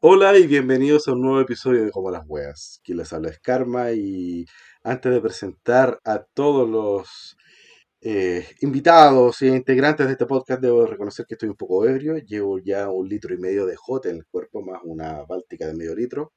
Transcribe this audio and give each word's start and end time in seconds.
Hola 0.00 0.36
y 0.38 0.46
bienvenidos 0.46 1.08
a 1.08 1.12
un 1.12 1.22
nuevo 1.22 1.40
episodio 1.40 1.84
de 1.84 1.90
Como 1.90 2.10
las 2.10 2.22
Weas. 2.26 2.80
Quien 2.84 2.98
les 2.98 3.12
habla 3.14 3.30
es 3.30 3.40
Karma 3.40 3.92
y 3.92 4.44
antes 4.84 5.10
de 5.10 5.20
presentar 5.22 5.98
a 6.04 6.22
todos 6.34 6.68
los 6.68 7.36
eh, 8.02 8.46
invitados 8.60 9.40
e 9.42 9.46
integrantes 9.48 10.06
de 10.06 10.12
este 10.12 10.26
podcast, 10.26 10.60
debo 10.60 10.86
reconocer 10.86 11.24
que 11.26 11.34
estoy 11.34 11.48
un 11.48 11.56
poco 11.56 11.86
ebrio. 11.86 12.18
Llevo 12.18 12.58
ya 12.58 12.90
un 12.90 13.08
litro 13.08 13.34
y 13.34 13.38
medio 13.38 13.64
de 13.64 13.74
jote 13.76 14.10
en 14.10 14.16
el 14.16 14.26
cuerpo, 14.26 14.62
más 14.62 14.80
una 14.84 15.22
báltica 15.24 15.66
de 15.66 15.74
medio 15.74 15.94
litro. 15.94 16.32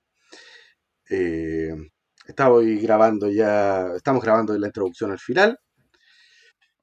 Eh, 1.10 1.76
grabando 2.82 3.30
ya, 3.30 3.88
estamos 3.96 4.23
grabando 4.23 4.57
la 4.57 4.68
introducción 4.68 5.12
al 5.12 5.20
final. 5.20 5.60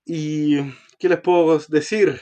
¿Y 0.05 0.59
qué 0.99 1.09
les 1.09 1.21
puedo 1.21 1.59
decir? 1.69 2.21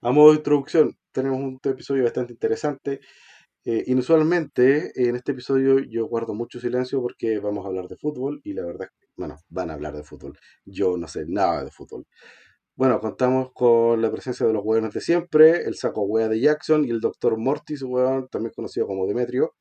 A 0.00 0.12
modo 0.12 0.30
de 0.30 0.38
introducción, 0.38 0.96
tenemos 1.12 1.38
un 1.40 1.60
episodio 1.64 2.04
bastante 2.04 2.32
interesante. 2.32 3.00
Eh, 3.68 3.82
inusualmente, 3.88 4.92
en 4.94 5.16
este 5.16 5.32
episodio 5.32 5.80
yo 5.80 6.06
guardo 6.06 6.34
mucho 6.34 6.60
silencio 6.60 7.02
porque 7.02 7.40
vamos 7.40 7.64
a 7.64 7.68
hablar 7.68 7.88
de 7.88 7.96
fútbol 7.96 8.40
y 8.44 8.52
la 8.52 8.64
verdad, 8.64 8.86
bueno, 9.16 9.38
van 9.48 9.70
a 9.70 9.74
hablar 9.74 9.96
de 9.96 10.04
fútbol. 10.04 10.38
Yo 10.64 10.96
no 10.96 11.08
sé 11.08 11.24
nada 11.26 11.64
de 11.64 11.72
fútbol. 11.72 12.06
Bueno, 12.76 13.00
contamos 13.00 13.50
con 13.54 14.00
la 14.02 14.10
presencia 14.12 14.46
de 14.46 14.52
los 14.52 14.62
hueones 14.64 14.94
de 14.94 15.00
siempre, 15.00 15.64
el 15.64 15.74
saco 15.76 16.02
hueá 16.02 16.28
de 16.28 16.40
Jackson 16.40 16.84
y 16.84 16.90
el 16.90 17.00
doctor 17.00 17.38
Mortis, 17.38 17.82
hueón, 17.82 18.28
también 18.28 18.52
conocido 18.54 18.86
como 18.86 19.06
Demetrio. 19.06 19.54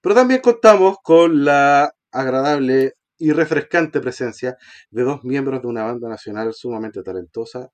Pero 0.00 0.14
también 0.14 0.40
contamos 0.42 0.98
con 1.02 1.44
la 1.44 1.92
agradable 2.12 2.94
y 3.18 3.32
refrescante 3.32 4.00
presencia 4.00 4.56
de 4.90 5.02
dos 5.02 5.24
miembros 5.24 5.62
de 5.62 5.68
una 5.68 5.84
banda 5.84 6.08
nacional 6.08 6.54
sumamente 6.54 7.02
talentosa 7.02 7.70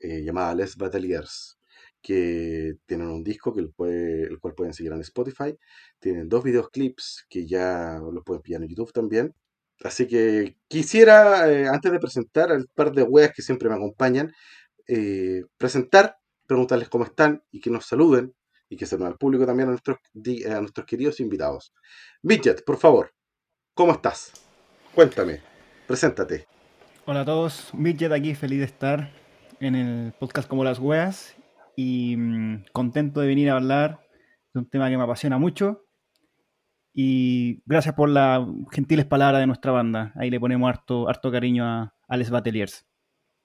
eh, 0.00 0.22
llamada 0.24 0.54
Les 0.54 0.76
Bateliers 0.76 1.58
que 2.04 2.74
tienen 2.84 3.08
un 3.08 3.24
disco 3.24 3.54
que 3.54 3.60
el, 3.60 3.72
cual 3.74 4.54
pueden 4.54 4.74
seguir 4.74 4.92
en 4.92 5.00
Spotify. 5.00 5.56
Tienen 5.98 6.28
dos 6.28 6.44
videoclips 6.44 7.24
que 7.30 7.46
ya 7.46 7.98
los 7.98 8.22
pueden 8.22 8.42
pillar 8.42 8.62
en 8.62 8.68
YouTube 8.68 8.92
también. 8.92 9.34
Así 9.82 10.06
que 10.06 10.58
quisiera, 10.68 11.50
eh, 11.50 11.66
antes 11.66 11.90
de 11.90 11.98
presentar 11.98 12.52
al 12.52 12.68
par 12.74 12.92
de 12.92 13.02
weas 13.02 13.32
que 13.32 13.40
siempre 13.40 13.70
me 13.70 13.76
acompañan, 13.76 14.30
eh, 14.86 15.44
presentar, 15.56 16.18
preguntarles 16.46 16.90
cómo 16.90 17.04
están 17.04 17.42
y 17.50 17.60
que 17.60 17.70
nos 17.70 17.86
saluden 17.86 18.34
y 18.68 18.76
que 18.76 18.84
saluden 18.84 19.12
al 19.12 19.18
público 19.18 19.46
también 19.46 19.70
a 19.70 19.72
nuestros, 19.72 19.96
a 20.46 20.60
nuestros 20.60 20.86
queridos 20.86 21.20
invitados. 21.20 21.72
Midget, 22.22 22.64
por 22.66 22.76
favor, 22.76 23.14
¿cómo 23.72 23.92
estás? 23.92 24.30
Cuéntame, 24.94 25.40
preséntate. 25.86 26.46
Hola 27.06 27.22
a 27.22 27.24
todos, 27.24 27.72
Midget 27.72 28.12
aquí, 28.12 28.34
feliz 28.34 28.58
de 28.58 28.66
estar 28.66 29.10
en 29.60 29.74
el 29.74 30.12
podcast 30.12 30.48
Como 30.48 30.64
las 30.64 30.78
Weas 30.78 31.34
y 31.76 32.16
mm, 32.16 32.66
contento 32.72 33.20
de 33.20 33.26
venir 33.26 33.50
a 33.50 33.56
hablar 33.56 34.00
de 34.52 34.60
un 34.60 34.68
tema 34.68 34.90
que 34.90 34.96
me 34.96 35.04
apasiona 35.04 35.38
mucho. 35.38 35.86
Y 36.92 37.62
gracias 37.66 37.94
por 37.94 38.08
las 38.08 38.46
gentiles 38.70 39.04
palabras 39.04 39.40
de 39.40 39.46
nuestra 39.46 39.72
banda. 39.72 40.12
Ahí 40.16 40.30
le 40.30 40.38
ponemos 40.38 40.68
harto, 40.68 41.08
harto 41.08 41.32
cariño 41.32 41.64
a, 41.64 41.94
a 42.06 42.16
Les 42.16 42.30
Bateliers. 42.30 42.86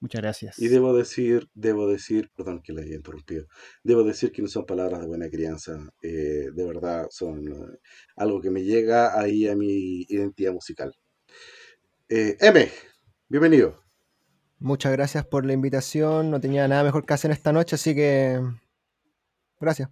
Muchas 0.02 0.22
gracias. 0.22 0.60
Y 0.60 0.70
debo 0.70 0.96
decir, 0.96 1.50
debo 1.54 1.88
decir, 1.88 2.30
perdón 2.36 2.62
que 2.62 2.72
le 2.72 2.84
haya 2.84 2.96
interrumpido, 2.96 3.48
debo 3.84 4.04
decir 4.04 4.32
que 4.32 4.42
no 4.42 4.48
son 4.48 4.66
palabras 4.66 5.02
de 5.02 5.08
buena 5.08 5.30
crianza, 5.30 5.78
eh, 6.02 6.52
de 6.54 6.66
verdad 6.66 7.08
son 7.10 7.48
eh, 7.50 7.78
algo 8.16 8.40
que 8.40 8.50
me 8.50 8.64
llega 8.64 9.20
ahí 9.20 9.48
a 9.48 9.56
mi 9.58 10.06
identidad 10.08 10.54
musical. 10.54 10.94
Eh, 12.08 12.38
M, 12.40 12.70
bienvenido. 13.28 13.89
Muchas 14.60 14.92
gracias 14.92 15.26
por 15.26 15.46
la 15.46 15.54
invitación. 15.54 16.30
No 16.30 16.42
tenía 16.42 16.68
nada 16.68 16.84
mejor 16.84 17.06
que 17.06 17.14
hacer 17.14 17.32
esta 17.32 17.54
noche, 17.54 17.76
así 17.76 17.96
que 17.96 18.42
gracias. 19.60 19.90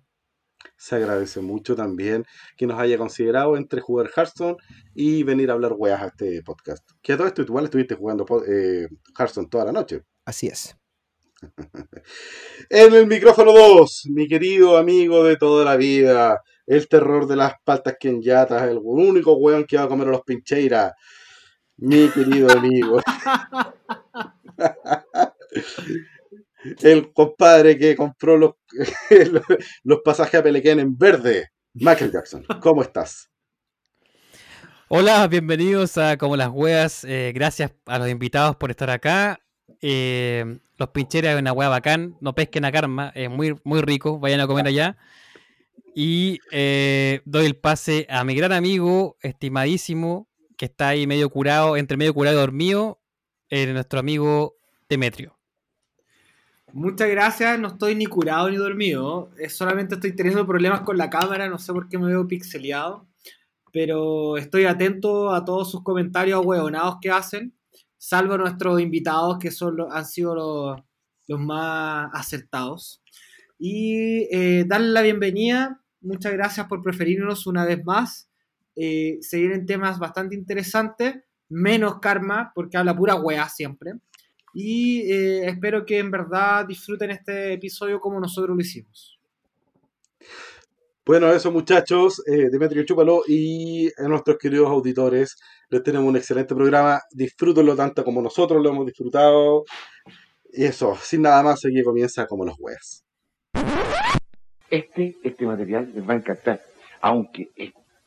Se 0.75 0.95
agradece 0.95 1.39
mucho 1.39 1.75
también 1.75 2.25
que 2.57 2.67
nos 2.67 2.77
haya 2.77 2.97
considerado 2.97 3.55
entre 3.55 3.79
jugar 3.79 4.09
Hearthstone 4.13 4.57
y 4.93 5.23
venir 5.23 5.49
a 5.49 5.53
hablar 5.53 5.73
weas 5.77 6.01
a 6.01 6.07
este 6.07 6.43
podcast. 6.43 6.85
Que 7.01 7.13
a 7.13 7.17
todo 7.17 7.27
esto 7.27 7.43
igual 7.43 7.65
estuviste 7.65 7.95
jugando 7.95 8.25
eh, 8.45 8.89
Hearthstone 9.17 9.47
toda 9.47 9.65
la 9.65 9.71
noche. 9.71 10.03
Así 10.25 10.47
es. 10.47 10.75
en 12.69 12.93
el 12.93 13.07
micrófono 13.07 13.53
2, 13.53 14.07
mi 14.09 14.27
querido 14.27 14.75
amigo 14.75 15.23
de 15.23 15.37
toda 15.37 15.63
la 15.63 15.77
vida, 15.77 16.41
el 16.65 16.89
terror 16.89 17.25
de 17.27 17.37
las 17.37 17.53
paltas 17.63 17.95
que 17.97 18.09
en 18.09 18.21
yatas, 18.21 18.63
el 18.63 18.79
único 18.81 19.33
weón 19.37 19.65
que 19.65 19.77
va 19.77 19.83
a 19.83 19.87
comer 19.87 20.09
a 20.09 20.11
los 20.11 20.23
pincheiras, 20.23 20.91
mi 21.77 22.09
querido 22.09 22.51
amigo. 22.51 22.99
el 26.81 27.13
compadre 27.13 27.77
que 27.77 27.95
compró 27.95 28.37
los, 28.37 28.55
los 29.83 29.99
pasajes 30.03 30.39
a 30.39 30.43
Pelequén 30.43 30.79
en 30.79 30.97
verde, 30.97 31.49
Michael 31.73 32.11
Jackson. 32.11 32.45
¿Cómo 32.61 32.81
estás? 32.81 33.29
Hola, 34.89 35.27
bienvenidos 35.27 35.97
a 35.97 36.17
Como 36.17 36.37
las 36.37 36.49
Weas. 36.49 37.03
Eh, 37.03 37.33
gracias 37.35 37.73
a 37.85 37.99
los 37.99 38.09
invitados 38.09 38.55
por 38.55 38.71
estar 38.71 38.89
acá. 38.89 39.39
Eh, 39.81 40.59
los 40.77 40.89
pincheras 40.89 41.35
es 41.35 41.41
una 41.41 41.51
wea 41.51 41.67
bacán. 41.67 42.15
No 42.21 42.33
pesquen 42.33 42.63
a 42.63 42.71
karma, 42.71 43.11
es 43.13 43.29
muy, 43.29 43.59
muy 43.65 43.81
rico. 43.81 44.17
Vayan 44.19 44.39
a 44.39 44.47
comer 44.47 44.65
allá. 44.65 44.97
Y 45.93 46.39
eh, 46.51 47.21
doy 47.25 47.47
el 47.47 47.57
pase 47.57 48.07
a 48.09 48.23
mi 48.23 48.35
gran 48.35 48.53
amigo, 48.53 49.17
estimadísimo, 49.21 50.29
que 50.55 50.65
está 50.65 50.89
ahí 50.89 51.05
medio 51.05 51.29
curado, 51.29 51.75
entre 51.75 51.97
medio 51.97 52.13
curado 52.13 52.37
y 52.37 52.39
dormido, 52.39 53.01
nuestro 53.49 53.99
amigo 53.99 54.55
Demetrio. 54.89 55.37
Muchas 56.73 57.09
gracias, 57.09 57.57
no 57.59 57.69
estoy 57.69 57.95
ni 57.95 58.05
curado 58.05 58.49
ni 58.49 58.57
dormido, 58.57 59.31
solamente 59.47 59.95
estoy 59.95 60.13
teniendo 60.15 60.45
problemas 60.45 60.81
con 60.81 60.97
la 60.97 61.09
cámara, 61.09 61.47
no 61.49 61.57
sé 61.57 61.71
por 61.71 61.87
qué 61.87 61.97
me 61.97 62.07
veo 62.07 62.27
pixeleado, 62.27 63.07
pero 63.71 64.37
estoy 64.37 64.65
atento 64.65 65.31
a 65.33 65.45
todos 65.45 65.71
sus 65.71 65.81
comentarios 65.81 66.45
hueonados 66.45 66.97
que 67.01 67.09
hacen, 67.09 67.53
salvo 67.97 68.33
a 68.33 68.37
nuestros 68.37 68.81
invitados 68.81 69.39
que 69.39 69.49
son 69.49 69.77
han 69.89 70.05
sido 70.05 70.35
los, 71.27 71.39
más 71.39 72.09
acertados. 72.13 73.01
Y 73.57 74.27
eh, 74.35 74.65
darle 74.67 74.89
la 74.89 75.01
bienvenida, 75.01 75.81
muchas 76.01 76.33
gracias 76.33 76.67
por 76.67 76.83
preferirnos 76.83 77.47
una 77.47 77.65
vez 77.65 77.83
más. 77.83 78.29
Eh, 78.75 79.17
se 79.21 79.39
vienen 79.39 79.65
temas 79.65 79.99
bastante 79.99 80.35
interesantes 80.35 81.15
menos 81.49 81.99
karma, 81.99 82.51
porque 82.53 82.77
habla 82.77 82.95
pura 82.95 83.15
wea 83.15 83.47
siempre. 83.49 83.93
Y 84.53 85.11
eh, 85.11 85.47
espero 85.47 85.85
que 85.85 85.99
en 85.99 86.09
verdad 86.09 86.65
disfruten 86.65 87.11
este 87.11 87.53
episodio 87.53 87.99
como 87.99 88.19
nosotros 88.19 88.55
lo 88.55 88.61
hicimos. 88.61 89.19
Bueno, 91.05 91.31
eso 91.31 91.51
muchachos, 91.51 92.21
eh, 92.27 92.49
Demetrio 92.49 92.83
Chúpalo 92.83 93.21
y 93.27 93.87
a 93.97 94.09
nuestros 94.09 94.37
queridos 94.37 94.69
auditores, 94.69 95.37
les 95.69 95.81
tenemos 95.81 96.09
un 96.09 96.17
excelente 96.17 96.53
programa, 96.53 97.01
disfrútenlo 97.11 97.77
tanto 97.77 98.03
como 98.03 98.21
nosotros 98.21 98.61
lo 98.61 98.69
hemos 98.69 98.85
disfrutado. 98.85 99.63
Y 100.51 100.65
eso, 100.65 100.97
sin 101.01 101.21
nada 101.21 101.41
más, 101.43 101.63
aquí 101.63 101.81
comienza 101.81 102.27
como 102.27 102.43
los 102.43 102.55
weas. 102.59 103.05
Este, 104.69 105.15
este 105.23 105.45
material 105.45 105.91
les 105.95 106.07
va 106.07 106.13
a 106.13 106.17
encantar, 106.17 106.61
aunque 106.99 107.51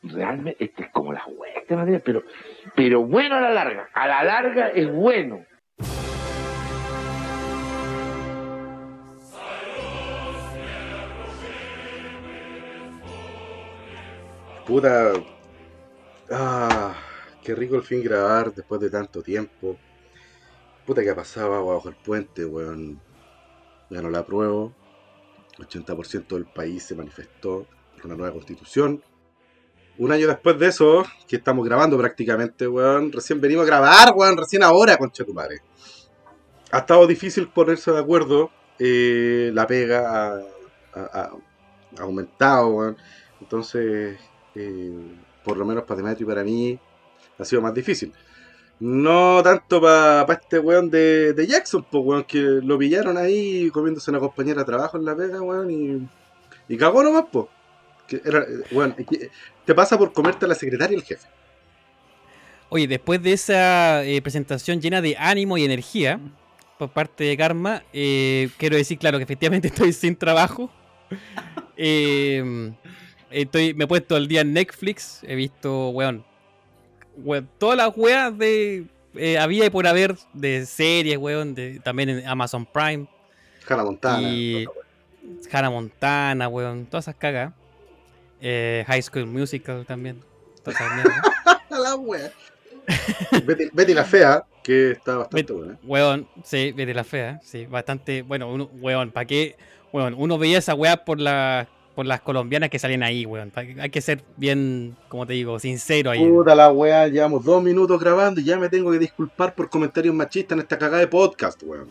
realmente 0.03 0.65
este 0.65 0.85
es 0.85 0.91
como 0.91 1.13
la 1.13 1.25
wea, 1.27 1.55
este 1.59 1.77
material, 1.77 2.03
pero, 2.05 2.23
pero 2.75 3.05
bueno 3.05 3.37
a 3.37 3.41
la 3.41 3.51
larga, 3.51 3.89
a 3.93 4.07
la 4.07 4.25
larga 4.25 4.69
es 4.69 4.91
bueno. 4.91 5.45
Puta. 14.71 15.13
Ah, 16.31 16.95
qué 17.43 17.57
rico 17.57 17.75
el 17.75 17.83
fin 17.83 18.05
grabar 18.05 18.55
después 18.55 18.81
de 18.81 18.89
tanto 18.89 19.21
tiempo. 19.21 19.77
Puta 20.87 21.03
que 21.03 21.11
agua 21.11 21.75
bajo 21.75 21.89
el 21.89 21.97
puente, 21.97 22.45
weón. 22.45 23.01
Ya 23.91 24.01
no 24.01 24.11
la 24.11 24.21
apruebo. 24.21 24.73
80% 25.59 26.29
del 26.29 26.47
país 26.47 26.85
se 26.85 26.95
manifestó 26.95 27.67
por 27.97 28.07
una 28.07 28.15
nueva 28.15 28.33
constitución. 28.33 29.03
Un 30.01 30.11
año 30.13 30.27
después 30.27 30.59
de 30.59 30.69
eso, 30.69 31.05
que 31.29 31.37
estamos 31.37 31.63
grabando 31.63 31.99
prácticamente, 31.99 32.67
weón. 32.67 33.13
Recién 33.13 33.39
venimos 33.39 33.65
a 33.65 33.67
grabar, 33.67 34.15
weón. 34.17 34.35
Recién 34.35 34.63
ahora, 34.63 34.97
concha 34.97 35.27
tu 35.27 35.35
madre. 35.35 35.61
Ha 36.73 36.79
estado 36.79 37.07
difícil 37.07 37.49
ponerse 37.49 37.93
de 37.93 37.99
acuerdo. 37.99 38.51
Eh, 38.79 39.51
la 39.53 39.67
pega 39.67 40.43
ha, 40.95 41.31
aumentado, 41.99 42.69
weón. 42.69 42.97
Entonces, 43.43 44.19
eh, 44.55 45.17
por 45.45 45.59
lo 45.59 45.67
menos 45.67 45.85
para 45.85 45.99
Demetrio 45.99 46.25
y 46.25 46.29
para 46.31 46.45
mí, 46.45 46.81
ha 47.39 47.45
sido 47.45 47.61
más 47.61 47.75
difícil. 47.75 48.11
No 48.79 49.43
tanto 49.45 49.83
para 49.83 50.33
este 50.33 50.61
weón 50.61 50.89
de, 50.89 51.47
Jackson, 51.47 51.85
pues 51.91 52.03
weón, 52.03 52.25
que 52.25 52.39
lo 52.41 52.79
pillaron 52.79 53.19
ahí 53.19 53.69
comiéndose 53.71 54.11
una 54.11 54.21
compañera 54.21 54.61
de 54.61 54.65
trabajo 54.65 54.97
en 54.97 55.05
la 55.05 55.15
pega, 55.15 55.43
weón, 55.43 55.71
y, 55.71 56.09
y 56.69 56.79
cagó 56.79 57.03
nomás, 57.03 57.27
pues. 57.31 57.49
Bueno, 58.71 58.95
te 59.65 59.75
pasa 59.75 59.99
por 59.99 60.13
comerte 60.13 60.45
a 60.45 60.49
la 60.49 60.55
secretaria 60.55 60.95
y 60.95 61.01
el 61.01 61.05
jefe. 61.05 61.29
Oye, 62.69 62.87
después 62.87 63.21
de 63.23 63.33
esa 63.33 64.05
eh, 64.05 64.23
presentación 64.23 64.81
llena 64.81 65.01
de 65.01 65.17
ánimo 65.19 65.59
y 65.59 65.65
energía 65.65 66.21
por 66.79 66.91
parte 66.91 67.25
de 67.25 67.37
Karma, 67.37 67.83
eh, 67.93 68.49
quiero 68.57 68.77
decir, 68.77 68.97
claro, 68.99 69.19
que 69.19 69.25
efectivamente 69.25 69.69
estoy 69.75 69.93
sin 69.93 70.17
trabajo. 70.17 70.71
Eh, 71.83 72.75
estoy, 73.31 73.73
me 73.73 73.85
he 73.85 73.87
puesto 73.87 74.19
el 74.19 74.29
día 74.29 74.43
en 74.43 74.53
Netflix. 74.53 75.21
He 75.23 75.35
visto, 75.35 75.89
weón, 75.89 76.27
weón, 77.17 77.49
todas 77.57 77.79
las 77.79 77.97
weas 77.97 78.37
de. 78.37 78.85
eh, 79.15 79.39
había 79.39 79.65
y 79.65 79.71
por 79.71 79.87
haber 79.87 80.15
de 80.35 80.67
series, 80.67 81.17
weón, 81.17 81.55
de, 81.55 81.81
también 81.81 82.11
en 82.11 82.27
Amazon 82.29 82.67
Prime. 82.67 83.09
Hannah 83.67 83.85
Montana. 83.85 84.29
Y 84.29 84.67
Hannah 85.51 85.71
Montana, 85.71 86.49
weón, 86.49 86.85
todas 86.85 87.05
esas 87.05 87.17
cagas. 87.17 87.55
Eh, 88.41 88.85
High 88.87 89.03
School 89.03 89.27
Musical 89.27 89.85
también. 89.87 90.21
Mierdas. 90.67 91.15
la 91.71 91.95
wea. 91.97 92.31
Betty, 93.45 93.71
Betty 93.73 93.95
la 93.95 94.05
fea, 94.05 94.45
que 94.63 94.93
está 94.93 95.17
bastante 95.19 95.43
Betty- 95.43 95.53
buena. 95.59 95.79
Weón, 95.85 96.29
sí, 96.45 96.73
de 96.73 96.95
la 96.95 97.05
fea, 97.05 97.41
sí, 97.43 97.67
bastante. 97.67 98.23
Bueno, 98.23 98.51
uno, 98.53 98.69
weón, 98.81 99.11
¿para 99.11 99.27
qué? 99.27 99.57
Weón, 99.93 100.15
uno 100.17 100.39
veía 100.39 100.59
esa 100.59 100.75
weá 100.75 101.05
por, 101.05 101.21
la, 101.21 101.69
por 101.95 102.07
las 102.07 102.21
colombianas 102.21 102.71
que 102.71 102.79
salían 102.79 103.03
ahí, 103.03 103.25
weón. 103.27 103.53
Hay 103.81 103.91
que 103.91 104.01
ser 104.01 104.23
bien, 104.37 104.97
como 105.09 105.27
te 105.27 105.33
digo, 105.35 105.59
sincero 105.59 106.11
ahí. 106.11 106.27
Puta 106.27 106.55
la 106.55 106.71
wea, 106.73 107.09
llevamos 107.09 107.45
dos 107.45 107.63
minutos 107.63 108.01
grabando 108.01 108.41
y 108.41 108.45
ya 108.45 108.59
me 108.59 108.69
tengo 108.69 108.91
que 108.93 108.99
disculpar 108.99 109.55
por 109.55 109.69
comentarios 109.71 110.15
machistas 110.15 110.57
en 110.57 110.61
esta 110.63 110.79
cagada 110.79 110.99
de 110.99 111.07
podcast, 111.09 111.63
weón. 111.63 111.91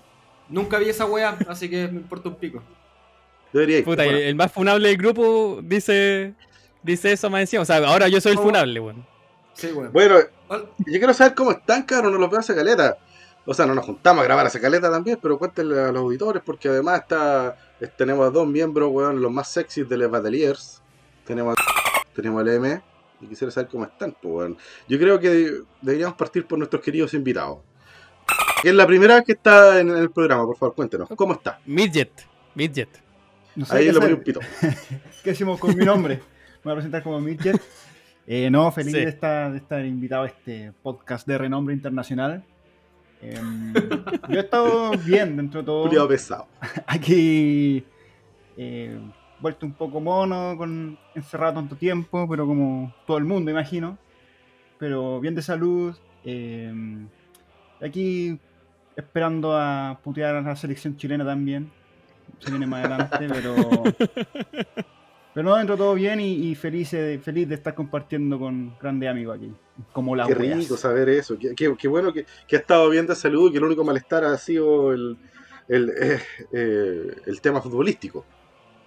Nunca 0.50 0.80
vi 0.80 0.90
esa 0.90 1.06
wea, 1.06 1.38
así 1.48 1.70
que 1.70 1.88
me 1.88 2.00
importa 2.00 2.30
un 2.30 2.36
pico. 2.36 2.62
Debería 3.54 3.80
ir. 3.80 3.84
Puta, 3.86 4.06
el, 4.06 4.16
el 4.16 4.36
más 4.36 4.52
funable 4.52 4.88
del 4.90 4.98
grupo 4.98 5.60
dice 5.64 6.34
dice 6.84 7.12
eso 7.12 7.30
más 7.30 7.42
encima. 7.42 7.64
O 7.64 7.66
sea, 7.66 7.78
ahora 7.78 8.08
yo 8.08 8.22
soy 8.22 8.34
el 8.34 8.38
Oh. 8.38 8.44
funable, 8.44 8.80
weón. 8.80 9.06
Sí, 9.54 9.68
weón. 9.72 9.92
Bueno, 9.92 10.16
Hol- 10.48 10.70
yo 10.80 11.00
quiero 11.00 11.14
saber 11.14 11.36
cómo 11.36 11.52
están, 11.52 11.84
cabrón, 11.84 12.14
no 12.14 12.20
los 12.20 12.30
veo 12.30 12.40
hace 12.40 12.56
caleta. 12.56 12.98
O 13.46 13.54
sea, 13.54 13.66
no 13.66 13.74
nos 13.76 13.86
juntamos 13.86 14.22
a 14.22 14.26
grabar 14.26 14.46
a 14.46 14.50
caleta 14.52 14.92
también, 14.92 15.18
pero 15.22 15.38
cuéntenle 15.40 15.80
a 15.80 15.92
los 15.92 16.02
auditores, 16.02 16.42
porque 16.46 16.70
además 16.70 17.02
está 17.02 17.58
es- 17.80 17.96
tenemos 17.98 18.28
a 18.28 18.30
dos 18.30 18.48
miembros, 18.48 18.90
weón, 18.92 19.22
los 19.22 19.32
más 19.32 19.52
sexys 19.52 19.88
de 19.90 19.98
Les 19.98 20.10
Bateliers. 20.10 20.82
Tenemos 21.26 21.56
a, 21.58 21.62
tenemos 22.16 22.42
al 22.42 22.50
M. 22.50 22.82
Y 23.22 23.28
quisiera 23.28 23.52
saber 23.52 23.70
cómo 23.70 23.84
están, 23.86 24.16
pues, 24.22 24.34
weón. 24.34 24.58
Yo 24.88 24.98
creo 24.98 25.20
que 25.20 25.62
deberíamos 25.82 26.16
partir 26.16 26.46
por 26.46 26.58
nuestros 26.58 26.82
queridos 26.82 27.14
invitados. 27.14 27.60
Que 28.62 28.70
es 28.70 28.76
la 28.76 28.86
primera 28.88 29.16
vez 29.16 29.26
que 29.26 29.32
está 29.34 29.80
en 29.80 29.90
el 29.90 30.10
programa, 30.12 30.46
por 30.46 30.58
favor, 30.58 30.76
cuéntenos. 30.76 31.10
¿Cómo 31.16 31.34
está? 31.34 31.60
Midget. 31.66 32.12
Midget. 32.56 32.90
No 33.60 33.66
sé 33.66 33.76
Ahí 33.76 33.86
ponía 33.88 34.00
hacer. 34.00 34.14
un 34.16 34.24
pito. 34.24 34.40
¿Qué 35.24 35.32
hacemos 35.32 35.60
con 35.60 35.76
mi 35.78 35.84
nombre? 35.84 36.16
Me 36.16 36.22
voy 36.64 36.72
a 36.72 36.76
presentar 36.76 37.04
como 37.04 37.20
Midget. 37.20 37.62
Eh, 38.26 38.50
no, 38.50 38.72
feliz 38.72 38.94
Sí. 38.94 39.00
de, 39.00 39.10
estar, 39.10 39.52
de 39.52 39.58
estar 39.58 39.86
invitado 39.86 40.24
a 40.24 40.28
este 40.28 40.72
podcast 40.82 41.28
de 41.28 41.38
renombre 41.38 41.74
internacional. 41.76 42.42
Em, 43.22 43.74
yo 44.30 44.38
he 44.38 44.40
estado 44.40 44.92
bien 45.06 45.36
dentro 45.36 45.60
de 45.60 45.66
todo. 45.66 45.84
Culiado 45.84 46.08
pesado. 46.08 46.48
Aquí 46.88 47.84
eh, 48.56 48.98
vuelto 49.42 49.66
un 49.66 49.74
poco 49.74 50.00
mono, 50.00 50.56
con 50.58 50.98
encerrado 51.16 51.56
tanto 51.56 51.76
tiempo, 51.76 52.28
pero 52.30 52.46
como 52.48 52.94
todo 53.06 53.18
el 53.18 53.26
mundo, 53.26 53.52
imagino. 53.52 53.98
Pero 54.78 55.20
bien 55.20 55.36
de 55.36 55.42
salud. 55.42 55.94
eh, 56.24 56.74
aquí 57.82 58.40
esperando 58.96 59.58
a 59.58 60.00
putear 60.04 60.36
a 60.36 60.42
la 60.42 60.56
selección 60.56 60.96
chilena 60.96 61.26
también. 61.26 61.72
Se 62.40 62.50
viene 62.52 62.68
más 62.68 62.86
adelante, 62.86 63.28
pero. 63.30 63.56
Pero 65.32 65.48
no, 65.48 65.56
dentro 65.58 65.76
de 65.76 65.80
todo 65.80 65.94
bien 65.94 66.20
y, 66.20 66.34
y 66.50 66.56
feliz, 66.56 66.92
eh, 66.96 67.20
feliz 67.24 67.48
de 67.48 67.54
estar 67.56 67.76
compartiendo 67.76 68.40
con 68.40 68.76
grandes 68.82 69.10
amigos 69.10 69.38
aquí. 69.38 69.54
Como 69.94 70.16
la 70.16 70.26
Qué 70.26 70.34
rico 70.34 70.76
saber 70.76 71.08
eso. 71.08 71.38
Qué, 71.38 71.54
qué- 71.56 71.76
qué 71.78 71.88
bueno 71.88 72.12
que, 72.12 72.26
que 72.48 72.56
ha 72.56 72.60
estado 72.60 72.90
bien 72.90 73.06
de 73.06 73.16
salud 73.16 73.48
y 73.48 73.52
que 73.52 73.60
el 73.60 73.64
único 73.64 73.84
malestar 73.84 74.26
ha 74.26 74.36
sido 74.40 74.92
el, 74.92 75.18
el, 75.68 75.90
eh, 76.02 76.20
eh, 76.52 77.16
el 77.28 77.42
tema 77.42 77.62
futbolístico. 77.62 78.26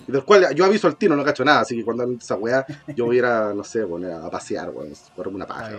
Del 0.09 0.25
cual 0.25 0.53
yo 0.55 0.65
aviso 0.65 0.89
al 0.89 0.97
tiro, 0.97 1.15
no 1.15 1.23
cacho 1.25 1.45
nada, 1.45 1.61
así 1.61 1.77
que 1.77 1.85
cuando 1.85 2.05
esa 2.11 2.35
weá, 2.35 2.67
yo 2.89 3.07
voy 3.07 3.17
a 3.17 3.19
ir 3.21 3.25
a, 3.25 3.55
no 3.55 3.63
sé, 3.63 3.87
poner 3.87 4.11
a 4.13 4.29
pasear, 4.29 4.71
weón, 4.71 4.93
correrme 5.15 5.37
una 5.37 5.47
paja. 5.47 5.71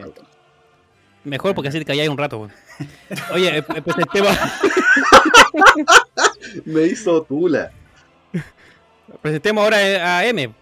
Mejor 1.25 1.53
porque 1.53 1.67
así 1.69 1.79
te 1.79 1.85
calláis 1.85 2.09
un 2.09 2.17
rato, 2.17 2.37
weón. 2.37 2.51
Oye, 3.33 3.57
eh, 3.57 3.61
pues 3.63 3.97
el 3.97 4.07
tema. 4.07 4.29
Me 6.65 6.83
hizo 6.83 7.23
tula. 7.23 7.71
Presentemos 9.21 9.63
ahora 9.63 9.77
a 10.17 10.25
M. 10.25 10.53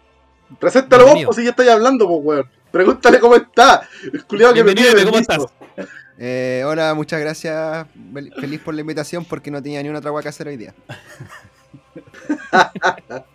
Preséntalo 0.59 1.03
vos, 1.03 1.13
Bienvenido. 1.13 1.27
pues 1.29 1.37
si 1.37 1.43
ya 1.43 1.49
estáis 1.51 1.69
hablando, 1.69 2.07
pues 2.07 2.19
weón. 2.23 2.49
Pregúntale 2.71 3.19
cómo 3.19 3.35
está. 3.35 3.87
El 4.13 4.25
culiado 4.25 4.53
que 4.53 4.63
me 4.63 4.73
Bienvenido, 4.73 4.95
tiene 4.95 5.09
¿cómo 5.11 5.19
estás? 5.21 5.45
Eh, 6.17 6.63
hola, 6.65 6.93
muchas 6.93 7.19
gracias. 7.19 7.85
Fel- 8.13 8.33
Feliz 8.39 8.59
por 8.61 8.73
la 8.73 8.81
invitación 8.81 9.25
porque 9.25 9.49
no 9.51 9.61
tenía 9.61 9.81
ni 9.83 9.89
una 9.89 9.99
otra 9.99 10.11
hueá 10.11 10.21
que 10.23 10.29
hacer 10.29 10.47
hoy 10.47 10.57
día. 10.57 10.73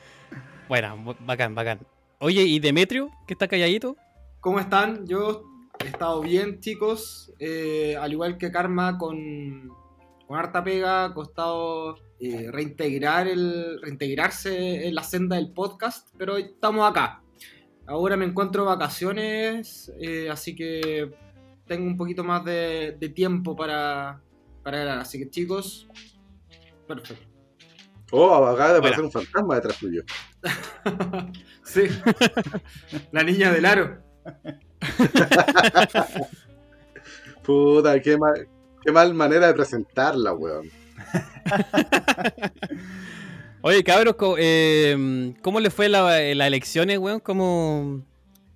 Bueno, 0.69 0.97
bu- 1.05 1.17
bacán, 1.21 1.55
bacán. 1.55 1.81
Oye, 2.19 2.43
¿y 2.43 2.59
Demetrio? 2.59 3.11
que 3.27 3.35
está 3.35 3.47
calladito? 3.47 3.97
¿Cómo 4.41 4.59
están? 4.59 5.07
Yo 5.07 5.45
he 5.85 5.87
estado 5.89 6.21
bien, 6.23 6.61
chicos. 6.61 7.33
Eh, 7.39 7.97
al 8.01 8.13
igual 8.13 8.37
que 8.39 8.51
Karma, 8.51 8.99
con, 8.99 9.71
con 10.27 10.39
harta 10.39 10.65
pega, 10.65 11.05
ha 11.05 11.15
costado 11.15 11.97
eh, 12.19 12.49
reintegrar 12.51 13.29
el, 13.29 13.81
reintegrarse 13.81 14.89
en 14.89 14.95
la 14.95 15.03
senda 15.03 15.37
del 15.37 15.53
podcast, 15.53 16.09
pero 16.17 16.37
estamos 16.37 16.89
acá. 16.89 17.23
Ahora 17.87 18.17
me 18.17 18.25
encuentro 18.25 18.65
vacaciones, 18.65 19.93
eh, 20.01 20.29
así 20.29 20.57
que 20.57 21.15
tengo 21.67 21.87
un 21.87 21.97
poquito 21.97 22.25
más 22.25 22.45
de, 22.45 22.97
de 22.99 23.09
tiempo 23.11 23.55
para, 23.55 24.21
para 24.63 24.81
grabar. 24.81 24.99
Así 24.99 25.19
que, 25.19 25.31
chicos, 25.31 25.87
perfecto. 26.89 27.25
Oh, 28.13 28.47
acaba 28.47 28.73
de 28.73 28.79
aparecer 28.79 29.05
un 29.05 29.13
fantasma 29.13 29.57
detrás 29.57 29.79
tuyo. 29.79 30.03
sí, 31.65 31.83
la 33.13 33.23
niña 33.23 33.53
del 33.53 33.65
aro. 33.65 34.03
Puta, 37.43 38.01
qué 38.01 38.17
mal, 38.17 38.49
qué 38.87 38.93
mal 38.93 39.13
manera 39.15 39.49
de 39.49 39.55
presentarla, 39.55 40.33
weón. 40.33 40.71
Oye, 43.63 43.83
cabros, 43.83 44.15
eh, 44.39 45.35
¿cómo 45.43 45.59
les 45.59 45.75
fue 45.75 45.89
la- 45.89 46.21
las 46.35 46.47
elecciones, 46.47 46.99
weón? 46.99 47.19
¿Cómo 47.19 48.01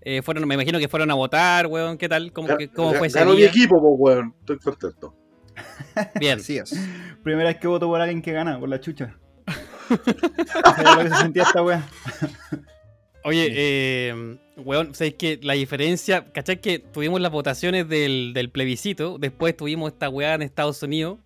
eh, 0.03 0.23
fueron? 0.23 0.47
Me 0.47 0.55
imagino 0.55 0.79
que 0.79 0.87
fueron 0.89 1.11
a 1.11 1.15
votar, 1.15 1.67
weón. 1.67 1.99
¿Qué 1.99 2.09
tal? 2.09 2.33
¿Cómo, 2.33 2.57
que- 2.57 2.69
cómo 2.69 2.95
fue 2.95 3.09
ese 3.09 3.19
Ganó 3.19 3.35
mi 3.35 3.43
equipo, 3.43 3.77
weón. 3.81 4.35
Estoy 4.39 4.59
contento. 4.59 5.15
Bien. 6.21 6.39
Así 6.39 6.59
es. 6.59 6.73
Primera 7.25 7.49
vez 7.49 7.59
que 7.59 7.67
voto 7.67 7.89
por 7.89 8.01
alguien 8.01 8.23
que 8.23 8.31
gana, 8.33 8.61
por 8.61 8.69
la 8.69 8.81
chucha. 8.81 9.17
Sabía 10.77 10.95
lo 10.95 11.03
que 11.03 11.09
se 11.11 11.17
sentía 11.17 11.43
esta 11.43 11.63
wea. 11.63 11.89
Oye, 13.25 13.49
eh, 13.51 14.39
weón, 14.65 14.95
¿sabéis 14.95 15.15
que 15.15 15.39
la 15.43 15.55
diferencia? 15.55 16.33
¿Cachai 16.33 16.61
que 16.61 16.79
tuvimos 16.79 17.21
las 17.21 17.33
votaciones 17.33 17.89
del, 17.89 18.33
del 18.35 18.51
plebiscito? 18.51 19.19
Después 19.19 19.57
tuvimos 19.57 19.93
esta 19.93 20.09
weá 20.09 20.35
en 20.35 20.43
Estados 20.43 20.83
Unidos. 20.83 21.19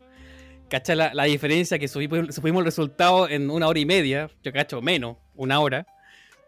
¿Cachai 0.70 0.96
la, 0.96 1.14
la 1.14 1.24
diferencia? 1.24 1.78
Que 1.78 1.88
subimos, 1.88 2.34
subimos 2.34 2.60
el 2.60 2.64
resultado 2.66 3.28
en 3.28 3.50
una 3.50 3.68
hora 3.68 3.78
y 3.78 3.86
media. 3.86 4.30
Yo 4.42 4.52
cacho, 4.52 4.80
menos, 4.82 5.16
una 5.34 5.60
hora. 5.60 5.86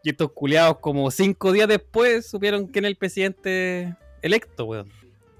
Y 0.02 0.10
estos 0.10 0.32
culiados, 0.32 0.78
como 0.78 1.10
cinco 1.10 1.52
días 1.52 1.68
después, 1.68 2.26
supieron 2.28 2.66
quién 2.66 2.84
es 2.84 2.90
el 2.90 2.96
presidente 2.96 3.94
electo, 4.22 4.64
weón. 4.64 4.88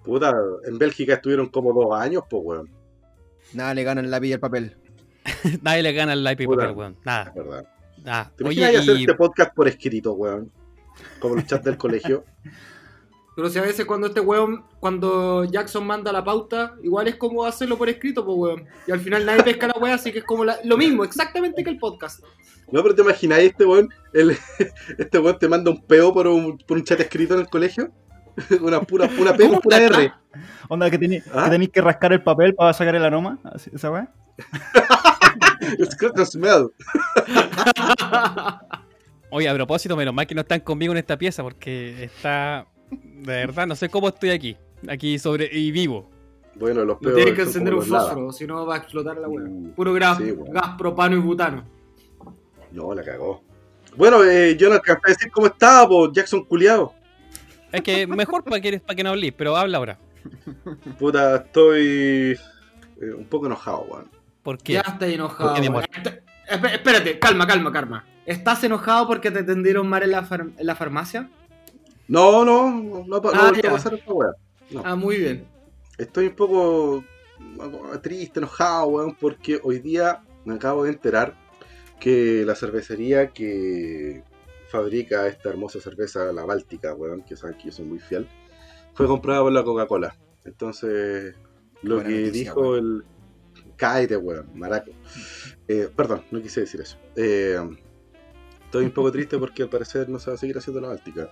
Puta, 0.05 0.35
en 0.67 0.79
Bélgica 0.79 1.15
estuvieron 1.15 1.49
como 1.49 1.73
dos 1.73 1.99
años, 1.99 2.23
pues 2.29 2.43
weón. 2.45 2.71
Nada, 3.53 3.75
le 3.75 3.83
ganan 3.85 4.05
el 4.05 4.11
lápiz 4.11 4.29
y 4.29 4.33
el 4.33 4.41
papel. 4.41 4.77
Nadie 5.63 5.83
le 5.83 5.93
gana 5.93 6.13
el 6.13 6.23
like 6.23 6.45
Puta. 6.45 6.63
papel, 6.63 6.77
weón. 6.77 6.97
Nada, 7.05 7.29
Es 7.29 7.35
verdad. 7.35 7.67
nada. 8.05 8.33
¿Te 8.37 8.45
Oye, 8.45 8.61
imaginas 8.61 8.83
hacer 8.83 8.97
y... 8.97 9.01
este 9.03 9.15
podcast 9.15 9.55
por 9.55 9.69
escrito, 9.69 10.13
weón? 10.15 10.51
Como 11.21 11.35
los 11.37 11.47
chats 11.47 11.65
del 11.65 11.77
colegio. 11.79 12.25
Pero 13.35 13.51
si 13.51 13.59
a 13.59 13.63
veces 13.63 13.85
cuando 13.85 14.07
este 14.07 14.21
weón, 14.21 14.65
cuando 14.81 15.45
Jackson 15.45 15.87
manda 15.87 16.11
la 16.11 16.25
pauta, 16.25 16.75
igual 16.83 17.07
es 17.09 17.17
como 17.17 17.45
hacerlo 17.45 17.77
por 17.77 17.89
escrito, 17.89 18.25
pues 18.25 18.37
weón. 18.39 18.67
Y 18.87 18.93
al 18.93 19.01
final 19.01 19.27
nadie 19.27 19.43
pesca 19.43 19.67
la 19.67 19.75
weá, 19.79 19.95
así 19.95 20.11
que 20.11 20.21
es 20.21 20.25
como 20.25 20.45
la- 20.45 20.59
lo 20.65 20.77
mismo, 20.79 21.05
exactamente 21.05 21.63
que 21.63 21.69
el 21.71 21.79
podcast. 21.79 22.25
No, 22.73 22.83
pero 22.83 22.95
te 22.95 23.03
imagináis 23.03 23.51
este 23.51 23.67
weón, 23.67 23.91
el- 24.15 24.39
este 24.99 25.19
weón 25.19 25.39
te 25.39 25.49
manda 25.49 25.71
un 25.71 25.83
peo 25.85 26.15
por 26.15 26.27
un, 26.29 26.57
por 26.59 26.79
un 26.79 26.85
chat 26.85 26.99
escrito 27.01 27.35
en 27.35 27.41
el 27.41 27.49
colegio. 27.49 27.93
Una 28.61 28.81
pura, 28.83 29.09
una 29.19 29.35
P, 29.35 29.47
¿Cómo 29.49 29.61
pura? 29.63 29.79
R. 29.79 30.13
Onda 30.69 30.91
que, 30.91 31.01
tení- 31.01 31.23
¿Ah? 31.33 31.45
que 31.45 31.51
tenéis 31.53 31.71
que 31.71 31.81
rascar 31.81 32.13
el 32.13 32.23
papel 32.23 32.55
para 32.55 32.73
sacar 32.75 32.95
el 32.95 33.03
aroma. 33.05 33.39
¿Esa 33.73 33.91
wea? 33.91 34.13
It's 35.79 35.97
good 35.99 36.13
to 36.13 36.27
smell. 36.27 36.71
Oye, 39.37 39.51
a 39.51 39.55
propósito, 39.55 39.95
menos 39.99 40.15
mal 40.15 40.27
que 40.27 40.35
no 40.35 40.41
están 40.41 40.61
conmigo 40.61 40.93
en 40.93 40.97
esta 40.99 41.19
pieza 41.19 41.43
porque 41.43 42.05
está. 42.05 42.67
De 42.91 43.33
verdad, 43.33 43.67
no 43.67 43.77
sé 43.77 43.91
cómo 43.91 44.09
estoy 44.09 44.31
aquí. 44.31 44.57
Aquí 44.89 45.19
sobre. 45.19 45.51
y 45.53 45.71
vivo. 45.73 46.09
Bueno, 46.55 46.87
los 46.87 46.97
No 46.97 47.01
peos. 47.01 47.17
tienes 47.17 47.35
que 47.35 47.43
encender 47.43 47.75
un 47.75 47.83
fósforo, 47.83 48.33
si 48.33 48.47
no 48.47 48.65
va 48.65 48.77
a 48.77 48.79
explotar 48.79 49.19
la 49.19 49.29
weá. 49.29 49.47
Mm, 49.47 49.73
Puro 49.73 49.93
gas, 49.93 50.17
sí, 50.17 50.35
gas 50.49 50.71
propano 50.79 51.17
y 51.17 51.19
butano. 51.19 51.65
No, 52.73 52.95
la 52.95 53.03
cagó. 53.03 53.43
Bueno, 53.95 54.25
eh, 54.25 54.57
yo 54.57 54.71
no 54.71 54.77
alcancé 54.77 55.03
a 55.05 55.09
decir 55.11 55.31
cómo 55.31 55.49
estaba, 55.49 55.87
pues 55.87 56.13
Jackson 56.15 56.43
culiado. 56.45 56.95
Es 57.73 57.83
que 57.83 58.07
mejor 58.07 58.43
para 58.43 58.59
que, 58.59 58.81
para 58.81 58.95
que 58.97 59.05
no 59.05 59.11
hablís, 59.11 59.35
pero 59.37 59.55
habla 59.55 59.77
ahora. 59.77 59.99
Puta, 60.99 61.37
estoy 61.37 62.39
eh, 63.03 63.13
un 63.15 63.27
poco 63.27 63.45
enojado, 63.45 63.83
weón. 63.91 64.09
¿Por 64.43 64.57
qué? 64.57 64.73
Ya 64.75 64.81
está 64.81 65.07
enojado. 65.07 65.57
Espérate, 66.73 67.19
calma, 67.19 67.47
calma, 67.47 67.71
calma. 67.71 68.05
¿Estás 68.27 68.63
enojado 68.65 69.07
porque 69.07 69.31
te 69.31 69.39
atendieron 69.41 69.89
mal 69.89 70.03
en 70.03 70.11
la, 70.11 70.25
far- 70.25 70.51
en 70.57 70.67
la 70.67 70.75
farmacia? 70.75 71.31
No, 72.09 72.45
no, 72.45 72.71
no, 72.71 73.05
no, 73.07 73.21
no 73.21 73.31
Ah, 73.33 73.53
ya. 73.63 73.71
pasar 73.71 73.95
esta 73.95 74.13
weá. 74.13 74.31
No. 74.71 74.83
Ah, 74.85 74.97
muy 74.97 75.17
bien. 75.19 75.47
Estoy 75.97 76.27
un 76.27 76.35
poco 76.35 76.97
uh, 76.99 77.99
triste, 78.03 78.41
enojado, 78.41 78.87
weón, 78.89 79.15
porque 79.15 79.61
hoy 79.63 79.79
día 79.79 80.23
me 80.45 80.55
acabo 80.55 80.85
de 80.85 80.91
enterar 80.91 81.35
que 82.01 82.45
la 82.45 82.55
cervecería 82.55 83.29
que 83.29 84.23
fabrica 84.69 85.27
esta 85.29 85.49
hermosa 85.49 85.81
cerveza, 85.81 86.33
la 86.33 86.45
Báltica, 86.45 86.95
weón, 86.95 87.23
que 87.23 87.37
saben 87.37 87.57
que 87.57 87.67
yo 87.67 87.73
soy 87.73 87.87
muy 87.87 87.99
fiel, 88.01 88.29
fue 88.95 89.07
comprada 89.07 89.43
por 89.43 89.53
la 89.53 89.65
Coca-Cola. 89.65 90.17
Entonces, 90.45 91.35
lo 91.83 91.97
Buena 91.97 92.11
que 92.11 92.17
noticia, 92.23 92.41
dijo 92.41 92.77
el... 92.77 93.05
Cállate, 93.77 94.17
weón, 94.17 94.49
maraco. 94.55 94.91
Eh, 95.69 95.89
perdón, 95.95 96.23
no 96.31 96.41
quise 96.43 96.61
decir 96.61 96.81
eso. 96.81 96.97
Eh, 97.15 97.59
estoy 98.67 98.85
un 98.85 98.91
poco 98.93 99.11
triste 99.11 99.39
porque 99.39 99.63
al 99.63 99.69
parecer 99.69 100.09
no 100.09 100.19
se 100.19 100.31
va 100.31 100.37
a 100.37 100.39
seguir 100.39 100.57
haciendo 100.59 100.81
la 100.81 100.89
Báltica. 100.89 101.31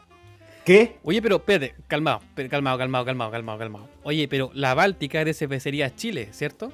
¿Qué? 0.65 0.97
Oye, 1.03 1.21
pero 1.21 1.37
espérate, 1.37 1.75
calmado, 1.89 2.21
calmado, 2.49 2.79
calmado, 2.79 3.05
calmado, 3.05 3.31
calmado, 3.31 3.59
calmado. 3.59 3.89
Oye, 4.03 4.27
pero 4.29 4.51
la 4.55 4.73
Báltica 4.75 5.25
de 5.25 5.35
cervecería 5.35 5.95
Chile, 5.95 6.29
¿cierto? 6.33 6.73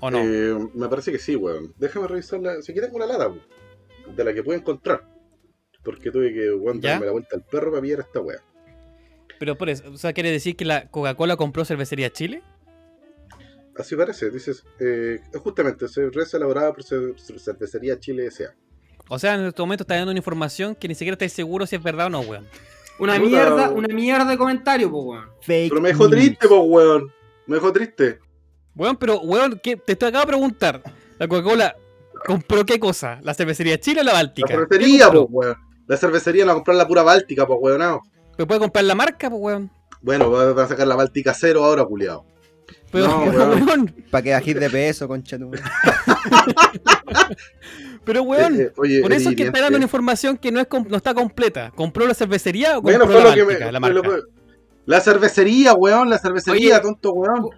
¿O 0.00 0.10
no? 0.10 0.18
Eh, 0.22 0.68
me 0.74 0.88
parece 0.88 1.10
que 1.10 1.18
sí, 1.18 1.34
weón. 1.34 1.74
Déjame 1.78 2.06
revisarla. 2.06 2.62
Si 2.62 2.72
quieres 2.72 2.90
una 2.92 3.06
lata, 3.06 3.28
weón, 3.28 3.42
de 4.14 4.24
la 4.24 4.32
que 4.32 4.42
puedo 4.44 4.58
encontrar. 4.58 5.02
Porque 5.82 6.10
tuve 6.10 6.32
que, 6.32 6.50
weón, 6.52 6.80
darme 6.80 7.06
la 7.06 7.12
vuelta 7.12 7.36
al 7.36 7.42
perro 7.42 7.70
para 7.70 7.82
pillar 7.82 8.00
esta 8.00 8.20
weá. 8.20 8.38
Pero 9.40 9.58
por 9.58 9.68
eso, 9.68 9.90
o 9.90 9.96
sea, 9.96 10.12
¿quiere 10.12 10.30
decir 10.30 10.56
que 10.56 10.64
la 10.64 10.88
Coca-Cola 10.88 11.36
compró 11.36 11.64
cervecería 11.64 12.10
Chile? 12.10 12.42
Así 13.76 13.96
parece, 13.96 14.30
dices, 14.30 14.64
eh, 14.78 15.20
justamente, 15.42 15.88
cerveza 15.88 16.36
elaborada 16.36 16.72
por 16.72 16.84
cer- 16.84 17.18
cervecería 17.38 17.98
Chile 17.98 18.26
S.A. 18.26 18.54
O 19.08 19.18
sea, 19.18 19.34
en 19.34 19.44
este 19.46 19.60
momento 19.62 19.82
está 19.84 19.96
dando 19.96 20.10
una 20.10 20.18
información 20.18 20.74
que 20.74 20.88
ni 20.88 20.94
siquiera 20.94 21.14
estáis 21.14 21.32
seguro 21.32 21.66
si 21.66 21.76
es 21.76 21.82
verdad 21.82 22.06
o 22.06 22.10
no, 22.10 22.20
weón. 22.20 22.46
Una 22.98 23.14
Puta, 23.16 23.26
mierda, 23.28 23.54
weón. 23.68 23.78
una 23.84 23.94
mierda 23.94 24.24
de 24.24 24.38
comentario, 24.38 24.90
po, 24.90 25.02
weón. 25.02 25.28
Fake 25.42 25.68
Pero 25.70 25.80
me 25.80 25.88
dejó 25.90 26.04
news. 26.08 26.12
triste, 26.16 26.48
po, 26.48 26.60
weón. 26.60 27.12
Me 27.46 27.56
dejó 27.56 27.72
triste. 27.72 28.18
Weón, 28.74 28.96
pero, 28.96 29.20
weón, 29.20 29.60
¿qué? 29.62 29.76
te 29.76 29.92
estoy 29.92 30.08
acabo 30.08 30.22
de 30.22 30.28
preguntar. 30.28 30.82
¿La 31.18 31.28
Coca-Cola 31.28 31.76
compró 32.26 32.64
qué 32.64 32.80
cosa? 32.80 33.18
¿La 33.22 33.34
cervecería 33.34 33.78
Chile 33.78 34.00
o 34.00 34.04
la 34.04 34.12
La 34.12 34.18
Báltica? 34.18 34.48
cervecería, 34.48 35.06
¿Qué 35.06 35.12
po, 35.12 35.18
compró? 35.26 35.38
weón. 35.38 35.56
La 35.86 35.96
cervecería 35.98 36.44
la 36.46 36.52
va 36.52 36.52
a 36.52 36.54
comprar 36.56 36.76
la 36.76 36.88
pura 36.88 37.02
Báltica, 37.02 37.46
po, 37.46 37.54
weón. 37.56 37.78
no. 37.78 38.02
¿Me 38.38 38.46
puede 38.46 38.60
comprar 38.60 38.84
la 38.84 38.94
marca, 38.94 39.28
pues, 39.28 39.40
weón? 39.42 39.70
Bueno, 40.00 40.30
va 40.30 40.62
a 40.64 40.68
sacar 40.68 40.86
la 40.86 40.96
Báltica 40.96 41.34
cero 41.34 41.64
ahora, 41.64 41.84
culiado. 41.84 42.24
Pero, 42.90 43.06
No, 43.08 43.24
pero, 43.30 43.38
weón. 43.50 43.64
weón, 43.66 43.94
Para 44.10 44.22
que 44.22 44.32
bajís 44.32 44.54
de 44.58 44.70
peso, 44.70 45.06
concha 45.08 45.38
tu. 45.38 45.50
pero, 48.04 48.22
weón, 48.22 48.54
Eh, 48.60 48.62
eh, 48.64 48.72
oye, 48.76 49.00
por 49.02 49.12
eso 49.12 49.30
es 49.30 49.36
que 49.36 49.44
está 49.44 49.60
dando 49.60 49.76
una 49.76 49.84
información 49.84 50.36
que 50.36 50.50
no, 50.52 50.60
es 50.60 50.66
no 50.88 50.96
está 50.96 51.14
completa. 51.14 51.72
¿Compró 51.74 52.06
la 52.06 52.14
cervecería 52.14 52.78
o 52.78 52.82
Bueno, 52.82 53.00
compró 53.00 53.20
fue 53.20 53.24
la 53.30 53.36
lo 53.36 53.46
que 53.46 53.54
me. 53.54 53.72
La 53.72 53.80
fue 53.80 53.90
lo 53.92 54.02
marca? 54.02 54.16
que- 54.16 54.22
La 54.86 55.00
cervecería, 55.00 55.72
weón, 55.74 56.10
la 56.10 56.18
cervecería, 56.18 56.74
Oye, 56.76 56.82
tonto 56.82 57.12
weón. 57.12 57.48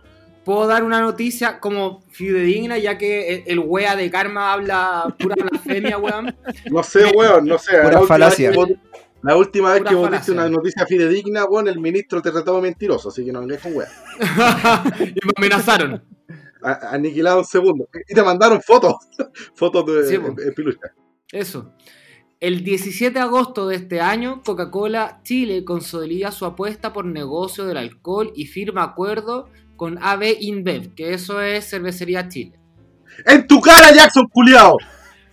Puedo 0.45 0.69
dar 0.69 0.85
una 0.85 1.01
noticia 1.01 1.59
como 1.59 2.05
fidedigna, 2.13 2.79
ya 2.79 2.97
que 2.99 3.35
el, 3.35 3.43
el 3.47 3.59
wea 3.59 3.97
de 3.97 4.09
Karma 4.13 4.53
habla 4.53 5.13
pura 5.19 5.35
blasfemia, 5.35 5.99
weón. 5.99 6.37
No 6.71 6.83
sé, 6.85 7.07
weón, 7.17 7.47
no 7.47 7.59
sé. 7.59 7.73
Pura 7.73 7.83
la 7.83 7.89
última 8.01 8.07
falacia. 8.07 8.51
vez 8.51 8.57
que 8.59 8.65
vos- 8.65 8.79
La 9.23 9.37
última 9.37 9.71
vez 9.73 9.79
Pura 9.81 9.91
que 9.91 9.97
vos 9.97 10.05
falacia. 10.05 10.19
diste 10.21 10.33
una 10.41 10.49
noticia 10.49 10.87
fidedigna, 10.87 11.45
weón, 11.47 11.67
el 11.67 11.81
ministro 11.81 12.23
te 12.23 12.31
trató 12.31 12.55
de 12.57 12.63
mentiroso, 12.63 13.09
así 13.09 13.25
que 13.25 13.33
no 13.33 13.41
vengas 13.41 13.61
con 13.61 13.75
weón. 13.75 13.91
y 15.01 15.27
me 15.27 15.33
amenazaron. 15.37 16.05
Aniquilado 16.63 17.39
un 17.41 17.45
segundo. 17.45 17.89
Y 18.09 18.15
te 18.15 18.23
mandaron 18.23 18.61
fotos. 18.63 18.95
fotos 19.55 19.87
de 19.87 20.09
Sí, 20.09 20.15
en- 20.15 20.27
en 20.27 20.55
pilucha. 20.55 20.93
Eso. 21.31 21.73
El 22.39 22.63
17 22.65 23.15
de 23.15 23.21
agosto 23.21 23.67
de 23.67 23.77
este 23.77 24.01
año, 24.01 24.43
Coca-Cola 24.45 25.21
Chile 25.25 25.65
consolida 25.65 26.31
su 26.33 26.45
apuesta 26.45 26.93
por 26.93 27.07
negocio 27.07 27.65
del 27.65 27.79
alcohol 27.79 28.31
y 28.37 28.47
firma 28.47 28.83
acuerdo 28.83 29.49
con 29.77 29.99
AB 30.03 30.37
InBev, 30.41 30.95
que 30.95 31.15
eso 31.15 31.41
es 31.41 31.69
Cervecería 31.69 32.29
Chile. 32.29 32.59
¡En 33.25 33.47
tu 33.47 33.61
cara, 33.61 33.93
Jackson, 33.95 34.27
culiao! 34.31 34.77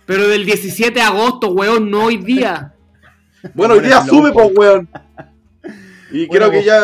Pero 0.06 0.28
del 0.28 0.44
17 0.46 0.92
de 0.94 1.00
agosto, 1.00 1.48
weón, 1.52 1.90
no 1.90 2.04
hoy 2.04 2.16
día. 2.18 2.74
Bueno, 3.54 3.74
hoy 3.74 3.80
día 3.80 4.02
sube, 4.04 4.32
pues, 4.32 4.50
weón. 4.54 4.88
Y 6.10 6.26
Bueno, 6.26 6.48
creo 6.48 6.50
que 6.50 6.64
ya. 6.64 6.82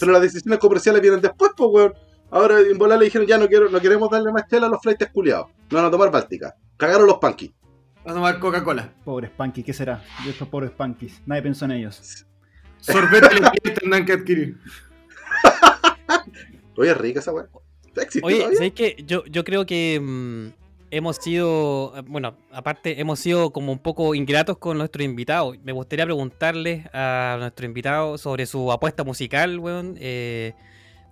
Pero 0.00 0.12
las 0.12 0.22
decisiones 0.22 0.58
comerciales 0.58 1.00
vienen 1.00 1.20
después, 1.20 1.52
pues, 1.56 1.70
weón. 1.72 1.94
Ahora 2.30 2.60
en 2.60 2.76
volar 2.76 2.98
le 2.98 3.06
dijeron, 3.06 3.26
ya 3.26 3.38
no 3.38 3.48
quiero, 3.48 3.68
no 3.70 3.80
queremos 3.80 4.10
darle 4.10 4.32
más 4.32 4.48
chela 4.48 4.66
a 4.66 4.70
los 4.70 4.80
flights 4.82 5.08
culiados. 5.12 5.48
No 5.70 5.76
van 5.78 5.86
a 5.86 5.90
tomar 5.90 6.10
Báltica. 6.10 6.54
Cagaron 6.76 7.06
los 7.06 7.18
punkies. 7.18 7.52
Vamos 8.04 8.10
a 8.10 8.14
tomar 8.14 8.38
Coca-Cola. 8.38 8.92
Pobres 9.04 9.30
punkies, 9.30 9.64
¿qué 9.64 9.72
será? 9.72 10.02
De 10.24 10.30
estos 10.30 10.48
pobres 10.48 10.70
punkies. 10.70 11.22
Nadie 11.26 11.42
pensó 11.42 11.64
en 11.64 11.72
ellos. 11.72 12.26
Sorbete 12.80 13.40
le 13.64 13.70
tendrán 13.72 14.04
que 14.04 14.12
adquirir. 14.12 14.58
Oye, 16.76 16.94
rica 16.94 17.20
esa 17.20 17.32
weón. 17.32 17.48
¿Existe 17.96 18.26
Oye? 18.26 18.54
¿sabes 18.54 18.72
qué? 18.72 18.96
Yo, 19.06 19.24
yo 19.24 19.42
creo 19.42 19.64
que 19.64 19.98
mm, 20.00 20.48
hemos 20.90 21.16
sido, 21.16 21.94
bueno, 22.06 22.36
aparte 22.52 23.00
hemos 23.00 23.18
sido 23.18 23.50
como 23.50 23.72
un 23.72 23.78
poco 23.78 24.14
ingratos 24.14 24.58
con 24.58 24.78
nuestros 24.78 25.04
invitados. 25.04 25.56
Me 25.64 25.72
gustaría 25.72 26.04
preguntarles 26.04 26.86
a 26.92 27.36
nuestro 27.38 27.66
invitado 27.66 28.18
sobre 28.18 28.46
su 28.46 28.70
apuesta 28.70 29.04
musical, 29.04 29.58
weón. 29.58 29.96
eh, 29.98 30.54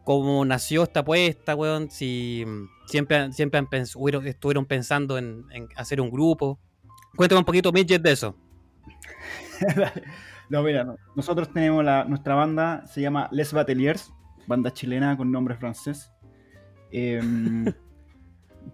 cómo 0.05 0.45
nació 0.45 0.83
esta 0.85 1.01
apuesta, 1.01 1.55
weón. 1.55 1.91
Si 1.91 2.45
mm, 2.47 2.69
siempre, 2.87 3.33
siempre 3.33 3.59
han 3.59 3.67
pens- 3.67 3.97
hubieron- 3.97 4.27
estuvieron 4.27 4.67
pensando 4.67 5.19
en, 5.19 5.45
en 5.51 5.69
hacer 5.77 6.01
un 6.01 6.11
grupo. 6.11 6.59
Cuéntame 7.17 7.41
un 7.41 7.45
poquito, 7.45 7.73
Midget, 7.73 8.03
de 8.03 8.13
eso. 8.13 8.37
No, 10.51 10.63
mira, 10.63 10.85
no. 10.85 10.97
nosotros 11.17 11.51
tenemos 11.53 11.83
la, 11.83 12.05
nuestra 12.05 12.35
banda, 12.35 12.87
se 12.87 13.01
llama 13.01 13.29
Les 13.33 13.51
Bateliers, 13.53 14.13
banda 14.47 14.71
chilena 14.73 15.17
con 15.17 15.33
nombre 15.33 15.57
francés. 15.57 16.13
Eh, 16.93 17.19
un 17.23 17.75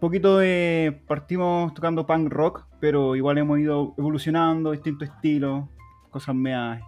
poquito 0.01 0.39
de. 0.39 1.01
Partimos 1.07 1.73
tocando 1.73 2.07
punk 2.07 2.29
rock, 2.33 2.67
pero 2.81 3.15
igual 3.15 3.39
hemos 3.39 3.59
ido 3.61 3.95
evolucionando, 3.97 4.73
distintos 4.73 5.09
estilos, 5.09 5.69
cosas 6.11 6.35
mea. 6.35 6.81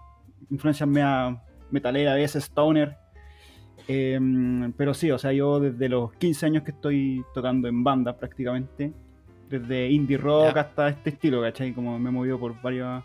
influencias 0.51 0.89
mea 0.89 1.41
metalera, 1.71 2.13
a 2.13 2.17
veces 2.17 2.45
stoner. 2.45 2.97
Eh, 3.89 4.19
pero 4.77 4.95
sí, 4.95 5.11
o 5.11 5.19
sea, 5.19 5.33
yo 5.33 5.61
desde 5.61 5.89
los 5.89 6.13
15 6.15 6.47
años 6.47 6.63
que 6.63 6.71
estoy 6.71 7.25
tocando 7.35 7.69
en 7.69 7.83
banda 7.85 8.17
prácticamente, 8.17 8.93
desde 9.49 9.91
indie 9.91 10.17
rock 10.17 10.57
hasta 10.57 10.89
este 10.89 11.11
estilo, 11.11 11.43
¿cachai? 11.43 11.73
Como 11.73 11.99
me 11.99 12.09
he 12.09 12.13
movido 12.13 12.39
por 12.39 12.61
varios 12.63 13.03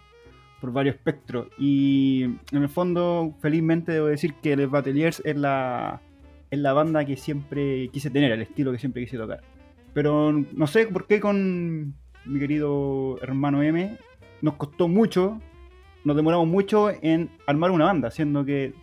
por 0.59 0.71
varios 0.71 0.95
espectros. 0.95 1.47
Y 1.57 2.23
en 2.23 2.61
el 2.63 2.69
fondo, 2.69 3.35
felizmente 3.41 3.91
debo 3.91 4.07
decir 4.07 4.33
que 4.41 4.55
Les 4.55 4.69
Bateliers 4.69 5.21
es 5.23 5.35
la, 5.35 6.01
es 6.49 6.59
la 6.59 6.73
banda 6.73 7.05
que 7.05 7.15
siempre 7.15 7.89
quise 7.89 8.09
tener, 8.09 8.31
el 8.31 8.41
estilo 8.41 8.71
que 8.71 8.79
siempre 8.79 9.03
quise 9.03 9.17
tocar. 9.17 9.41
Pero 9.93 10.31
no 10.31 10.67
sé 10.67 10.87
por 10.87 11.07
qué 11.07 11.19
con 11.19 11.95
mi 12.25 12.39
querido 12.39 13.19
hermano 13.21 13.63
M 13.63 13.97
nos 14.41 14.55
costó 14.55 14.87
mucho, 14.87 15.39
nos 16.03 16.15
demoramos 16.15 16.47
mucho 16.47 16.89
en 17.01 17.29
armar 17.47 17.71
una 17.71 17.85
banda, 17.85 18.11
siendo 18.11 18.45
que 18.45 18.73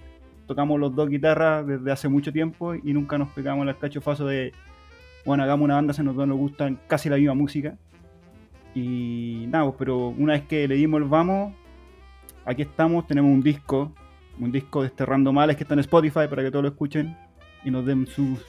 tocamos 0.46 0.78
los 0.78 0.94
dos 0.94 1.08
guitarras 1.08 1.66
desde 1.66 1.90
hace 1.90 2.08
mucho 2.08 2.32
tiempo 2.32 2.74
y 2.74 2.92
nunca 2.92 3.18
nos 3.18 3.30
pegamos 3.30 3.66
el 3.66 3.76
cachofazo 3.76 4.26
de, 4.26 4.52
bueno, 5.24 5.42
hagamos 5.42 5.64
una 5.64 5.74
banda, 5.74 5.92
se 5.92 6.02
nos 6.02 6.14
nos 6.14 6.36
gustan 6.36 6.78
casi 6.86 7.08
la 7.08 7.16
misma 7.16 7.34
música. 7.34 7.76
Y 8.74 9.46
nada, 9.48 9.64
pues, 9.64 9.76
pero 9.78 10.08
una 10.08 10.32
vez 10.34 10.42
que 10.42 10.66
le 10.66 10.74
dimos 10.74 11.00
el 11.00 11.08
vamos, 11.08 11.54
aquí 12.44 12.62
estamos, 12.62 13.06
tenemos 13.06 13.30
un 13.30 13.42
disco, 13.42 13.92
un 14.38 14.50
disco 14.50 14.82
de 14.82 14.88
este 14.88 15.06
Randomales 15.06 15.56
que 15.56 15.62
está 15.64 15.74
en 15.74 15.80
Spotify 15.80 16.26
para 16.28 16.42
que 16.42 16.50
todos 16.50 16.62
lo 16.64 16.68
escuchen 16.68 17.16
y 17.64 17.70
nos 17.70 17.86
den 17.86 18.06
sus, 18.06 18.40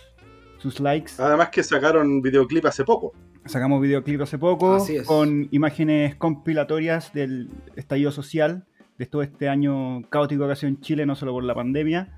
sus 0.57 0.79
likes. 0.79 1.13
Además 1.19 1.49
que 1.49 1.63
sacaron 1.63 2.21
videoclip 2.21 2.65
hace 2.65 2.83
poco. 2.83 3.13
Sacamos 3.45 3.79
videoclip 3.79 4.21
hace 4.21 4.39
poco 4.39 4.83
con 5.05 5.47
imágenes 5.51 6.15
compilatorias 6.15 7.13
del 7.13 7.49
estallido 7.75 8.11
social 8.11 8.65
de 8.97 9.05
todo 9.05 9.21
este 9.21 9.49
año 9.49 10.03
caótico 10.09 10.45
que 10.45 10.53
ha 10.53 10.55
sido 10.55 10.69
en 10.69 10.79
Chile, 10.81 11.05
no 11.05 11.15
solo 11.15 11.33
por 11.33 11.43
la 11.43 11.53
pandemia. 11.55 12.17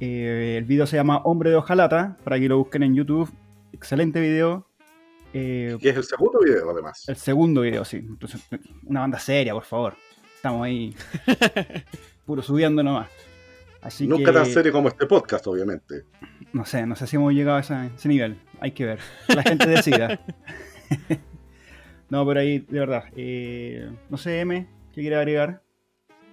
Eh, 0.00 0.56
el 0.58 0.64
video 0.64 0.86
se 0.86 0.96
llama 0.96 1.18
Hombre 1.18 1.50
de 1.50 1.56
Ojalata, 1.56 2.16
para 2.24 2.38
que 2.38 2.48
lo 2.48 2.58
busquen 2.58 2.82
en 2.82 2.94
YouTube. 2.94 3.30
Excelente 3.72 4.20
video. 4.20 4.66
Eh, 5.32 5.76
Que 5.80 5.88
es 5.90 5.96
el 5.96 6.04
segundo 6.04 6.40
video, 6.40 6.70
además. 6.70 7.04
el 7.08 7.16
segundo 7.16 7.60
video, 7.62 7.84
sí. 7.84 7.96
Entonces, 7.98 8.40
una 8.84 9.00
banda 9.00 9.18
seria, 9.18 9.52
por 9.52 9.64
favor. 9.64 9.94
Estamos 10.36 10.64
ahí 10.64 10.94
puro 12.26 12.42
subiendo 12.42 12.82
nomás. 12.82 13.08
Así 13.82 14.06
Nunca 14.06 14.26
que, 14.32 14.38
tan 14.38 14.46
serio 14.46 14.72
como 14.72 14.88
este 14.88 15.06
podcast, 15.06 15.46
obviamente. 15.46 16.04
No 16.52 16.64
sé, 16.64 16.86
no 16.86 16.96
sé 16.96 17.06
si 17.06 17.16
hemos 17.16 17.32
llegado 17.34 17.58
a 17.58 17.60
esa- 17.60 17.86
ese 17.86 18.08
nivel. 18.08 18.36
Hay 18.60 18.72
que 18.72 18.84
ver. 18.86 18.98
La 19.28 19.42
gente 19.42 19.66
decida. 19.68 20.20
no, 22.10 22.26
pero 22.26 22.40
ahí, 22.40 22.60
de 22.60 22.78
verdad. 22.80 23.04
eh, 23.16 23.90
no 24.08 24.16
sé, 24.16 24.40
M, 24.40 24.66
¿qué 24.92 25.00
quiere 25.00 25.16
agregar? 25.16 25.62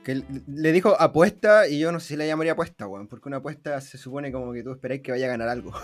Que 0.03 0.23
le 0.47 0.71
dijo 0.71 0.99
apuesta 0.99 1.67
y 1.67 1.79
yo 1.79 1.91
no 1.91 1.99
sé 1.99 2.07
si 2.09 2.15
la 2.15 2.25
llamaría 2.25 2.53
apuesta, 2.53 2.87
weón. 2.87 3.07
Porque 3.07 3.29
una 3.29 3.37
apuesta 3.37 3.79
se 3.81 3.97
supone 3.97 4.31
como 4.31 4.51
que 4.51 4.63
tú 4.63 4.71
esperáis 4.71 5.01
que 5.01 5.11
vaya 5.11 5.27
a 5.27 5.29
ganar 5.29 5.49
algo. 5.49 5.71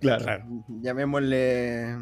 Claro. 0.00 0.22
Claro. 0.24 0.44
Llamémosle 0.82 1.96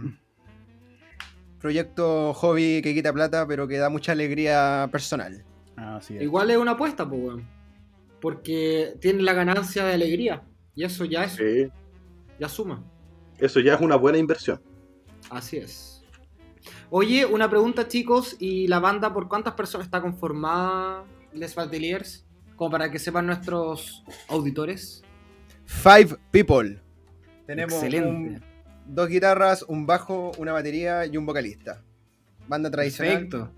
proyecto 1.61 2.35
hobby 2.35 2.83
que 2.83 2.95
quita 2.95 3.13
plata, 3.13 3.47
pero 3.47 3.69
que 3.69 3.79
da 3.79 3.89
mucha 3.91 4.11
alegría 4.11 4.89
personal. 4.91 5.45
Así 5.77 6.17
es. 6.17 6.23
Igual 6.23 6.51
es 6.51 6.57
una 6.57 6.73
apuesta, 6.73 7.09
pues, 7.09 7.23
weón. 7.23 7.49
Porque 8.21 8.97
tiene 9.01 9.23
la 9.23 9.33
ganancia 9.35 9.85
de 9.85 9.95
alegría. 9.95 10.43
Y 10.75 10.85
eso 10.85 11.05
ya 11.05 11.25
es, 11.25 11.33
Sí, 11.35 11.69
ya 12.41 12.49
suma. 12.49 12.83
eso 13.39 13.61
ya 13.61 13.75
es 13.75 13.81
una 13.81 13.95
buena 13.97 14.19
inversión. 14.19 14.61
Así 15.31 15.59
es. 15.59 15.92
Oye, 16.95 17.25
una 17.25 17.49
pregunta, 17.49 17.89
chicos. 17.89 18.37
¿Y 18.39 18.67
la 18.69 18.79
banda 18.79 19.13
por 19.15 19.27
cuántas 19.27 19.55
personas 19.55 19.87
está 19.87 20.03
conformada, 20.03 21.05
Les 21.33 21.55
Bateliers? 21.55 22.27
Como 22.55 22.71
para 22.71 22.91
que 22.91 22.99
sepan 22.99 23.25
nuestros 23.27 24.05
auditores. 24.29 25.03
Five 25.65 26.17
People. 26.31 26.79
Tenemos 27.47 27.73
Excelente. 27.75 28.09
un- 28.09 28.43
dos 28.95 29.09
guitarras, 29.09 29.63
un 29.69 29.87
bajo, 29.87 30.33
una 30.37 30.53
batería 30.53 31.07
y 31.07 31.17
un 31.17 31.25
vocalista. 31.25 31.83
Banda 32.47 32.71
tradicional. 32.71 33.13
Perfecto. 33.29 33.53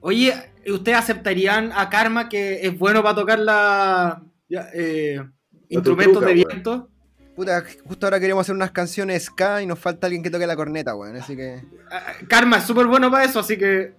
Oye, 0.00 0.32
¿ustedes 0.68 0.96
aceptarían 0.98 1.70
a 1.74 1.90
Karma 1.90 2.30
que 2.30 2.66
es 2.66 2.78
bueno 2.78 3.02
para 3.02 3.14
tocar 3.14 3.38
la, 3.38 4.22
ya, 4.48 4.68
eh, 4.74 5.20
instrumentos 5.68 6.24
de 6.24 6.32
viento? 6.32 6.88
Puta, 7.34 7.64
justo 7.86 8.06
ahora 8.06 8.20
queremos 8.20 8.42
hacer 8.42 8.54
unas 8.54 8.72
canciones 8.72 9.24
ska 9.24 9.62
y 9.62 9.66
nos 9.66 9.78
falta 9.78 10.06
alguien 10.06 10.22
que 10.22 10.30
toque 10.30 10.46
la 10.46 10.56
corneta, 10.56 10.94
weón. 10.94 11.16
Así 11.16 11.34
que. 11.34 11.62
Ah, 11.90 12.12
Karma 12.28 12.58
es 12.58 12.64
súper 12.64 12.86
bueno 12.86 13.10
para 13.10 13.24
eso, 13.24 13.40
así 13.40 13.56
que 13.56 13.94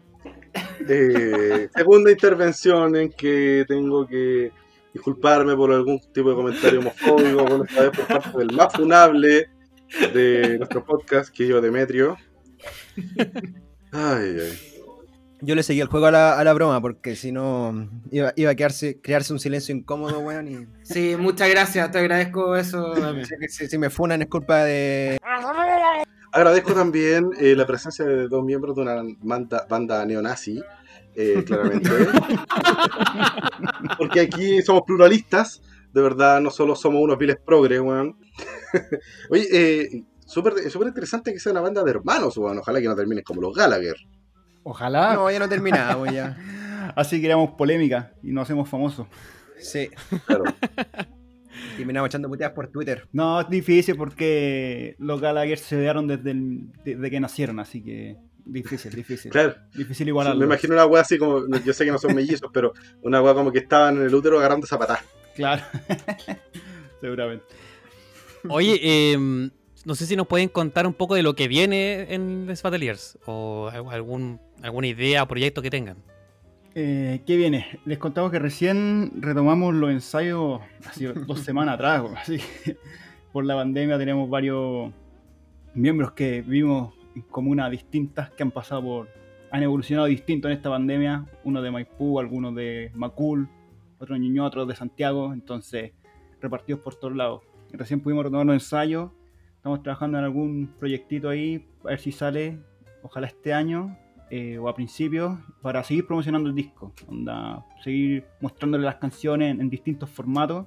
Eh, 0.87 1.69
segunda 1.75 2.11
intervención 2.11 2.95
en 2.95 3.09
que 3.11 3.65
tengo 3.67 4.05
que 4.07 4.51
disculparme 4.93 5.55
por 5.55 5.71
algún 5.71 5.99
tipo 6.13 6.29
de 6.29 6.35
comentario 6.35 6.79
homofóbico, 6.79 7.43
bueno, 7.45 7.63
esta 7.63 7.81
vez 7.81 7.91
por 7.91 8.07
parte 8.07 8.37
del 8.37 8.51
más 8.51 8.73
funable 8.73 9.49
de 10.13 10.57
nuestro 10.59 10.85
podcast, 10.85 11.33
que 11.33 11.47
yo, 11.47 11.61
Demetrio. 11.61 12.17
Ay, 13.91 14.37
ay. 14.39 14.72
Yo 15.45 15.55
le 15.55 15.63
seguí 15.63 15.81
el 15.81 15.87
juego 15.87 16.05
a 16.05 16.11
la, 16.11 16.39
a 16.39 16.43
la 16.45 16.53
broma, 16.53 16.79
porque 16.79 17.17
si 17.17 17.33
no 17.33 17.89
iba, 18.11 18.31
iba 18.37 18.51
a 18.51 18.55
quedarse, 18.55 19.01
crearse 19.01 19.33
un 19.33 19.39
silencio 19.39 19.75
incómodo, 19.75 20.19
weón. 20.19 20.47
Y 20.47 20.67
sí, 20.83 21.15
muchas 21.19 21.49
gracias, 21.49 21.91
te 21.91 21.97
agradezco 21.99 22.55
eso. 22.55 22.93
Si, 23.25 23.47
si- 23.49 23.67
si 23.67 23.77
me 23.77 23.89
funan 23.89 24.21
es 24.21 24.29
culpa 24.29 24.63
de. 24.63 25.17
Agradezco 26.31 26.73
también 26.73 27.29
eh, 27.39 27.55
la 27.55 27.65
presencia 27.67 28.05
de 28.05 28.27
dos 28.27 28.43
miembros 28.43 28.75
de 28.75 28.81
una 28.83 29.03
banda, 29.21 29.65
banda 29.69 30.03
neonazi, 30.05 30.61
eh, 31.15 31.43
claramente. 31.45 31.89
Porque 33.97 34.21
aquí 34.21 34.61
somos 34.61 34.83
pluralistas, 34.87 35.61
de 35.93 36.01
verdad, 36.01 36.39
no 36.41 36.49
solo 36.51 36.75
somos 36.75 37.01
unos 37.01 37.17
viles 37.17 37.37
progres, 37.45 37.81
weón. 37.81 38.15
Oye, 39.29 39.47
eh, 39.51 40.03
súper 40.25 40.69
súper 40.71 40.87
interesante 40.87 41.31
que 41.33 41.39
sea 41.39 41.51
una 41.51 41.61
banda 41.61 41.83
de 41.83 41.91
hermanos, 41.91 42.37
weón. 42.37 42.57
Ojalá 42.59 42.79
que 42.81 42.87
no 42.87 42.95
terminen 42.95 43.23
como 43.23 43.41
los 43.41 43.53
Gallagher. 43.53 43.95
Ojalá. 44.63 45.13
No, 45.15 45.29
ya 45.29 45.39
no 45.39 45.49
terminamos, 45.49 46.11
ya. 46.11 46.37
Así 46.95 47.21
creamos 47.21 47.51
polémica 47.51 48.13
y 48.21 48.31
nos 48.31 48.43
hacemos 48.43 48.67
famosos. 48.69 49.07
Sí, 49.59 49.89
Claro. 50.25 50.43
terminamos 51.77 52.07
echando 52.07 52.27
puteadas 52.29 52.53
por 52.53 52.67
Twitter. 52.67 53.07
No, 53.13 53.41
es 53.41 53.49
difícil 53.49 53.95
porque 53.95 54.95
los 54.99 55.21
Gallagher 55.21 55.57
se 55.57 55.77
odiaron 55.77 56.07
desde, 56.07 56.31
el- 56.31 56.71
desde 56.83 57.09
que 57.09 57.19
nacieron, 57.19 57.59
así 57.59 57.81
que 57.83 58.17
difícil, 58.45 58.93
difícil. 58.93 59.31
Claro. 59.31 59.55
Difícil 59.73 60.07
igualarlo. 60.09 60.39
Me 60.39 60.45
imagino 60.45 60.73
una 60.73 60.85
weá 60.85 61.01
así 61.01 61.17
como, 61.17 61.45
yo 61.63 61.73
sé 61.73 61.85
que 61.85 61.91
no 61.91 61.97
son 61.97 62.13
mellizos, 62.15 62.49
pero 62.53 62.73
una 63.01 63.21
weá 63.21 63.33
como 63.33 63.51
que 63.51 63.59
estaban 63.59 63.95
en 63.97 64.03
el 64.03 64.13
útero 64.15 64.37
agarrando 64.39 64.67
zapatas. 64.67 64.99
Claro. 65.35 65.63
Seguramente. 67.01 67.45
Oye, 68.49 68.79
eh, 68.81 69.49
no 69.85 69.95
sé 69.95 70.05
si 70.05 70.15
nos 70.15 70.27
pueden 70.27 70.49
contar 70.49 70.87
un 70.87 70.93
poco 70.93 71.15
de 71.15 71.23
lo 71.23 71.35
que 71.35 71.47
viene 71.47 72.13
en 72.13 72.45
Les 72.47 72.61
Bateliers 72.61 73.17
o 73.25 73.69
al- 73.71 73.87
algún, 73.89 74.39
alguna 74.61 74.87
idea 74.87 75.23
o 75.23 75.27
proyecto 75.27 75.61
que 75.61 75.69
tengan. 75.69 75.97
Eh, 76.75 77.21
¿Qué 77.27 77.37
viene? 77.37 77.79
Les 77.85 77.97
contamos 77.99 78.31
que 78.31 78.39
recién 78.39 79.11
retomamos 79.19 79.75
los 79.75 79.91
ensayos 79.91 80.61
así 80.87 81.05
dos 81.27 81.39
semanas 81.41 81.75
atrás, 81.75 82.03
así 82.17 82.39
que 82.63 82.77
por 83.31 83.45
la 83.45 83.55
pandemia 83.55 83.97
tenemos 83.97 84.29
varios 84.29 84.91
miembros 85.75 86.13
que 86.13 86.41
vivimos 86.41 86.93
en 87.15 87.21
comunas 87.23 87.69
distintas 87.69 88.31
que 88.31 88.41
han 88.43 88.51
pasado 88.51 88.81
por, 88.83 89.09
han 89.51 89.61
evolucionado 89.61 90.07
distinto 90.07 90.47
en 90.47 90.55
esta 90.55 90.69
pandemia, 90.69 91.25
uno 91.43 91.61
de 91.61 91.69
Maipú, 91.69 92.19
algunos 92.19 92.55
de 92.55 92.89
Macul, 92.95 93.47
otros 93.99 94.17
de 94.19 94.25
Ñuñoa, 94.25 94.47
otros 94.47 94.67
de 94.67 94.75
Santiago, 94.75 95.31
entonces 95.33 95.91
repartidos 96.41 96.81
por 96.81 96.95
todos 96.95 97.15
lados. 97.15 97.41
Recién 97.71 97.99
pudimos 98.01 98.23
retomar 98.25 98.45
los 98.47 98.55
ensayos, 98.55 99.11
estamos 99.63 99.81
trabajando 99.81 100.17
en 100.17 100.25
algún 100.25 100.73
proyectito 100.77 101.29
ahí, 101.29 101.65
a 101.85 101.87
ver 101.87 101.99
si 102.01 102.11
sale, 102.11 102.59
ojalá 103.01 103.27
este 103.27 103.53
año, 103.53 103.95
eh, 104.29 104.57
o 104.57 104.67
a 104.67 104.75
principios 104.75 105.39
para 105.61 105.81
seguir 105.85 106.05
promocionando 106.05 106.49
el 106.49 106.55
disco, 106.55 106.91
onda, 107.07 107.65
seguir 107.81 108.25
mostrándole 108.41 108.83
las 108.83 108.95
canciones 108.95 109.57
en, 109.57 109.69
distintos 109.69 110.09
formatos. 110.09 110.65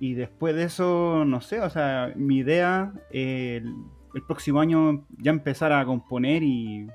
Y 0.00 0.12
después 0.12 0.54
de 0.54 0.64
eso, 0.64 1.24
no 1.24 1.40
sé, 1.40 1.62
o 1.62 1.70
sea, 1.70 2.12
mi 2.14 2.36
idea 2.36 2.92
eh, 3.10 3.62
el, 3.62 3.74
el 4.14 4.22
próximo 4.26 4.60
año 4.60 5.06
ya 5.16 5.30
empezar 5.30 5.72
a 5.72 5.82
componer 5.86 6.42
y 6.42 6.88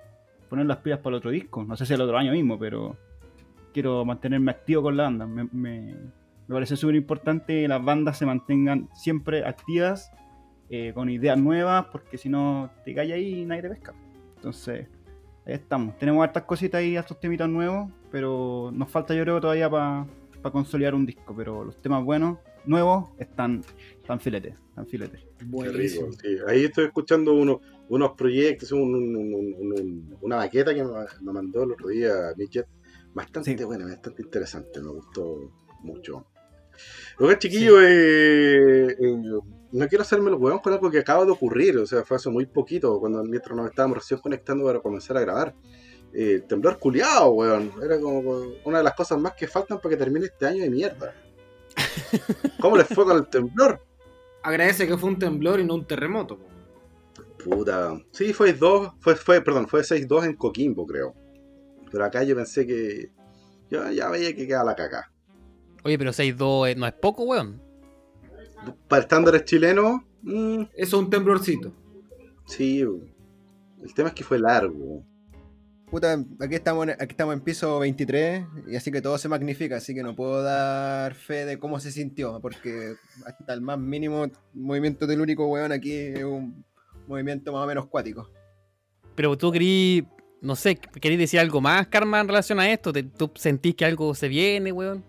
poner 0.48 0.68
las 0.68 0.78
pilas 0.78 1.00
para 1.00 1.16
el 1.16 1.18
otro 1.18 1.32
disco, 1.32 1.64
no 1.64 1.76
sé 1.76 1.88
si 1.88 1.94
el 1.96 2.02
otro 2.02 2.20
año 2.20 2.34
mismo, 2.34 2.60
pero 2.60 2.98
quiero 3.74 4.06
mantenerme 4.06 4.52
activo 4.52 4.84
con 4.84 4.96
la 4.96 5.04
banda, 5.06 5.26
me, 5.26 5.46
me- 5.52 5.96
me 6.48 6.54
parece 6.54 6.76
súper 6.78 6.98
importante 6.98 7.62
que 7.64 7.68
las 7.68 7.84
bandas 7.84 8.20
se 8.20 8.28
mantengan 8.28 8.90
siempre 8.94 9.44
activas 9.44 10.12
eh, 10.70 10.92
con 10.94 11.10
ideas 11.10 11.38
nuevas, 11.38 11.86
porque 11.92 12.18
si 12.18 12.30
no 12.30 12.72
te 12.84 12.94
callas 12.96 13.16
ahí 13.18 13.42
y 13.42 13.46
nadie 13.46 13.62
te 13.64 13.70
pesca. 13.70 13.94
Entonces, 14.36 14.88
ahí 15.46 15.54
estamos. 15.54 15.98
Tenemos 15.98 16.24
hartas 16.24 16.44
cositas 16.44 16.80
ahí, 16.80 16.98
estos 16.98 17.20
temitas 17.20 17.50
nuevos, 17.50 17.92
pero 18.12 18.72
nos 18.74 18.90
falta 18.90 19.14
yo 19.14 19.24
creo 19.24 19.40
todavía 19.42 19.70
para 19.70 20.06
consolidar 20.52 20.94
un 20.96 21.06
disco. 21.06 21.34
Pero 21.36 21.64
los 21.64 21.82
temas 21.82 22.04
buenos, 22.04 22.38
nuevos, 22.66 23.10
están, 23.20 23.62
están 24.02 24.20
filetes, 24.20 24.56
están 24.70 24.88
filetes. 24.88 25.22
Qué 25.38 25.46
Buenísimo. 25.46 26.08
rico, 26.08 26.18
sí. 26.22 26.38
Ahí 26.48 26.66
estoy 26.66 26.86
escuchando 26.86 27.34
uno- 27.34 27.60
unos 27.90 28.12
proyectos, 28.14 28.72
un- 28.72 28.96
un- 28.96 29.16
un- 29.16 29.34
un- 29.36 29.74
un- 29.80 30.18
una 30.22 30.38
maqueta 30.38 30.74
que 30.74 30.84
me, 30.84 30.90
me 31.22 31.32
mandó 31.34 31.64
el 31.64 31.72
otro 31.74 31.90
día 31.90 32.12
Midget. 32.38 32.68
Bastante 33.14 33.56
Sí. 33.58 33.64
buena, 33.64 33.86
bastante 33.86 34.22
interesante, 34.24 34.82
me 34.82 34.90
gustó 34.90 35.52
mucho. 35.84 36.26
Luego, 37.20 37.36
chiquillo, 37.40 37.82
eh, 37.82 38.88
eh, 38.90 39.40
no 39.72 39.88
quiero 39.88 40.04
hacerme 40.04 40.30
el 40.30 40.36
hueón 40.36 40.60
con 40.60 40.74
algo 40.74 40.90
que 40.90 41.00
acaba 41.00 41.26
de 41.26 41.32
ocurrir, 41.32 41.78
o 41.78 41.86
sea, 41.86 42.04
fue 42.04 42.18
hace 42.18 42.30
muy 42.30 42.46
poquito, 42.46 43.00
cuando 43.00 43.24
mientras 43.24 43.56
nos 43.56 43.70
estábamos 43.70 43.98
recién 43.98 44.20
conectando 44.20 44.66
para 44.66 44.80
comenzar 44.80 45.18
a 45.18 45.22
grabar. 45.22 45.56
Eh, 46.14 46.36
el 46.36 46.44
temblor 46.44 46.80
culiado, 46.80 47.30
weón. 47.32 47.72
Era 47.84 48.00
como 48.00 48.22
una 48.64 48.78
de 48.78 48.84
las 48.84 48.94
cosas 48.94 49.20
más 49.20 49.34
que 49.34 49.48
faltan 49.48 49.80
para 49.80 49.90
que 49.90 49.98
termine 49.98 50.28
este 50.28 50.46
año 50.46 50.64
de 50.64 50.70
mierda. 50.70 51.14
¿Cómo 52.62 52.78
les 52.78 52.88
fue 52.88 53.04
con 53.04 53.18
el 53.18 53.28
temblor? 53.28 53.84
Agradece 54.42 54.88
que 54.88 54.98
fue 54.98 55.10
un 55.10 55.20
temblor 55.20 55.60
y 55.60 55.66
no 55.66 55.76
un 55.76 55.86
terremoto. 55.86 56.40
Puta. 57.44 58.02
Sí, 58.12 58.32
fue 58.32 58.54
2, 58.54 58.94
fue, 59.00 59.16
fue, 59.16 59.42
perdón, 59.42 59.68
fue 59.68 59.82
6-2 59.82 60.26
en 60.26 60.36
Coquimbo, 60.36 60.88
creo. 60.88 61.14
Pero 61.92 62.06
acá 62.06 62.24
yo 62.24 62.36
pensé 62.36 62.66
que. 62.66 63.12
Yo 63.70 63.92
ya 63.92 64.10
veía 64.10 64.34
que 64.36 64.48
quedaba 64.48 64.72
la 64.72 64.76
caca. 64.76 65.12
Oye, 65.84 65.98
pero 65.98 66.12
6-2 66.12 66.70
eh, 66.70 66.76
no 66.76 66.88
es 66.88 66.94
poco, 66.94 67.26
weón. 67.26 67.62
Para 68.88 69.02
estándares 69.04 69.46
chilenos, 69.46 70.02
mm, 70.22 70.62
Eso 70.62 70.72
es 70.76 70.94
un 70.94 71.10
temblorcito. 71.10 71.72
sí. 72.46 72.82
El 73.84 73.94
tema 73.94 74.10
es 74.10 74.16
que 74.16 74.24
fue 74.24 74.40
largo. 74.40 75.04
Puta, 75.92 76.14
aquí 76.40 76.56
estamos, 76.56 76.86
en, 76.88 76.92
aquí 76.94 77.12
estamos 77.12 77.36
en 77.36 77.42
piso 77.42 77.78
23 77.78 78.44
y 78.68 78.76
así 78.76 78.92
que 78.92 79.00
todo 79.02 79.18
se 79.20 79.30
magnifica, 79.30 79.78
así 79.78 79.94
que 79.94 80.02
no 80.02 80.16
puedo 80.16 80.42
dar 80.42 81.14
fe 81.14 81.46
de 81.46 81.60
cómo 81.60 81.80
se 81.80 81.92
sintió, 81.92 82.40
porque 82.42 82.96
hasta 83.28 83.54
el 83.54 83.62
más 83.62 83.78
mínimo 83.78 84.26
movimiento 84.54 85.06
telúrico, 85.06 85.46
weón, 85.48 85.72
aquí 85.72 85.92
es 85.94 86.24
un 86.24 86.66
movimiento 87.08 87.54
más 87.54 87.64
o 87.64 87.68
menos 87.68 87.86
cuático. 87.86 88.28
Pero 89.14 89.38
tú 89.38 89.52
querí, 89.52 90.08
no 90.42 90.56
sé, 90.56 90.76
querías 90.76 91.20
decir 91.20 91.40
algo 91.40 91.62
más, 91.62 91.86
Karma, 91.88 92.20
en 92.22 92.28
relación 92.28 92.60
a 92.60 92.70
esto. 92.72 92.92
¿Te- 92.92 93.04
¿Tú 93.04 93.30
sentís 93.36 93.76
que 93.76 93.86
algo 93.86 94.16
se 94.16 94.28
viene, 94.28 94.72
weón? 94.72 95.04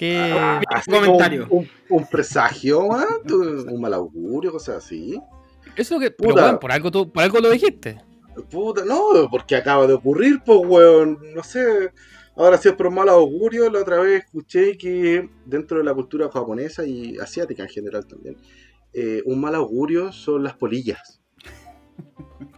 Que... 0.00 0.16
Ah, 0.34 0.62
comentario. 0.88 1.46
Un, 1.50 1.58
un- 1.58 1.68
un 1.90 2.06
presagio, 2.06 2.88
tú, 3.26 3.42
un 3.68 3.80
mal 3.80 3.92
augurio, 3.92 4.50
cosas 4.50 4.78
así. 4.84 5.20
Eso 5.76 5.98
que... 5.98 6.10
Pero, 6.10 6.30
Puta. 6.30 6.44
weón, 6.46 6.58
por 6.58 6.72
algo, 6.72 6.90
tú, 6.90 7.12
por 7.12 7.22
algo 7.22 7.38
lo 7.38 7.50
dijiste. 7.50 8.00
Puta, 8.50 8.82
no, 8.86 9.28
porque 9.30 9.56
acaba 9.56 9.86
de 9.86 9.92
ocurrir, 9.92 10.40
pues, 10.44 10.58
weón. 10.64 11.18
No 11.34 11.42
sé. 11.44 11.92
Ahora, 12.34 12.56
si 12.56 12.68
es 12.70 12.74
por 12.74 12.90
mal 12.90 13.10
augurio, 13.10 13.68
la 13.70 13.80
otra 13.80 13.98
vez 14.00 14.24
escuché 14.24 14.78
que 14.78 15.28
dentro 15.44 15.76
de 15.76 15.84
la 15.84 15.92
cultura 15.92 16.30
japonesa 16.32 16.86
y 16.86 17.18
asiática 17.18 17.64
en 17.64 17.68
general 17.68 18.06
también, 18.06 18.38
eh, 18.94 19.22
un 19.26 19.38
mal 19.38 19.54
augurio 19.54 20.12
son 20.12 20.42
las 20.44 20.54
polillas. 20.54 21.20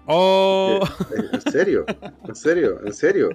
Oh, 0.07 0.81
Eh, 1.17 1.29
En 1.33 1.41
serio, 1.53 1.85
en 2.29 2.35
serio, 2.37 2.81
en 2.87 2.93
serio. 2.93 3.31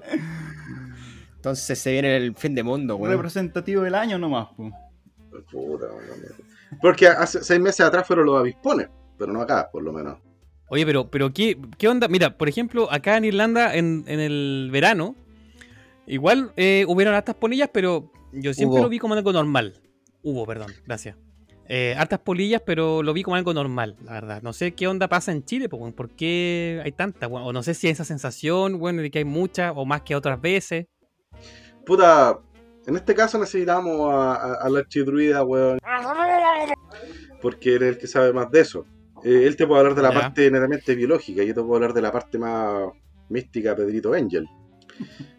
Entonces 1.48 1.80
se 1.80 1.92
viene 1.92 2.18
el 2.18 2.36
fin 2.36 2.54
de 2.56 2.64
mundo, 2.64 2.96
weón. 2.98 3.16
Representativo 3.16 3.84
del 3.84 3.96
año 3.96 4.18
nomás, 4.18 4.50
pues. 4.58 4.74
Puta, 5.52 5.86
weón. 5.86 6.20
Porque 6.82 7.08
hace 7.08 7.44
seis 7.44 7.60
meses 7.60 7.82
atrás 7.86 8.06
fueron 8.06 8.26
los 8.26 8.38
avispones. 8.40 8.90
pero 9.18 9.32
no 9.32 9.42
acá, 9.42 9.70
por 9.72 9.82
lo 9.84 9.94
menos. 9.94 10.18
Oye, 10.70 10.86
pero, 10.86 11.10
pero 11.10 11.32
¿qué, 11.32 11.58
qué 11.78 11.88
onda? 11.88 12.08
Mira, 12.10 12.38
por 12.38 12.50
ejemplo, 12.50 12.92
acá 12.92 13.16
en 13.16 13.24
Irlanda, 13.26 13.76
en, 13.76 14.04
en 14.08 14.20
el 14.20 14.70
verano, 14.72 15.16
igual 16.06 16.52
eh, 16.58 16.84
hubieron 16.88 17.16
hartas 17.16 17.36
polillas, 17.36 17.70
pero 17.72 18.12
yo 18.34 18.54
siempre 18.54 18.76
Hubo. 18.80 18.84
lo 18.84 18.90
vi 18.90 19.00
como 19.00 19.14
algo 19.14 19.32
normal. 19.32 19.82
Hubo, 20.24 20.46
perdón, 20.46 20.74
gracias. 20.86 21.16
Eh, 21.70 21.96
hartas 21.98 22.20
polillas, 22.20 22.62
pero 22.66 23.02
lo 23.02 23.14
vi 23.14 23.24
como 23.24 23.38
algo 23.38 23.54
normal, 23.54 23.96
la 24.04 24.12
verdad. 24.12 24.42
No 24.42 24.52
sé 24.52 24.74
qué 24.74 24.88
onda 24.88 25.08
pasa 25.08 25.32
en 25.32 25.46
Chile, 25.46 25.70
po, 25.70 25.78
weón, 25.78 25.94
por 25.94 26.10
qué 26.10 26.82
hay 26.84 26.92
tantas, 26.92 27.30
weón? 27.30 27.44
o 27.48 27.54
no 27.54 27.64
sé 27.64 27.74
si 27.74 27.88
hay 27.88 27.94
esa 27.94 28.06
sensación, 28.06 28.78
bueno, 28.78 29.02
de 29.02 29.10
que 29.10 29.20
hay 29.20 29.26
muchas, 29.26 29.72
o 29.76 29.86
más 29.86 30.02
que 30.02 30.16
otras 30.16 30.42
veces. 30.42 30.88
Puta, 31.88 32.38
en 32.86 32.96
este 32.98 33.16
caso 33.16 33.40
necesitamos 33.40 34.14
a, 34.14 34.34
a- 34.36 34.54
al 34.66 34.76
archidruida, 34.78 35.44
weón. 35.44 35.80
Porque 37.42 37.76
él 37.76 37.84
es 37.84 37.90
el 37.90 37.98
que 37.98 38.08
sabe 38.08 38.34
más 38.34 38.52
de 38.52 38.60
eso. 38.62 38.86
Eh, 39.24 39.44
él 39.46 39.56
te 39.56 39.66
puede 39.66 39.80
hablar 39.80 39.96
de 39.96 40.02
la 40.04 40.10
parte 40.22 40.52
netamente 40.52 40.94
biológica, 40.96 41.44
yo 41.44 41.54
te 41.54 41.62
puedo 41.62 41.76
hablar 41.76 41.94
de 41.94 42.02
la 42.02 42.12
parte 42.12 42.38
más 42.38 42.90
mística, 43.30 43.76
Pedrito 43.76 44.14
Angel. 44.14 44.46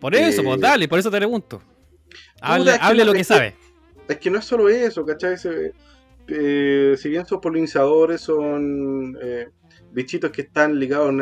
Por 0.01 0.15
eso, 0.15 0.41
Eh, 0.41 0.45
pues 0.45 0.61
dale, 0.61 0.89
por 0.89 0.99
eso 0.99 1.11
te 1.11 1.17
pregunto. 1.19 1.63
Hable, 2.41 2.73
es 2.73 2.79
que 2.79 2.85
hable 2.85 2.99
no- 3.01 3.07
lo 3.07 3.13
que 3.13 3.21
es 3.21 3.29
que- 3.29 3.35
sabe. 3.35 3.55
Es 4.09 4.17
que 4.19 4.31
no 4.31 4.39
es 4.39 4.45
solo 4.45 4.69
eso, 4.69 5.05
¿cachai? 5.05 5.37
Se- 5.39 5.73
eh, 6.29 6.95
si 6.99 7.09
bien 7.09 7.27
son 7.27 7.41
polinizadores, 7.41 8.21
son 8.21 9.17
eh, 9.23 9.49
bichitos 9.93 10.31
que 10.31 10.43
están 10.43 10.79
ligados 10.79 11.15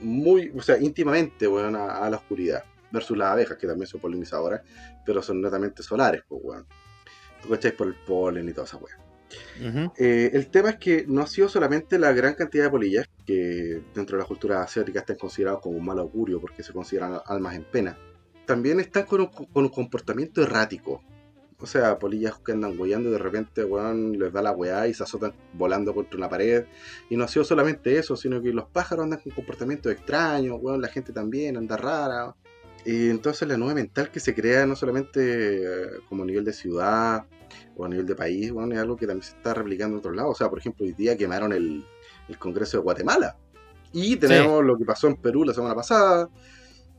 muy, 0.00 0.50
o 0.56 0.62
sea, 0.62 0.78
íntimamente 0.78 1.46
weón, 1.48 1.76
a, 1.76 1.98
a 1.98 2.10
la 2.10 2.16
oscuridad. 2.16 2.64
Versus 2.92 3.16
las 3.16 3.32
abejas, 3.32 3.56
que 3.56 3.66
también 3.66 3.86
son 3.86 4.00
polinizadoras, 4.00 4.60
pero 5.04 5.22
son 5.22 5.40
netamente 5.40 5.82
solares, 5.82 6.22
pues, 6.28 6.40
weón. 6.44 6.66
¿Tú 7.42 7.48
cachai? 7.48 7.76
Por 7.76 7.88
el 7.88 7.94
polen 7.94 8.48
y 8.48 8.52
toda 8.52 8.66
esa 8.66 8.76
weón. 8.76 9.02
Eh, 9.96 10.30
el 10.32 10.48
tema 10.48 10.70
es 10.70 10.76
que 10.76 11.04
no 11.08 11.22
ha 11.22 11.26
sido 11.26 11.48
solamente 11.48 11.98
la 11.98 12.12
gran 12.12 12.34
cantidad 12.34 12.64
de 12.64 12.70
polillas, 12.70 13.08
que 13.26 13.82
dentro 13.94 14.16
de 14.16 14.22
la 14.22 14.28
cultura 14.28 14.62
asiática 14.62 15.00
están 15.00 15.16
considerados 15.16 15.60
como 15.60 15.78
un 15.78 15.84
mal 15.84 15.98
augurio 15.98 16.40
porque 16.40 16.62
se 16.62 16.72
consideran 16.72 17.18
almas 17.26 17.54
en 17.54 17.64
pena. 17.64 17.96
También 18.46 18.80
están 18.80 19.04
con 19.04 19.20
un, 19.22 19.26
con 19.28 19.64
un 19.64 19.68
comportamiento 19.68 20.42
errático. 20.42 21.02
O 21.58 21.66
sea, 21.66 21.96
polillas 21.96 22.40
que 22.40 22.52
andan 22.52 22.78
hueando 22.78 23.08
y 23.08 23.12
de 23.12 23.18
repente, 23.18 23.62
weón, 23.62 24.18
les 24.18 24.32
da 24.32 24.42
la 24.42 24.50
weá 24.50 24.88
y 24.88 24.94
se 24.94 25.04
azotan 25.04 25.32
volando 25.52 25.94
contra 25.94 26.18
una 26.18 26.28
pared. 26.28 26.64
Y 27.08 27.16
no 27.16 27.22
ha 27.22 27.28
sido 27.28 27.44
solamente 27.44 27.96
eso, 27.96 28.16
sino 28.16 28.42
que 28.42 28.52
los 28.52 28.66
pájaros 28.66 29.04
andan 29.04 29.20
con 29.20 29.32
comportamientos 29.32 29.92
extraños, 29.92 30.58
weón, 30.60 30.82
la 30.82 30.88
gente 30.88 31.12
también 31.12 31.56
anda 31.56 31.76
rara. 31.76 32.34
Y 32.84 33.10
entonces 33.10 33.46
la 33.48 33.56
nube 33.56 33.74
mental 33.74 34.10
que 34.10 34.18
se 34.20 34.34
crea 34.34 34.66
no 34.66 34.74
solamente 34.76 35.62
eh, 35.62 35.86
como 36.08 36.24
a 36.24 36.26
nivel 36.26 36.44
de 36.44 36.52
ciudad 36.52 37.24
o 37.76 37.84
a 37.84 37.88
nivel 37.88 38.06
de 38.06 38.14
país, 38.14 38.50
weón, 38.50 38.72
es 38.72 38.78
algo 38.78 38.96
que 38.96 39.06
también 39.06 39.22
se 39.22 39.36
está 39.36 39.54
replicando 39.54 39.94
en 39.96 39.98
otros 40.00 40.16
lados. 40.16 40.32
O 40.32 40.34
sea, 40.34 40.48
por 40.50 40.58
ejemplo, 40.58 40.84
hoy 40.84 40.92
día 40.92 41.16
quemaron 41.16 41.52
el, 41.52 41.84
el 42.28 42.38
Congreso 42.38 42.78
de 42.78 42.82
Guatemala. 42.82 43.36
Y 43.92 44.16
tenemos 44.16 44.64
lo 44.64 44.76
que 44.78 44.84
pasó 44.84 45.06
en 45.06 45.16
Perú 45.16 45.44
la 45.44 45.52
semana 45.54 45.74
pasada, 45.74 46.28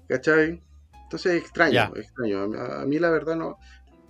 ¿cachai? 0.08 0.62
Entonces 1.04 1.34
es 1.34 1.42
extraño, 1.42 1.74
es 1.96 2.04
extraño. 2.06 2.42
A 2.44 2.48
mí- 2.48 2.58
A 2.58 2.86
mí 2.86 3.00
la 3.00 3.10
verdad 3.10 3.36
no, 3.36 3.58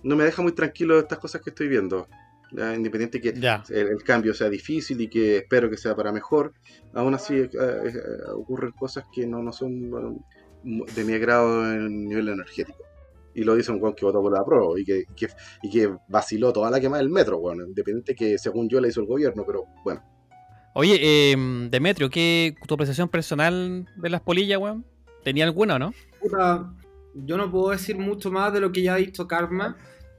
no 0.02 0.16
me 0.16 0.24
deja 0.24 0.42
muy 0.42 0.52
tranquilo 0.52 0.98
estas 0.98 1.18
cosas 1.18 1.40
que 1.42 1.50
estoy 1.50 1.68
viendo. 1.68 2.06
Ya, 2.52 2.74
Independiente 2.74 3.20
que 3.20 3.32
el 3.70 4.02
cambio 4.04 4.32
sea 4.32 4.48
difícil 4.48 5.00
y 5.00 5.08
que 5.08 5.38
espero 5.38 5.68
que 5.68 5.76
sea 5.76 5.96
para 5.96 6.12
mejor, 6.12 6.52
aún 6.92 7.14
así 7.14 7.34
eh, 7.34 7.48
eh, 7.52 7.92
ocurren 8.32 8.70
cosas 8.72 9.04
que 9.12 9.26
no, 9.26 9.42
no 9.42 9.52
son 9.52 9.90
bueno, 9.90 10.24
de 10.64 11.04
mi 11.04 11.12
agrado 11.12 11.70
en 11.72 11.80
el 11.82 12.04
nivel 12.08 12.28
energético. 12.28 12.78
Y 13.34 13.42
lo 13.42 13.54
dice 13.56 13.72
un 13.72 13.82
weón 13.82 13.94
que 13.94 14.04
votó 14.04 14.22
por 14.22 14.32
la 14.32 14.44
prueba 14.44 14.78
y 14.78 14.84
que, 14.84 15.04
que- 15.16 15.28
y 15.62 15.70
que 15.70 15.92
vaciló 16.08 16.52
toda 16.52 16.70
la 16.70 16.80
quema 16.80 16.98
del 16.98 17.10
metro, 17.10 17.38
bueno, 17.40 17.64
independiente 17.66 18.14
que 18.14 18.38
según 18.38 18.68
yo 18.68 18.80
la 18.80 18.88
hizo 18.88 19.00
el 19.00 19.06
gobierno, 19.06 19.44
pero 19.46 19.64
bueno. 19.84 20.02
Oye, 20.74 20.98
eh, 21.00 21.36
Demetrio, 21.70 22.10
¿qué 22.10 22.54
tu 22.66 22.74
apreciación 22.74 23.08
personal 23.08 23.88
de 23.96 24.08
las 24.10 24.20
polillas, 24.20 24.58
weón? 24.60 24.84
¿Tenía 25.22 25.44
alguna 25.44 25.76
o 25.76 25.78
no? 25.78 25.92
Puta, 26.20 26.72
yo 27.14 27.36
no 27.36 27.50
puedo 27.50 27.70
decir 27.70 27.96
mucho 27.98 28.30
más 28.30 28.52
de 28.52 28.60
lo 28.60 28.72
que 28.72 28.82
ya 28.82 28.94
ha 28.94 28.98
dicho 28.98 29.26
Karma 29.26 29.76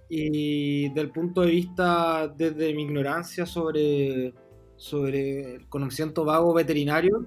y 0.10 0.90
del 0.94 1.10
punto 1.10 1.42
de 1.42 1.52
vista 1.52 2.28
desde 2.28 2.74
mi 2.74 2.84
ignorancia 2.84 3.46
sobre, 3.46 4.34
sobre 4.78 5.56
el 5.56 5.68
conocimiento 5.68 6.24
vago 6.26 6.54
veterinario, 6.54 7.26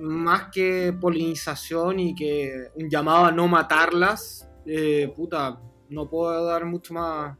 más 0.00 0.48
que 0.52 0.94
polinización 1.00 1.98
y 2.00 2.14
que 2.14 2.68
un 2.74 2.88
llamado 2.88 3.26
a 3.26 3.32
no 3.32 3.48
matarlas, 3.48 4.48
eh, 4.66 5.12
puta, 5.14 5.60
no 5.88 6.08
puedo 6.08 6.44
dar 6.44 6.64
mucho 6.64 6.94
más, 6.94 7.36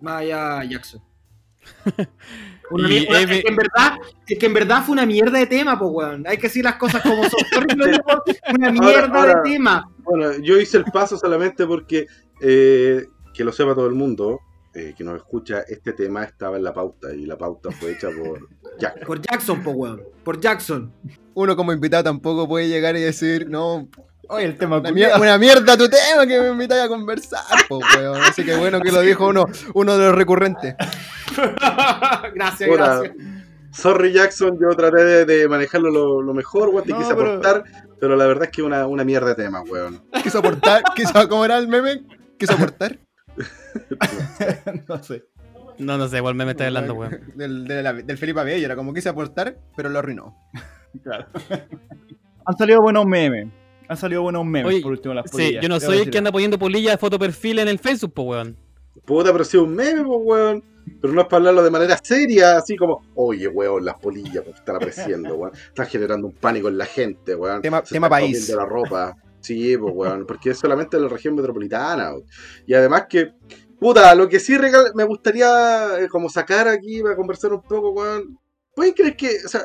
más 0.00 0.20
allá 0.22 0.60
a 0.60 0.64
Jackson. 0.64 1.02
Una 2.70 2.86
una- 2.86 2.94
es, 2.94 3.42
que 3.42 3.48
en 3.48 3.56
verdad, 3.56 3.98
es 4.26 4.38
que 4.38 4.46
en 4.46 4.54
verdad 4.54 4.82
fue 4.84 4.92
una 4.92 5.04
mierda 5.04 5.38
de 5.38 5.46
tema, 5.46 5.76
pues, 5.78 5.90
weón. 5.92 6.24
Hay 6.26 6.36
que 6.36 6.44
decir 6.44 6.64
las 6.64 6.76
cosas 6.76 7.02
como 7.02 7.24
son. 7.24 7.40
Una 8.58 8.70
mierda 8.70 9.18
ahora- 9.20 9.42
de 9.42 9.50
tema. 9.50 9.90
Bueno, 9.98 10.38
yo 10.38 10.56
hice 10.58 10.76
el 10.78 10.84
paso 10.84 11.16
solamente 11.18 11.66
porque, 11.66 12.06
eh, 12.40 13.06
que 13.34 13.44
lo 13.44 13.50
sepa 13.52 13.74
todo 13.74 13.86
el 13.88 13.94
mundo, 13.94 14.40
eh, 14.88 14.94
que 14.96 15.04
nos 15.04 15.16
escucha, 15.16 15.60
este 15.68 15.92
tema 15.92 16.24
estaba 16.24 16.56
en 16.56 16.64
la 16.64 16.72
pauta 16.72 17.14
y 17.14 17.26
la 17.26 17.36
pauta 17.36 17.70
fue 17.70 17.92
hecha 17.92 18.08
por 18.10 18.48
Jack. 18.78 19.04
Por 19.06 19.20
Jackson, 19.20 19.62
po, 19.62 19.70
weón. 19.72 20.02
Por 20.24 20.40
Jackson. 20.40 20.92
Uno 21.34 21.56
como 21.56 21.72
invitado 21.72 22.04
tampoco 22.04 22.48
puede 22.48 22.68
llegar 22.68 22.96
y 22.96 23.00
decir, 23.00 23.48
no, 23.48 23.88
Oye, 24.32 24.44
el 24.44 24.56
tema 24.56 24.78
una, 24.78 25.38
mierda 25.38 25.76
tu 25.76 25.88
tema 25.88 26.24
que 26.24 26.40
me 26.40 26.50
invitáis 26.50 26.82
a 26.82 26.88
conversar, 26.88 27.40
po, 27.68 27.80
weón. 27.96 28.20
Así 28.22 28.44
que 28.44 28.54
bueno 28.56 28.80
que 28.80 28.92
lo 28.92 29.00
dijo 29.00 29.26
uno, 29.26 29.46
uno 29.74 29.98
de 29.98 30.06
los 30.06 30.14
recurrentes. 30.14 30.76
gracias, 32.34 32.70
gracias. 32.70 33.14
Sorry 33.72 34.12
Jackson, 34.12 34.58
yo 34.60 34.68
traté 34.76 35.02
de, 35.04 35.24
de 35.24 35.48
manejarlo 35.48 35.90
lo, 35.90 36.22
lo 36.22 36.34
mejor, 36.34 36.68
weón, 36.70 36.84
te 36.84 36.90
No, 36.92 36.98
quise 36.98 37.14
pero- 37.14 37.30
aportar, 37.32 37.64
pero 38.00 38.16
la 38.16 38.26
verdad 38.26 38.44
es 38.44 38.50
que 38.50 38.62
una, 38.62 38.86
una 38.86 39.04
mierda 39.04 39.28
de 39.28 39.34
tema, 39.36 39.62
weón. 39.62 40.02
Quiso 40.22 40.38
aportar, 40.38 40.82
quiso, 40.94 41.12
¿cómo 41.28 41.44
era 41.44 41.58
el 41.58 41.68
meme? 41.68 42.04
Quiso 42.38 42.52
aportar. 42.54 42.98
no 44.88 45.02
sé. 45.02 45.24
No, 45.78 45.96
no 45.96 46.08
sé, 46.08 46.18
igual 46.18 46.34
me 46.34 46.48
estás 46.50 46.66
hablando, 46.66 46.94
weón. 46.94 47.32
Del, 47.36 47.64
de 47.66 47.82
la- 47.82 47.92
del 47.94 48.18
Felipe 48.18 48.40
Abello, 48.40 48.66
era 48.66 48.76
como 48.76 48.92
quise 48.92 49.08
aportar, 49.08 49.56
pero 49.76 49.88
lo 49.88 49.98
arruinó. 49.98 50.36
Claro. 51.04 51.26
Han 52.44 52.56
salido 52.58 52.80
buenos 52.82 53.06
memes. 53.06 53.46
Han 53.88 53.96
salido 53.96 54.22
buenos 54.22 54.44
memes, 54.44 54.66
Oye, 54.66 54.82
por 54.82 54.90
último, 54.90 55.14
las 55.14 55.26
Sí, 55.26 55.30
polillas. 55.36 55.62
yo 55.62 55.68
no 55.68 55.78
soy 55.78 55.98
el 55.98 56.10
que 56.10 56.18
anda 56.18 56.32
poniendo 56.32 56.58
polillas 56.58 56.94
de 56.94 56.98
foto 56.98 57.16
perfil 57.16 57.60
en 57.60 57.68
el 57.68 57.78
Facebook, 57.78 58.12
pues, 58.12 58.26
weón. 58.28 58.56
Puta, 59.04 59.30
pero 59.30 59.44
si 59.44 59.56
es 59.56 59.62
un 59.62 59.74
meme, 59.76 60.02
pues, 60.02 60.18
weón. 60.24 60.64
Pero 61.00 61.12
no 61.12 61.20
es 61.20 61.26
para 61.28 61.36
hablarlo 61.36 61.62
de 61.62 61.70
manera 61.70 61.96
seria, 62.02 62.56
así 62.56 62.76
como, 62.76 63.02
oye, 63.14 63.46
weón, 63.46 63.84
las 63.84 63.94
polillas 64.00 64.42
pues, 64.44 64.56
están 64.56 64.76
apareciendo, 64.76 65.34
weón. 65.36 65.52
Están 65.54 65.86
generando 65.86 66.26
un 66.26 66.32
pánico 66.34 66.66
en 66.68 66.76
la 66.78 66.86
gente, 66.86 67.36
weón. 67.36 67.62
Tema- 67.62 67.84
Se 67.84 67.94
tema 67.94 68.08
país. 68.08 68.48
la 68.48 68.64
ropa. 68.64 69.16
Sí, 69.40 69.76
pues, 69.76 69.92
weón, 69.96 70.26
porque 70.26 70.50
es 70.50 70.58
solamente 70.58 70.96
en 70.96 71.04
la 71.04 71.08
región 71.08 71.34
metropolitana. 71.34 72.12
Y 72.66 72.74
además 72.74 73.06
que, 73.08 73.32
puta, 73.78 74.14
lo 74.14 74.28
que 74.28 74.38
sí 74.40 74.56
regal- 74.58 74.92
me 74.94 75.04
gustaría 75.04 75.98
eh, 76.00 76.08
como 76.08 76.28
sacar 76.28 76.68
aquí 76.68 77.02
para 77.02 77.16
conversar 77.16 77.52
un 77.52 77.62
poco, 77.62 77.90
weón. 77.90 78.38
¿Pueden 78.74 78.94
creer 78.94 79.16
que, 79.16 79.30
o 79.44 79.48
sea, 79.48 79.62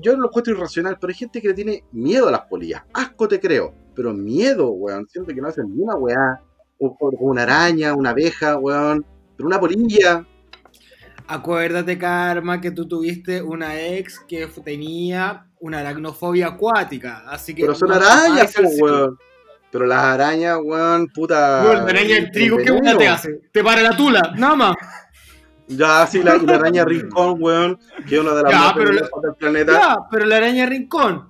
yo 0.00 0.16
lo 0.16 0.28
encuentro 0.28 0.54
irracional, 0.54 0.96
pero 1.00 1.10
hay 1.10 1.14
gente 1.16 1.40
que 1.42 1.48
le 1.48 1.54
tiene 1.54 1.84
miedo 1.92 2.28
a 2.28 2.30
las 2.30 2.42
polillas? 2.42 2.82
Asco 2.94 3.28
te 3.28 3.38
creo, 3.38 3.74
pero 3.94 4.14
miedo, 4.14 4.70
weón. 4.70 5.06
Siento 5.08 5.34
que 5.34 5.40
no 5.40 5.48
hacen 5.48 5.74
ni 5.74 5.82
una 5.82 5.96
weá. 5.96 6.40
O, 6.78 6.96
o- 6.98 7.10
una 7.20 7.42
araña, 7.42 7.94
una 7.94 8.10
abeja, 8.10 8.56
weón. 8.58 9.04
Pero 9.36 9.46
una 9.48 9.60
polilla, 9.60 10.26
Acuérdate, 11.28 11.98
Karma, 11.98 12.60
que 12.60 12.70
tú 12.70 12.86
tuviste 12.86 13.42
una 13.42 13.80
ex 13.80 14.20
que 14.20 14.46
tenía 14.64 15.45
una 15.60 15.80
aracnofobia 15.80 16.48
acuática. 16.48 17.24
Así 17.28 17.54
que. 17.54 17.62
pero 17.62 17.74
son 17.74 17.88
no 17.90 17.94
arañas, 17.96 18.54
weón. 18.80 19.18
Pero 19.70 19.86
las 19.86 20.02
arañas, 20.02 20.58
weón, 20.62 21.08
puta. 21.08 21.62
Weón, 21.64 21.76
la 21.84 21.90
araña 21.90 22.14
del 22.14 22.30
trigo, 22.30 22.56
¿qué 22.58 22.70
buena 22.70 22.96
te 22.96 23.08
hace? 23.08 23.40
Te 23.52 23.62
para 23.64 23.82
la 23.82 23.96
tula, 23.96 24.32
nada 24.36 24.54
más. 24.56 24.76
Ya, 25.68 26.06
sí, 26.06 26.22
la, 26.22 26.34
araña 26.34 26.84
rincón, 26.86 27.36
weón, 27.40 27.78
que 28.08 28.14
es 28.14 28.20
una 28.20 28.34
de 28.34 28.42
las 28.44 28.52
Ya, 28.52 28.58
más 28.60 28.72
pero 28.74 28.92
la- 28.92 29.00
del 29.22 29.34
planeta. 29.38 29.72
Ya, 29.72 29.96
pero 30.10 30.26
la 30.26 30.36
araña 30.36 30.66
rincón. 30.66 31.28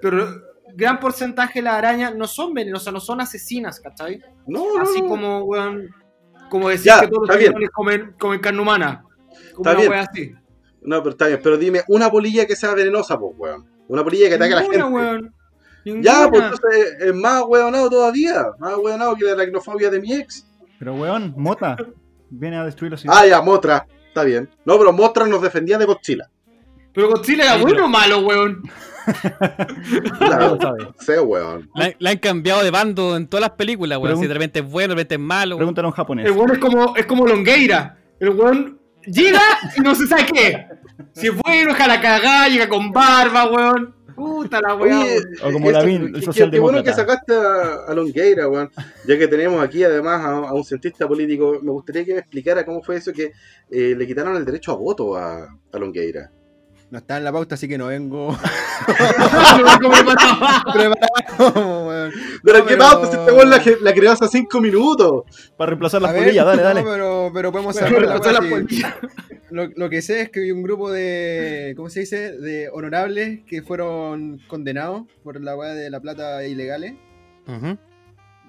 Pero 0.00 0.28
gran 0.76 1.00
porcentaje 1.00 1.58
de 1.58 1.64
las 1.64 1.74
arañas 1.74 2.14
no 2.14 2.26
son 2.26 2.54
venenosas, 2.54 2.92
no 2.92 3.00
son 3.00 3.20
asesinas, 3.20 3.80
¿cachai? 3.80 4.20
No, 4.46 4.76
no, 4.76 4.82
Así 4.82 5.00
no. 5.02 5.08
como, 5.08 5.38
weón, 5.44 5.88
como 6.48 6.68
decir 6.68 6.86
Ya, 6.86 7.00
que 7.00 7.08
todos 7.08 7.26
los 7.28 7.36
tiburones 7.38 7.70
comen, 7.70 8.14
comen 8.18 8.40
carne 8.40 8.60
humana. 8.62 9.04
Como 9.54 9.68
Está 9.68 9.70
una 9.70 9.78
bien. 9.80 9.90
wea 9.90 10.00
así. 10.02 10.34
No, 10.84 10.98
pero 11.02 11.10
está 11.10 11.26
bien. 11.26 11.40
Pero 11.42 11.56
dime, 11.56 11.82
una 11.88 12.10
polilla 12.10 12.46
que 12.46 12.56
sea 12.56 12.74
venenosa, 12.74 13.18
pues, 13.18 13.32
weón. 13.36 13.66
Una 13.88 14.04
polilla 14.04 14.28
que 14.28 14.34
ataque 14.34 14.52
a 14.52 14.56
la 14.56 14.62
gente. 14.62 14.82
weón. 14.82 15.34
Ninguna. 15.84 16.02
Ya, 16.04 16.28
pues 16.30 16.42
entonces 16.42 16.96
es 17.00 17.14
más 17.14 17.42
weonado 17.46 17.90
todavía. 17.90 18.46
Más 18.58 18.76
weonado 18.78 19.14
que 19.16 19.24
la 19.24 19.32
aracnofobia 19.32 19.90
de 19.90 20.00
mi 20.00 20.14
ex. 20.14 20.46
Pero, 20.78 20.94
weón, 20.94 21.34
Mota 21.36 21.76
viene 22.30 22.56
a 22.56 22.64
destruir 22.64 22.92
la 22.92 22.98
ciudad. 22.98 23.16
Ah, 23.18 23.26
ya, 23.26 23.42
Motra. 23.42 23.86
Está 24.08 24.24
bien. 24.24 24.48
No, 24.64 24.78
pero 24.78 24.92
Motra 24.92 25.26
nos 25.26 25.42
defendía 25.42 25.76
de 25.76 25.84
Godzilla. 25.86 26.30
Pero 26.94 27.08
Godzilla 27.08 27.44
era 27.44 27.54
Sí, 27.56 27.62
bueno 27.62 27.74
pero- 27.76 27.86
o 27.86 27.88
malo, 27.88 28.18
weón. 28.20 28.62
Sabe. 30.60 30.88
Sí, 31.00 31.12
weón. 31.22 31.68
La, 31.74 31.92
la 31.98 32.10
han 32.10 32.18
cambiado 32.18 32.62
de 32.62 32.70
bando 32.70 33.16
en 33.16 33.26
todas 33.28 33.42
las 33.42 33.50
películas, 33.50 33.98
weón. 33.98 34.16
Pregun- 34.16 34.20
Si 34.22 34.26
de 34.26 34.34
repente 34.34 34.58
es 34.60 34.70
bueno, 34.70 34.88
de 34.90 34.94
repente 34.94 35.14
es 35.16 35.20
malo. 35.20 35.56
Pregúntale 35.56 35.86
a 35.86 35.88
un 35.90 35.94
japonés. 35.94 36.26
El 36.26 36.32
weón 36.32 36.52
es 36.52 36.58
como, 36.58 36.96
es 36.96 37.06
como 37.06 37.26
Longueira. 37.26 37.98
El 38.20 38.30
weón 38.30 38.78
llega 39.06 39.40
y 39.76 39.80
no 39.80 39.94
se 39.94 40.06
sabe 40.06 40.26
qué. 40.32 40.66
Si 41.12 41.26
es 41.28 41.34
bueno, 41.36 41.72
deja 41.72 41.86
la 41.88 42.00
cagada, 42.00 42.48
llega 42.48 42.68
con 42.68 42.90
barba, 42.92 43.50
weón. 43.50 43.94
Puta 44.14 44.60
la 44.60 44.74
weá. 44.76 45.00
Oye. 45.00 45.18
O 45.42 45.50
como 45.52 45.66
esto- 45.66 45.80
Lavín, 45.80 46.02
el 46.02 46.12
qué- 46.12 46.20
qué- 46.20 46.24
socialdemócrata. 46.26 46.52
Qué 46.52 46.60
bueno 46.60 46.82
que 46.84 46.92
sacaste 46.92 47.34
a, 47.34 47.90
a 47.90 47.94
Longueira, 47.94 48.48
weón. 48.48 48.70
Ya 49.08 49.18
que 49.18 49.26
tenemos 49.26 49.60
aquí 49.62 49.82
además 49.82 50.24
a, 50.24 50.30
a 50.48 50.52
un 50.54 50.64
cientista 50.64 51.08
político, 51.08 51.58
me 51.62 51.72
gustaría 51.72 52.04
que 52.04 52.12
me 52.14 52.20
explicara 52.20 52.64
cómo 52.64 52.80
fue 52.82 52.96
eso 52.96 53.12
que 53.12 53.32
eh, 53.70 53.94
le 53.98 54.06
quitaron 54.06 54.36
el 54.36 54.44
derecho 54.44 54.70
a 54.70 54.76
voto 54.76 55.16
a, 55.16 55.48
a 55.72 55.78
Longueira. 55.78 56.30
No 56.90 56.98
está 56.98 57.16
en 57.16 57.24
la 57.24 57.32
pauta, 57.32 57.56
así 57.56 57.66
que 57.66 57.76
no 57.76 57.88
vengo 57.88 58.28
preparado, 60.72 61.86
weón. 61.88 62.12
Pero 62.42 62.58
No, 62.58 62.64
qué 62.66 62.76
pero- 62.76 62.78
pauta, 62.78 63.10
si 63.10 63.16
esta 63.16 63.32
weón 63.32 63.50
la, 63.50 63.62
la 63.80 63.92
creó 63.94 64.12
hace 64.12 64.28
cinco 64.28 64.60
minutos. 64.60 65.22
Para 65.56 65.70
reemplazar 65.70 66.02
las 66.02 66.12
ver, 66.12 66.22
polillas, 66.24 66.46
dale, 66.46 66.62
no, 66.62 66.68
dale. 66.68 66.82
pero, 66.84 67.30
pero 67.34 67.52
podemos 67.52 67.74
Bueno, 67.74 67.88
saber 67.88 68.08
la 68.08 68.32
la 68.32 68.40
polilla. 68.48 68.96
Lo, 69.54 69.68
lo 69.76 69.88
que 69.88 70.02
sé 70.02 70.20
es 70.22 70.30
que 70.30 70.40
hay 70.40 70.52
un 70.52 70.62
grupo 70.62 70.90
de, 70.90 71.72
¿cómo 71.76 71.88
se 71.88 72.00
dice? 72.00 72.32
De 72.32 72.68
honorables 72.70 73.40
que 73.46 73.62
fueron 73.62 74.40
condenados 74.48 75.04
por 75.22 75.40
la 75.40 75.56
weá 75.56 75.74
de 75.74 75.88
la 75.90 76.00
plata 76.00 76.44
ilegales. 76.46 76.94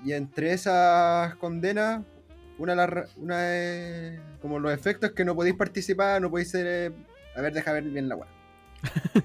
Y 0.03 0.13
entre 0.13 0.53
esas 0.53 1.35
condenas, 1.35 2.03
una, 2.57 2.73
de 2.73 2.75
las 2.77 2.89
ra- 2.89 3.07
una 3.17 3.55
es 3.55 4.19
como 4.41 4.59
los 4.59 4.71
efectos 4.73 5.11
que 5.11 5.25
no 5.25 5.35
podéis 5.35 5.55
participar, 5.55 6.21
no 6.21 6.29
podéis 6.29 6.49
ser... 6.51 6.65
eh, 6.67 6.91
A 7.35 7.41
ver, 7.41 7.53
deja 7.53 7.71
ver 7.73 7.83
bien 7.83 8.07
la 8.09 8.15
weá. 8.15 8.27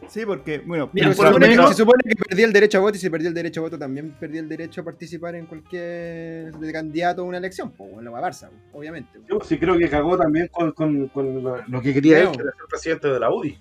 Sí, 0.08 0.26
porque, 0.26 0.58
bueno, 0.58 0.90
Mira, 0.92 1.08
Pero 1.08 1.14
se, 1.14 1.22
por 1.22 1.26
supone 1.32 1.48
que, 1.48 1.68
se 1.68 1.74
supone 1.74 2.02
que 2.04 2.16
perdí 2.16 2.42
el 2.42 2.52
derecho 2.52 2.78
a 2.78 2.80
voto 2.80 2.96
y 2.96 3.00
si 3.00 3.10
perdí 3.10 3.26
el 3.26 3.34
derecho 3.34 3.60
a 3.60 3.62
voto 3.64 3.78
también 3.78 4.10
perdí 4.18 4.38
el 4.38 4.48
derecho 4.48 4.80
a 4.80 4.84
participar 4.84 5.34
en 5.36 5.46
cualquier 5.46 6.52
de 6.52 6.72
candidato 6.72 7.22
a 7.22 7.24
una 7.24 7.38
elección, 7.38 7.70
pues 7.70 7.92
en 7.92 8.04
la 8.04 8.10
Barça, 8.10 8.48
obviamente. 8.72 9.20
Yo 9.28 9.40
sí 9.40 9.58
creo 9.58 9.78
que 9.78 9.88
cagó 9.88 10.16
también 10.16 10.48
con, 10.48 10.72
con, 10.72 11.08
con 11.08 11.42
lo, 11.42 11.62
lo 11.66 11.80
que 11.82 11.94
quería 11.94 12.20
él, 12.20 12.30
que 12.32 12.42
era 12.42 12.52
ser 12.52 12.66
presidente 12.68 13.08
de 13.08 13.20
la 13.20 13.30
UDI. 13.30 13.58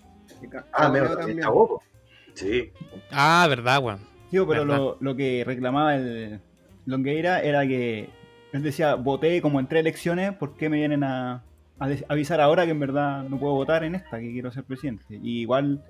Ah, 0.74 0.90
me 0.90 1.02
también. 1.02 1.40
cagó. 1.40 1.82
Sí. 2.34 2.72
Ah, 3.12 3.46
verdad, 3.50 3.84
weón. 3.84 4.00
Digo, 4.32 4.48
pero 4.48 4.66
¿Verdad? 4.66 4.78
lo, 4.78 4.98
lo 5.00 5.16
que 5.16 5.44
reclamaba 5.46 5.96
el 5.96 6.40
Longueira 6.86 7.42
era 7.42 7.68
que 7.68 8.10
él 8.54 8.64
decía, 8.64 8.96
voté 8.96 9.42
como 9.42 9.60
en 9.60 9.68
tres 9.68 9.82
elecciones, 9.82 10.34
¿por 10.34 10.56
qué 10.56 10.70
me 10.70 10.78
vienen 10.78 11.04
a, 11.04 11.44
avisar 11.80 12.42
ahora 12.42 12.66
que 12.66 12.72
en 12.72 12.80
verdad 12.80 13.24
no 13.24 13.40
puedo 13.40 13.54
votar 13.54 13.84
en 13.84 13.96
esta, 13.96 14.20
que 14.20 14.32
quiero 14.32 14.52
ser 14.52 14.64
presidente? 14.64 15.04
Y 15.22 15.42
igual 15.42 15.82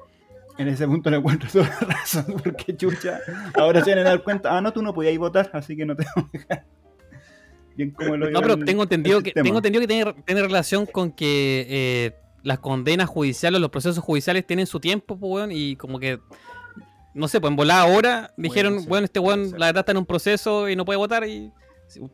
en 0.58 0.68
ese 0.68 0.88
punto 0.88 1.10
le 1.10 1.18
encuentro 1.18 1.50
toda 1.52 1.66
la 1.82 1.88
razón, 1.88 2.26
porque 2.44 2.76
chucha, 2.76 3.20
ahora 3.56 3.84
se 3.84 3.92
van 3.92 4.00
a 4.00 4.04
dar 4.10 4.24
cuenta, 4.24 4.56
ah, 4.56 4.62
no, 4.62 4.72
tú 4.74 4.82
no 4.82 4.94
podías 4.94 5.18
votar, 5.18 5.50
así 5.54 5.76
que 5.76 5.86
no 5.86 5.96
te 5.96 6.06
vamos 6.16 6.30
a 6.34 6.38
dejar. 6.38 6.66
Bien 7.76 7.92
como 7.92 8.18
lo 8.18 8.30
No, 8.30 8.42
pero 8.42 8.54
el- 8.56 8.66
tengo 8.66 8.84
entendido 8.84 9.18
el 9.20 9.24
que 9.24 9.32
tengo 9.32 9.58
entendido 9.58 9.82
que 9.82 9.88
tiene, 9.88 10.14
tiene 10.26 10.42
relación 10.42 10.86
con 10.86 11.12
que 11.12 11.66
eh, 11.70 12.16
las 12.44 12.60
condenas 12.60 13.08
judiciales, 13.08 13.62
los 13.62 13.70
procesos 13.70 14.04
judiciales 14.04 14.46
tienen 14.46 14.68
su 14.68 14.80
tiempo, 14.80 15.18
pues, 15.18 15.32
weón, 15.32 15.52
y 15.52 15.76
como 15.76 16.00
que 16.00 16.20
no 17.14 17.28
sé, 17.28 17.42
pues 17.42 17.50
en 17.52 17.56
volada 17.56 17.82
ahora 17.82 18.34
dijeron, 18.38 18.80
ser, 18.82 18.90
bueno, 18.90 19.06
este 19.06 19.20
weón 19.20 19.52
la 19.58 19.68
verdad 19.68 19.80
está 19.82 19.92
en 19.94 19.98
un 19.98 20.06
proceso 20.06 20.70
y 20.70 20.76
no 20.76 20.86
puede 20.86 20.98
votar 20.98 21.26
y 21.28 21.52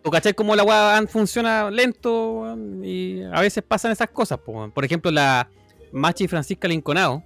¿Tú 0.02 0.10
cachai 0.12 0.34
cómo 0.34 0.56
la 0.56 0.64
weá 0.64 1.04
funciona 1.08 1.70
lento 1.70 2.56
y 2.84 3.24
a 3.24 3.42
veces 3.42 3.64
pasan 3.68 3.92
esas 3.92 4.10
cosas? 4.10 4.40
Por 4.40 4.86
ejemplo, 4.86 5.12
la 5.12 5.50
Machi 5.92 6.28
Francisca 6.28 6.68
Linconao, 6.68 7.24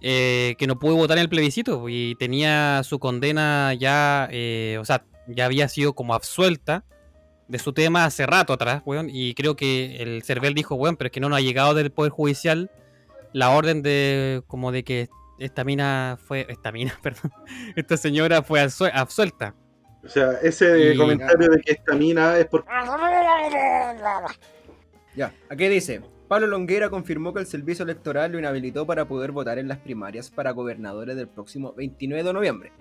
eh, 0.00 0.54
que 0.58 0.66
no 0.66 0.78
pudo 0.78 0.96
votar 0.96 1.18
en 1.18 1.22
el 1.22 1.28
plebiscito 1.28 1.88
y 1.88 2.14
tenía 2.18 2.82
su 2.84 2.98
condena 2.98 3.74
ya, 3.74 4.28
eh, 4.32 4.78
o 4.80 4.84
sea, 4.84 5.04
ya 5.28 5.44
había 5.44 5.68
sido 5.68 5.92
como 5.94 6.14
absuelta 6.14 6.84
de 7.48 7.58
su 7.58 7.72
tema 7.72 8.04
hace 8.06 8.26
rato 8.26 8.52
atrás, 8.54 8.82
weón, 8.86 9.08
y 9.10 9.34
creo 9.34 9.54
que 9.56 9.96
el 10.02 10.22
CERVEL 10.22 10.54
dijo, 10.54 10.74
weón, 10.74 10.96
pero 10.96 11.06
es 11.08 11.12
que 11.12 11.20
no 11.20 11.28
nos 11.28 11.38
ha 11.38 11.42
llegado 11.42 11.74
del 11.74 11.92
Poder 11.92 12.10
Judicial 12.10 12.70
la 13.34 13.50
orden 13.50 13.82
de 13.82 14.42
como 14.46 14.72
de 14.72 14.82
que 14.84 15.08
esta 15.38 15.62
mina 15.64 16.18
fue, 16.26 16.46
esta 16.48 16.72
mina, 16.72 16.98
perdón, 17.02 17.32
esta 17.76 17.96
señora 17.96 18.42
fue 18.42 18.60
absue- 18.64 18.90
absuelta. 18.94 19.54
O 20.04 20.08
sea, 20.08 20.32
ese 20.42 20.94
Y- 20.94 20.96
comentario 20.96 21.48
de 21.48 21.60
que 21.60 21.72
esta 21.72 21.94
mina 21.94 22.36
es 22.38 22.46
por... 22.46 22.64
Ya, 25.16 25.32
aquí 25.48 25.68
dice, 25.68 26.00
Pablo 26.28 26.46
Longueira 26.46 26.88
confirmó 26.90 27.32
que 27.34 27.40
el 27.40 27.46
servicio 27.46 27.84
electoral 27.84 28.32
lo 28.32 28.38
inhabilitó 28.38 28.86
para 28.86 29.06
poder 29.06 29.30
votar 29.32 29.58
en 29.58 29.68
las 29.68 29.78
primarias 29.78 30.30
para 30.30 30.52
gobernadores 30.52 31.16
del 31.16 31.28
próximo 31.28 31.74
29 31.74 32.24
de 32.24 32.32
noviembre, 32.32 32.72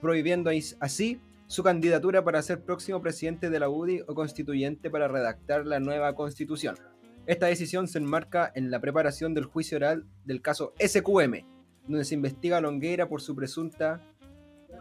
prohibiendo 0.00 0.50
as- 0.50 0.76
así 0.80 1.20
su 1.48 1.64
candidatura 1.64 2.22
para 2.22 2.40
ser 2.42 2.60
próximo 2.62 3.02
presidente 3.02 3.50
de 3.50 3.58
la 3.58 3.68
UDI 3.68 4.02
o 4.06 4.14
constituyente 4.14 4.88
para 4.88 5.08
redactar 5.08 5.66
la 5.66 5.80
nueva 5.80 6.14
constitución. 6.14 6.76
Esta 7.26 7.46
decisión 7.46 7.88
se 7.88 7.98
enmarca 7.98 8.50
en 8.54 8.70
la 8.70 8.80
preparación 8.80 9.34
del 9.34 9.44
juicio 9.46 9.76
oral 9.76 10.06
del 10.24 10.40
caso 10.40 10.72
SQM, 10.78 11.44
donde 11.88 12.04
se 12.04 12.14
investiga 12.14 12.58
a 12.58 12.60
Longueira 12.60 13.08
por 13.08 13.20
su 13.20 13.34
presunta 13.34 14.00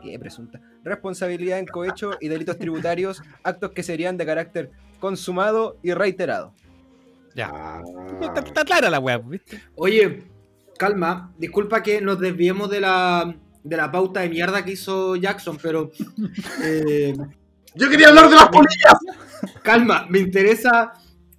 ¿qué 0.01 0.17
presunta? 0.19 0.59
responsabilidad 0.83 1.59
en 1.59 1.65
cohecho 1.65 2.11
y 2.19 2.27
delitos 2.27 2.57
tributarios, 2.57 3.21
actos 3.43 3.71
que 3.71 3.83
serían 3.83 4.17
de 4.17 4.25
carácter 4.25 4.71
consumado 4.99 5.77
y 5.83 5.93
reiterado. 5.93 6.53
Ya. 7.35 7.51
Ah. 7.53 7.81
Está, 8.21 8.41
está 8.41 8.65
clara 8.65 8.89
la 8.89 8.99
weá, 8.99 9.17
¿viste? 9.17 9.61
Oye, 9.75 10.23
calma, 10.77 11.33
disculpa 11.37 11.83
que 11.83 12.01
nos 12.01 12.19
desviemos 12.19 12.69
de 12.69 12.81
la, 12.81 13.35
de 13.63 13.77
la 13.77 13.91
pauta 13.91 14.21
de 14.21 14.29
mierda 14.29 14.63
que 14.65 14.71
hizo 14.71 15.15
Jackson, 15.15 15.57
pero 15.61 15.91
eh, 16.63 17.13
Yo 17.75 17.89
quería 17.89 18.09
hablar 18.09 18.29
de 18.29 18.35
las 18.35 18.49
polillas. 18.49 18.95
calma, 19.63 20.05
me 20.09 20.19
interesa, 20.19 20.93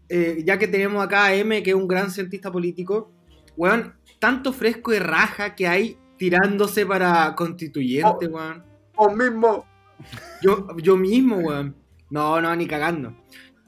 eh, 0.09 0.43
ya 0.45 0.59
que 0.59 0.69
tenemos 0.69 1.05
acá 1.05 1.25
a 1.25 1.35
M, 1.35 1.63
que 1.63 1.71
es 1.71 1.77
un 1.77 1.89
gran 1.89 2.11
cientista 2.11 2.53
político, 2.53 3.13
weón, 3.57 3.95
tanto 4.19 4.53
fresco 4.53 4.93
y 4.93 4.99
raja 4.99 5.55
que 5.55 5.67
hay 5.67 5.99
tirándose 6.21 6.85
para 6.85 7.35
constituyente, 7.35 8.27
weón. 8.27 8.63
Vos 8.95 9.17
mismo. 9.17 9.65
Yo, 10.43 10.67
yo 10.77 10.95
mismo, 10.99 11.39
weón. 11.39 11.75
No, 12.11 12.39
no, 12.43 12.55
ni 12.55 12.67
cagando. 12.67 13.15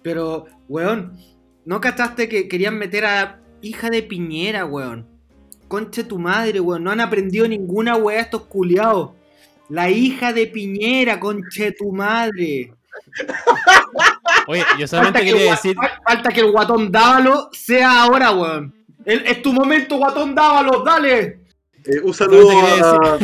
Pero, 0.03 0.45
weón, 0.69 1.17
¿no 1.65 1.81
cachaste 1.81 2.29
que 2.29 2.49
querían 2.49 2.77
meter 2.77 3.07
a 3.07 3.41
hija 3.63 3.89
de 3.89 4.03
Piñera, 4.03 4.67
weón? 4.67 5.09
Conche 5.67 6.05
tu 6.05 6.19
madre, 6.19 6.61
weón. 6.61 6.85
No 6.85 6.91
han 6.91 7.01
aprendido 7.01 7.49
ninguna 7.49 7.97
weá 7.97 8.21
estos 8.21 8.43
culiados. 8.43 9.13
La 9.71 9.89
hija 9.89 10.35
de 10.35 10.47
Piñera, 10.47 11.19
conche 11.19 11.73
tu 11.73 11.91
madre. 11.91 12.75
Oye, 14.47 14.63
yo 14.79 14.87
solamente 14.87 15.21
el 15.21 15.33
quería 15.35 15.51
decir, 15.53 15.75
fal- 15.75 16.03
falta 16.05 16.29
que 16.31 16.41
el 16.41 16.51
guatón 16.53 16.93
Dávalo 16.93 17.49
sea 17.53 18.03
ahora, 18.03 18.33
weón. 18.33 18.75
El- 19.07 19.25
es 19.27 19.41
tu 19.41 19.55
momento, 19.55 19.97
guatón 19.97 20.35
Dávalo, 20.35 20.83
dale. 20.85 21.41
Eh, 21.85 22.01
un 22.03 22.15
saludo 22.15 22.51
a, 22.51 23.19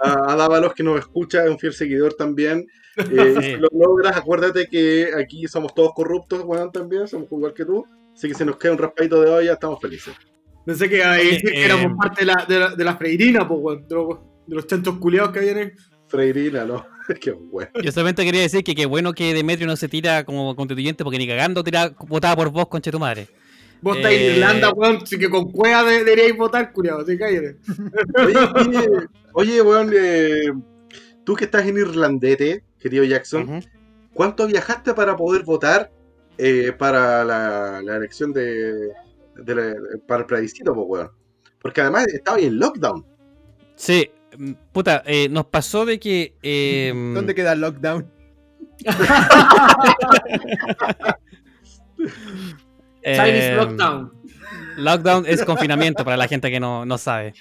a, 0.00 0.32
a 0.32 0.36
Dávalos 0.36 0.74
que 0.74 0.82
nos 0.82 0.98
escucha, 0.98 1.44
es 1.44 1.50
un 1.50 1.58
fiel 1.58 1.72
seguidor 1.72 2.14
también. 2.14 2.66
Eh, 2.96 3.34
Sí. 3.40 3.42
Si 3.42 3.56
lo 3.56 3.68
logras, 3.72 4.16
acuérdate 4.16 4.68
que 4.68 5.10
aquí 5.20 5.48
somos 5.48 5.74
todos 5.74 5.90
corruptos, 5.94 6.44
weón, 6.44 6.70
también, 6.70 7.08
somos 7.08 7.26
igual 7.32 7.52
que 7.52 7.64
tú. 7.64 7.84
Así 8.14 8.28
que 8.28 8.34
si 8.34 8.44
nos 8.44 8.56
queda 8.56 8.70
un 8.70 8.78
raspadito 8.78 9.20
de 9.20 9.30
olla, 9.30 9.52
estamos 9.54 9.80
felices. 9.80 10.14
Pensé 10.64 10.88
que 10.88 11.02
a 11.02 11.10
Oye, 11.14 11.24
decir 11.24 11.50
que 11.50 11.60
eh, 11.60 11.64
éramos 11.64 11.98
parte 12.00 12.20
de 12.20 12.26
la, 12.26 12.44
de 12.48 12.58
la, 12.60 12.76
de 12.76 12.84
la 12.84 12.96
freirina, 12.96 13.48
pues, 13.48 13.58
weón. 13.60 13.88
De 13.88 13.94
los, 13.96 14.08
de 14.46 14.54
los 14.54 14.66
chanchos 14.68 14.96
culiados 14.98 15.32
que 15.32 15.40
vienen. 15.40 15.72
Freirina, 16.06 16.64
¿no? 16.64 16.86
Qué 17.20 17.32
bueno. 17.32 17.70
yo 17.82 17.90
solamente 17.90 18.24
quería 18.24 18.42
decir 18.42 18.62
que 18.62 18.76
qué 18.76 18.86
bueno 18.86 19.12
que 19.12 19.34
Demetrio 19.34 19.66
no 19.66 19.74
se 19.74 19.88
tira 19.88 20.24
como 20.24 20.54
constituyente 20.54 21.02
porque 21.02 21.18
ni 21.18 21.26
cagando 21.26 21.64
tira, 21.64 21.92
votaba 22.06 22.36
por 22.36 22.50
vos, 22.50 22.68
conche 22.68 22.92
tu 22.92 23.00
madre. 23.00 23.26
Vos 23.84 23.96
estáis 23.98 24.18
Eh, 24.18 24.28
en 24.28 24.32
Irlanda, 24.36 24.72
weón, 24.72 24.98
así 25.02 25.18
que 25.18 25.28
con 25.28 25.50
cueva 25.52 25.84
de- 25.84 25.98
deberíais 26.04 26.34
votar, 26.36 26.72
culiado, 26.72 27.00
así 27.00 27.18
cállate. 27.18 27.58
Oye, 28.24 28.38
oye, 28.54 28.88
oye, 29.34 29.62
weón, 29.62 29.90
eh, 29.94 30.50
tú 31.22 31.34
que 31.34 31.44
estás 31.44 31.66
en 31.66 31.76
Irlandete, 31.76 32.64
querido 32.80 33.04
Jackson. 33.04 33.62
¿cuánto 34.14 34.46
viajaste 34.46 34.94
para 34.94 35.16
poder 35.16 35.42
votar 35.44 35.90
eh, 36.38 36.72
para 36.78 37.24
la, 37.24 37.82
la 37.82 37.96
elección 37.96 38.32
de, 38.32 38.88
de 39.36 39.54
la- 39.54 39.74
para 40.06 40.20
el 40.20 40.26
plebiscito, 40.26 40.74
pues, 40.74 40.86
weón? 40.88 41.10
Porque 41.60 41.82
además 41.82 42.06
estaba 42.06 42.38
ahí 42.38 42.46
en 42.46 42.58
lockdown. 42.58 43.04
Sí, 43.76 44.10
mm, 44.38 44.52
puta, 44.72 45.02
eh, 45.04 45.28
nos 45.28 45.44
pasó 45.46 45.84
de 45.84 46.00
que... 46.00 46.34
eh, 46.42 46.90
¿Dónde 47.14 47.34
queda 47.34 47.52
el 47.52 47.60
lockdown? 47.60 48.10
Chinese 53.04 53.52
eh, 53.52 53.56
Lockdown. 53.56 54.12
Lockdown 54.76 55.24
es 55.26 55.44
confinamiento 55.44 56.04
para 56.04 56.16
la 56.16 56.26
gente 56.26 56.50
que 56.50 56.58
no, 56.58 56.84
no 56.84 56.98
sabe. 56.98 57.34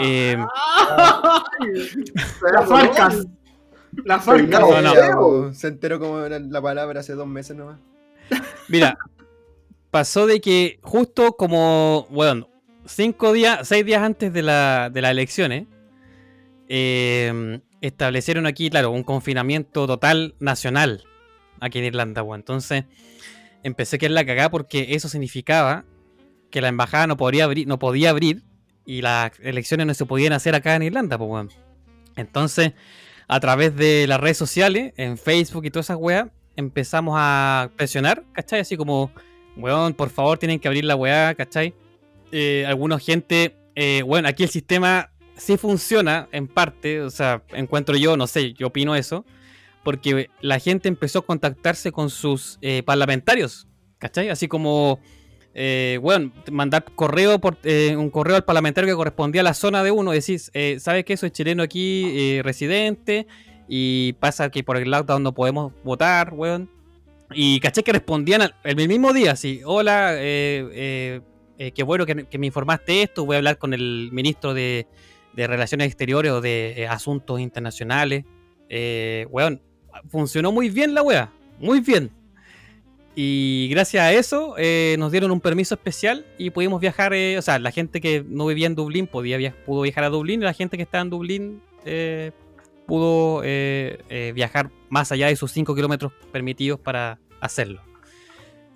Eh, 0.00 0.36
Las 2.52 2.68
farcas. 2.68 3.26
Las 4.04 4.24
farcas. 4.24 4.60
No, 4.60 4.82
no. 4.82 4.92
Feo. 4.92 5.52
Se 5.54 5.68
enteró 5.68 5.98
como 5.98 6.20
era 6.20 6.38
la 6.38 6.62
palabra 6.62 7.00
hace 7.00 7.14
dos 7.14 7.26
meses 7.26 7.56
nomás. 7.56 7.78
Mira, 8.68 8.98
pasó 9.90 10.26
de 10.26 10.40
que 10.40 10.78
justo 10.82 11.32
como, 11.32 12.06
bueno, 12.10 12.48
cinco 12.84 13.32
días, 13.32 13.66
seis 13.66 13.84
días 13.84 14.02
antes 14.02 14.32
de, 14.32 14.42
la, 14.42 14.90
de 14.90 15.02
las 15.02 15.10
elecciones, 15.10 15.66
eh, 16.68 17.60
establecieron 17.80 18.46
aquí, 18.46 18.70
claro, 18.70 18.90
un 18.90 19.02
confinamiento 19.02 19.86
total 19.86 20.34
nacional 20.38 21.04
aquí 21.60 21.78
en 21.78 21.86
Irlanda, 21.86 22.22
weón. 22.22 22.40
Entonces, 22.40 22.84
empecé 23.62 23.96
a 23.96 23.98
quedar 23.98 24.12
la 24.12 24.26
cagada 24.26 24.50
porque 24.50 24.88
eso 24.90 25.08
significaba 25.08 25.84
que 26.50 26.60
la 26.60 26.68
embajada 26.68 27.06
no 27.06 27.16
podría 27.16 27.44
abrir, 27.44 27.66
no 27.66 27.78
podía 27.78 28.10
abrir 28.10 28.42
y 28.84 29.02
las 29.02 29.32
elecciones 29.40 29.86
no 29.86 29.94
se 29.94 30.06
podían 30.06 30.32
hacer 30.32 30.54
acá 30.54 30.74
en 30.74 30.82
Irlanda, 30.82 31.18
pues, 31.18 31.30
weón. 31.30 31.50
Entonces, 32.16 32.72
a 33.28 33.40
través 33.40 33.76
de 33.76 34.06
las 34.06 34.20
redes 34.20 34.38
sociales, 34.38 34.94
en 34.96 35.18
Facebook 35.18 35.66
y 35.66 35.70
todas 35.70 35.86
esas 35.86 35.98
weas, 35.98 36.28
empezamos 36.56 37.14
a 37.18 37.70
presionar, 37.76 38.24
¿cachai? 38.32 38.60
Así 38.60 38.76
como, 38.76 39.12
weón, 39.56 39.94
por 39.94 40.10
favor, 40.10 40.38
tienen 40.38 40.58
que 40.58 40.68
abrir 40.68 40.84
la 40.84 40.96
weá, 40.96 41.34
¿cachai? 41.34 41.74
Eh, 42.32 42.64
alguna 42.66 42.98
gente, 42.98 43.56
eh, 43.74 44.02
bueno, 44.02 44.28
aquí 44.28 44.42
el 44.42 44.48
sistema 44.48 45.10
sí 45.36 45.56
funciona 45.56 46.28
en 46.32 46.48
parte, 46.48 47.02
o 47.02 47.10
sea, 47.10 47.42
encuentro 47.52 47.96
yo, 47.96 48.16
no 48.16 48.26
sé, 48.26 48.54
yo 48.54 48.68
opino 48.68 48.96
eso, 48.96 49.24
porque 49.88 50.28
la 50.42 50.58
gente 50.58 50.86
empezó 50.86 51.20
a 51.20 51.22
contactarse 51.24 51.92
con 51.92 52.10
sus 52.10 52.58
eh, 52.60 52.82
parlamentarios, 52.82 53.66
¿cachai? 53.96 54.28
Así 54.28 54.46
como, 54.46 55.00
eh, 55.54 55.98
bueno, 56.02 56.30
mandar 56.52 56.84
correo 56.94 57.38
por 57.38 57.56
eh, 57.62 57.96
un 57.96 58.10
correo 58.10 58.36
al 58.36 58.44
parlamentario 58.44 58.86
que 58.86 58.94
correspondía 58.94 59.40
a 59.40 59.44
la 59.44 59.54
zona 59.54 59.82
de 59.82 59.90
uno, 59.90 60.10
decís, 60.10 60.50
eh, 60.52 60.76
¿sabes 60.78 61.06
qué? 61.06 61.16
Soy 61.16 61.30
chileno 61.30 61.62
aquí, 61.62 62.04
eh, 62.14 62.42
residente, 62.44 63.26
y 63.66 64.12
pasa 64.20 64.50
que 64.50 64.62
por 64.62 64.76
el 64.76 64.90
lockdown 64.90 65.22
no 65.22 65.32
podemos 65.32 65.72
votar, 65.82 66.34
weón. 66.34 66.70
Y 67.32 67.58
caché 67.60 67.82
que 67.82 67.92
respondían 67.92 68.50
el 68.64 68.76
mismo 68.76 69.14
día, 69.14 69.32
así, 69.32 69.62
hola, 69.64 70.16
eh, 70.16 70.68
eh, 70.70 71.20
eh, 71.56 71.72
qué 71.72 71.82
bueno 71.82 72.04
que, 72.04 72.38
me 72.38 72.46
informaste 72.46 73.00
esto, 73.00 73.24
voy 73.24 73.36
a 73.36 73.38
hablar 73.38 73.56
con 73.56 73.72
el 73.72 74.10
ministro 74.12 74.52
de, 74.52 74.86
Relaciones 75.34 75.86
Exteriores 75.86 76.30
o 76.32 76.42
de 76.42 76.82
eh, 76.82 76.88
Asuntos 76.88 77.40
Internacionales. 77.40 78.26
Eh, 78.68 79.26
weón, 79.30 79.62
funcionó 80.08 80.52
muy 80.52 80.70
bien 80.70 80.94
la 80.94 81.02
wea, 81.02 81.30
muy 81.58 81.80
bien. 81.80 82.10
Y 83.14 83.66
gracias 83.70 84.02
a 84.04 84.12
eso 84.12 84.54
eh, 84.58 84.94
nos 84.98 85.10
dieron 85.10 85.30
un 85.32 85.40
permiso 85.40 85.74
especial 85.74 86.24
y 86.38 86.50
pudimos 86.50 86.80
viajar, 86.80 87.12
eh, 87.14 87.36
o 87.36 87.42
sea, 87.42 87.58
la 87.58 87.72
gente 87.72 88.00
que 88.00 88.24
no 88.28 88.46
vivía 88.46 88.66
en 88.68 88.76
Dublín 88.76 89.08
podía 89.08 89.36
via- 89.36 89.56
pudo 89.66 89.82
viajar 89.82 90.04
a 90.04 90.08
Dublín 90.08 90.40
y 90.40 90.44
la 90.44 90.52
gente 90.52 90.76
que 90.76 90.84
estaba 90.84 91.02
en 91.02 91.10
Dublín 91.10 91.62
eh, 91.84 92.30
pudo 92.86 93.40
viajar 94.34 94.70
más 94.88 95.10
allá 95.12 95.26
de 95.26 95.36
sus 95.36 95.50
5 95.52 95.74
kilómetros 95.74 96.12
permitidos 96.32 96.78
para 96.80 97.18
hacerlo. 97.40 97.82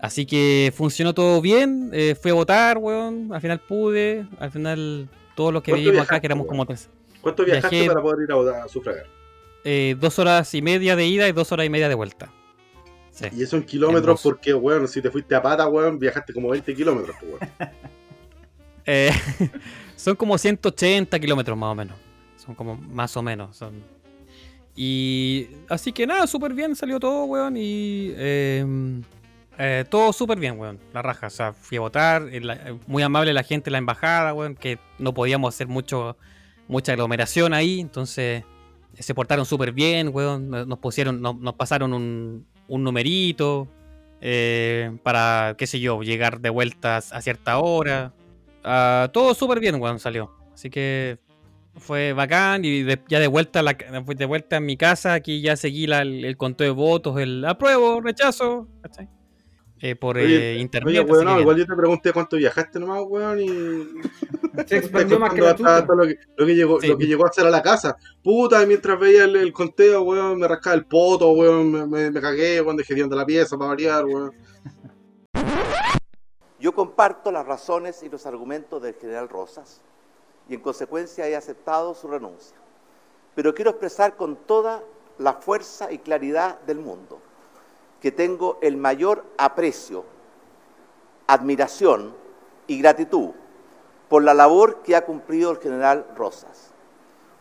Así 0.01 0.27
que 0.27 0.73
funcionó 0.77 1.15
todo 1.15 1.41
bien, 1.41 1.93
fui 2.21 2.33
a 2.33 2.35
votar, 2.35 2.79
weón, 2.79 3.33
al 3.33 3.41
final 3.41 3.61
pude, 3.61 4.27
al 4.41 4.51
final 4.51 5.09
todos 5.37 5.53
los 5.53 5.63
que 5.63 5.71
¿Cuánto 5.71 5.85
vivimos 5.85 6.05
acá, 6.07 6.21
que 6.21 6.27
éramos 6.27 6.47
como 6.49 6.67
tres, 6.67 6.91
¿Cuánto 7.21 7.45
viajaste 7.45 7.77
Viajé- 7.77 7.87
para 7.87 8.03
poder 8.03 8.25
ir 8.25 8.33
a, 8.33 8.35
votar- 8.35 8.63
a 8.65 8.69
sufragar? 8.69 9.07
Eh, 9.65 9.97
dos 9.99 10.19
horas 10.19 10.55
y 10.55 10.63
media 10.63 10.97
de 10.97 11.07
ida 11.07 11.29
y 11.29 11.33
dos 11.33 11.53
horas 11.53 11.67
y 11.67 11.71
media 11.71 11.89
de 11.89 11.95
vuelta. 11.95 12.31
Sí. 13.11 13.27
Y 13.37 13.43
eso 13.43 13.57
en 13.57 13.65
kilómetros, 13.65 14.23
porque, 14.23 14.55
weón, 14.55 14.89
si 14.89 15.03
te 15.03 15.11
fuiste 15.11 15.35
a 15.35 15.43
pata, 15.43 15.69
weón, 15.69 15.99
viajaste 15.99 16.33
como 16.33 16.49
20 16.49 16.75
kilómetros, 16.75 17.17
pues, 17.21 17.33
weón. 17.33 17.71
Eh, 18.85 19.13
son 19.97 20.17
como 20.17 20.37
180 20.37 21.21
kilómetros 21.21 21.57
más 21.57 21.71
o 21.71 21.75
menos. 21.77 21.97
Son 22.37 22.55
como 22.57 22.75
más 22.77 23.17
o 23.17 23.23
menos. 23.23 23.57
Son... 23.57 23.81
Y 24.75 25.47
así 25.69 25.93
que 25.93 26.05
nada, 26.05 26.27
súper 26.27 26.53
bien 26.53 26.75
salió 26.75 26.99
todo, 26.99 27.25
weón. 27.27 27.57
Y 27.57 28.13
eh, 28.17 28.65
eh, 29.59 29.85
todo 29.89 30.13
súper 30.13 30.41
bien, 30.41 30.59
weón. 30.59 30.81
La 30.93 31.01
raja. 31.01 31.29
O 31.29 31.31
sea, 31.31 31.53
fui 31.53 31.77
a 31.79 31.81
votar. 31.83 32.29
eh, 32.33 32.41
la- 32.41 32.77
muy 32.89 33.05
amable 33.05 33.33
la 33.33 33.45
gente, 33.45 33.71
la 33.71 33.79
embajada, 33.79 34.35
weón. 34.35 34.57
Que 34.57 34.79
no 34.99 35.15
podíamos 35.15 35.55
hacer 35.55 35.69
mucho 35.69 36.17
mucha 36.67 36.93
aglomeración 36.93 37.55
ahí. 37.55 37.79
Entonces 37.81 38.43
se 38.99 39.15
portaron 39.15 39.47
súper 39.47 39.73
bien, 39.73 40.11
weón. 40.13 40.51
Nos 40.51 40.79
pusieron, 40.79 41.21
nos, 41.23 41.37
nos 41.39 41.55
pasaron 41.55 41.93
un, 41.95 42.47
un 42.69 42.85
numerito. 42.85 43.69
eh, 44.21 44.97
para, 45.03 45.55
qué 45.59 45.67
sé 45.67 45.81
yo, 45.81 46.03
llegar 46.03 46.41
de 46.41 46.51
vueltas 46.51 47.13
a 47.13 47.21
cierta 47.21 47.59
hora. 47.59 48.13
Ah, 48.63 49.09
todo 49.13 49.35
súper 49.35 49.59
bien, 49.61 49.75
weón, 49.81 49.99
salió. 49.99 50.31
Así 50.55 50.71
que 50.71 51.19
fue 51.77 52.13
bacán 52.13 52.65
y 52.65 52.85
ya 53.09 53.19
de 53.19 53.27
vuelta, 53.27 53.61
a 53.61 53.63
la, 53.63 53.73
de 53.75 54.27
vuelta 54.27 54.57
en 54.59 54.67
mi 54.67 54.77
casa, 54.77 55.15
aquí 55.15 55.41
ya 55.41 55.57
seguí 55.57 55.87
la- 55.87 56.03
el, 56.03 56.25
el 56.25 56.37
conteo 56.37 56.67
de 56.67 56.71
votos, 56.73 57.19
el 57.19 57.45
apruebo, 57.45 58.01
rechazo, 58.01 58.69
¿cachai? 58.83 59.09
Eh, 59.85 59.97
por 59.97 60.17
Oye, 60.17 60.53
eh, 60.53 60.59
internet. 60.59 60.91
Oye, 60.91 61.01
weón, 61.01 61.25
no, 61.25 61.41
igual 61.41 61.57
yo 61.57 61.67
te 61.67 61.75
pregunté 61.75 62.13
cuánto 62.13 62.37
viajaste 62.37 62.79
nomás, 62.79 63.03
weón, 63.05 63.41
y... 63.41 63.49
Se 64.69 64.77
expandió 64.77 65.19
más 65.19 65.35
que 65.35 65.41
la 65.41 65.57
tuya. 65.57 65.85
lo 65.89 66.07
que, 66.07 66.17
lo 66.37 66.47
que 66.47 66.55
llegó, 66.55 66.81
Sí. 66.81 66.87
lo 66.87 66.97
que 66.97 67.07
llegó 67.07 67.25
a 67.27 67.31
hacer 67.31 67.45
a 67.47 67.51
la 67.51 67.63
casa. 67.63 67.97
Puta, 68.23 68.63
y 68.63 68.67
mientras 68.69 69.01
veía 69.01 69.25
el, 69.25 69.35
el 69.35 69.53
conteo, 69.53 70.03
weón, 70.03 70.39
me 70.39 70.47
rascaba 70.47 70.77
el 70.77 70.87
poto, 70.87 71.33
weón, 71.33 71.73
me, 71.73 71.87
me, 71.87 72.11
me 72.13 72.21
cagué, 72.21 72.61
weón, 72.61 72.77
dejé 72.77 72.95
de 72.95 73.17
la 73.17 73.27
pieza 73.27 73.59
para 73.59 73.71
variar, 73.71 74.05
weón. 74.05 74.33
Yo 76.61 76.73
comparto 76.73 77.33
las 77.33 77.45
razones 77.45 78.05
y 78.05 78.09
los 78.09 78.25
argumentos 78.25 78.81
del 78.81 78.95
general 78.95 79.29
Rosas 79.29 79.81
y 80.49 80.55
en 80.55 80.61
consecuencia 80.61 81.27
he 81.27 81.35
aceptado 81.35 81.93
su 81.97 82.07
renuncia. 82.07 82.57
Pero 83.35 83.53
quiero 83.53 83.73
expresar 83.73 84.15
con 84.17 84.37
toda 84.37 84.81
la 85.19 85.33
fuerza 85.33 85.91
y 85.91 85.99
claridad 85.99 86.61
del 86.61 86.79
mundo 86.79 87.21
que 88.03 88.11
tengo 88.11 88.59
el 88.63 88.77
mayor 88.77 89.25
aprecio, 89.39 90.05
admiración 91.29 92.13
y 92.67 92.79
gratitud 92.81 93.31
por 94.09 94.25
la 94.25 94.35
labor 94.35 94.83
que 94.83 94.97
ha 94.97 95.05
cumplido 95.05 95.53
el 95.53 95.59
general 95.59 96.09
Rosas. 96.17 96.73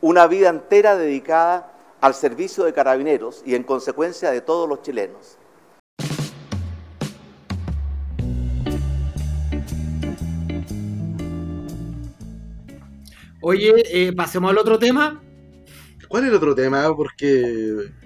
Una 0.02 0.28
vida 0.28 0.50
entera 0.50 0.96
dedicada 0.96 1.74
al 2.00 2.14
servicio 2.14 2.64
de 2.64 2.74
carabineros 2.74 3.42
y 3.44 3.56
en 3.56 3.64
consecuencia 3.64 4.30
de 4.30 4.42
todos 4.42 4.70
los 4.70 4.84
chilenos. 4.84 5.40
Oye, 13.42 13.74
eh, 13.88 14.14
pasemos 14.14 14.52
al 14.52 14.60
otro 14.60 14.78
tema. 14.78 15.24
¿Cuál 16.08 16.26
es 16.26 16.30
el 16.30 16.36
otro 16.36 16.54
tema? 16.54 16.96
Porque... 16.96 18.01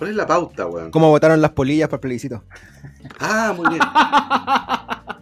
¿Cuál 0.00 0.12
es 0.12 0.16
la 0.16 0.26
pauta, 0.26 0.66
weón? 0.66 0.90
¿Cómo 0.90 1.10
votaron 1.10 1.42
las 1.42 1.50
polillas 1.50 1.86
para 1.90 1.98
el 1.98 2.00
plebiscito? 2.00 2.42
Ah, 3.18 3.52
muy 3.54 3.68
bien. 3.68 3.80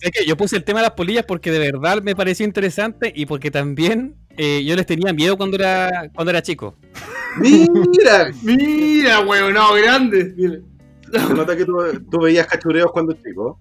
Es 0.00 0.10
que 0.10 0.26
yo 0.26 0.36
puse 0.36 0.56
el 0.56 0.64
tema 0.64 0.80
de 0.80 0.84
las 0.84 0.92
polillas 0.92 1.24
porque 1.26 1.50
de 1.50 1.58
verdad 1.58 2.02
me 2.02 2.14
pareció 2.14 2.44
interesante 2.44 3.10
y 3.16 3.24
porque 3.24 3.50
también 3.50 4.14
eh, 4.36 4.62
yo 4.62 4.76
les 4.76 4.84
tenía 4.84 5.14
miedo 5.14 5.38
cuando 5.38 5.56
era, 5.56 6.10
cuando 6.14 6.30
era 6.30 6.42
chico. 6.42 6.76
Mira, 7.38 8.30
Mira, 8.42 9.20
weón, 9.20 9.54
no, 9.54 9.72
grande. 9.72 10.34
Mira. 10.36 10.58
se 11.10 11.34
nota 11.34 11.56
que 11.56 11.64
tú, 11.64 11.78
tú 12.10 12.20
veías 12.20 12.46
cachureos 12.46 12.92
cuando 12.92 13.14
chico. 13.14 13.58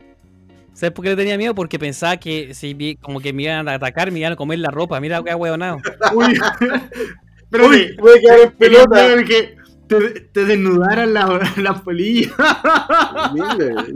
¿Sabes 0.73 0.93
por 0.93 1.03
qué 1.03 1.11
le 1.11 1.15
tenía 1.15 1.37
miedo? 1.37 1.55
Porque 1.55 1.79
pensaba 1.79 2.17
que 2.17 2.53
si 2.53 2.97
como 3.01 3.21
que 3.21 3.31
me 3.31 3.43
iban 3.43 3.69
a 3.69 3.75
atacar, 3.75 4.11
me 4.11 4.19
iban 4.19 4.33
a 4.33 4.35
comer 4.35 4.59
la 4.59 4.69
ropa. 4.69 4.99
Mira 4.99 5.23
qué 5.23 5.33
huevonado. 5.33 5.77
Uy, 6.13 6.37
pero 7.49 7.69
Uy, 7.69 7.95
voy 7.99 8.17
a 8.17 8.21
quedar 8.21 8.39
en 8.41 8.51
pelota. 8.51 9.23
que 9.23 9.62
te, 9.99 10.19
te 10.21 10.45
desnudaran 10.45 11.13
las 11.13 11.57
la 11.57 11.73
polillas. 11.75 12.31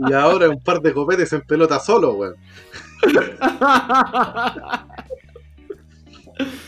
Y 0.08 0.12
ahora 0.12 0.48
un 0.48 0.60
par 0.62 0.80
de 0.80 0.92
copetes 0.92 1.32
en 1.32 1.40
pelota 1.42 1.78
solo, 1.80 2.14
weón. 2.14 2.34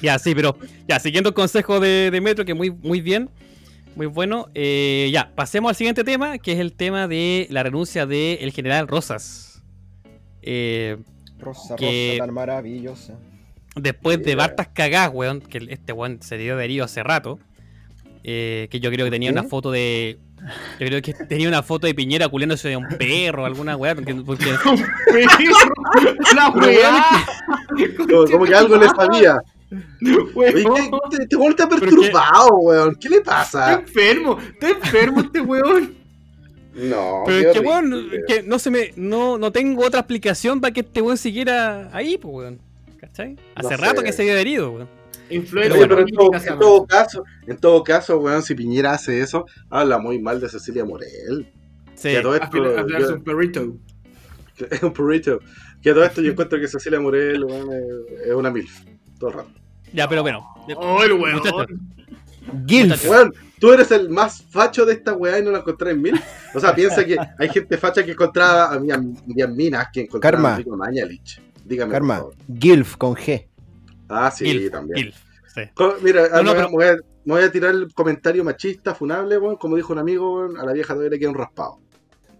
Ya, 0.02 0.18
sí, 0.18 0.34
pero 0.34 0.56
ya, 0.88 0.98
siguiendo 0.98 1.28
el 1.28 1.34
consejo 1.34 1.78
de, 1.78 2.10
de 2.10 2.20
Metro, 2.20 2.44
que 2.44 2.54
muy, 2.54 2.70
muy 2.70 3.00
bien, 3.00 3.30
muy 3.94 4.06
bueno. 4.06 4.48
eh, 4.54 5.08
ya, 5.12 5.30
pasemos 5.34 5.68
al 5.70 5.76
siguiente 5.76 6.02
tema, 6.02 6.38
que 6.38 6.52
es 6.52 6.58
el 6.58 6.72
tema 6.72 7.06
de 7.06 7.46
la 7.50 7.62
renuncia 7.62 8.04
del 8.06 8.50
general 8.52 8.88
Rosas. 8.88 9.62
Eh, 10.42 10.96
Rosa, 11.38 11.76
Que- 11.76 12.14
rosa, 12.16 12.26
tan 12.26 12.34
maravillosa. 12.34 13.14
después 13.76 14.22
de. 14.24 14.34
Bartas 14.34 14.68
cagás, 14.74 15.10
weón, 15.12 15.40
que 15.40 15.58
este 15.70 15.92
weón 15.92 16.20
se 16.20 16.36
dio 16.36 16.56
de 16.56 16.64
herido 16.64 16.84
hace 16.84 17.02
rato. 17.02 17.38
Eh, 18.24 18.68
que 18.70 18.80
yo 18.80 18.90
creo 18.90 19.06
que 19.06 19.10
tenía 19.10 19.30
qué? 19.32 19.38
una 19.38 19.48
foto 19.48 19.70
de. 19.70 20.18
Yo 20.78 20.86
creo 20.86 21.02
que 21.02 21.12
tenía 21.12 21.48
una 21.48 21.62
foto 21.62 21.86
de 21.86 21.94
Piñera 21.94 22.28
culiándose 22.28 22.68
de 22.70 22.76
un 22.76 22.88
perro, 22.88 23.44
alguna 23.44 23.76
weá. 23.76 23.94
Porque, 23.94 24.14
porque- 24.14 24.46
la 26.34 26.48
weá. 26.50 27.26
Como, 27.96 28.24
como 28.26 28.44
que 28.46 28.54
algo 28.54 28.76
le 28.76 28.88
sabía. 28.88 29.36
Oye, 30.34 30.64
Weón, 30.64 30.90
¿qué- 31.10 31.18
te, 31.18 31.26
te 31.26 31.36
vuelve 31.36 31.56
qué? 31.56 31.66
perturbado, 31.66 32.48
weón. 32.58 32.96
¿Qué 32.96 33.08
le 33.08 33.16
Está 33.18 33.30
pasa? 33.32 33.72
enfermo, 33.74 34.38
está 34.52 34.70
enfermo 34.70 35.20
este 35.20 35.40
weón. 35.40 35.94
No, 36.74 37.22
pero 37.26 37.52
que 37.52 37.60
weón, 37.60 38.10
que 38.26 38.42
no 38.42 38.58
se 38.58 38.70
me. 38.70 38.92
No, 38.96 39.38
no 39.38 39.52
tengo 39.52 39.84
otra 39.84 40.00
explicación 40.00 40.60
para 40.60 40.72
que 40.72 40.80
este 40.80 41.00
weón 41.02 41.18
siguiera 41.18 41.90
ahí, 41.92 42.16
pues 42.18 42.34
weón. 42.34 42.60
¿Cachai? 42.98 43.36
Hace 43.54 43.70
No 43.72 43.76
rato 43.76 44.00
sé. 44.00 44.06
que 44.06 44.12
se 44.12 44.22
dio 44.24 44.36
herido, 44.36 44.70
weón. 44.72 44.88
Influencia 45.30 45.74
Oye, 45.74 45.88
pero 45.88 46.00
en 46.00 46.08
todo, 46.08 46.30
en 46.80 46.86
caso, 46.86 47.24
en 47.46 47.56
todo 47.56 47.84
caso, 47.84 48.18
weón, 48.18 48.42
si 48.42 48.54
Piñera 48.54 48.92
hace 48.92 49.20
eso, 49.20 49.46
habla 49.68 49.98
muy 49.98 50.18
mal 50.18 50.40
de 50.40 50.48
Cecilia 50.48 50.84
Morel. 50.84 51.52
Sí. 51.94 52.08
Que 52.10 52.20
todo 52.20 52.34
esto, 52.34 52.56
yo- 52.56 53.14
un 53.14 53.24
perrito. 53.24 53.76
es 54.70 54.82
un 54.82 54.92
perrito. 54.92 55.40
Que 55.82 55.90
a 55.90 55.94
todo 55.94 56.04
esto 56.04 56.20
yo 56.20 56.32
encuentro 56.32 56.58
que 56.60 56.68
Cecilia 56.68 57.00
Morel, 57.00 57.44
weón, 57.44 57.68
es, 58.26 58.32
una 58.34 58.50
milf. 58.50 58.80
Todo 59.18 59.30
el 59.30 59.36
rato. 59.36 59.50
Ya, 59.92 60.08
pero 60.08 60.22
bueno. 60.22 60.46
Oh, 60.76 61.02
el 61.02 61.12
weón. 61.12 61.40
Gilf. 62.66 63.08
Weón, 63.08 63.32
tú 63.58 63.72
eres 63.72 63.90
el 63.90 64.08
más 64.08 64.42
facho 64.42 64.84
de 64.84 64.94
esta 64.94 65.12
weá 65.12 65.38
y 65.38 65.44
no 65.44 65.50
la 65.50 65.58
encontré 65.58 65.92
en 65.92 66.02
mil. 66.02 66.20
O 66.54 66.60
sea, 66.60 66.74
piensa 66.74 67.04
que 67.04 67.16
hay 67.38 67.48
gente 67.48 67.76
facha 67.76 68.04
que 68.04 68.12
encontraba 68.12 68.72
a 68.72 68.78
mi, 68.78 68.90
a 68.90 68.98
mi 68.98 69.14
minas 69.48 69.88
que 69.92 70.02
encontraban 70.02 70.56
Karma. 70.56 70.74
a 70.74 70.76
Mañalich. 70.76 71.40
Dígame. 71.64 71.92
Karma. 71.92 72.24
Gilf 72.58 72.96
con 72.96 73.14
G. 73.14 73.46
Ah, 74.10 74.30
sí, 74.30 74.68
también. 74.70 75.12
Sí. 75.54 75.62
Mira, 76.02 76.28
No, 76.28 76.42
no, 76.42 76.50
me, 76.52 76.56
pero- 76.58 76.70
voy 76.70 76.84
a, 76.84 76.92
me 77.24 77.34
voy 77.34 77.42
a 77.42 77.50
tirar 77.52 77.74
el 77.74 77.92
comentario 77.94 78.44
machista, 78.44 78.94
funable. 78.94 79.38
Como 79.58 79.76
dijo 79.76 79.92
un 79.92 79.98
amigo, 79.98 80.48
a 80.58 80.64
la 80.64 80.72
vieja 80.72 80.94
todavía 80.94 81.10
le 81.10 81.18
queda 81.18 81.30
un 81.30 81.36
raspado. 81.36 81.78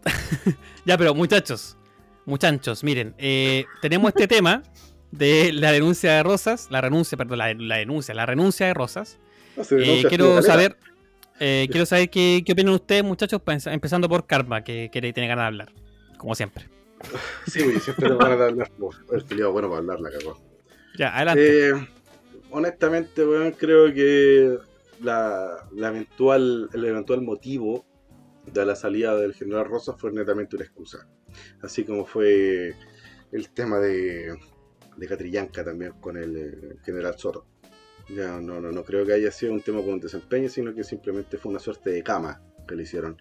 Ya, 0.87 0.97
pero 0.97 1.15
muchachos, 1.15 1.77
muchachos, 2.25 2.83
miren, 2.83 3.15
eh, 3.19 3.67
tenemos 3.83 4.09
este 4.09 4.27
tema 4.37 4.63
de 5.11 5.53
la 5.53 5.73
denuncia 5.73 6.13
de 6.15 6.23
Rosas, 6.23 6.69
la 6.71 6.81
renuncia, 6.81 7.19
perdón, 7.19 7.39
la, 7.39 7.53
la 7.55 7.77
denuncia, 7.77 8.15
la 8.15 8.25
renuncia 8.27 8.67
de 8.67 8.75
Rosas. 8.75 9.19
No 9.57 9.65
Eh, 9.71 10.05
quiero 10.09 10.41
saber, 10.41 10.79
eh, 11.39 11.69
quiero 11.71 11.85
saber 11.85 12.09
qué, 12.09 12.43
qué 12.47 12.53
opinan 12.53 12.75
ustedes, 12.75 13.05
muchachos, 13.05 13.43
empezando 13.67 14.09
por 14.09 14.27
Karma, 14.27 14.65
que, 14.65 14.89
que 14.91 15.01
tiene 15.13 15.29
ganas 15.29 15.43
de 15.43 15.47
hablar, 15.49 15.73
como 16.17 16.35
siempre. 16.35 16.69
Sí, 17.47 17.61
siempre 17.81 18.09
te 18.09 18.15
van 18.15 18.31
a 18.41 18.45
hablar. 18.47 18.71
El 19.13 19.25
peleado 19.25 19.53
bueno 19.53 19.69
para 19.69 19.79
hablar, 19.81 20.01
la 20.01 20.11
cagó. 20.11 20.41
Eh, 21.37 21.73
honestamente, 22.51 23.25
weón, 23.25 23.53
creo 23.53 23.93
que 23.93 24.59
la, 25.03 25.69
eventual, 25.77 26.69
el 26.73 26.85
eventual 26.85 27.23
motivo 27.23 27.87
de 28.47 28.67
la 28.67 28.75
salida 28.75 29.17
del 29.17 29.35
general 29.35 29.67
Rosas 29.67 29.97
fue 29.99 30.13
netamente 30.13 30.57
una 30.57 30.65
excusa. 30.65 31.07
Así 31.63 31.85
como 31.85 32.05
fue 32.05 32.75
el 33.33 33.51
tema 33.51 33.79
de, 33.79 34.37
de 34.97 35.07
Catrillanca 35.07 35.65
también 35.65 35.93
con 36.01 36.17
el 36.17 36.37
eh, 36.37 36.77
general 36.85 37.17
Soto. 37.17 37.47
Ya 38.09 38.41
no, 38.41 38.61
no, 38.61 38.73
no 38.73 38.83
creo 38.83 39.07
que 39.07 39.13
haya 39.13 39.31
sido 39.31 39.53
un 39.53 39.61
tema 39.61 39.81
un 39.81 40.01
desempeño, 40.01 40.49
sino 40.49 40.75
que 40.75 40.83
simplemente 40.83 41.39
fue 41.39 41.51
una 41.51 41.61
suerte 41.61 41.91
de 41.91 42.03
cama 42.03 42.43
que 42.67 42.75
le 42.75 42.83
hicieron. 42.83 43.17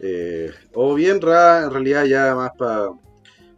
Eh, 0.00 0.50
o 0.74 0.94
bien, 0.94 1.16
en 1.16 1.22
realidad, 1.70 2.04
ya 2.04 2.34
más 2.34 2.50
para 2.56 2.90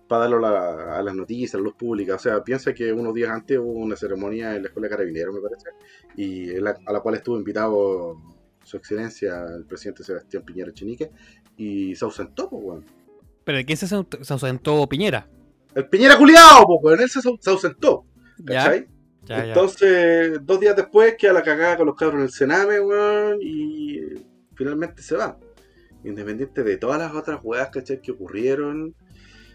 darlo 0.09 0.39
a, 0.47 0.51
la- 0.51 0.99
a 0.99 1.03
las 1.03 1.15
noticias, 1.15 1.55
a 1.55 1.59
la 1.59 1.65
luz 1.65 1.75
pública. 1.75 2.15
O 2.15 2.19
sea, 2.19 2.43
piensa 2.43 2.73
que 2.75 2.93
unos 2.93 3.15
días 3.15 3.31
antes 3.31 3.59
hubo 3.59 3.73
una 3.73 3.97
ceremonia 3.97 4.55
en 4.55 4.63
la 4.63 4.69
Escuela 4.69 4.87
de 4.89 4.91
Carabineros, 4.91 5.35
me 5.35 5.41
parece, 5.41 5.71
y 6.17 6.47
la- 6.61 6.77
a 6.87 6.93
la 6.93 7.01
cual 7.01 7.15
estuvo 7.17 7.37
invitado 7.37 8.17
su 8.63 8.77
excelencia, 8.77 9.45
el 9.57 9.65
presidente 9.65 10.03
Sebastián 10.05 10.43
Piñera 10.45 10.73
Chinique, 10.73 11.11
y 11.57 11.95
se 11.95 12.05
ausentó, 12.05 12.49
pues, 12.49 12.63
weón. 12.65 12.85
Pero 13.45 13.59
¿de 13.59 13.67
qué 13.67 13.77
se, 13.77 13.95
ausentó 13.95 14.87
Piñera? 14.89 15.29
El 15.75 15.89
Piñera 15.89 16.17
culiado, 16.17 16.65
pues, 16.67 16.79
weón, 16.83 17.01
él 17.01 17.11
se, 17.11 17.19
au- 17.21 17.39
se 17.41 17.51
ausentó, 17.51 18.05
Ya, 18.39 18.55
¿cachai? 18.65 18.89
ya, 19.25 19.37
ya. 19.39 19.45
Entonces, 19.49 20.39
dos 20.45 20.61
días 20.61 20.77
después 20.77 21.15
queda 21.19 21.33
la 21.35 21.43
cagada 21.43 21.77
con 21.77 21.87
los 21.87 21.97
cabros 21.97 22.17
en 22.19 22.23
el 22.25 22.31
Sename, 22.31 22.81
weón, 22.81 23.39
y 23.43 24.01
finalmente 24.55 25.03
se 25.03 25.17
va. 25.17 25.39
Independiente 26.05 26.63
de 26.63 26.77
todas 26.77 26.99
las 26.99 27.15
otras 27.15 27.41
weas, 27.43 27.71
¿cachai? 27.71 28.01
Que 28.01 28.13
ocurrieron. 28.13 28.95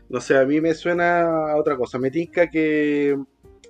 No 0.10 0.20
sé, 0.22 0.38
a 0.38 0.46
mí 0.46 0.60
me 0.60 0.74
suena 0.74 1.52
a 1.52 1.56
otra 1.56 1.78
cosa. 1.78 2.00
Me 2.00 2.12
tinca 2.12 2.50
que 2.50 3.18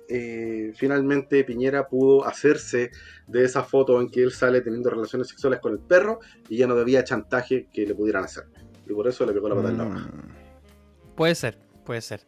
eh, 0.08 0.72
finalmente 0.74 1.44
Piñera 1.44 1.86
pudo 1.86 2.26
hacerse 2.26 2.90
de 3.26 3.44
esa 3.44 3.62
foto 3.62 4.00
en 4.00 4.08
que 4.08 4.22
él 4.22 4.32
sale 4.32 4.60
teniendo 4.60 4.90
relaciones 4.90 5.28
sexuales 5.28 5.60
con 5.60 5.72
el 5.72 5.78
perro 5.78 6.20
y 6.48 6.56
ya 6.56 6.66
no 6.66 6.74
debía 6.74 7.04
chantaje 7.04 7.68
que 7.72 7.86
le 7.86 7.94
pudieran 7.94 8.24
hacer. 8.24 8.44
Y 8.88 8.92
por 8.92 9.06
eso 9.06 9.24
le 9.26 9.32
pegó 9.32 9.48
la 9.48 9.54
pata 9.54 9.68
en 9.68 9.78
la 9.78 9.84
raja. 9.84 10.10
Puede 11.14 11.34
ser, 11.34 11.58
puede 11.84 12.00
ser. 12.00 12.26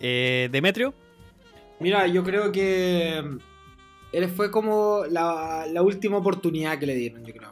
Eh, 0.00 0.48
Demetrio, 0.52 0.92
Mira, 1.80 2.06
yo 2.08 2.24
creo 2.24 2.50
que 2.50 3.22
él 4.12 4.28
fue 4.28 4.50
como 4.50 5.04
la, 5.08 5.66
la 5.70 5.82
última 5.82 6.16
oportunidad 6.16 6.78
que 6.78 6.86
le 6.86 6.94
dieron, 6.94 7.24
yo 7.24 7.32
creo. 7.32 7.50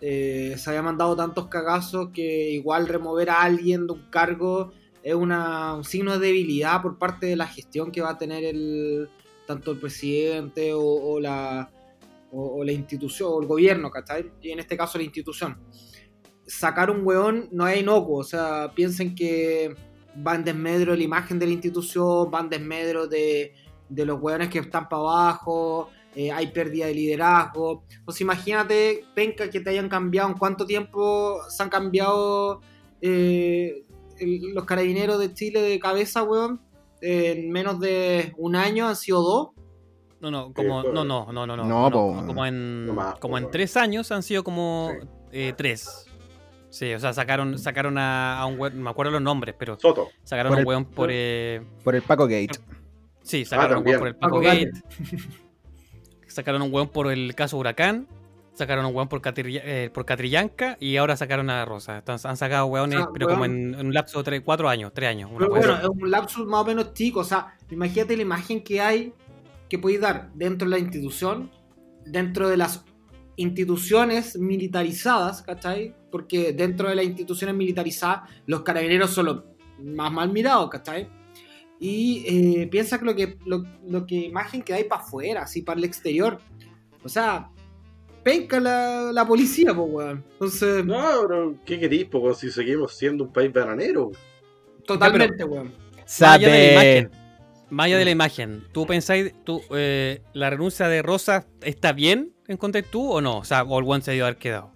Eh, 0.00 0.56
se 0.58 0.70
había 0.70 0.82
mandado 0.82 1.14
tantos 1.14 1.46
cagazos 1.46 2.10
que 2.12 2.50
igual 2.50 2.88
remover 2.88 3.30
a 3.30 3.42
alguien 3.42 3.86
de 3.86 3.92
un 3.92 4.10
cargo 4.10 4.72
es 5.04 5.14
un 5.14 5.84
signo 5.84 6.18
de 6.18 6.26
debilidad 6.26 6.80
por 6.80 6.98
parte 6.98 7.26
de 7.26 7.36
la 7.36 7.46
gestión 7.46 7.92
que 7.92 8.00
va 8.00 8.10
a 8.10 8.18
tener 8.18 8.42
el 8.42 9.08
tanto 9.46 9.72
el 9.72 9.78
presidente 9.78 10.72
o, 10.74 11.20
la, 11.20 11.70
o, 12.32 12.64
la 12.64 12.72
institución 12.72 13.28
o 13.30 13.42
el 13.42 13.46
gobierno, 13.46 13.90
¿cachai? 13.90 14.32
Y 14.40 14.50
en 14.50 14.60
este 14.60 14.76
caso 14.76 14.96
la 14.96 15.04
institución. 15.04 15.58
Sacar 16.46 16.90
un 16.90 17.06
weón 17.06 17.48
no 17.52 17.68
es 17.68 17.78
inocuo, 17.80 18.20
o 18.20 18.24
sea, 18.24 18.72
piensen 18.74 19.14
que 19.14 19.74
va 20.26 20.34
en 20.34 20.44
desmedro 20.44 20.92
de 20.92 20.98
la 20.98 21.04
imagen 21.04 21.38
de 21.38 21.46
la 21.46 21.52
institución, 21.52 22.30
va 22.32 22.40
en 22.40 22.48
desmedro 22.48 23.06
de, 23.06 23.54
de 23.90 24.06
los 24.06 24.18
weones 24.20 24.48
que 24.48 24.60
están 24.60 24.88
para 24.88 25.02
abajo, 25.02 25.90
eh, 26.14 26.30
hay 26.30 26.46
pérdida 26.48 26.86
de 26.86 26.94
liderazgo. 26.94 27.84
Pues 28.04 28.20
imagínate, 28.20 29.04
penca, 29.14 29.50
que 29.50 29.60
te 29.60 29.70
hayan 29.70 29.88
cambiado, 29.88 30.30
en 30.30 30.38
cuánto 30.38 30.64
tiempo 30.64 31.40
se 31.48 31.62
han 31.62 31.68
cambiado 31.68 32.60
eh, 33.00 33.84
el- 34.18 34.54
los 34.54 34.64
carabineros 34.64 35.18
de 35.18 35.32
Chile 35.34 35.60
de 35.62 35.78
cabeza, 35.78 36.22
weón. 36.22 36.60
En 37.00 37.50
menos 37.50 37.80
de 37.80 38.32
un 38.38 38.56
año 38.56 38.86
han 38.88 38.96
sido 38.96 39.20
dos. 39.22 39.48
no, 40.20 40.30
no, 40.30 40.54
como, 40.54 40.82
pues, 40.82 40.94
no, 40.94 41.04
no, 41.04 41.26
no, 41.32 41.46
no, 41.46 41.46
no, 41.46 41.56
no, 41.64 41.64
no, 41.64 41.90
po. 41.90 42.24
como 42.26 42.46
en, 42.46 42.86
más, 42.94 43.16
como 43.18 43.32
po, 43.32 43.38
en 43.38 43.50
tres 43.50 43.76
años 43.76 44.10
han 44.10 44.22
sido 44.22 44.42
como 44.42 44.90
Sí. 45.00 45.06
eh, 45.32 45.52
tres. 45.56 46.06
Sí, 46.70 46.92
o 46.94 46.98
sea, 46.98 47.12
sacaron, 47.12 47.58
sacaron 47.58 47.98
a, 47.98 48.38
a 48.40 48.46
un 48.46 48.58
weón, 48.58 48.78
no 48.78 48.84
me 48.84 48.90
acuerdo 48.90 49.12
los 49.12 49.20
nombres, 49.22 49.54
pero 49.58 49.78
Soto. 49.78 50.08
sacaron 50.24 50.50
Por 50.50 50.58
a 50.58 50.60
un 50.62 50.66
weón 50.66 50.84
por... 50.86 51.08
eh, 51.12 51.60
Por 51.84 51.94
el 51.94 52.02
Paco 52.02 52.24
Gate. 52.24 52.58
sí, 53.22 53.44
sacaron 53.44 53.76
a 53.76 53.78
un 53.80 53.86
weón 53.86 53.98
por 54.00 54.08
el 54.08 54.16
Paco 54.16 54.36
Paco 54.36 54.40
Gate. 54.40 54.72
sacaron 56.26 56.62
un 56.62 56.72
weón 56.72 56.88
por 56.88 57.12
el 57.12 57.34
caso 57.34 57.58
Huracán. 57.58 58.08
Sacaron 58.54 58.84
a 58.84 58.88
un 58.88 58.94
weón 58.94 59.08
por, 59.08 59.20
Catri- 59.20 59.60
eh, 59.62 59.90
por 59.92 60.04
Catrillanca 60.04 60.76
y 60.80 60.96
ahora 60.96 61.16
sacaron 61.16 61.50
a 61.50 61.64
Rosa. 61.64 61.98
Entonces, 61.98 62.24
han 62.24 62.36
sacado 62.36 62.66
weones, 62.66 63.00
Ah, 63.02 63.10
pero 63.12 63.26
weón. 63.26 63.36
como 63.38 63.44
en, 63.46 63.74
en 63.74 63.86
un 63.86 63.92
lapso 63.94 64.18
de 64.18 64.24
tres, 64.24 64.42
cuatro 64.44 64.68
años, 64.68 64.92
tres 64.94 65.10
años. 65.10 65.28
una 65.30 65.38
Pero 65.40 65.50
bueno, 65.50 65.76
es 65.76 65.88
un 65.88 66.10
lapsus 66.10 66.46
más 66.46 66.60
o 66.62 66.64
menos 66.64 66.94
chico. 66.94 67.20
O 67.20 67.24
sea, 67.24 67.56
imagínate 67.70 68.16
la 68.16 68.22
imagen 68.22 68.62
que 68.62 68.80
hay 68.80 69.12
que 69.68 69.78
podéis 69.78 70.00
dar 70.00 70.30
dentro 70.34 70.68
de 70.68 70.76
la 70.76 70.78
institución, 70.78 71.50
dentro 72.06 72.48
de 72.48 72.56
las 72.56 72.84
instituciones 73.36 74.38
militarizadas, 74.38 75.42
¿cachai? 75.42 75.94
Porque 76.12 76.52
dentro 76.52 76.88
de 76.88 76.94
las 76.94 77.04
instituciones 77.04 77.56
militarizadas, 77.56 78.30
los 78.46 78.62
carabineros 78.62 79.10
son 79.10 79.26
los 79.26 79.42
más 79.82 80.12
mal 80.12 80.30
mirados, 80.32 80.70
¿cachai? 80.70 81.08
Y 81.80 82.24
eh, 82.28 82.68
piensa 82.68 82.98
que 83.00 83.04
lo 83.04 83.14
que, 83.16 83.36
lo, 83.44 83.64
lo 83.86 84.06
que 84.06 84.14
imagen 84.14 84.62
que 84.62 84.74
hay 84.74 84.84
para 84.84 85.02
afuera, 85.02 85.42
así 85.42 85.62
para 85.62 85.78
el 85.78 85.84
exterior. 85.84 86.38
O 87.02 87.08
sea, 87.08 87.50
penca 88.24 88.58
la, 88.58 89.12
la 89.12 89.26
policía, 89.26 89.72
pues, 89.74 89.88
weón. 89.90 90.24
Entonces, 90.32 90.84
No, 90.84 91.04
pero 91.28 91.54
¿qué 91.64 91.78
querís, 91.78 92.06
po, 92.06 92.34
si 92.34 92.50
seguimos 92.50 92.94
siendo 92.96 93.24
un 93.24 93.32
país 93.32 93.52
bananero? 93.52 94.10
totalmente, 94.86 95.44
weón. 95.44 95.72
Más 95.96 96.22
allá 96.22 96.48
de 96.48 96.52
la 96.52 96.58
Sabe. 96.58 96.72
imagen. 96.72 97.10
Más 97.70 97.86
allá 97.86 97.98
de 97.98 98.04
la 98.04 98.10
imagen, 98.10 98.64
¿tú 98.72 98.86
pensáis, 98.86 99.32
tú, 99.44 99.62
eh, 99.74 100.20
la 100.32 100.50
renuncia 100.50 100.86
de 100.88 101.02
Rosa 101.02 101.46
está 101.62 101.92
bien, 101.92 102.32
encontré 102.46 102.82
tú 102.82 103.10
o 103.10 103.20
no? 103.20 103.38
O 103.38 103.44
sea, 103.44 103.62
o 103.64 103.78
el 103.78 103.84
buen 103.84 104.02
se 104.02 104.12
dio 104.12 104.24
haber 104.26 104.36
quedado. 104.36 104.70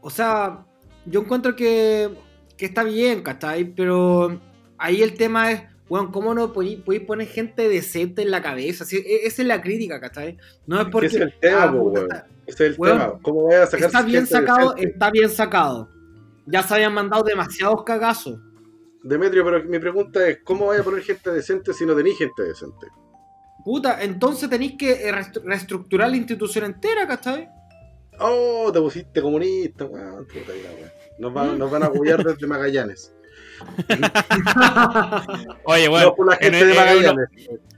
O 0.00 0.08
sea, 0.08 0.64
yo 1.04 1.20
encuentro 1.20 1.56
que, 1.56 2.08
que 2.56 2.66
está 2.66 2.84
bien, 2.84 3.22
¿cachai? 3.22 3.64
Pero 3.64 4.40
ahí 4.78 5.02
el 5.02 5.14
tema 5.14 5.50
es, 5.50 5.62
bueno, 5.88 6.12
¿cómo 6.12 6.32
no 6.32 6.52
podéis 6.52 6.78
podéis 6.80 7.04
poner 7.04 7.26
gente 7.26 7.68
decente 7.68 8.22
en 8.22 8.30
la 8.30 8.40
cabeza? 8.40 8.84
Así, 8.84 8.96
e- 8.98 9.26
esa 9.26 9.42
es 9.42 9.48
la 9.48 9.60
crítica, 9.60 10.00
¿cachai? 10.00 10.36
No 10.66 10.80
es 10.80 10.86
porque... 10.88 11.08
Es 11.08 11.14
el 11.16 11.34
tema, 11.40 11.64
ah, 11.64 11.72
po, 11.72 11.78
puta, 11.82 12.00
weón. 12.00 12.12
está, 12.12 12.26
Ese 12.48 12.66
es 12.66 12.72
el 12.72 12.74
Weón, 12.78 12.98
tema. 12.98 13.18
¿Cómo 13.22 13.42
voy 13.42 13.54
a 13.54 13.66
sacar 13.66 13.86
está 13.86 14.02
bien 14.02 14.26
sacado, 14.26 14.70
decente? 14.74 14.92
está 14.92 15.10
bien 15.10 15.30
sacado. 15.30 15.88
Ya 16.46 16.62
se 16.62 16.74
habían 16.74 16.94
mandado 16.94 17.22
demasiados 17.22 17.84
cagazos. 17.84 18.40
Demetrio, 19.04 19.44
pero 19.44 19.62
mi 19.64 19.78
pregunta 19.78 20.26
es, 20.26 20.38
¿cómo 20.42 20.66
voy 20.66 20.78
a 20.78 20.82
poner 20.82 21.02
gente 21.02 21.30
decente 21.30 21.72
si 21.72 21.86
no 21.86 21.94
tenéis 21.94 22.18
gente 22.18 22.42
decente? 22.42 22.88
Puta, 23.64 24.02
entonces 24.02 24.48
tenéis 24.50 24.74
que 24.78 24.92
eh, 25.08 25.12
reestructurar 25.44 26.10
la 26.10 26.16
institución 26.16 26.64
entera, 26.64 27.06
¿cachai? 27.06 27.48
Oh, 28.18 28.70
te 28.72 28.80
pusiste 28.80 29.20
comunista, 29.22 29.84
weón. 29.84 30.26
Nos, 31.18 31.32
van- 31.32 31.54
Mm. 31.54 31.58
nos 31.58 31.70
van 31.70 31.82
a 31.82 31.86
apoyar 31.86 32.24
desde 32.24 32.46
Magallanes. 32.46 33.12
Oye, 35.64 35.88
no 35.88 36.14
por 36.14 36.26
la 36.28 36.36
gente 36.36 36.64
de 36.64 36.74
Magallanes. 36.74 37.28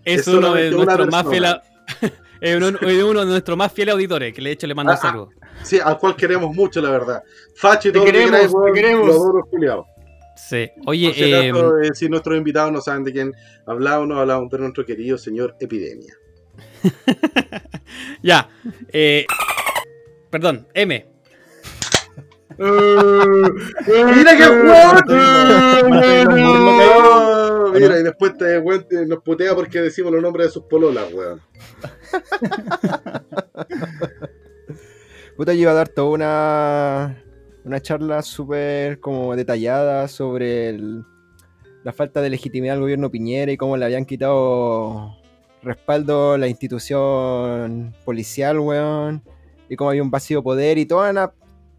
es 0.05 0.21
es 0.21 0.29
uno 0.29 0.55
de 0.55 0.71
nuestros 0.71 1.09
más 1.11 1.29
fieles. 1.29 1.55
es 2.41 2.57
uno, 2.57 2.68
es 2.68 3.03
uno 3.03 3.20
de 3.20 3.26
nuestros 3.26 3.57
más 3.57 3.72
fieles 3.72 3.93
auditores, 3.93 4.32
que 4.34 4.41
de 4.43 4.51
hecho 4.53 4.66
le 4.66 4.74
mando 4.74 4.93
un 4.93 4.99
Ah, 4.99 5.01
saludo. 5.01 5.30
Sí, 5.62 5.78
al 5.82 5.99
cual 5.99 6.16
queremos 6.16 6.55
mucho, 6.55 6.80
la 6.80 6.91
verdad. 6.91 7.22
Facho 7.55 7.88
y 7.88 7.93
Te 7.93 7.99
que 8.01 8.05
queremos, 8.07 8.30
queráis, 8.30 8.53
te 8.53 8.72
queremos. 8.72 9.07
Los 9.07 9.16
adoro, 9.16 9.45
culiao. 9.51 9.86
Sí. 10.36 10.70
Oye, 10.86 11.07
Por 11.09 11.14
si 11.14 11.22
eh, 11.22 11.49
eh, 11.51 11.91
si 11.95 12.09
nuestros 12.09 12.38
invitados 12.38 12.72
no 12.72 12.80
saben 12.80 13.05
de 13.05 13.12
quién 13.12 13.32
hablamos, 13.66 14.09
no 14.09 14.18
hablamos 14.18 14.49
de 14.51 14.59
nuestro 14.59 14.86
querido 14.86 15.18
señor 15.18 15.55
Epidemia. 15.61 16.14
ya. 18.22 18.49
eh, 18.93 19.26
perdón, 20.30 20.66
M. 20.74 21.07
¡Mira 22.61 24.36
qué 24.36 24.49
weón! 24.51 24.97
No, 27.73 27.79
Mira, 27.79 27.99
y 27.99 28.03
después 28.03 28.37
te, 28.37 28.59
weón, 28.59 28.87
nos 29.07 29.23
putea 29.23 29.55
porque 29.55 29.81
decimos 29.81 30.12
los 30.12 30.23
nombres 30.23 30.49
de 30.49 30.53
sus 30.53 30.64
pololas, 30.64 31.12
weón. 31.12 31.41
Puta, 35.37 35.55
yo 35.55 35.61
iba 35.62 35.71
a 35.71 35.75
dar 35.75 35.89
toda 35.89 36.11
una, 36.11 37.23
una 37.64 37.81
charla 37.81 38.23
súper 38.23 39.01
como 39.01 39.35
detallada 39.37 40.07
sobre 40.09 40.68
el- 40.71 41.05
la 41.83 41.93
falta 41.93 42.21
de 42.21 42.29
legitimidad 42.31 42.75
del 42.75 42.83
gobierno 42.83 43.11
Piñera 43.11 43.51
y 43.51 43.57
cómo 43.57 43.77
le 43.77 43.85
habían 43.87 44.05
quitado 44.05 45.16
respaldo 45.62 46.37
la 46.37 46.47
institución 46.49 47.95
policial, 48.05 48.59
weón, 48.61 49.23
y 49.68 49.77
como 49.77 49.91
hay 49.91 50.01
un 50.01 50.11
vacío 50.11 50.43
poder 50.43 50.77
y 50.79 50.85
toda 50.87 51.11
una 51.11 51.33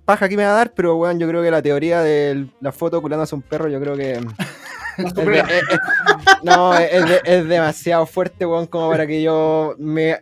paja 0.05 0.27
que 0.27 0.37
me 0.37 0.43
va 0.43 0.51
a 0.53 0.55
dar, 0.55 0.73
pero 0.73 0.95
weón, 0.95 1.19
yo 1.19 1.27
creo 1.27 1.43
que 1.43 1.51
la 1.51 1.61
teoría 1.61 2.01
de 2.01 2.47
la 2.61 2.71
foto 2.71 2.99
curándose 3.01 3.35
a 3.35 3.37
un 3.37 3.41
perro, 3.43 3.67
yo 3.69 3.79
creo 3.79 3.95
que... 3.95 4.19
es- 4.97 5.13
es- 5.69 5.79
no, 6.43 6.73
es, 6.77 7.05
de- 7.09 7.21
es 7.23 7.47
demasiado 7.47 8.05
fuerte, 8.05 8.45
weón, 8.45 8.67
como 8.67 8.89
para 8.89 9.05
que 9.07 9.21
yo 9.21 9.75
me... 9.77 10.19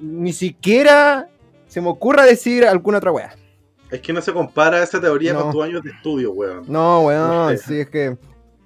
Ni 0.00 0.32
siquiera 0.32 1.28
se 1.68 1.80
me 1.80 1.88
ocurra 1.88 2.24
decir 2.24 2.64
alguna 2.66 2.98
otra 2.98 3.12
weá. 3.12 3.34
Es 3.90 4.00
que 4.00 4.12
no 4.12 4.20
se 4.20 4.32
compara 4.32 4.82
esa 4.82 5.00
teoría 5.00 5.32
No. 5.32 5.42
con 5.42 5.52
tus 5.52 5.64
años 5.64 5.82
de 5.82 5.90
estudio, 5.90 6.32
weón. 6.32 6.64
No, 6.66 7.02
weón, 7.02 7.28
No 7.28 7.48
sé. 7.50 7.58
sí, 7.58 7.80
es 7.80 7.88
que... 7.90 8.16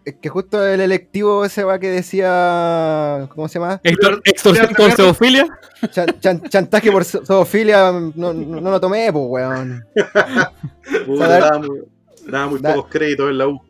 Es 0.03 0.15
que 0.17 0.31
justo 0.31 0.67
el 0.67 0.81
electivo 0.81 1.45
ese 1.45 1.63
va 1.63 1.79
que 1.79 1.89
decía... 1.91 3.29
¿Cómo 3.35 3.49
se 3.49 3.59
llama? 3.59 3.81
Extor- 3.85 4.23
extorsión 4.25 4.69
con 4.75 4.91
zoofilia. 4.93 5.47
Chan- 5.91 6.19
chan- 6.21 6.43
chantaje 6.49 6.91
por 6.91 7.03
zo- 7.05 7.25
zoofilia, 7.25 7.93
no, 8.15 8.33
no, 8.33 8.71
lo 8.71 8.81
tomé, 8.81 9.13
pues, 9.13 9.25
weón. 9.29 9.85
Puta, 11.07 11.29
daba 11.29 11.59
muy, 11.59 11.81
daba 12.27 12.47
muy 12.49 12.61
da- 12.61 12.75
pocos 12.75 12.91
créditos 12.91 13.31
en 13.31 13.39
la 13.39 13.49
U. 13.49 13.61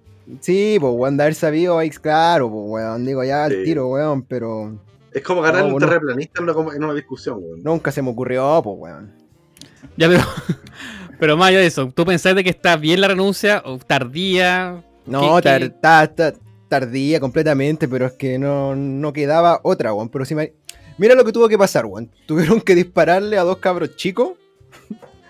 Sí, 0.41 0.76
pues, 0.81 0.93
weón, 0.95 1.16
de 1.16 1.22
haber 1.24 1.35
sabido, 1.35 1.78
claro, 2.01 2.51
pues, 2.51 2.64
weón. 2.66 3.05
Digo, 3.07 3.24
ya 3.24 3.45
al 3.45 3.53
Sí. 3.53 3.64
tiro, 3.64 3.89
weón, 3.89 4.22
pero 4.22 4.78
Es 5.12 5.22
como 5.22 5.41
ganar 5.43 5.64
No, 5.66 5.74
un 5.74 5.81
terraplanista 5.81 6.39
en 6.41 6.45
una, 6.45 6.55
com- 6.55 6.72
en 6.72 6.85
una 6.85 6.95
discusión, 6.95 7.39
weón. 7.43 7.62
nunca 7.64 7.91
se 7.91 8.01
me 8.03 8.11
ocurrió, 8.11 8.61
pues, 8.62 8.76
weón. 8.78 9.12
Ya, 9.97 10.09
pero, 10.09 10.22
pero 11.18 11.37
más 11.37 11.49
allá 11.49 11.59
de 11.59 11.66
eso, 11.66 11.91
¿tú 11.95 12.05
pensás 12.05 12.35
de 12.35 12.45
que 12.45 12.51
está 12.51 12.76
bien 12.76 13.01
la 13.01 13.09
renuncia 13.09 13.62
o 13.64 13.78
tardía? 13.78 14.85
No, 15.07 15.37
¿Qué- 15.37 15.43
tar- 15.43 15.61
qué? 15.62 15.70
ta- 15.70 16.14
ta- 16.14 16.35
tardía 16.68 17.18
completamente, 17.18 17.89
pero 17.89 18.07
es 18.07 18.12
que 18.12 18.39
no, 18.39 18.76
no 18.76 19.12
quedaba 19.12 19.59
otra, 19.64 19.93
weón. 19.93 20.09
Pero 20.11 20.24
si 20.24 20.35
me... 20.37 20.53
Mira 20.99 21.14
lo 21.14 21.24
que 21.24 21.33
tuvo 21.33 21.49
que 21.49 21.59
pasar, 21.59 21.87
weón. 21.87 22.11
Tuvieron 22.26 22.61
que 22.61 22.74
dispararle 22.76 23.37
a 23.39 23.43
dos 23.43 23.57
cabros 23.57 23.97
chicos 23.97 24.33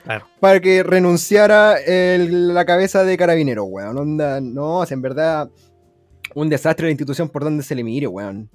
Claro. 0.05 0.27
para 0.41 0.61
que 0.61 0.83
renunciara 0.83 1.77
el- 1.79 2.55
la 2.55 2.65
cabeza 2.65 3.05
de 3.05 3.17
carabinero, 3.17 3.65
weón. 3.65 3.97
Onda, 3.99 4.41
no, 4.41 4.85
sea, 4.87 4.95
en 4.95 5.03
verdad, 5.03 5.51
un 6.35 6.49
desastre 6.49 6.85
de 6.87 6.89
la 6.91 6.93
institución 6.93 7.29
por 7.29 7.45
donde 7.45 7.63
se 7.63 7.75
le 7.75 7.85
mire, 7.85 8.07
weón. 8.07 8.51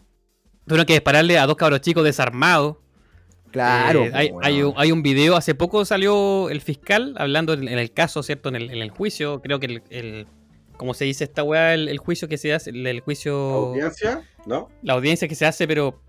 Tuvieron 0.66 0.86
que 0.86 0.94
dispararle 0.94 1.38
a 1.38 1.46
dos 1.46 1.56
cabros 1.56 1.82
chicos 1.82 2.04
desarmados. 2.04 2.78
Claro. 3.52 4.06
Eh, 4.06 4.12
hay, 4.42 4.64
un, 4.64 4.74
hay 4.76 4.92
un 4.92 5.02
video, 5.02 5.36
hace 5.38 5.56
poco 5.56 5.86
salió 5.86 6.50
el 6.50 6.60
fiscal 6.62 7.14
hablando 7.18 7.54
en, 7.54 7.68
en 7.68 7.80
el 7.80 7.92
caso, 7.94 8.22
¿cierto? 8.24 8.50
En 8.50 8.56
el, 8.56 8.70
en 8.72 8.80
el 8.82 8.90
juicio, 8.90 9.42
creo 9.42 9.60
que 9.60 9.68
el, 9.68 9.84
el- 9.92 10.28
¿cómo 10.78 10.94
se 10.94 11.06
dice 11.06 11.24
esta 11.24 11.44
weá? 11.44 11.74
El, 11.74 11.88
el 11.88 12.00
juicio 12.00 12.28
que 12.28 12.38
se 12.38 12.54
hace, 12.54 12.72
el, 12.72 12.86
el 12.86 13.00
juicio, 13.00 13.34
¿Audiencia? 13.70 14.24
¿No? 14.46 14.70
la 14.82 14.94
audiencia 14.94 15.28
que 15.28 15.36
se 15.36 15.46
hace, 15.46 15.68
pero 15.68 16.02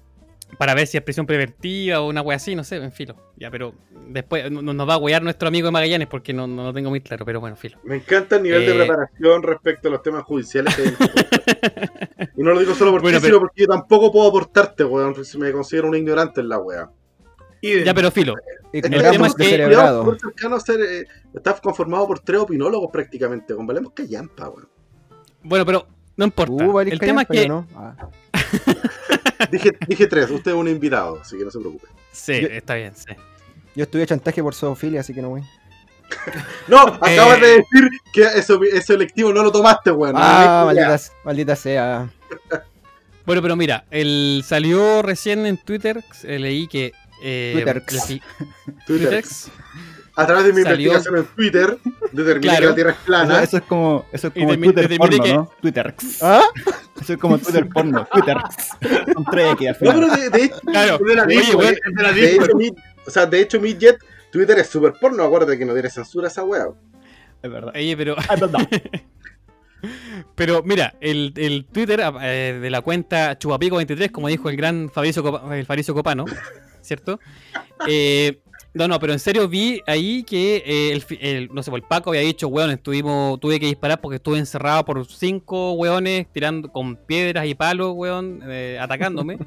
para 0.59 0.75
ver 0.75 0.87
si 0.87 0.97
es 0.97 1.03
prisión 1.03 1.27
preventiva 1.27 2.01
o 2.01 2.09
una 2.09 2.23
weá 2.23 2.37
así, 2.37 2.55
no 2.55 2.65
sé, 2.65 2.77
en 2.77 2.93
filo. 2.93 3.15
Ya, 3.37 3.51
pero 3.51 3.75
después 4.09 4.51
no- 4.51 4.63
nos 4.63 4.89
va 4.89 4.95
a 4.95 4.99
wear 4.99 5.23
nuestro 5.23 5.49
amigo 5.49 5.67
de 5.67 5.73
Magallanes 5.73 6.09
porque 6.09 6.33
no, 6.33 6.47
no 6.47 6.65
lo 6.65 6.73
tengo 6.73 6.89
muy 6.91 7.01
claro, 7.01 7.25
pero 7.25 7.41
bueno, 7.41 7.57
filo. 7.57 7.79
Me 7.85 7.97
encanta 7.97 8.37
el 8.37 8.43
nivel 8.45 8.65
de 8.65 8.73
Eh. 8.73 8.77
preparación 8.79 9.43
respecto 9.43 9.89
a 9.89 9.91
los 9.91 10.03
temas 10.03 10.23
judiciales 10.25 10.75
que 10.75 10.83
hay 10.83 10.89
en 10.89 10.95
este. 10.99 12.31
Y 12.39 12.43
no 12.43 12.53
lo 12.53 12.61
digo 12.61 12.75
solo 12.75 12.91
por 12.93 13.03
Bueno, 13.03 13.19
ti, 13.19 13.23
pero- 13.23 13.35
sino 13.37 13.41
porque 13.41 13.63
yo 13.63 13.67
tampoco 13.69 14.13
puedo 14.13 14.29
aportarte, 14.29 14.85
weón. 14.85 15.15
porque 15.15 15.39
Me 15.39 15.53
considero 15.53 15.89
un 15.89 15.97
ignorante 15.97 16.41
en 16.41 16.49
la. 16.49 16.61
Idem. 17.63 17.85
Ya, 17.85 17.95
pero 17.95 18.11
filo. 18.11 18.35
El 18.73 18.83
con 18.83 18.91
tema 18.91 19.27
es 19.27 19.35
que- 19.35 19.45
celebrado. 19.45 20.03
Cuidado, 20.03 20.05
por 20.05 20.21
cercano 20.21 20.57
a 20.57 20.61
ser, 20.61 20.81
eh, 20.81 21.07
está 21.35 21.55
conformado 21.55 22.07
por 22.07 22.19
tres 22.21 22.41
opinólogos 22.41 22.91
prácticamente. 22.93 23.55
Con 23.55 23.67
Valemos 23.67 23.93
Callampa, 23.93 24.49
weón. 24.51 24.69
Bueno, 25.43 25.65
pero 25.65 25.87
no 26.17 26.25
importa. 26.27 26.53
Uh, 26.67 26.81
el 26.81 26.99
tema 26.99 27.23
es 27.23 27.29
que... 27.29 27.49
no. 27.49 27.67
Ah. 27.75 27.97
Dije, 29.51 29.73
dije 29.87 30.07
tres, 30.07 30.31
usted 30.31 30.51
es 30.53 30.57
un 30.57 30.69
invitado, 30.69 31.21
así 31.21 31.37
que 31.39 31.45
no 31.45 31.51
se 31.51 31.59
preocupe. 31.59 31.87
Sí, 32.13 32.41
Yo- 32.43 32.49
está 32.49 32.75
bien, 32.75 32.93
sí. 32.95 33.13
Yo 33.75 33.83
estudié 33.85 34.07
chantaje 34.07 34.43
por 34.43 34.55
zoofilia, 34.55 35.01
así 35.01 35.13
que 35.15 35.23
no 35.23 35.31
voy. 35.31 35.43
No, 36.69 36.79
acabas 36.81 37.39
Eh. 37.39 37.41
de 37.41 37.47
decir 37.49 37.91
que 38.13 38.23
eso, 38.23 38.61
ese 38.63 38.95
electivo 38.95 39.33
no 39.33 39.43
lo 39.43 39.51
tomaste, 39.53 39.91
weón. 39.91 40.15
Ah, 40.17 40.61
No, 40.61 40.67
maldita, 40.67 40.99
maldita 41.25 41.57
sea. 41.57 42.09
Bueno, 43.25 43.43
pero 43.43 43.57
mira, 43.57 43.85
el 43.91 44.43
salió 44.47 45.03
recién 45.03 45.47
en 45.47 45.57
Twitter, 45.59 46.03
eh, 46.25 46.39
leí 46.39 46.69
que... 46.69 46.93
Eh, 47.23 47.53
Twitterx. 47.55 48.21
Twitter. 48.87 49.25
A 50.19 50.27
través 50.27 50.47
de 50.47 50.53
mi 50.55 50.63
Salió- 50.63 50.93
investigación 50.93 51.17
en 51.19 51.37
Twitter, 51.37 51.79
determiné 52.13 52.41
Claro. 52.41 52.61
que 52.61 52.67
la 52.69 52.75
Tierra 52.75 52.91
es 52.93 52.97
plana. 53.05 53.43
eso 53.43 53.57
es 53.59 53.63
como, 53.65 54.07
eso 54.13 54.29
es 54.29 54.33
como 54.35 54.49
termi- 54.53 54.65
Twitter 54.65 54.89
determiné 54.89 54.99
porno, 55.19 55.25
que- 55.25 55.35
¿no? 55.35 55.51
Twitter. 55.61 55.95
¿Ah? 56.23 56.43
Eso 57.01 57.13
es 57.13 57.19
como 57.19 57.39
Twitter 57.39 57.69
porno. 57.69 58.09
Twitter. 58.11 58.37
Son 59.13 59.25
tres 59.31 59.53
X 59.53 59.69
al 59.69 59.77
No, 59.81 59.93
pero 59.95 60.17
de, 60.17 60.31
de 60.31 60.45
hecho, 60.45 60.61
Claro. 60.61 60.99
de 60.99 61.15
la 61.15 61.23
Oye, 61.25 61.37
Deep, 61.37 61.55
weón, 61.57 61.75
de- 61.75 62.13
de 62.21 62.35
hecho, 62.35 62.57
mi, 62.57 62.69
o 63.07 63.11
sea, 63.11 63.27
de 63.27 63.41
hecho, 63.41 63.61
Midget, 63.61 63.99
Twitter 64.33 64.59
es 64.59 64.69
super 64.69 64.95
porno, 64.99 65.23
acuérdate 65.23 65.59
que 65.59 65.65
no 65.67 65.75
tiene 65.75 65.91
censura 65.91 66.29
esa 66.29 66.43
weá. 66.45 66.67
Es 67.43 67.51
verdad. 67.51 67.73
Oye, 67.77 67.95
pero, 67.97 68.17
Ah, 68.17 68.37
pero 70.35 70.63
mira, 70.63 70.95
el, 71.01 71.33
el 71.37 71.67
Twitter 71.67 72.01
eh, 72.23 72.59
de 72.61 72.71
la 72.71 72.81
cuenta 72.81 73.39
Chupapico23, 73.39 74.11
como 74.11 74.29
dijo 74.29 74.49
el 74.49 74.57
gran 74.57 74.91
Fabricio, 74.91 75.23
Copa- 75.23 75.57
el 75.57 75.67
Fabricio 75.67 75.95
Copano, 75.95 76.25
¿cierto? 76.81 77.21
Eh, 77.87 78.41
no, 78.77 78.87
no, 78.89 79.01
pero 79.01 79.15
en 79.15 79.19
serio 79.19 79.49
vi 79.49 79.81
ahí 79.87 80.23
que 80.23 80.63
eh, 80.67 81.03
el, 81.21 81.49
no 81.51 81.63
sé, 81.63 81.71
pues, 81.71 81.83
el 81.83 81.89
Paco 81.89 82.11
había 82.11 82.21
dicho, 82.21 82.47
weón, 82.49 82.71
estuvimos, 82.71 83.41
tuve 83.41 83.59
que 83.59 83.65
disparar 83.65 84.03
porque 84.03 84.17
estuve 84.17 84.39
encerrado 84.39 84.85
por 84.85 85.07
cinco 85.07 85.73
weones 85.73 86.27
tirando 86.31 86.71
con 86.71 86.95
piedras 86.95 87.47
y 87.47 87.55
palos, 87.55 87.95
weón, 87.95 88.43
eh, 88.45 88.77
atacándome. 88.79 89.39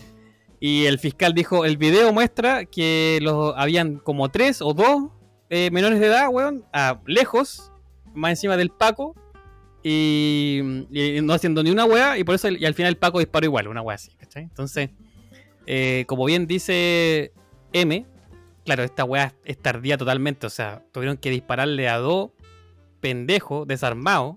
y 0.60 0.84
el 0.84 0.98
fiscal 0.98 1.32
dijo, 1.32 1.64
el 1.64 1.78
video 1.78 2.12
muestra 2.12 2.66
que 2.66 3.18
los 3.22 3.54
habían 3.56 3.96
como 3.96 4.28
tres 4.28 4.60
o 4.60 4.74
dos 4.74 5.04
eh, 5.48 5.70
menores 5.70 5.98
de 5.98 6.08
edad, 6.08 6.28
weón, 6.28 6.62
a 6.70 7.00
lejos, 7.06 7.72
más 8.12 8.32
encima 8.32 8.58
del 8.58 8.68
Paco, 8.68 9.14
y, 9.82 10.60
y 10.90 11.22
no 11.22 11.32
haciendo 11.32 11.62
ni 11.62 11.70
una 11.70 11.86
wea, 11.86 12.18
y 12.18 12.24
por 12.24 12.34
eso 12.34 12.50
y 12.50 12.66
al 12.66 12.74
final 12.74 12.90
el 12.90 12.98
Paco 12.98 13.20
disparó 13.20 13.46
igual, 13.46 13.68
una 13.68 13.80
wea 13.80 13.94
así, 13.94 14.10
¿cachai? 14.18 14.42
Entonces, 14.42 14.90
como 16.06 16.26
bien 16.26 16.46
dice 16.46 17.32
M, 17.72 18.04
claro, 18.66 18.82
esta 18.82 19.04
wea 19.04 19.32
es 19.44 19.56
tardía 19.58 19.96
totalmente, 19.96 20.46
o 20.46 20.50
sea, 20.50 20.82
tuvieron 20.92 21.16
que 21.16 21.30
dispararle 21.30 21.88
a 21.88 21.96
dos 21.96 22.32
pendejos 23.00 23.66
desarmados 23.66 24.36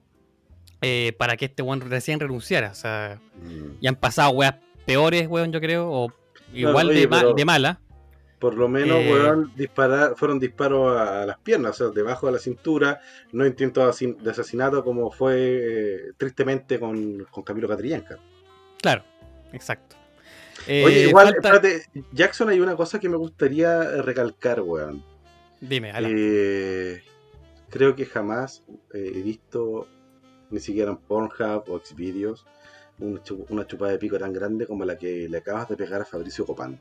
eh, 0.81 1.13
para 1.17 1.35
que 1.35 1.45
este 1.45 1.61
weón 1.63 1.81
recién 1.81 2.19
renunciara, 2.21 2.71
o 2.71 2.75
sea, 2.75 3.19
y 3.81 3.87
han 3.87 3.95
pasado 3.95 4.29
weas 4.31 4.55
peores, 4.85 5.27
weón, 5.27 5.51
yo 5.51 5.59
creo, 5.59 5.89
o 5.91 6.13
igual 6.53 6.89
oye, 6.89 7.01
de, 7.01 7.07
ma- 7.07 7.23
de 7.35 7.45
mala. 7.45 7.81
Por 8.39 8.53
lo 8.55 8.69
menos, 8.69 8.95
Eh. 8.97 9.11
weón, 9.11 9.51
disparar, 9.57 10.13
fueron 10.15 10.39
disparos 10.39 10.97
a, 10.97 11.25
las 11.25 11.37
piernas, 11.39 11.71
o 11.71 11.73
sea, 11.73 11.87
debajo 11.93 12.27
de 12.27 12.33
la 12.33 12.39
cintura, 12.39 13.01
no 13.33 13.45
intento 13.45 13.81
de 13.83 13.87
asin- 13.91 14.17
de 14.17 14.31
asesinato 14.31 14.81
como 14.85 15.11
fue 15.11 15.35
eh, 15.37 15.99
tristemente 16.17 16.79
con, 16.79 17.25
con 17.31 17.43
Camilo 17.43 17.67
Catrillanca. 17.67 18.17
Claro, 18.81 19.03
exacto. 19.51 19.97
Oye, 20.85 21.05
Eh, 21.05 21.07
igual, 21.09 21.33
falta- 21.33 21.57
espérate, 21.57 21.83
Jackson, 22.13 22.49
hay 22.49 22.59
una 22.59 22.75
cosa 22.75 22.99
que 22.99 23.09
me 23.09 23.17
gustaría 23.17 24.01
recalcar, 24.01 24.61
weón. 24.61 25.03
Dime. 25.59 25.91
Eh, 25.97 27.01
creo 27.69 27.95
que 27.95 28.05
jamás 28.05 28.63
eh, 28.93 29.11
he 29.15 29.21
visto, 29.21 29.87
ni 30.51 30.59
siquiera 30.59 30.91
en 30.91 30.97
Pornhub 30.97 31.63
o 31.69 31.79
Xvideos, 31.83 32.45
una, 32.99 33.21
chu- 33.23 33.45
una 33.49 33.65
chupada 33.65 33.91
de 33.91 33.97
pico 33.99 34.17
tan 34.19 34.31
grande 34.33 34.67
como 34.67 34.85
la 34.85 34.97
que 34.97 35.27
le 35.29 35.37
acabas 35.39 35.67
de 35.69 35.75
pegar 35.77 36.01
a 36.01 36.05
Fabricio 36.05 36.45
Copán. 36.45 36.79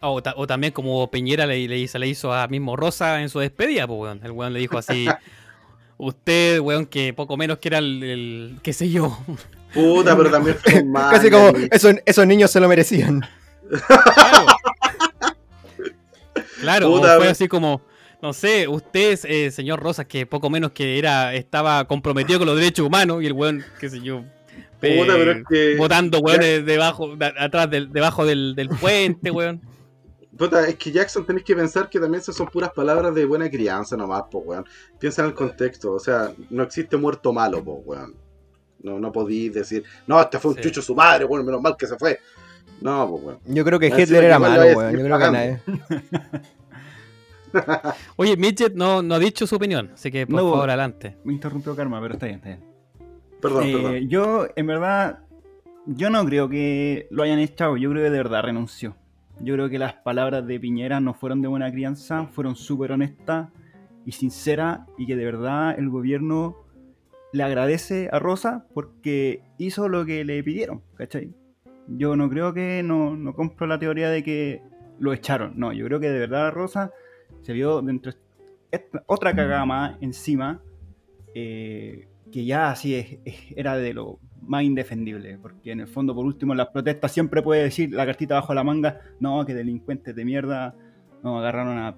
O, 0.00 0.22
ta- 0.22 0.34
o 0.36 0.46
también 0.46 0.72
como 0.72 1.10
Peñera 1.10 1.46
le, 1.46 1.66
le, 1.68 1.78
hizo, 1.78 1.98
le 1.98 2.08
hizo 2.08 2.32
a 2.32 2.46
mismo 2.48 2.76
Rosa 2.76 3.22
en 3.22 3.28
su 3.30 3.38
despedida, 3.38 3.86
pues, 3.86 4.00
weón. 4.00 4.20
El 4.22 4.32
weón 4.32 4.52
le 4.52 4.58
dijo 4.58 4.76
así, 4.76 5.06
usted, 5.96 6.60
weón, 6.60 6.86
que 6.86 7.12
poco 7.12 7.36
menos 7.36 7.58
que 7.58 7.68
era 7.68 7.78
el, 7.78 8.02
el- 8.02 8.58
qué 8.62 8.72
sé 8.72 8.90
yo. 8.90 9.16
Puta, 9.72 10.16
pero 10.16 10.30
también 10.30 10.56
fue 10.56 10.82
un 10.82 10.92
Casi 11.10 11.30
mal, 11.30 11.52
como 11.52 11.66
esos, 11.70 11.94
esos 12.06 12.26
niños 12.26 12.50
se 12.50 12.60
lo 12.60 12.68
merecían. 12.68 13.20
Claro, 13.68 14.46
claro 16.60 16.90
Puta, 16.90 17.16
fue 17.16 17.28
así 17.28 17.48
como, 17.48 17.82
no 18.22 18.32
sé, 18.32 18.68
usted, 18.68 19.18
eh, 19.24 19.50
señor 19.50 19.80
Rosas, 19.80 20.06
que 20.06 20.26
poco 20.26 20.50
menos 20.50 20.72
que 20.72 20.98
era, 20.98 21.34
estaba 21.34 21.84
comprometido 21.86 22.38
con 22.38 22.46
los 22.46 22.56
derechos 22.56 22.86
humanos 22.86 23.22
y 23.22 23.26
el 23.26 23.32
weón, 23.32 23.64
qué 23.80 23.88
sé 23.88 24.00
yo. 24.00 24.22
Puta, 24.80 25.14
pero 25.14 25.30
es 25.32 25.42
que- 25.48 25.76
Votando, 25.76 26.18
weón, 26.20 26.40
debajo, 26.64 27.16
de- 27.16 27.32
atrás 27.38 27.70
del, 27.70 27.92
debajo 27.92 28.24
del, 28.26 28.54
del 28.54 28.68
puente, 28.68 29.30
weón. 29.30 29.60
Puta, 30.36 30.66
es 30.68 30.74
que 30.76 30.90
Jackson 30.90 31.24
tenéis 31.24 31.44
que 31.44 31.54
pensar 31.54 31.88
que 31.88 32.00
también 32.00 32.20
esas 32.20 32.34
son 32.36 32.48
puras 32.48 32.70
palabras 32.72 33.14
de 33.14 33.24
buena 33.24 33.48
crianza 33.48 33.96
nomás, 33.96 34.24
po, 34.30 34.38
weón. 34.38 34.64
Piensa 34.98 35.22
en 35.22 35.28
el 35.28 35.34
contexto, 35.34 35.92
o 35.92 36.00
sea, 36.00 36.32
no 36.50 36.62
existe 36.64 36.96
muerto 36.96 37.32
malo, 37.32 37.62
po, 37.62 37.74
weón. 37.84 38.14
No, 38.82 38.98
no 38.98 39.12
podéis 39.12 39.54
decir, 39.54 39.84
no, 40.06 40.20
este 40.20 40.38
fue 40.38 40.50
un 40.50 40.56
Sí. 40.56 40.62
chucho 40.64 40.82
su 40.82 40.94
madre, 40.94 41.24
bueno, 41.24 41.44
menos 41.44 41.62
mal 41.62 41.76
que 41.76 41.86
se 41.86 41.96
fue. 41.96 42.18
No, 42.80 43.06
po, 43.08 43.14
weón. 43.16 43.38
Yo 43.46 43.64
creo 43.64 43.78
que 43.78 43.86
Hitler 43.86 44.24
era 44.24 44.38
malo, 44.38 44.62
weón. 44.76 44.92
Yo 44.96 45.04
creo 45.04 45.18
que 45.18 45.30
nadie. 45.30 45.60
Oye, 48.16 48.36
Midget 48.36 48.74
no, 48.74 49.00
no 49.02 49.14
ha 49.14 49.18
dicho 49.20 49.46
su 49.46 49.54
opinión, 49.56 49.90
así 49.94 50.10
que 50.10 50.26
por 50.26 50.36
No. 50.42 50.50
favor, 50.50 50.68
adelante. 50.70 51.16
Me 51.24 51.32
interrumpió 51.32 51.76
Karma, 51.76 52.00
pero 52.00 52.14
está 52.14 52.26
bien, 52.26 52.38
está 52.38 52.48
bien. 52.48 52.64
Perdón, 53.40 53.62
Eh, 53.64 53.72
perdón. 53.72 54.08
Yo, 54.08 54.46
en 54.56 54.66
verdad, 54.66 55.18
Yo 55.86 56.08
no 56.08 56.24
creo 56.24 56.48
que 56.48 57.06
lo 57.10 57.22
hayan 57.22 57.38
echado, 57.40 57.76
yo 57.76 57.90
creo 57.90 58.02
que 58.04 58.08
de 58.10 58.16
verdad 58.16 58.42
renunció. 58.42 58.96
Yo 59.40 59.54
creo 59.54 59.68
que 59.68 59.78
las 59.78 59.94
palabras 59.94 60.46
de 60.46 60.60
Piñera 60.60 61.00
no 61.00 61.14
fueron 61.14 61.42
de 61.42 61.48
buena 61.48 61.70
crianza, 61.70 62.26
fueron 62.28 62.56
súper 62.56 62.92
honestas 62.92 63.48
y 64.06 64.12
sinceras 64.12 64.80
y 64.96 65.06
que 65.06 65.16
de 65.16 65.24
verdad 65.24 65.78
el 65.78 65.88
gobierno 65.90 66.56
le 67.32 67.42
agradece 67.42 68.08
a 68.12 68.18
Rosa 68.18 68.66
porque 68.74 69.42
hizo 69.58 69.88
lo 69.88 70.06
que 70.06 70.24
le 70.24 70.42
pidieron, 70.44 70.82
¿cachai? 70.94 71.32
Yo 71.88 72.14
no 72.16 72.30
creo 72.30 72.54
que, 72.54 72.82
no, 72.84 73.16
no 73.16 73.34
compro 73.34 73.66
la 73.66 73.78
teoría 73.78 74.08
de 74.08 74.22
que 74.22 74.62
lo 75.00 75.12
echaron, 75.12 75.54
no, 75.56 75.72
yo 75.72 75.84
creo 75.86 75.98
que 76.00 76.08
de 76.10 76.18
verdad 76.20 76.52
Rosa 76.52 76.92
se 77.42 77.52
vio 77.52 77.82
dentro 77.82 78.12
de 78.12 78.18
otra 79.06 79.34
cagada 79.34 79.64
más 79.66 79.96
encima 80.00 80.62
eh, 81.34 82.06
que 82.30 82.44
ya 82.44 82.70
así 82.70 82.94
es- 82.94 83.18
era 83.56 83.76
de 83.76 83.92
lo 83.94 84.18
más 84.46 84.62
indefendible, 84.62 85.38
porque 85.38 85.72
en 85.72 85.80
el 85.80 85.86
fondo, 85.86 86.14
por 86.14 86.24
último, 86.24 86.52
en 86.52 86.58
las 86.58 86.68
protestas 86.68 87.12
siempre 87.12 87.42
puede 87.42 87.62
decir 87.64 87.92
la 87.92 88.06
cartita 88.06 88.34
bajo 88.34 88.54
la 88.54 88.64
manga, 88.64 89.00
no, 89.20 89.44
que 89.44 89.54
delincuentes 89.54 90.14
de 90.14 90.24
mierda 90.24 90.74
nos 91.22 91.40
agarraron 91.40 91.78
a, 91.78 91.88
a, 91.88 91.96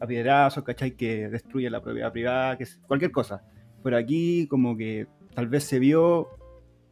a 0.00 0.06
piedrazos, 0.06 0.62
¿cachai? 0.64 0.92
Que 0.92 1.28
destruye 1.28 1.70
la 1.70 1.80
propiedad 1.82 2.12
privada, 2.12 2.56
que 2.56 2.64
es 2.64 2.78
cualquier 2.86 3.10
cosa. 3.10 3.42
Pero 3.82 3.96
aquí 3.96 4.46
como 4.48 4.76
que 4.76 5.06
tal 5.34 5.48
vez 5.48 5.64
se 5.64 5.78
vio, 5.78 6.28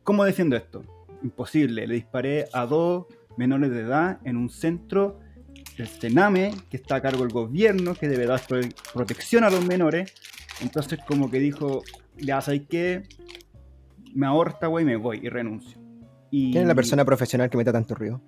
¿cómo 0.02 0.24
defiendo 0.24 0.56
esto? 0.56 0.82
Imposible, 1.22 1.86
le 1.86 1.94
disparé 1.94 2.46
a 2.52 2.66
dos 2.66 3.06
menores 3.36 3.70
de 3.70 3.80
edad 3.80 4.18
en 4.24 4.36
un 4.36 4.48
centro 4.48 5.20
del 5.76 5.88
Sename, 5.88 6.54
que 6.70 6.76
está 6.76 6.96
a 6.96 7.02
cargo 7.02 7.22
del 7.24 7.32
gobierno, 7.32 7.94
que 7.94 8.08
debe 8.08 8.26
dar 8.26 8.40
pro- 8.46 8.60
protección 8.92 9.42
a 9.44 9.50
los 9.50 9.66
menores. 9.66 10.14
Entonces 10.60 11.00
como 11.06 11.30
que 11.30 11.40
dijo, 11.40 11.82
ya 12.16 12.40
sabéis 12.40 12.62
qué, 12.70 13.02
me 14.14 14.26
ahorro 14.26 14.50
esta 14.50 14.68
wey 14.68 14.82
y 14.82 14.86
me 14.86 14.96
voy 14.96 15.20
y 15.22 15.28
renuncio. 15.28 15.80
Y, 16.30 16.50
¿Quién 16.52 16.62
es 16.62 16.68
la 16.68 16.74
persona 16.74 17.04
profesional 17.04 17.48
que 17.50 17.56
meta 17.56 17.72
tanto 17.72 17.94
ruido? 17.94 18.20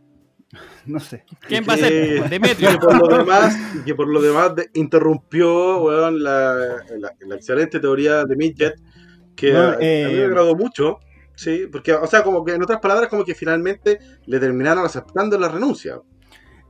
No 0.87 1.01
sé. 1.01 1.25
¿Quién 1.49 1.65
va 1.69 1.75
a 1.75 1.77
ser? 1.77 1.93
Eh, 1.93 2.23
Demetrio. 2.31 2.71
que 2.71 2.79
por 2.79 3.11
lo 3.11 3.19
demás, 3.19 3.57
que 3.85 3.95
por 3.97 4.07
lo 4.09 4.23
demás 4.23 4.55
de- 4.55 4.71
interrumpió 4.75 5.83
weón, 5.83 6.23
la, 6.23 6.55
la- 6.99 7.13
la 7.27 7.35
excelente 7.35 7.81
teoría 7.81 8.25
de 8.25 8.37
Midget, 8.37 8.75
que 9.35 9.53
No, 9.53 9.59
a, 9.59 9.73
a 9.73 9.79
mí 9.79 9.85
eh, 9.85 10.15
me 10.19 10.25
agradó 10.25 10.55
mucho, 10.55 10.99
sí, 11.35 11.67
porque, 11.71 11.93
o 11.93 12.07
sea, 12.07 12.23
como 12.23 12.45
que 12.45 12.55
en 12.55 12.63
otras 12.63 12.79
palabras, 12.81 13.09
como 13.09 13.25
que 13.25 13.35
finalmente 13.35 13.99
le 14.27 14.39
terminaron 14.39 14.85
aceptando 14.85 15.37
la 15.39 15.49
renuncia. 15.49 15.99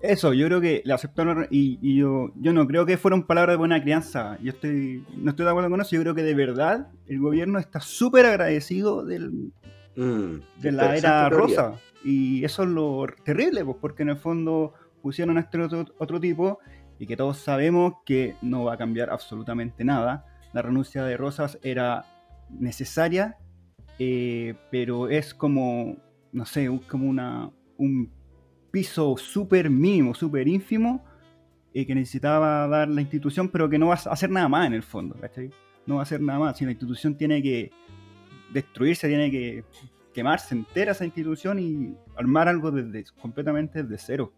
Eso, 0.00 0.32
yo 0.34 0.46
creo 0.46 0.60
que 0.60 0.82
le 0.84 0.92
aceptaron 0.92 1.46
y, 1.50 1.78
y 1.80 1.96
yo, 1.96 2.30
yo 2.36 2.52
no 2.52 2.66
creo 2.66 2.84
que 2.86 2.98
fueron 2.98 3.24
palabras 3.24 3.54
de 3.54 3.58
buena 3.58 3.82
crianza. 3.82 4.38
Yo 4.42 4.50
estoy, 4.52 5.04
no 5.16 5.30
estoy 5.30 5.44
de 5.44 5.50
acuerdo 5.50 5.70
con 5.70 5.80
eso. 5.80 5.96
Yo 5.96 6.02
creo 6.02 6.14
que 6.14 6.22
de 6.22 6.34
verdad 6.34 6.88
el 7.06 7.18
gobierno 7.18 7.58
está 7.58 7.80
súper 7.80 8.26
agradecido 8.26 9.04
del, 9.04 9.52
Mm, 9.96 10.40
de 10.60 10.72
la 10.72 10.96
era 10.96 11.28
teoría. 11.28 11.38
rosa. 11.38 11.72
Y 12.04 12.44
eso 12.44 12.62
es 12.62 12.68
lo 12.68 13.06
terrible, 13.24 13.64
pues, 13.64 13.78
porque 13.80 14.02
en 14.02 14.10
el 14.10 14.16
fondo 14.16 14.74
pusieron 15.02 15.38
a 15.38 15.40
este 15.40 15.60
otro, 15.60 15.86
otro 15.98 16.20
tipo 16.20 16.58
y 16.98 17.06
que 17.06 17.16
todos 17.16 17.38
sabemos 17.38 17.94
que 18.04 18.36
no 18.42 18.64
va 18.64 18.74
a 18.74 18.76
cambiar 18.76 19.10
absolutamente 19.10 19.84
nada. 19.84 20.24
La 20.52 20.62
renuncia 20.62 21.02
de 21.04 21.16
Rosas 21.16 21.58
era 21.62 22.04
necesaria, 22.50 23.38
eh, 23.98 24.54
pero 24.70 25.08
es 25.08 25.34
como, 25.34 25.96
no 26.32 26.46
sé, 26.46 26.68
como 26.88 27.08
una, 27.08 27.50
un 27.76 28.12
piso 28.76 29.16
súper 29.16 29.70
mínimo, 29.70 30.14
súper 30.14 30.46
ínfimo 30.46 31.02
eh, 31.72 31.86
que 31.86 31.94
necesitaba 31.94 32.68
dar 32.68 32.86
la 32.90 33.00
institución, 33.00 33.48
pero 33.48 33.70
que 33.70 33.78
no 33.78 33.86
va 33.86 33.94
a 33.94 34.12
hacer 34.12 34.28
nada 34.28 34.50
más 34.50 34.66
en 34.66 34.74
el 34.74 34.82
fondo, 34.82 35.14
¿cachai? 35.18 35.48
No 35.86 35.94
va 35.94 36.00
a 36.00 36.02
hacer 36.02 36.20
nada 36.20 36.38
más. 36.38 36.58
Si 36.58 36.66
la 36.66 36.72
institución 36.72 37.16
tiene 37.16 37.42
que 37.42 37.70
destruirse, 38.52 39.08
tiene 39.08 39.30
que 39.30 39.64
quemarse 40.12 40.54
entera 40.54 40.92
esa 40.92 41.06
institución 41.06 41.58
y 41.58 41.96
armar 42.16 42.48
algo 42.48 42.70
desde, 42.70 43.10
completamente 43.18 43.82
desde 43.82 43.96
cero. 43.96 44.34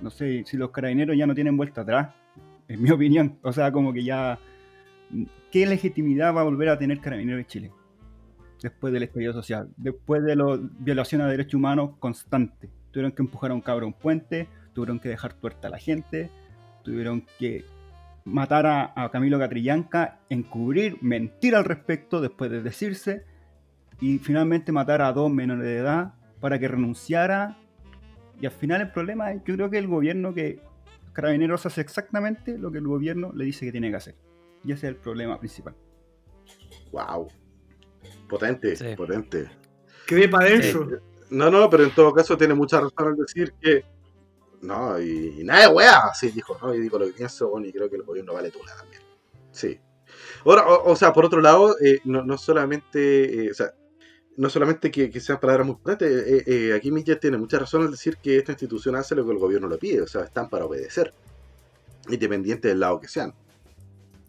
No 0.00 0.08
sé 0.08 0.44
si 0.46 0.56
los 0.56 0.70
carabineros 0.70 1.14
ya 1.14 1.26
no 1.26 1.34
tienen 1.34 1.58
vuelta 1.58 1.82
atrás, 1.82 2.14
en 2.68 2.82
mi 2.82 2.90
opinión. 2.90 3.36
O 3.42 3.52
sea, 3.52 3.70
como 3.70 3.92
que 3.92 4.02
ya. 4.02 4.38
¿Qué 5.52 5.66
legitimidad 5.66 6.34
va 6.34 6.40
a 6.40 6.44
volver 6.44 6.70
a 6.70 6.78
tener 6.78 6.98
carabineros 7.00 7.40
de 7.40 7.46
Chile? 7.46 7.72
Después 8.62 8.90
del 8.94 9.02
estallido 9.02 9.34
social, 9.34 9.68
después 9.76 10.22
de 10.22 10.34
la 10.34 10.58
violación 10.78 11.20
a 11.20 11.28
derechos 11.28 11.54
humanos 11.54 11.90
constante. 11.98 12.70
Tuvieron 12.96 13.12
que 13.12 13.20
empujar 13.20 13.50
a 13.50 13.54
un 13.54 13.60
cabro 13.60 13.84
a 13.84 13.88
un 13.88 13.92
puente, 13.92 14.48
tuvieron 14.72 14.98
que 14.98 15.10
dejar 15.10 15.34
tuerta 15.34 15.68
a 15.68 15.70
la 15.70 15.76
gente, 15.76 16.30
tuvieron 16.82 17.26
que 17.38 17.62
matar 18.24 18.64
a, 18.64 18.90
a 18.96 19.10
Camilo 19.10 19.38
Catrillanca, 19.38 20.20
encubrir, 20.30 20.96
mentir 21.02 21.54
al 21.54 21.66
respecto 21.66 22.22
después 22.22 22.50
de 22.50 22.62
decirse, 22.62 23.26
y 24.00 24.16
finalmente 24.16 24.72
matar 24.72 25.02
a 25.02 25.12
dos 25.12 25.30
menores 25.30 25.64
de 25.64 25.76
edad 25.76 26.14
para 26.40 26.58
que 26.58 26.68
renunciara. 26.68 27.58
Y 28.40 28.46
al 28.46 28.52
final 28.52 28.80
el 28.80 28.90
problema 28.92 29.30
es, 29.30 29.42
yo 29.44 29.56
creo 29.56 29.68
que 29.68 29.76
el 29.76 29.88
gobierno 29.88 30.32
que 30.32 30.60
Carabineros 31.12 31.66
hace 31.66 31.82
exactamente 31.82 32.56
lo 32.56 32.72
que 32.72 32.78
el 32.78 32.86
gobierno 32.86 33.30
le 33.34 33.44
dice 33.44 33.66
que 33.66 33.72
tiene 33.72 33.90
que 33.90 33.96
hacer. 33.96 34.14
Y 34.64 34.72
ese 34.72 34.86
es 34.86 34.94
el 34.94 34.96
problema 34.96 35.38
principal. 35.38 35.74
Wow. 36.92 37.28
Potente, 38.26 38.74
Sí. 38.74 38.96
potente. 38.96 39.50
Quedé 40.06 40.30
para 40.30 40.46
adentro. 40.46 40.88
No, 41.30 41.50
no, 41.50 41.68
pero 41.68 41.84
en 41.84 41.94
todo 41.94 42.12
caso 42.12 42.36
tiene 42.36 42.54
mucha 42.54 42.80
razón 42.80 43.08
al 43.08 43.16
decir 43.16 43.54
que. 43.60 43.84
No, 44.62 44.98
y, 45.00 45.42
nada 45.44 45.68
de 45.68 45.74
weá, 45.74 46.02
sí, 46.14 46.30
dijo, 46.30 46.56
no, 46.60 46.74
y 46.74 46.80
digo 46.80 46.98
lo 46.98 47.06
que 47.06 47.12
pienso, 47.12 47.48
bueno, 47.50 47.66
y 47.66 47.72
creo 47.72 47.90
que 47.90 47.96
el 47.96 48.02
gobierno 48.02 48.32
vale 48.32 48.50
tula 48.50 48.74
también. 48.76 49.02
Sí. 49.52 49.78
Ahora, 50.44 50.66
o, 50.66 50.92
o 50.92 50.96
sea, 50.96 51.12
por 51.12 51.24
otro 51.24 51.40
lado, 51.40 51.76
eh, 51.80 52.00
no, 52.04 52.24
no 52.24 52.38
solamente, 52.38 53.44
eh, 53.46 53.50
o 53.50 53.54
sea, 53.54 53.72
no 54.36 54.50
solamente 54.50 54.90
que, 54.90 55.10
que 55.10 55.20
sean 55.20 55.40
palabras 55.40 55.66
muy 55.66 55.76
potentes, 55.76 56.10
eh, 56.10 56.44
eh, 56.46 56.74
aquí 56.74 56.90
Millet 56.90 57.20
tiene 57.20 57.38
mucha 57.38 57.58
razón 57.58 57.82
al 57.82 57.90
decir 57.90 58.18
que 58.18 58.36
esta 58.36 58.52
institución 58.52 58.96
hace 58.96 59.14
lo 59.14 59.24
que 59.24 59.32
el 59.32 59.38
gobierno 59.38 59.68
le 59.68 59.78
pide, 59.78 60.02
o 60.02 60.06
sea, 60.06 60.22
están 60.22 60.48
para 60.48 60.66
obedecer, 60.66 61.12
independiente 62.08 62.68
del 62.68 62.80
lado 62.80 63.00
que 63.00 63.08
sean. 63.08 63.34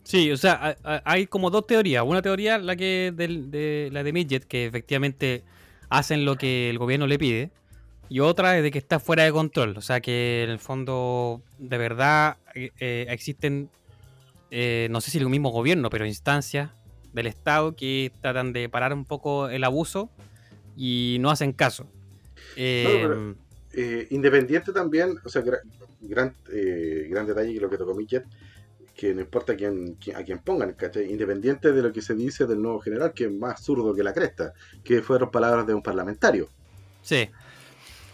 Sí, 0.04 0.32
o 0.32 0.38
sea, 0.38 0.78
hay 1.04 1.28
como 1.28 1.50
dos 1.50 1.68
teorías. 1.68 2.02
Una 2.06 2.22
teoría, 2.22 2.58
la 2.58 2.78
que 2.78 3.12
de 3.14 3.89
la 3.91 4.04
de 4.04 4.14
Midget, 4.14 4.45
que 4.45 4.66
efectivamente 4.66 5.43
hacen 5.90 6.26
lo 6.26 6.36
que 6.36 6.70
el 6.70 6.78
gobierno 6.78 7.08
le 7.08 7.18
pide. 7.20 7.52
Y 8.10 8.20
otra 8.22 8.58
es 8.58 8.64
de 8.64 8.72
que 8.72 8.78
está 8.78 9.00
fuera 9.00 9.24
de 9.24 9.32
control. 9.32 9.76
O 9.78 9.82
sea, 9.82 10.00
que 10.00 10.44
en 10.44 10.50
el 10.50 10.60
fondo, 10.60 11.42
de 11.58 11.78
verdad, 11.78 12.38
eh, 12.56 13.06
existen, 13.10 13.70
eh, 14.50 14.88
no 14.92 15.02
sé 15.02 15.12
si 15.12 15.18
el 15.18 15.28
mismo 15.28 15.50
gobierno, 15.50 15.90
pero 15.90 16.06
instancias 16.06 16.72
del 17.14 17.28
Estado 17.28 17.76
que 17.76 18.12
tratan 18.22 18.54
de 18.54 18.70
parar 18.70 18.94
un 18.94 19.04
poco 19.04 19.50
el 19.50 19.64
abuso 19.66 20.10
y 20.78 21.18
no 21.20 21.30
hacen 21.32 21.52
caso. 21.52 21.88
Eh, 22.56 22.86
pero- 23.02 23.36
independiente 24.10 24.72
también, 24.72 25.18
o 25.24 25.30
sea, 25.30 25.44
gra- 25.44 25.62
gran, 26.02 26.34
eh, 26.52 27.08
gran 27.10 27.28
detalle 27.28 27.54
que 27.54 27.60
lo 27.60 27.70
que 27.70 27.78
tocó 27.78 27.94
Millet, 27.94 28.24
que 28.98 29.14
no 29.14 29.22
importa 29.22 29.56
quién, 29.56 29.93
quién- 29.95 30.16
a 30.18 30.24
quién 30.24 30.39
pongan, 30.39 30.74
¿cachai? 30.74 31.10
Independiente 31.12 31.72
de 31.72 31.82
lo 31.84 31.93
que 31.93 32.02
se 32.02 32.16
dice 32.16 32.45
del 32.48 32.62
nuevo 32.62 32.80
general, 32.80 33.14
que 33.14 33.26
es 33.26 33.32
más 33.32 33.64
zurdo 33.64 33.93
que 33.93 34.04
la 34.04 34.12
cresta, 34.12 34.54
que 34.84 35.02
fueron 35.04 35.30
palabras 35.32 35.66
de 35.68 35.74
un 35.74 35.82
parlamentario. 35.84 36.50
sí. 37.02 37.30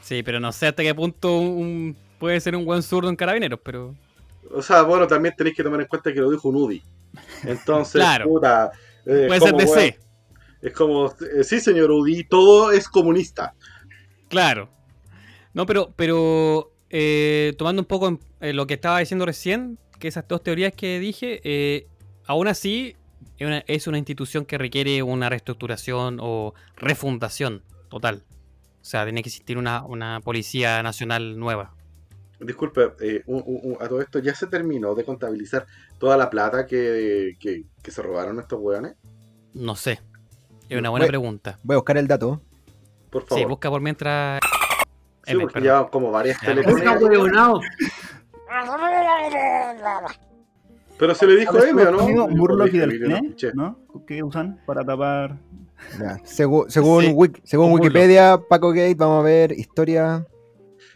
Sí, 0.02 0.22
pero 0.22 0.38
no 0.42 0.52
sé 0.52 0.68
hasta 0.68 0.84
qué 0.84 0.94
punto 0.94 1.38
un- 1.40 1.96
puede 2.20 2.38
ser 2.42 2.58
un 2.58 2.66
buen 2.66 2.84
zurdo 2.84 3.08
en 3.10 3.16
carabineros, 3.16 3.58
pero. 3.64 3.96
O 4.52 4.62
sea, 4.62 4.82
bueno, 4.82 5.08
también 5.08 5.34
tenéis 5.38 5.56
que 5.56 5.64
tomar 5.64 5.80
en 5.80 5.88
cuenta 5.88 6.12
que 6.14 6.20
lo 6.20 6.30
dijo 6.30 6.50
un 6.50 6.58
UDI. 6.58 6.84
Entonces, 7.46 7.94
Claro. 8.02 8.26
puta. 8.28 8.70
eh, 9.06 9.24
Puede 9.28 9.40
ser 9.40 9.56
de 9.56 9.64
weón, 9.64 9.80
C. 9.80 10.00
Es 10.62 10.74
como, 10.74 11.08
eh, 11.08 11.44
sí, 11.46 11.62
señor 11.62 11.90
UDI, 11.90 12.26
todo 12.26 12.74
es 12.74 12.90
comunista. 12.90 13.54
Claro. 14.28 14.70
No, 15.54 15.66
pero, 15.66 15.94
pero 15.96 16.74
eh, 16.90 17.54
tomando 17.58 17.82
un 17.82 17.86
poco 17.88 18.10
en- 18.10 18.20
en 18.42 18.58
lo 18.58 18.68
que 18.68 18.74
estaba 18.74 19.00
diciendo 19.00 19.26
recién, 19.26 19.80
que 20.04 20.10
esas 20.10 20.28
dos 20.28 20.44
teorías 20.44 20.74
que 20.74 21.00
dije, 21.00 21.40
eh, 21.46 21.88
aún 22.28 22.50
así 22.50 22.98
es 23.40 23.48
una, 23.48 23.60
es 23.68 23.88
una 23.88 23.98
institución 23.98 24.44
que 24.44 24.58
requiere 24.58 25.02
una 25.02 25.30
reestructuración 25.30 26.18
o 26.22 26.54
refundación 26.76 27.64
total. 27.88 28.22
O 28.82 28.86
sea, 28.86 29.06
tiene 29.06 29.24
que 29.24 29.30
existir 29.30 29.58
una, 29.58 29.86
una 29.86 30.20
policía 30.20 30.84
nacional 30.84 31.40
nueva. 31.40 31.74
Disculpe, 32.42 32.92
eh, 33.00 33.24
un- 33.28 33.44
un- 33.46 33.60
un- 33.64 33.78
a 33.80 33.88
todo 33.88 34.02
esto 34.02 34.20
ya 34.20 34.36
se 34.36 34.48
terminó 34.48 34.94
de 34.94 35.06
contabilizar 35.06 35.66
toda 36.00 36.18
la 36.18 36.30
plata 36.30 36.68
que, 36.68 37.38
que, 37.40 37.64
que 37.82 37.92
se 37.92 38.02
robaron 38.02 38.38
estos 38.42 38.60
weones. 38.62 38.96
No 39.54 39.78
sé. 39.78 40.02
Es 40.68 40.78
una 40.78 40.90
buena 40.90 41.06
Voy- 41.06 41.12
pregunta. 41.12 41.58
Voy 41.64 41.76
a 41.76 41.78
buscar 41.78 41.96
el 41.98 42.08
dato. 42.10 42.42
Por 43.10 43.22
Sí, 43.22 43.30
favor. 43.30 43.48
busca 43.48 43.70
por 43.70 43.80
mientras. 43.80 44.42
Sí, 45.24 45.32
M, 45.32 45.44
porque 45.44 45.54
perdón. 45.54 45.64
llevan 45.78 45.88
como 45.92 46.12
varias 46.12 46.38
Ya. 46.42 46.54
Pero 50.98 51.16
se 51.16 51.26
le 51.26 51.36
dijo 51.38 51.58
a 51.58 51.68
M, 51.68 51.82
¿o 51.84 51.92
no? 51.92 52.28
Murloc 52.28 52.74
y 52.74 52.80
escuché. 52.80 53.52
¿no? 53.54 53.80
Que 54.08 54.24
usan 54.24 54.60
para 54.66 54.84
tapar. 54.86 55.38
Ya, 56.00 56.18
según 56.24 56.70
Sí, 56.70 56.80
Wik- 56.80 57.42
según 57.44 57.72
Wikipedia, 57.74 58.40
Paco 58.50 58.70
Gate, 58.70 58.96
vamos 58.96 59.20
a 59.22 59.24
ver 59.24 59.52
historia. 59.52 60.26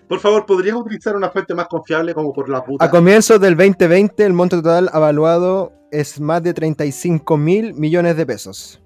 Por 0.08 0.20
favor, 0.20 0.46
¿podrías 0.46 0.76
utilizar 0.78 1.16
una 1.18 1.30
fuente 1.30 1.54
más 1.54 1.68
confiable 1.68 2.14
como 2.14 2.32
por 2.32 2.48
la 2.48 2.64
puta? 2.64 2.86
A 2.86 2.90
comienzos 2.90 3.42
del 3.42 3.58
2020, 3.58 4.24
el 4.24 4.32
monto 4.34 4.58
total 4.62 4.90
avaluado 4.94 5.74
es 5.92 6.20
más 6.22 6.42
de 6.44 6.54
35 6.54 7.36
mil 7.36 7.74
millones 7.74 8.16
de 8.16 8.26
pesos. 8.26 8.80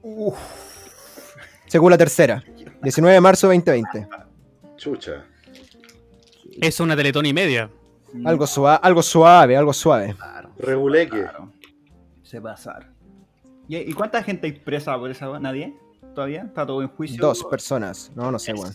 Según 1.68 1.92
la 1.92 1.98
tercera. 1.98 2.44
19 2.82 3.14
de 3.14 3.22
marzo 3.22 3.48
2020. 3.48 4.08
Chucha. 4.78 5.26
Es 6.60 6.80
una 6.80 6.96
teletón 6.96 7.26
y 7.28 7.34
media. 7.34 7.70
Algo, 8.26 8.46
sua- 8.48 8.76
algo 8.76 9.02
suave, 9.02 9.56
algo 9.58 9.74
suave. 9.74 10.16
Claro. 10.16 10.50
Reguleque. 10.58 11.22
Claro. 11.22 11.52
Se 12.24 12.42
pasar. 12.42 12.92
¿Y, 13.68 13.78
y 13.78 13.94
cuánta 13.94 14.22
gente 14.24 14.48
hay 14.48 14.54
presa 14.54 14.98
por 14.98 15.10
esa? 15.12 15.40
¿Nadie? 15.40 15.76
¿Todavía? 16.14 16.44
¿Está 16.44 16.66
todo 16.66 16.82
en 16.82 16.90
juicio? 16.90 17.22
Dos 17.22 17.44
personas. 17.46 18.12
No, 18.16 18.32
no 18.32 18.40
sé, 18.40 18.54
weón. 18.54 18.74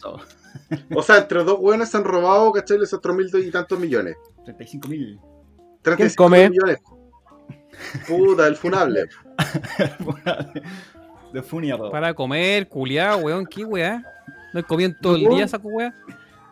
O 0.95 1.03
sea, 1.03 1.19
entre 1.19 1.45
dos 1.45 1.59
hueones 1.61 1.91
se 1.91 1.99
han 1.99 2.05
robado, 2.05 2.51
¿cachai? 2.53 2.79
Los 2.79 2.93
otros 2.95 3.15
mil 3.15 3.31
y 3.35 3.51
tantos 3.51 3.79
millones. 3.79 4.17
35 4.45 4.89
mil. 4.89 5.21
35 5.83 6.23
come? 6.25 6.49
millones. 6.49 6.79
Puta, 8.09 8.47
el 8.47 8.57
funable. 8.57 9.05
de 11.33 11.43
funeral. 11.43 11.91
Para 11.91 12.15
comer, 12.15 12.69
culiado, 12.69 13.19
weón, 13.19 13.45
¿qué 13.47 13.65
weá? 13.65 14.03
¿No 14.55 14.65
comían 14.67 14.97
todo 15.01 15.17
el 15.17 15.29
día 15.29 15.47
saco 15.47 15.69
weá? 15.69 15.95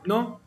No, 0.05 0.41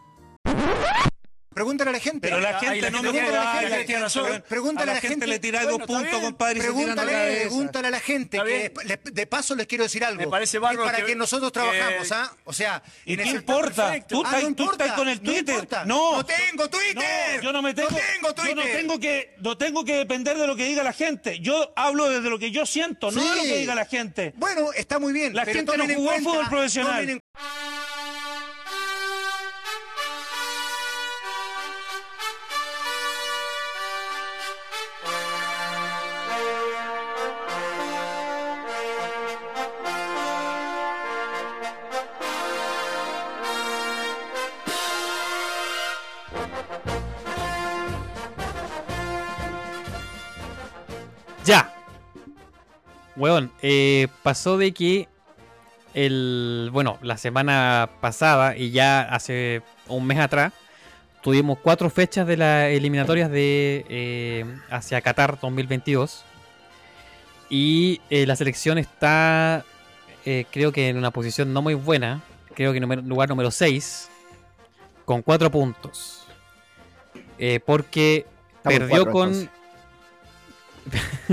Pregúntale 1.57 1.89
a 1.89 1.93
la 1.93 1.99
gente. 1.99 2.19
Pero 2.27 2.39
la 2.39 2.59
Ay, 2.59 2.67
gente 2.67 2.91
no 2.91 3.01
me 3.01 3.09
pregúntale 3.09 3.37
a 3.37 3.41
la 3.41 3.47
joda, 3.49 3.61
gente, 3.61 3.77
la 3.79 3.85
tiene 3.87 4.01
razón. 4.03 4.25
pre- 4.27 4.39
Pregúntale 4.41 4.91
A 4.91 4.93
la 4.93 5.01
gente 5.01 5.25
le 5.27 5.39
tiráis 5.39 5.67
dos 5.67 5.77
Bueno, 5.79 5.85
está 6.01 6.11
puntos, 6.11 6.21
compadre, 6.29 6.59
Pregúntale, 6.61 7.87
a 7.87 7.89
la 7.91 7.99
gente. 7.99 8.37
Que 8.43 8.99
de 9.11 9.25
paso 9.27 9.55
les 9.55 9.65
quiero 9.65 9.83
decir 9.85 10.03
algo. 10.05 10.21
Me 10.21 10.27
parece 10.27 10.57
Es 10.57 10.61
para 10.63 10.97
que- 10.97 11.05
que, 11.05 11.15
nosotros 11.15 11.51
trabajamos, 11.51 12.07
que- 12.07 12.13
¿ah? 12.13 12.31
O 12.45 12.53
sea, 12.53 12.83
¿Y 13.05 13.17
qué 13.17 13.23
importa? 13.29 13.85
Perfecto. 13.87 14.15
Tú 14.15 14.23
Ah, 14.23 14.37
estás- 14.39 14.55
no 14.57 14.71
estás 14.71 14.91
con 14.93 15.09
el 15.09 15.19
Twitter. 15.19 15.67
No. 15.87 16.17
no 16.17 16.25
tengo 16.25 16.69
Twitter. 16.69 17.37
No, 17.37 17.41
yo 17.41 17.51
no 17.53 17.61
me 17.63 17.73
tengo, 17.73 17.89
No 17.89 17.97
tengo 17.97 18.33
Twitter. 18.35 18.55
Yo 18.55 18.55
no 18.55 18.63
tengo 18.77 18.99
que, 18.99 19.35
no 19.39 19.57
tengo 19.57 19.83
que 19.85 19.93
depender 19.95 20.37
de 20.37 20.45
lo 20.45 20.55
que 20.55 20.65
diga 20.65 20.83
la 20.83 20.93
gente. 20.93 21.39
Yo 21.39 21.73
hablo 21.75 22.07
desde 22.09 22.29
lo 22.29 22.37
que 22.37 22.51
yo 22.51 22.65
siento, 22.67 23.09
no 23.09 23.21
de 23.21 23.35
lo 23.35 23.41
que 23.43 23.57
diga 23.57 23.73
la 23.73 23.85
gente. 23.85 24.33
Bueno, 24.35 24.71
está 24.73 24.99
muy 24.99 25.11
bien. 25.11 25.33
La 25.35 25.43
pero 25.45 25.57
gente 25.59 25.77
no 25.77 25.85
jugó 25.87 26.09
cuenta- 26.09 26.29
fútbol 26.29 26.49
profesional. 26.49 27.21
Weón, 53.17 53.51
eh, 53.61 54.07
pasó 54.23 54.57
de 54.57 54.71
que 54.71 55.09
el. 55.93 56.69
Bueno, 56.71 56.97
la 57.01 57.17
semana 57.17 57.89
pasada 57.99 58.55
y 58.55 58.71
ya 58.71 59.01
hace 59.01 59.61
un 59.87 60.05
mes 60.05 60.19
atrás 60.19 60.53
tuvimos 61.21 61.57
cuatro 61.59 61.89
fechas 61.89 62.25
de 62.25 62.37
las 62.37 62.69
eliminatorias 62.69 63.29
de 63.29 63.85
eh, 63.89 64.45
hacia 64.69 65.01
Qatar 65.01 65.37
2022. 65.41 66.23
Y 67.49 68.01
eh, 68.09 68.25
la 68.25 68.35
selección 68.35 68.77
está, 68.77 69.65
eh, 70.25 70.45
creo 70.51 70.71
que 70.71 70.89
en 70.89 70.97
una 70.97 71.11
posición 71.11 71.53
no 71.53 71.61
muy 71.61 71.73
buena. 71.73 72.21
Creo 72.53 72.71
que 72.71 72.79
en 72.79 73.09
lugar 73.09 73.29
número 73.29 73.51
6. 73.51 74.09
Con 75.05 75.21
cuatro 75.21 75.49
puntos. 75.51 76.25
Eh, 77.37 77.59
porque 77.65 78.25
Estamos 78.57 78.79
perdió 78.79 79.05
cuatro, 79.05 79.11
con. 79.11 79.49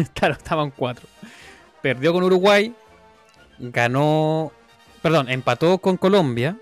claro, 0.15 0.35
estaban 0.35 0.71
cuatro. 0.71 1.07
Perdió 1.85 2.15
con 2.15 2.25
Uruguay. 2.25 2.73
Ganó. 3.59 4.53
Perdón, 5.03 5.29
empató 5.29 5.77
con 5.77 5.99
Colombia. 5.99 6.57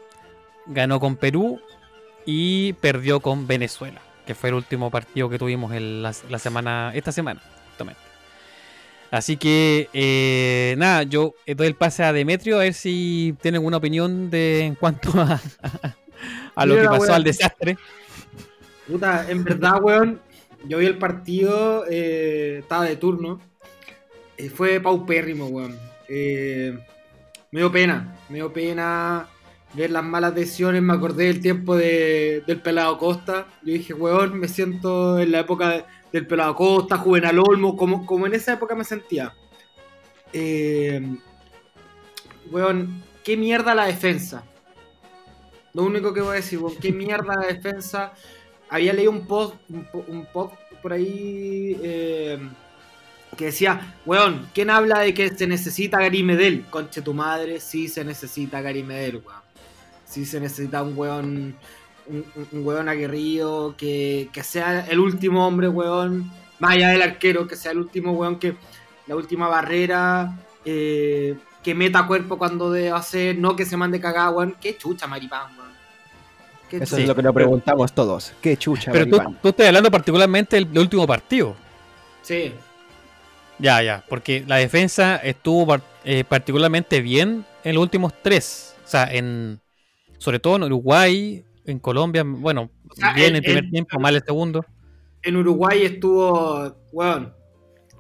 Ganó 0.66 0.99
con 0.99 1.14
Perú. 1.14 1.61
Y 2.27 2.73
perdió 2.73 3.20
con 3.20 3.47
Venezuela. 3.47 4.01
Que 4.27 4.35
fue 4.35 4.49
el 4.49 4.57
último 4.57 4.91
partido 4.91 5.29
que 5.31 5.39
tuvimos 5.39 5.73
la, 5.73 6.12
la 6.29 6.39
semana. 6.41 6.91
Esta 6.93 7.12
semana, 7.12 7.41
justamente. 7.68 8.01
Así 9.12 9.37
que, 9.37 9.89
eh, 9.93 10.75
nada, 10.77 11.05
yo 11.05 11.35
doy 11.47 11.68
el 11.68 11.77
pase 11.77 12.03
a 12.03 12.12
Demetrio 12.12 12.57
a 12.57 12.61
ver 12.64 12.75
si 12.75 13.37
tiene 13.43 13.59
alguna 13.59 13.77
opinión 13.77 14.29
de 14.29 14.64
en 14.66 14.75
cuanto 14.75 15.12
a, 15.20 15.41
a 16.57 16.66
lo 16.66 16.75
Mira 16.75 16.91
que 16.91 16.99
pasó 16.99 17.14
al 17.14 17.23
desastre. 17.23 17.77
puta, 18.89 19.31
en 19.31 19.45
verdad, 19.45 19.81
weón, 19.81 20.20
yo 20.64 20.79
vi 20.79 20.87
el 20.87 20.99
partido, 20.99 21.85
eh, 21.89 22.59
estaba 22.62 22.87
de 22.87 22.97
turno, 22.97 23.39
eh, 23.39 23.51
fue 24.49 24.80
paupérrimo, 24.80 25.47
weón. 25.47 25.78
Eh, 26.09 26.76
me 27.51 27.61
dio 27.61 27.70
pena, 27.72 28.16
me 28.28 28.36
dio 28.36 28.53
pena 28.53 29.28
ver 29.74 29.90
las 29.90 30.05
malas 30.05 30.34
decisiones, 30.34 30.82
me 30.82 30.93
acordé 30.93 31.24
del 31.26 31.40
tiempo 31.40 31.76
de- 31.76 32.43
del 32.47 32.61
pelado 32.61 32.99
Costa, 32.99 33.47
yo 33.62 33.72
dije, 33.72 33.95
weón, 33.95 34.38
me 34.38 34.49
siento 34.49 35.18
en 35.18 35.32
la 35.32 35.40
época 35.40 35.68
de- 35.70 35.84
del 36.12 36.26
pelado 36.26 36.55
Costa, 36.55 36.99
Juvenal 36.99 37.38
Olmo, 37.38 37.76
como, 37.76 38.05
como 38.05 38.26
en 38.26 38.34
esa 38.34 38.53
época 38.55 38.74
me 38.74 38.84
sentía. 38.84 39.32
Eh, 40.32 41.01
weón, 42.51 43.03
qué 43.24 43.36
mierda 43.36 43.74
la 43.74 43.86
defensa. 43.86 44.45
Lo 45.74 45.84
único 45.84 46.12
que 46.12 46.20
voy 46.20 46.32
a 46.32 46.34
decir, 46.34 46.59
weón, 46.59 46.76
qué 46.78 46.93
mierda 46.93 47.34
la 47.36 47.47
defensa. 47.47 48.12
Había 48.68 48.93
leído 48.93 49.11
un 49.11 49.26
post, 49.26 49.55
un, 49.70 49.84
po- 49.84 50.05
un 50.09 50.26
post 50.26 50.55
por 50.82 50.93
ahí 50.93 51.78
eh, 51.82 52.38
que 53.37 53.47
decía, 53.47 53.95
weón, 54.07 54.49
¿quién 54.55 54.70
habla 54.70 55.01
de 55.01 55.14
que 55.14 55.30
se 55.30 55.47
necesita 55.47 55.99
Gary 55.99 56.22
Medel? 56.22 56.64
Conche 56.70 57.01
tu 57.03 57.14
madre, 57.14 57.61
sí 57.61 57.89
se 57.89 58.05
necesita 58.05 58.61
Gary 58.61 58.83
Medel, 58.83 59.16
weón. 59.24 59.41
Sí 60.05 60.26
se 60.26 60.39
necesita 60.41 60.83
un 60.83 60.97
weón, 60.97 61.57
un, 62.07 62.24
un- 62.37 62.49
un 62.53 62.66
weón 62.66 62.89
aguerrido, 62.89 63.74
que, 63.76 64.28
que 64.33 64.43
sea 64.43 64.87
el 64.87 65.01
último 65.01 65.47
hombre, 65.47 65.68
weón, 65.68 66.30
más 66.59 66.72
allá 66.72 66.89
del 66.91 67.03
arquero, 67.03 67.47
que 67.47 67.57
sea 67.57 67.72
el 67.72 67.78
último 67.78 68.12
weón 68.12 68.39
que 68.39 68.55
la 69.07 69.16
última 69.16 69.49
barrera, 69.49 70.37
eh, 70.64 71.37
que 71.62 71.74
meta 71.74 72.07
cuerpo 72.07 72.37
cuando 72.39 72.70
deba 72.70 72.99
hacer, 72.99 73.39
no 73.39 73.57
que 73.57 73.64
se 73.64 73.76
mande 73.76 73.99
cagada, 74.01 74.30
weón. 74.30 74.57
Qué 74.61 74.76
chucha, 74.76 75.07
maripán, 75.07 75.57
weón. 75.57 75.72
Qué 76.68 76.76
Eso 76.78 76.97
Sí, 76.97 77.03
es 77.03 77.09
lo 77.09 77.14
que 77.14 77.22
nos 77.22 77.35
preguntamos 77.35 77.93
todos. 77.95 78.33
Qué 78.43 78.57
chucha, 78.59 78.93
Pero 78.93 79.07
tú, 79.07 79.16
maripán. 79.16 79.39
tú 79.43 79.49
estás 79.49 79.66
hablando 79.68 79.91
particularmente 79.91 80.57
del, 80.57 80.68
del 80.70 80.78
último 80.83 81.07
partido. 81.07 81.55
Sí, 82.22 82.53
Ya, 83.63 83.81
ya, 83.83 84.05
porque 84.09 84.45
la 84.47 84.57
defensa 84.57 85.17
estuvo 85.17 85.67
par- 85.67 85.83
eh, 86.05 86.25
particularmente 86.25 87.01
bien 87.01 87.45
en 87.63 87.75
los 87.77 87.83
últimos 87.83 88.13
tres. 88.23 88.75
O 88.85 88.89
sea, 88.89 89.05
en 89.13 89.61
sobre 90.19 90.39
todo 90.41 90.57
en 90.57 90.65
Uruguay, 90.65 91.45
en 91.65 91.79
Colombia, 91.79 92.25
bueno, 92.27 92.71
sea, 92.95 93.13
bien 93.15 93.31
el- 93.31 93.37
el 93.37 93.43
primer 93.43 93.71
tiempo, 93.71 93.99
mal 94.01 94.15
el 94.17 94.23
segundo. 94.25 94.65
en 95.25 95.37
Uruguay 95.37 95.85
estuvo, 95.85 96.77
weón. 96.93 97.33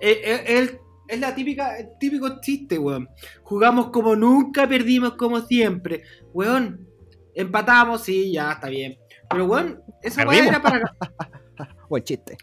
Es, 0.00 0.18
es- 0.24 0.72
es- 1.08 1.20
la 1.20 1.32
típica, 1.34 1.78
el 1.78 1.90
típico 2.00 2.40
chiste, 2.40 2.78
weón. 2.78 3.08
Jugamos 3.44 3.90
como 3.90 4.16
nunca, 4.16 4.66
perdimos 4.68 5.14
como 5.14 5.40
siempre. 5.42 6.02
Weón, 6.32 6.88
empatamos, 7.36 8.02
sí, 8.02 8.32
ya 8.32 8.50
está 8.52 8.68
bien. 8.68 8.96
Pero, 9.30 9.44
weón, 9.44 9.80
esa 10.02 10.22
weá 10.26 10.38
era 10.48 10.60
para. 10.62 10.96
Buen 11.88 12.02
chiste. 12.02 12.36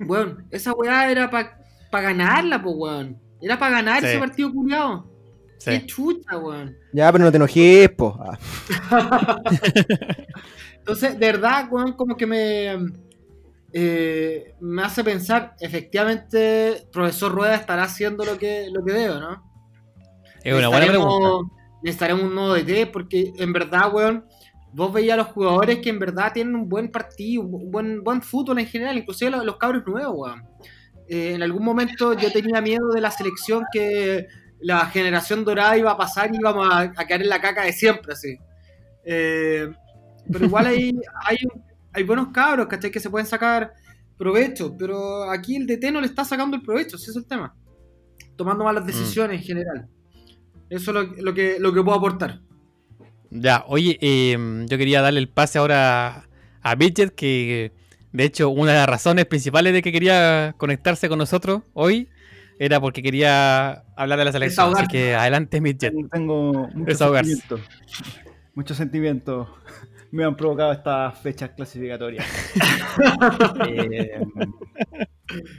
Weón, 0.00 0.46
esa 0.50 0.72
weá 0.72 1.10
era 1.10 1.28
para 1.30 1.58
ganarla, 2.00 2.62
pues, 2.62 2.74
weón. 2.76 3.18
Era 3.40 3.58
para 3.58 3.76
ganar 3.76 4.00
Sí. 4.00 4.06
ese 4.06 4.18
partido 4.18 4.52
culiado. 4.52 5.10
Sí. 5.58 5.70
Qué 5.70 5.86
chucha, 5.86 6.36
weón. 6.38 6.76
Ya, 6.92 7.10
pero 7.12 7.24
no 7.24 7.30
te 7.30 7.36
enojes, 7.36 7.88
po. 7.90 8.18
Ah, 8.20 8.38
Entonces, 10.78 11.18
de 11.18 11.26
verdad, 11.26 11.68
weón, 11.70 11.92
como 11.92 12.16
que 12.16 12.26
me, 12.26 12.76
eh, 13.72 14.54
me 14.60 14.82
hace 14.82 15.04
pensar, 15.04 15.54
efectivamente, 15.60 16.86
profesor 16.92 17.32
Rueda 17.32 17.54
estará 17.54 17.84
haciendo 17.84 18.24
lo 18.24 18.36
que, 18.38 18.68
lo 18.72 18.84
que 18.84 18.92
debe, 18.92 19.20
¿no? 19.20 19.42
Es 20.42 20.54
una 20.54 20.68
buena 20.68 20.86
pregunta. 20.86 21.54
Necesitaremos 21.82 22.24
un 22.24 22.34
nuevo 22.34 22.54
DT, 22.54 22.86
porque 22.92 23.32
en 23.36 23.52
verdad, 23.52 23.92
weón, 23.92 24.24
vos 24.72 24.92
veías 24.92 25.14
a 25.14 25.18
los 25.18 25.28
jugadores 25.28 25.78
que 25.78 25.90
en 25.90 25.98
verdad 25.98 26.32
tienen 26.32 26.54
un 26.54 26.68
buen 26.68 26.90
partido, 26.90 27.42
un 27.42 27.70
buen, 27.70 28.02
buen 28.02 28.22
fútbol 28.22 28.58
en 28.58 28.66
general, 28.66 28.98
inclusive 28.98 29.30
los, 29.30 29.44
los 29.44 29.56
cabros 29.56 29.84
nuevos, 29.86 30.14
weón. 30.16 30.42
Eh, 31.12 31.34
en 31.34 31.42
algún 31.42 31.62
momento 31.62 32.14
yo 32.14 32.32
tenía 32.32 32.62
miedo 32.62 32.88
de 32.88 33.02
la 33.02 33.10
selección 33.10 33.64
que 33.70 34.28
la 34.60 34.86
generación 34.86 35.44
dorada 35.44 35.76
iba 35.76 35.90
a 35.90 35.96
pasar 35.98 36.32
y 36.32 36.38
íbamos 36.38 36.66
a, 36.72 36.90
a 36.96 37.06
quedar 37.06 37.20
en 37.20 37.28
la 37.28 37.38
caca 37.38 37.64
de 37.64 37.74
siempre, 37.74 38.14
así. 38.14 38.38
Eh, 39.04 39.70
pero 40.32 40.46
igual 40.46 40.68
hay, 40.68 40.98
hay, 41.26 41.36
hay 41.92 42.02
buenos 42.04 42.28
cabros, 42.28 42.66
¿cachai? 42.66 42.90
Que 42.90 42.98
se 42.98 43.10
pueden 43.10 43.26
sacar 43.26 43.74
provecho, 44.16 44.74
pero 44.74 45.30
aquí 45.30 45.54
el 45.54 45.66
DT 45.66 45.92
no 45.92 46.00
le 46.00 46.06
está 46.06 46.24
sacando 46.24 46.56
el 46.56 46.62
provecho, 46.62 46.96
ese 46.96 47.10
es 47.10 47.16
el 47.18 47.26
tema. 47.26 47.54
Tomando 48.34 48.64
malas 48.64 48.86
decisiones 48.86 49.42
en 49.42 49.46
general. 49.46 49.88
Eso 50.70 50.92
es 50.92 50.94
lo, 50.94 51.02
lo 51.22 51.34
que, 51.34 51.58
lo 51.60 51.74
que 51.74 51.82
puedo 51.82 51.98
aportar. 51.98 52.40
Ya, 53.28 53.64
oye, 53.66 53.98
eh, 54.00 54.64
yo 54.66 54.78
quería 54.78 55.02
darle 55.02 55.20
el 55.20 55.28
pase 55.28 55.58
ahora 55.58 56.26
a 56.62 56.74
Bridget, 56.74 57.14
que 57.14 57.72
de 58.12 58.24
hecho 58.24 58.50
una 58.50 58.72
de 58.72 58.78
las 58.78 58.88
razones 58.88 59.26
principales 59.26 59.72
de 59.72 59.82
que 59.82 59.92
quería 59.92 60.54
conectarse 60.58 61.08
con 61.08 61.18
nosotros 61.18 61.62
hoy 61.72 62.08
era 62.58 62.80
porque 62.80 63.02
quería 63.02 63.84
hablar 63.96 64.18
de 64.18 64.24
la 64.26 64.32
selección. 64.32 64.72
Así 64.76 64.86
que 64.86 65.14
adelante, 65.14 65.60
Midget. 65.60 65.92
Tengo 66.12 66.68
muchos 66.74 66.98
sentimientos. 66.98 67.60
Muchos 68.54 68.76
sentimientos 68.76 69.48
me 70.12 70.24
han 70.24 70.36
provocado 70.36 70.72
estas 70.72 71.18
fechas 71.18 71.50
clasificatorias. 71.50 72.24
Eh, 73.66 74.20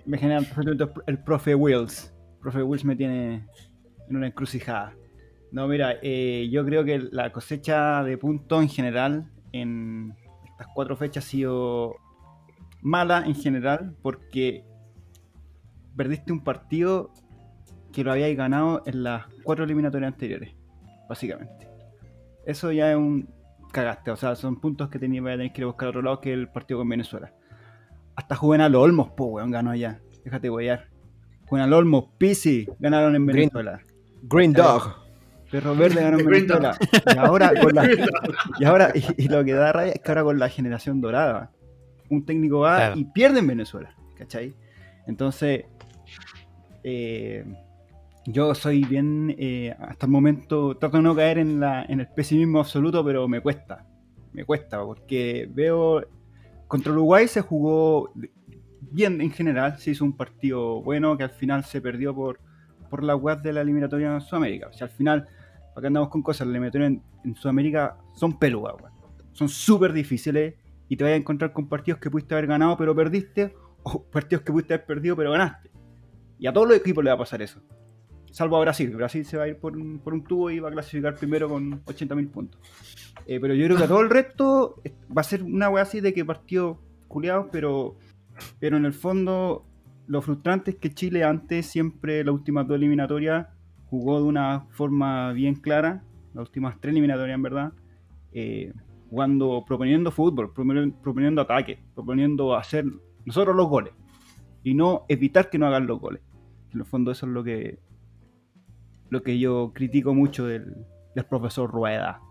me 0.05 0.19
generan 0.19 0.45
sentimientos 0.45 0.91
el 1.07 1.17
profe 1.17 1.55
Wills. 1.55 2.13
profe 2.39 2.61
Wills 2.61 2.85
me 2.85 2.95
tiene 2.95 3.47
en 4.07 4.15
una 4.15 4.27
encrucijada. 4.27 4.93
No, 5.51 5.67
mira, 5.67 5.97
eh, 6.03 6.47
yo 6.51 6.63
creo 6.63 6.85
que 6.85 6.99
la 7.11 7.31
cosecha 7.31 8.03
de 8.03 8.17
puntos 8.19 8.61
en 8.61 8.69
general 8.69 9.31
en 9.51 10.13
estas 10.45 10.67
cuatro 10.75 10.95
fechas 10.95 11.25
ha 11.25 11.27
sido 11.27 11.95
mala 12.83 13.23
en 13.25 13.33
general 13.33 13.95
porque 14.01 14.63
perdiste 15.95 16.31
un 16.31 16.43
partido 16.43 17.11
que 17.91 18.03
lo 18.03 18.11
habíais 18.11 18.35
ganado 18.35 18.83
en 18.85 19.03
las 19.03 19.25
cuatro 19.43 19.63
eliminatorias 19.63 20.11
anteriores, 20.11 20.53
básicamente. 21.07 21.69
Eso 22.45 22.71
ya 22.71 22.91
es 22.91 22.97
un 22.97 23.29
cagaste, 23.71 24.11
o 24.11 24.15
sea, 24.15 24.35
son 24.35 24.59
puntos 24.59 24.89
que 24.89 24.99
tenía, 24.99 25.21
voy 25.21 25.31
a 25.31 25.37
tener 25.37 25.53
que 25.53 25.61
ir 25.61 25.63
a 25.63 25.67
buscar 25.67 25.87
a 25.87 25.89
otro 25.89 26.01
lado 26.01 26.19
que 26.19 26.33
el 26.33 26.49
partido 26.49 26.79
con 26.79 26.89
Venezuela. 26.89 27.33
Hasta 28.15 28.35
Juvenal 28.35 28.75
Olmos, 28.75 29.11
po, 29.11 29.25
weón, 29.25 29.49
ganó 29.49 29.71
allá. 29.71 29.99
Déjate 30.23 30.49
huear. 30.49 30.89
Juvenal 31.47 31.73
Olmos, 31.73 32.05
Pisi, 32.17 32.67
ganaron 32.79 33.15
en 33.15 33.25
Venezuela. 33.25 33.81
Green 34.23 34.53
Dog. 34.53 34.95
Perro 35.49 35.75
Verde 35.75 36.01
ganó 36.01 36.19
en 36.19 36.25
Venezuela. 36.25 36.77
Y 37.13 37.17
ahora, 37.17 37.51
con 37.61 37.75
la, 37.75 37.87
y 38.59 38.65
ahora 38.65 38.91
y, 38.93 39.25
y 39.25 39.27
lo 39.27 39.43
que 39.43 39.53
da 39.53 39.71
rabia 39.71 39.93
es 39.93 40.01
que 40.01 40.11
ahora 40.11 40.23
con 40.23 40.39
la 40.39 40.49
generación 40.49 40.99
dorada, 40.99 41.51
un 42.13 42.25
técnico 42.25 42.59
va 42.59 42.77
Claro. 42.77 42.99
y 42.99 43.05
pierde 43.05 43.39
en 43.39 43.47
Venezuela. 43.47 43.95
¿Cachai? 44.17 44.53
Entonces, 45.07 45.65
eh, 46.83 47.45
yo 48.25 48.53
soy 48.55 48.83
bien, 48.85 49.35
eh, 49.37 49.75
hasta 49.79 50.05
el 50.05 50.11
momento, 50.11 50.77
trato 50.77 50.97
de 50.97 51.03
no 51.03 51.15
caer 51.15 51.37
en, 51.39 51.59
la, 51.59 51.83
en 51.83 51.99
el 51.99 52.07
pesimismo 52.07 52.59
absoluto, 52.59 53.03
pero 53.03 53.27
me 53.27 53.41
cuesta. 53.41 53.85
Me 54.31 54.45
cuesta, 54.45 54.83
porque 54.83 55.47
veo. 55.51 56.03
Contra 56.67 56.91
Uruguay 56.91 57.27
se 57.27 57.41
jugó 57.41 58.11
bien 58.81 59.21
en 59.21 59.29
general, 59.31 59.77
se 59.77 59.91
hizo 59.91 60.03
un 60.05 60.15
partido 60.17 60.81
bueno 60.81 61.15
que 61.17 61.23
al 61.23 61.29
final 61.29 61.63
se 61.63 61.81
perdió 61.81 62.15
por, 62.15 62.39
por 62.89 63.03
la 63.03 63.15
web 63.15 63.41
de 63.41 63.53
la 63.53 63.61
eliminatoria 63.61 64.11
en 64.13 64.21
Sudamérica. 64.21 64.67
O 64.69 64.73
sea, 64.73 64.87
al 64.87 64.93
final, 64.93 65.27
para 65.75 65.81
que 65.81 65.87
andamos 65.87 66.09
con 66.09 66.23
cosas, 66.23 66.47
las 66.47 66.53
eliminatorias 66.53 66.91
en, 66.91 67.03
en 67.25 67.35
Sudamérica 67.35 67.97
son 68.15 68.39
peludas. 68.39 68.75
Son 69.33 69.49
súper 69.49 69.93
difíciles 69.93 70.55
y 70.93 70.95
te 70.95 71.03
vas 71.03 71.13
a 71.13 71.15
encontrar 71.15 71.53
con 71.53 71.67
partidos 71.67 71.99
que 71.99 72.11
pudiste 72.11 72.35
haber 72.35 72.45
ganado 72.45 72.77
pero 72.77 72.95
perdiste, 72.95 73.55
o 73.81 74.03
partidos 74.03 74.43
que 74.43 74.51
pudiste 74.51 74.75
haber 74.75 74.85
perdido 74.85 75.15
pero 75.15 75.31
ganaste. 75.31 75.71
Y 76.37 76.45
a 76.45 76.53
todos 76.53 76.67
los 76.67 76.77
equipos 76.77 77.03
le 77.03 77.09
va 77.09 77.15
a 77.15 77.17
pasar 77.17 77.41
eso. 77.41 77.63
Salvo 78.29 78.57
a 78.57 78.61
Brasil. 78.61 78.95
Brasil 78.95 79.25
se 79.25 79.35
va 79.35 79.45
a 79.45 79.47
ir 79.47 79.57
por 79.57 79.75
un, 79.75 79.97
por 79.97 80.13
un 80.13 80.23
tubo 80.23 80.51
y 80.51 80.59
va 80.59 80.69
a 80.69 80.71
clasificar 80.71 81.15
primero 81.15 81.49
con 81.49 81.83
80.000 81.85 82.29
puntos. 82.29 82.61
Eh, 83.25 83.39
pero 83.39 83.55
yo 83.55 83.65
creo 83.65 83.77
que 83.77 83.85
a 83.85 83.87
todo 83.87 84.01
el 84.01 84.11
resto 84.11 84.83
va 85.09 85.21
a 85.21 85.23
ser 85.23 85.41
una 85.41 85.67
wea 85.67 85.81
así 85.81 85.99
de 85.99 86.13
que 86.13 86.23
partidos 86.23 86.77
culiados, 87.07 87.47
pero, 87.51 87.97
pero 88.59 88.77
en 88.77 88.85
el 88.85 88.93
fondo 88.93 89.65
lo 90.05 90.21
frustrante 90.21 90.71
es 90.71 90.77
que 90.77 90.93
Chile 90.93 91.23
antes 91.23 91.65
siempre, 91.65 92.23
las 92.23 92.35
últimas 92.35 92.67
dos 92.67 92.75
eliminatorias, 92.75 93.47
jugó 93.87 94.21
de 94.21 94.27
una 94.27 94.67
forma 94.69 95.33
bien 95.33 95.55
clara, 95.55 96.03
las 96.35 96.45
últimas 96.45 96.79
tres 96.79 96.91
eliminatorias 96.91 97.33
en 97.33 97.41
verdad, 97.41 97.73
eh, 98.31 98.73
jugando, 99.13 99.63
proponiendo 99.63 100.09
fútbol, 100.09 100.51
proponiendo, 100.51 100.99
proponiendo 100.99 101.41
ataque, 101.43 101.77
proponiendo 101.93 102.55
hacer 102.55 102.83
nosotros 103.25 103.55
los 103.55 103.69
goles 103.69 103.93
y 104.63 104.73
no 104.73 105.05
evitar 105.07 105.51
que 105.51 105.59
no 105.59 105.67
hagan 105.67 105.85
los 105.85 105.99
goles. 105.99 106.23
En 106.73 106.79
el 106.79 106.85
fondo 106.87 107.11
eso 107.11 107.27
es 107.27 107.31
lo 107.31 107.43
que 107.43 107.77
lo 109.11 109.21
que 109.21 109.37
yo 109.37 109.71
critico 109.75 110.15
mucho 110.15 110.47
del, 110.47 110.73
del 111.13 111.25
profesor 111.25 111.69
Rueda. 111.69 112.21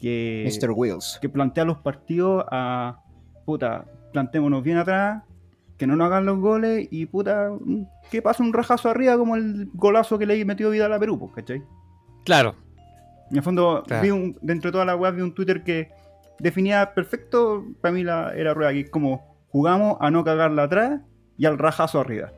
Que, 0.00 0.48
Mr. 0.48 0.70
Wheels. 0.70 1.18
que 1.20 1.28
plantea 1.28 1.64
los 1.64 1.78
partidos 1.78 2.44
a 2.52 3.02
puta, 3.44 3.86
plantémonos 4.12 4.62
bien 4.62 4.76
atrás, 4.76 5.24
que 5.76 5.88
no 5.88 5.96
nos 5.96 6.06
hagan 6.06 6.24
los 6.24 6.38
goles 6.38 6.86
y 6.88 7.06
puta, 7.06 7.50
que 8.12 8.22
pase 8.22 8.44
un 8.44 8.52
rajazo 8.52 8.90
arriba 8.90 9.18
como 9.18 9.34
el 9.34 9.70
golazo 9.74 10.20
que 10.20 10.26
le 10.26 10.44
metió 10.44 10.70
vida 10.70 10.86
a 10.86 10.88
la 10.88 11.00
Perú, 11.00 11.18
pues, 11.18 11.32
¿cachai? 11.32 11.64
Claro. 12.24 12.65
En 13.30 13.36
el 13.38 13.42
fondo, 13.42 13.82
Claro. 13.86 14.02
vi 14.02 14.10
un- 14.10 14.38
dentro 14.42 14.68
de 14.70 14.72
toda 14.72 14.84
la 14.84 14.96
web 14.96 15.14
vi 15.16 15.22
un 15.22 15.34
Twitter 15.34 15.62
que 15.64 15.90
definía 16.38 16.92
perfecto, 16.94 17.64
para 17.80 17.92
mí 17.94 18.02
la, 18.04 18.32
era 18.34 18.54
rueda, 18.54 18.72
que 18.72 18.80
es 18.80 18.90
como 18.90 19.36
jugamos 19.48 19.96
a 20.00 20.10
no 20.10 20.22
cagarla 20.24 20.64
atrás 20.64 21.00
y 21.38 21.46
al 21.46 21.58
rajazo 21.58 22.00
arriba. 22.00 22.30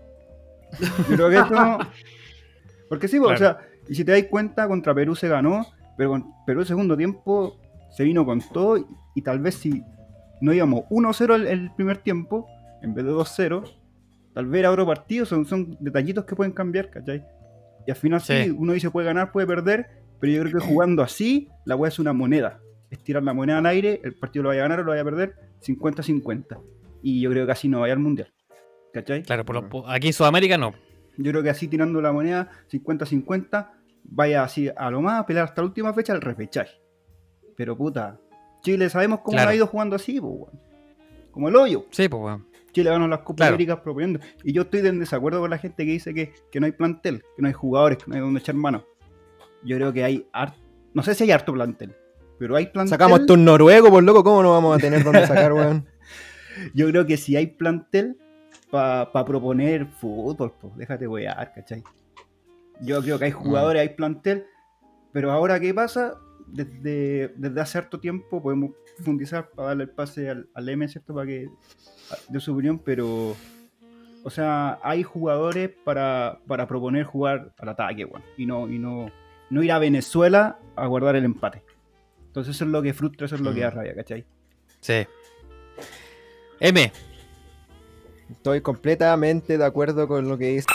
Yo 1.08 1.16
creo 1.16 1.30
que 1.30 1.36
esto... 1.36 1.54
Porque 2.88 3.08
sí, 3.08 3.18
pues, 3.18 3.38
Claro. 3.38 3.58
o 3.58 3.60
sea, 3.60 3.68
y 3.88 3.94
si 3.94 4.04
te 4.04 4.12
das 4.12 4.24
cuenta, 4.30 4.66
contra 4.68 4.94
Perú 4.94 5.14
se 5.14 5.28
ganó, 5.28 5.66
pero 5.96 6.10
con 6.10 6.32
Perú 6.46 6.60
el 6.60 6.66
segundo 6.66 6.96
tiempo 6.96 7.56
se 7.90 8.04
vino 8.04 8.24
con 8.24 8.40
todo 8.52 8.78
y, 8.78 8.86
y 9.14 9.22
tal 9.22 9.40
vez 9.40 9.56
si 9.56 9.82
no 10.40 10.52
íbamos 10.52 10.84
1-0 10.90 11.34
el, 11.34 11.46
el 11.46 11.70
primer 11.74 11.98
tiempo, 11.98 12.46
en 12.82 12.94
vez 12.94 13.04
de 13.04 13.10
2-0, 13.12 13.64
tal 14.34 14.46
vez 14.46 14.60
era 14.60 14.70
otro 14.70 14.86
partido, 14.86 15.26
son, 15.26 15.44
son 15.44 15.76
detallitos 15.80 16.24
que 16.24 16.36
pueden 16.36 16.52
cambiar, 16.52 16.90
¿cachai? 16.90 17.24
Y 17.86 17.90
al 17.90 17.96
final 17.96 18.20
sí. 18.20 18.44
Sí. 18.44 18.50
uno 18.56 18.72
dice 18.72 18.90
puede 18.90 19.06
ganar, 19.06 19.32
puede 19.32 19.46
perder, 19.46 19.86
pero 20.20 20.32
yo 20.32 20.42
creo 20.42 20.60
que 20.60 20.66
jugando 20.66 21.02
así, 21.02 21.48
la 21.64 21.76
weá 21.76 21.88
es 21.88 21.98
una 21.98 22.12
moneda. 22.12 22.60
Es 22.90 22.98
tirar 23.04 23.22
la 23.22 23.34
moneda 23.34 23.58
al 23.58 23.66
aire, 23.66 24.00
el 24.02 24.14
partido 24.14 24.44
lo 24.44 24.48
vaya 24.50 24.62
a 24.62 24.64
ganar 24.64 24.80
o 24.80 24.82
lo 24.84 24.90
vaya 24.90 25.02
a 25.02 25.04
perder, 25.04 25.34
50-50. 25.62 26.58
Y 27.02 27.20
yo 27.20 27.30
creo 27.30 27.46
que 27.46 27.52
así 27.52 27.68
no 27.68 27.80
vaya 27.80 27.92
al 27.92 27.98
mundial. 28.00 28.32
¿Cachai? 28.92 29.22
Claro, 29.22 29.44
por 29.44 29.56
lo- 29.70 29.88
aquí 29.88 30.06
en 30.08 30.12
Sudamérica 30.12 30.56
no. 30.56 30.72
Yo 31.18 31.30
creo 31.32 31.42
que 31.42 31.50
así 31.50 31.68
tirando 31.68 32.00
la 32.00 32.12
moneda 32.12 32.48
50-50, 32.70 33.70
vaya 34.04 34.42
así 34.42 34.70
a 34.74 34.90
lo 34.90 35.02
más 35.02 35.20
a 35.20 35.26
pelear 35.26 35.44
hasta 35.46 35.60
la 35.62 35.68
última 35.68 35.92
fecha 35.92 36.12
el 36.14 36.20
repechaje. 36.20 36.76
Pero 37.56 37.76
puta, 37.76 38.18
Chile 38.62 38.88
sabemos 38.88 39.20
cómo 39.20 39.36
Claro. 39.36 39.50
ha 39.50 39.54
ido 39.54 39.66
jugando 39.66 39.96
así, 39.96 40.20
pues, 40.20 40.32
weón. 40.32 40.60
Como 41.30 41.48
el 41.48 41.56
hoyo. 41.56 41.84
Sí, 41.90 42.08
pues, 42.08 42.22
weón. 42.22 42.46
Chile 42.72 42.90
ganó 42.90 43.06
las 43.08 43.20
Copas 43.20 43.36
Claro. 43.36 43.54
Américas 43.54 43.80
proponiendo. 43.80 44.20
Y 44.44 44.52
yo 44.52 44.62
estoy 44.62 44.86
en 44.86 44.98
desacuerdo 45.00 45.40
con 45.40 45.50
la 45.50 45.58
gente 45.58 45.84
que 45.84 45.90
dice 45.92 46.14
que, 46.14 46.32
que 46.50 46.60
no 46.60 46.66
hay 46.66 46.72
plantel, 46.72 47.22
que 47.36 47.42
no 47.42 47.48
hay 47.48 47.54
jugadores, 47.54 47.98
que 47.98 48.04
no 48.08 48.14
hay 48.14 48.20
donde 48.20 48.40
echar 48.40 48.54
mano. 48.54 48.84
Yo 49.64 49.76
creo 49.76 49.92
que 49.92 50.04
hay 50.04 50.26
harto, 50.32 50.58
no 50.94 51.02
sé 51.02 51.14
si 51.14 51.24
hay 51.24 51.30
harto 51.30 51.52
plantel, 51.52 51.94
pero 52.38 52.56
hay 52.56 52.66
plantel. 52.66 52.90
Sacamos 52.90 53.20
esto 53.20 53.34
un 53.34 53.44
noruego, 53.44 53.90
por 53.90 54.02
loco, 54.02 54.24
¿cómo 54.24 54.42
no 54.42 54.52
vamos 54.52 54.76
a 54.76 54.80
tener 54.80 55.04
dónde 55.04 55.26
sacar, 55.26 55.52
weón? 55.52 55.86
Yo 56.74 56.88
creo 56.88 57.06
que 57.06 57.16
si 57.16 57.36
hay 57.36 57.48
plantel 57.48 58.16
para 58.70 59.24
proponer 59.24 59.86
fútbol, 59.86 60.52
pues 60.60 60.76
déjate 60.76 61.06
wear, 61.06 61.52
¿cachai? 61.54 61.82
Yo 62.80 63.00
creo 63.02 63.18
que 63.18 63.26
hay 63.26 63.30
jugadores, 63.30 63.82
hay 63.82 63.90
plantel, 63.90 64.44
pero 65.12 65.32
ahora 65.32 65.58
¿qué 65.58 65.74
pasa? 65.74 66.14
Desde, 66.46 67.34
desde 67.36 67.60
hace 67.60 67.78
harto 67.78 68.00
tiempo 68.00 68.42
podemos 68.42 68.70
profundizar 68.96 69.50
para 69.50 69.68
darle 69.68 69.84
el 69.84 69.90
pase 69.90 70.30
al, 70.30 70.48
al 70.54 70.68
M, 70.68 70.86
¿cierto? 70.88 71.14
Para 71.14 71.26
que 71.26 71.50
de 72.28 72.40
su 72.40 72.52
opinión, 72.52 72.78
pero 72.78 73.36
o 74.24 74.30
sea, 74.30 74.78
hay 74.82 75.02
jugadores 75.02 75.70
para, 75.84 76.40
para 76.46 76.66
proponer 76.66 77.04
jugar 77.04 77.54
al 77.58 77.68
ataque, 77.68 78.04
weón, 78.04 78.22
y 78.36 78.46
no, 78.46 78.68
y 78.68 78.78
no, 78.78 79.10
no 79.50 79.62
ir 79.62 79.72
a 79.72 79.78
Venezuela 79.78 80.58
a 80.76 80.86
guardar 80.86 81.16
el 81.16 81.24
empate. 81.24 81.62
Entonces 82.26 82.54
eso 82.54 82.64
es 82.64 82.70
lo 82.70 82.82
que 82.82 82.92
frustra, 82.94 83.26
eso 83.26 83.34
es 83.34 83.40
lo 83.40 83.52
que 83.54 83.60
da 83.60 83.70
rabia, 83.70 83.94
¿cachai? 83.94 84.24
Sí. 84.80 85.06
M. 86.60 86.92
Estoy 88.30 88.60
completamente 88.60 89.56
de 89.58 89.64
acuerdo 89.64 90.06
con 90.06 90.28
lo 90.28 90.36
que 90.36 90.48
dice. 90.48 90.66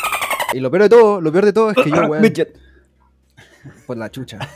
Y 0.53 0.59
lo 0.59 0.69
peor 0.71 0.84
de 0.84 0.89
todo, 0.89 1.21
lo 1.21 1.32
peor 1.32 1.45
de 1.45 1.53
todo 1.53 1.69
es 1.71 1.78
que 1.78 1.89
yo, 1.89 2.01
weón, 2.07 2.34
por 3.86 3.97
la 3.97 4.09
chucha. 4.09 4.39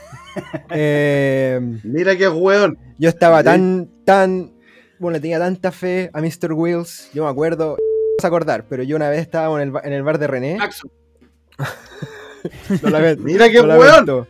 Eh, 0.70 1.58
Mira 1.82 2.16
qué 2.16 2.28
weón. 2.28 2.78
yo 2.98 3.08
estaba 3.08 3.38
Sí. 3.40 3.44
tan, 3.46 3.88
tan, 4.04 4.52
bueno, 5.00 5.14
le 5.14 5.20
tenía 5.20 5.38
tanta 5.40 5.72
fe 5.72 6.10
a 6.12 6.20
Mr. 6.20 6.52
Wheels, 6.52 7.10
yo 7.12 7.24
me 7.24 7.30
acuerdo, 7.30 7.70
no 7.70 7.76
vas 8.18 8.24
a 8.24 8.28
acordar, 8.28 8.66
pero 8.68 8.84
yo 8.84 8.94
una 8.94 9.08
vez 9.08 9.20
estaba 9.20 9.60
en 9.60 9.68
el, 9.74 9.74
en 9.82 9.92
el 9.92 10.02
bar 10.04 10.18
de 10.18 10.26
René. 10.28 10.58
Jackson. 12.68 12.78
Lo 12.82 12.90
lamento, 12.90 13.22
Mira 13.22 13.48
qué 13.50 13.60
weón. 13.60 14.26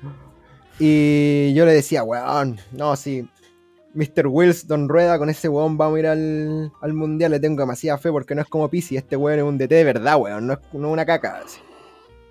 Y 0.78 1.52
yo 1.54 1.64
le 1.66 1.72
decía, 1.72 2.02
weón, 2.04 2.58
no, 2.72 2.94
sí. 2.96 3.28
Mr. 3.94 4.26
Wills, 4.28 4.66
Don 4.68 4.88
Rueda, 4.88 5.18
con 5.18 5.28
ese 5.30 5.48
weón 5.48 5.76
vamos 5.76 5.96
a 5.96 6.00
ir 6.00 6.06
al, 6.06 6.70
al 6.80 6.92
mundial. 6.92 7.32
Le 7.32 7.40
tengo 7.40 7.60
demasiada 7.62 7.98
fe 7.98 8.10
porque 8.12 8.34
no 8.34 8.42
es 8.42 8.48
como 8.48 8.68
Pisi. 8.68 8.96
Este 8.96 9.16
weón 9.16 9.38
es 9.40 9.44
un 9.44 9.58
DT 9.58 9.70
de 9.74 9.84
verdad, 9.84 10.16
weón. 10.18 10.46
No 10.46 10.52
es, 10.52 10.58
no 10.72 10.88
es 10.88 10.92
una 10.92 11.04
caca. 11.06 11.40
así. 11.44 11.58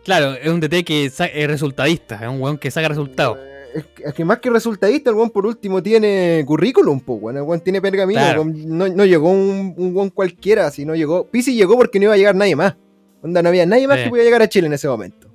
Claro, 0.05 0.33
es 0.35 0.47
un 0.49 0.61
DT 0.61 0.85
que 0.85 1.09
sa- 1.09 1.25
es 1.25 1.47
resultadista, 1.47 2.15
es 2.15 2.27
un 2.29 2.41
weón 2.41 2.57
que 2.57 2.71
saca 2.71 2.87
resultados. 2.87 3.37
Es 3.75 3.83
que, 3.87 4.03
es 4.03 4.13
que 4.13 4.23
más 4.23 4.39
que 4.39 4.49
resultadista, 4.49 5.09
el 5.09 5.17
weón 5.17 5.29
por 5.29 5.45
último 5.45 5.83
tiene 5.83 6.41
currículum, 6.47 7.01
pues, 7.01 7.19
weón. 7.21 7.35
El 7.37 7.43
weón 7.43 7.59
tiene 7.59 7.81
pergamino. 7.81 8.21
Claro. 8.21 8.43
weón. 8.43 8.77
No, 8.77 8.87
no 8.87 9.03
llegó 9.05 9.29
un, 9.29 9.73
un 9.75 9.93
weón 9.95 10.09
cualquiera, 10.09 10.71
sino 10.71 10.95
llegó. 10.95 11.25
Pisi 11.27 11.53
llegó 11.53 11.75
porque 11.75 11.99
no 11.99 12.05
iba 12.05 12.13
a 12.13 12.17
llegar 12.17 12.35
nadie 12.35 12.55
más. 12.55 12.75
Onda, 13.21 13.41
no 13.41 13.49
había 13.49 13.65
nadie 13.65 13.87
más 13.89 13.97
Sí. 13.97 14.03
que 14.05 14.09
podía 14.11 14.23
llegar 14.23 14.41
a 14.41 14.47
Chile 14.47 14.67
en 14.67 14.73
ese 14.73 14.87
momento. 14.87 15.26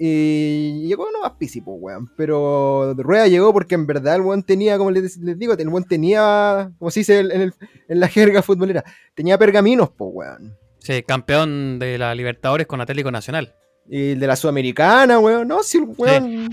Y 0.00 0.86
llegó 0.86 1.10
nomás 1.10 1.32
Pisi, 1.38 1.60
pues, 1.60 1.76
weón. 1.80 2.10
Pero 2.16 2.94
Rueda 2.94 3.26
llegó 3.26 3.52
porque 3.52 3.74
en 3.74 3.86
verdad 3.86 4.14
el 4.16 4.22
weón 4.22 4.42
tenía, 4.44 4.78
como 4.78 4.90
les, 4.92 5.16
les 5.18 5.38
digo, 5.38 5.54
el 5.54 5.68
weón 5.68 5.84
tenía, 5.84 6.70
como 6.78 6.90
se 6.90 7.00
dice 7.00 7.18
en, 7.20 7.30
el- 7.32 7.54
en 7.88 8.00
la 8.00 8.08
jerga 8.08 8.42
futbolera, 8.42 8.84
tenía 9.14 9.36
pergaminos, 9.38 9.90
pues, 9.90 10.10
weón. 10.14 10.56
Sí, 10.78 11.02
campeón 11.02 11.78
de 11.80 11.98
la 11.98 12.14
Libertadores 12.14 12.66
con 12.66 12.80
Atlético 12.80 13.10
Nacional. 13.10 13.54
Y 13.90 14.12
el 14.12 14.20
de 14.20 14.26
la 14.26 14.36
Sudamericana, 14.36 15.18
weón. 15.18 15.48
No, 15.48 15.62
si 15.62 15.78
el 15.78 15.84
weón. 15.96 16.50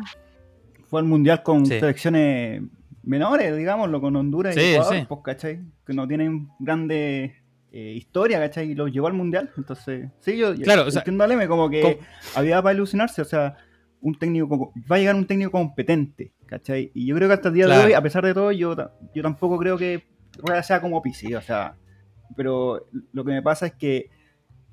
Fue 0.88 1.00
al 1.00 1.06
mundial 1.06 1.42
con 1.44 1.66
Sí. 1.66 1.80
selecciones 1.80 2.62
menores, 3.04 3.56
digámoslo, 3.56 4.02
con 4.02 4.16
Honduras 4.16 4.56
y 4.58 4.60
Sí, 4.60 4.66
Ecuador, 4.74 4.96
sí. 4.96 5.06
pues, 5.08 5.20
¿cachai? 5.24 5.60
Que 5.86 5.94
no 5.94 6.08
tienen 6.08 6.48
grande 6.60 7.36
eh, 7.78 7.92
historia, 7.94 8.40
¿cachai? 8.40 8.72
Y 8.72 8.74
los 8.76 8.90
llevó 8.90 9.08
al 9.08 9.14
mundial. 9.14 9.52
Entonces, 9.58 10.10
sí, 10.22 10.38
yo, 10.38 10.54
yo 10.54 10.64
Claro, 10.64 10.86
o 10.88 10.92
sea, 10.92 11.02
entiendo 11.02 11.26
a 11.26 11.28
Leme 11.28 11.46
como 11.48 11.70
que 11.70 12.00
había 12.34 12.62
para 12.62 12.74
ilusionarse, 12.74 13.22
o 13.22 13.26
sea, 13.26 13.58
un 14.00 14.18
técnico, 14.18 14.72
va 14.90 14.96
a 14.96 15.00
llegar 15.00 15.16
un 15.16 15.28
técnico 15.28 15.52
competente, 15.52 16.32
¿cachai? 16.46 16.92
Y 16.94 17.06
yo 17.06 17.16
creo 17.16 17.28
que 17.28 17.34
hasta 17.34 17.50
el 17.50 17.56
día 17.56 17.66
Claro. 17.66 17.82
de 17.82 17.88
hoy, 17.88 17.94
a 17.94 18.02
pesar 18.02 18.24
de 18.24 18.34
todo, 18.34 18.52
yo, 18.54 18.76
yo 19.14 19.22
tampoco 19.24 19.58
creo 19.58 19.78
que 19.78 20.06
Rueda 20.38 20.64
sea 20.64 20.80
como 20.80 21.02
Pizzi, 21.02 21.36
o 21.36 21.42
sea, 21.42 21.76
pero 22.38 22.86
lo 23.12 23.26
que 23.26 23.32
me 23.32 23.42
pasa 23.42 23.66
es 23.66 23.74
que 23.74 24.10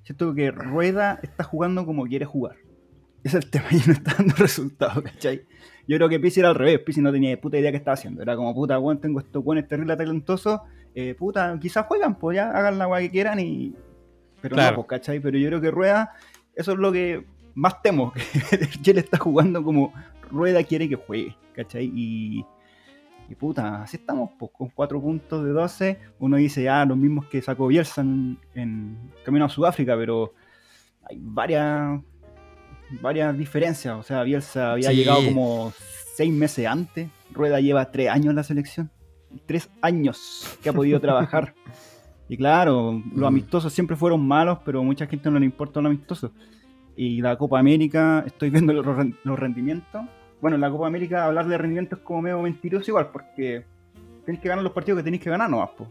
siento 0.05 0.32
que 0.34 0.53
Rueda 0.53 1.18
está 1.24 1.42
jugando 1.42 1.84
como 1.84 2.05
quiere 2.05 2.24
jugar. 2.24 2.57
Ese 3.24 3.38
es 3.38 3.44
el 3.46 3.50
tema 3.50 3.66
y 3.72 3.80
no 3.84 3.94
está 3.94 4.14
dando 4.16 4.34
resultados, 4.36 5.03
¿cachai? 5.03 5.42
Yo 5.88 5.96
creo 5.96 6.09
que 6.09 6.20
Pizzi 6.20 6.38
era 6.38 6.50
al 6.50 6.55
revés, 6.55 6.78
Pizzi 6.80 7.00
no 7.00 7.11
tenía 7.11 7.40
puta 7.40 7.59
idea 7.59 7.72
qué 7.72 7.76
estaba 7.78 7.94
haciendo. 7.94 8.22
Era 8.22 8.36
como, 8.36 8.55
puta, 8.55 8.78
weón, 8.78 9.00
tengo 9.00 9.18
estos 9.18 9.42
buenos 9.42 9.66
terribles 9.66 9.96
talentosos, 9.98 10.61
eh, 10.95 11.14
puta, 11.14 11.59
quizás 11.61 11.86
juegan, 11.86 12.14
pues 12.18 12.36
ya 12.36 12.51
hagan 12.51 12.78
la 12.78 12.86
weá 12.88 13.01
que 13.01 13.11
quieran 13.11 13.40
y... 13.40 13.74
Pero 14.40 14.55
Claro. 14.57 14.76
no, 14.76 14.76
pues, 14.84 14.88
¿cachai? 15.01 15.20
Pero 15.20 15.38
yo 15.38 15.49
creo 15.49 15.61
que 15.61 15.70
Rueda, 15.70 16.12
eso 16.55 16.72
es 16.72 16.78
lo 16.78 16.90
que 16.93 17.24
más 17.55 17.80
temo, 17.82 18.12
que 18.51 18.66
Chile 18.82 19.01
está 19.01 19.18
jugando 19.18 19.62
como 19.62 19.93
Rueda 20.30 20.62
quiere 20.64 20.88
que 20.88 20.97
juegue, 20.97 21.36
¿cachai? 21.55 21.90
Y, 21.95 22.45
y 23.28 23.34
puta, 23.36 23.82
así 23.82 23.97
estamos, 23.99 24.30
pues 24.38 24.51
con 24.53 24.68
4 24.70 25.01
puntos 25.01 25.45
de 25.45 25.51
12. 25.51 25.99
Uno 26.18 26.36
dice, 26.38 26.68
ah, 26.68 26.84
los 26.84 26.97
mismos 26.97 27.26
que 27.26 27.40
sacó 27.40 27.68
Bielsa 27.68 28.01
en, 28.01 28.38
en 28.55 29.12
camino 29.24 29.45
a 29.45 29.49
Sudáfrica, 29.49 29.97
pero 29.97 30.34
hay 31.09 31.18
varias 31.20 32.01
varias 33.01 33.36
diferencias. 33.38 33.95
O 33.95 34.03
sea, 34.03 34.22
Bielsa 34.22 34.72
había 34.72 34.90
Sí. 34.90 34.97
llegado 34.97 35.24
como 35.24 35.72
6 36.16 36.32
meses 36.32 36.66
antes. 36.66 37.09
Rueda 37.30 37.61
lleva 37.61 37.90
3 37.90 38.11
años 38.11 38.30
en 38.30 38.36
la 38.36 38.43
selección. 38.43 38.90
3 39.46 39.70
años 39.82 40.58
que 40.62 40.68
ha 40.68 40.72
podido 40.72 41.00
trabajar. 41.00 41.54
Y 42.28 42.36
claro, 42.38 42.92
los 43.10 43.22
Mm. 43.22 43.24
amistosos 43.24 43.72
siempre 43.74 43.94
fueron 43.94 44.26
malos, 44.26 44.58
pero 44.64 44.80
a 44.80 44.82
mucha 44.82 45.06
gente 45.06 45.30
no 45.30 45.38
le 45.38 45.44
importa 45.44 45.82
los 45.82 45.90
amistosos. 45.90 46.30
Y 46.96 47.20
la 47.20 47.36
Copa 47.36 47.58
América, 47.58 48.22
estoy 48.26 48.48
viendo 48.48 48.72
los, 48.72 48.86
ren- 48.86 49.18
los 49.24 49.38
rendimientos. 49.38 50.00
Bueno, 50.40 50.54
en 50.54 50.62
la 50.62 50.70
Copa 50.70 50.86
América 50.86 51.26
hablar 51.26 51.46
de 51.46 51.58
rendimientos 51.58 51.98
es 51.98 52.04
como 52.06 52.22
medio 52.22 52.40
mentiroso 52.40 52.90
igual, 52.90 53.10
porque 53.12 53.66
tenéis 54.24 54.40
que 54.40 54.48
ganar 54.48 54.64
los 54.64 54.72
partidos 54.72 55.00
que 55.00 55.04
tenéis 55.04 55.22
que 55.22 55.28
ganar 55.28 55.50
nomás, 55.50 55.70
po. 55.76 55.88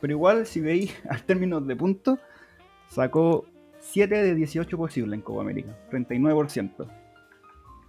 Pero 0.00 0.12
igual, 0.12 0.44
si 0.44 0.60
veis 0.60 0.94
al 1.08 1.22
términos 1.22 1.66
de 1.66 1.74
puntos, 1.74 2.18
sacó 2.88 3.46
7 3.78 4.14
de 4.14 4.34
18 4.34 4.76
posibles 4.76 5.14
en 5.14 5.22
Copa 5.22 5.40
América, 5.40 5.74
39%. 5.90 6.86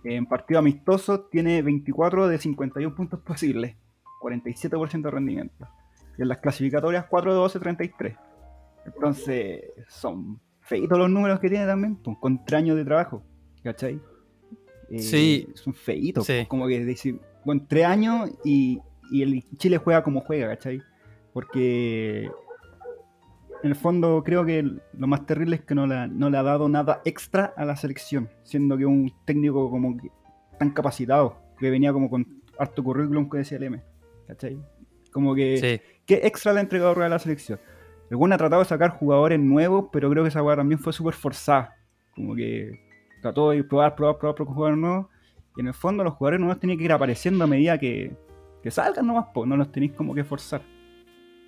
En 0.06 0.26
partido 0.26 0.60
amistoso 0.60 1.22
tiene 1.22 1.62
24 1.62 2.28
de 2.30 2.38
51 2.38 2.96
puntos 2.96 3.20
posibles, 3.20 3.76
47% 4.24 5.02
de 5.02 5.12
rendimiento. 5.12 5.68
Y 6.18 6.22
en 6.22 6.28
las 6.30 6.38
clasificatorias 6.40 7.06
4 7.10 7.32
de 7.32 7.38
12, 7.38 7.60
33. 7.60 8.16
Entonces, 8.86 9.62
son 9.88 10.40
feitos 10.62 10.98
los 10.98 11.10
números 11.10 11.40
que 11.40 11.50
tiene 11.50 11.66
también, 11.66 11.96
pues, 11.98 12.18
con 12.20 12.44
3 12.46 12.58
años 12.60 12.76
de 12.78 12.86
trabajo, 12.86 13.24
¿cachai? 13.64 14.00
Eh, 14.90 15.00
Sí. 15.00 15.48
Son 15.56 15.74
feitos, 15.74 16.26
Sí. 16.26 16.34
pues, 16.34 16.48
como 16.48 16.68
que 16.68 16.84
decir, 16.86 17.20
bueno, 17.46 17.66
3 17.68 17.86
años 17.86 18.30
y, 18.44 18.80
y 19.12 19.22
el 19.24 19.44
Chile 19.58 19.78
juega 19.78 20.04
como 20.04 20.22
juega, 20.22 20.48
¿cachai? 20.50 20.82
Porque 21.34 22.26
en 23.64 23.70
el 23.70 23.76
fondo 23.76 24.22
creo 24.24 24.46
que 24.46 24.62
lo 24.62 25.08
más 25.08 25.26
terrible 25.26 25.56
es 25.56 25.62
que 25.64 25.74
no 25.74 25.88
le, 25.88 26.08
no 26.10 26.30
le 26.30 26.38
ha 26.38 26.44
dado 26.44 26.68
nada 26.70 27.02
extra 27.06 27.54
a 27.58 27.66
la 27.66 27.76
selección, 27.76 28.30
siendo 28.44 28.78
que 28.78 28.86
un 28.86 29.12
técnico 29.26 29.70
como 29.70 29.98
que 29.98 30.10
tan 30.60 30.72
capacitado, 30.72 31.38
que 31.58 31.70
venía 31.72 31.92
como 31.94 32.10
con 32.10 32.42
harto 32.60 32.84
currículum 32.84 33.30
que 33.30 33.40
decía 33.40 33.58
el 33.58 33.64
M, 33.64 33.82
¿cachai? 34.34 34.58
Como 35.12 35.36
que, 35.36 35.58
Sí. 35.58 35.82
¿qué 36.06 36.22
extra 36.24 36.54
le 36.54 36.60
ha 36.60 36.62
entregado 36.64 36.94
Rueda 36.94 37.08
a 37.08 37.10
la 37.10 37.20
selección? 37.20 37.60
El 38.10 38.18
buen 38.18 38.34
ha 38.34 38.38
tratado 38.38 38.62
de 38.62 38.68
sacar 38.68 38.92
jugadores 38.92 39.40
nuevos, 39.40 39.86
pero 39.92 40.10
creo 40.10 40.24
que 40.24 40.30
esa 40.30 40.44
weá 40.44 40.56
también 40.56 40.80
fue 40.80 40.94
súper 40.94 41.14
forzada. 41.14 41.76
Como 42.16 42.36
que 42.36 42.80
trató 43.22 43.52
de 43.52 43.64
probar, 43.64 43.96
probar, 43.96 44.18
probar, 44.18 44.36
probar 44.36 44.48
con 44.48 44.56
jugadores 44.56 44.80
nuevos. 44.80 45.08
Y 45.56 45.62
en 45.62 45.68
el 45.68 45.74
fondo 45.74 46.04
los 46.04 46.14
jugadores 46.14 46.40
nuevos 46.40 46.60
tienen 46.60 46.78
que 46.78 46.84
ir 46.84 46.92
apareciendo 46.92 47.44
a 47.44 47.48
medida 47.48 47.78
que, 47.78 48.16
que 48.62 48.72
salgan 48.72 49.08
nomás, 49.08 49.28
pues 49.34 49.48
no 49.48 49.56
los 49.58 49.72
tenéis 49.72 49.94
como 49.94 50.14
que 50.14 50.24
forzar. 50.24 50.62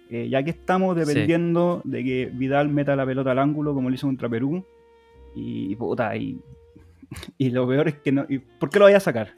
Eh, 0.10 0.30
ya 0.30 0.44
que 0.44 0.52
estamos 0.52 0.96
dependiendo 0.96 1.82
de 1.84 2.04
que 2.04 2.32
Vidal 2.32 2.70
meta 2.70 2.96
la 2.96 3.06
pelota 3.06 3.32
al 3.32 3.40
ángulo 3.40 3.74
como 3.74 3.90
lo 3.90 3.96
hizo 3.96 4.08
contra 4.08 4.30
Perú. 4.30 4.64
Y 5.36 5.76
puta, 5.76 6.16
y, 6.16 6.40
y 7.38 7.50
lo 7.50 7.68
peor 7.68 7.88
es 7.90 7.96
que 7.96 8.12
no. 8.12 8.26
y 8.30 8.40
¿Por 8.40 8.70
qué 8.70 8.80
lo 8.80 8.86
vaya 8.86 8.98
a 8.98 9.02
sacar? 9.02 9.34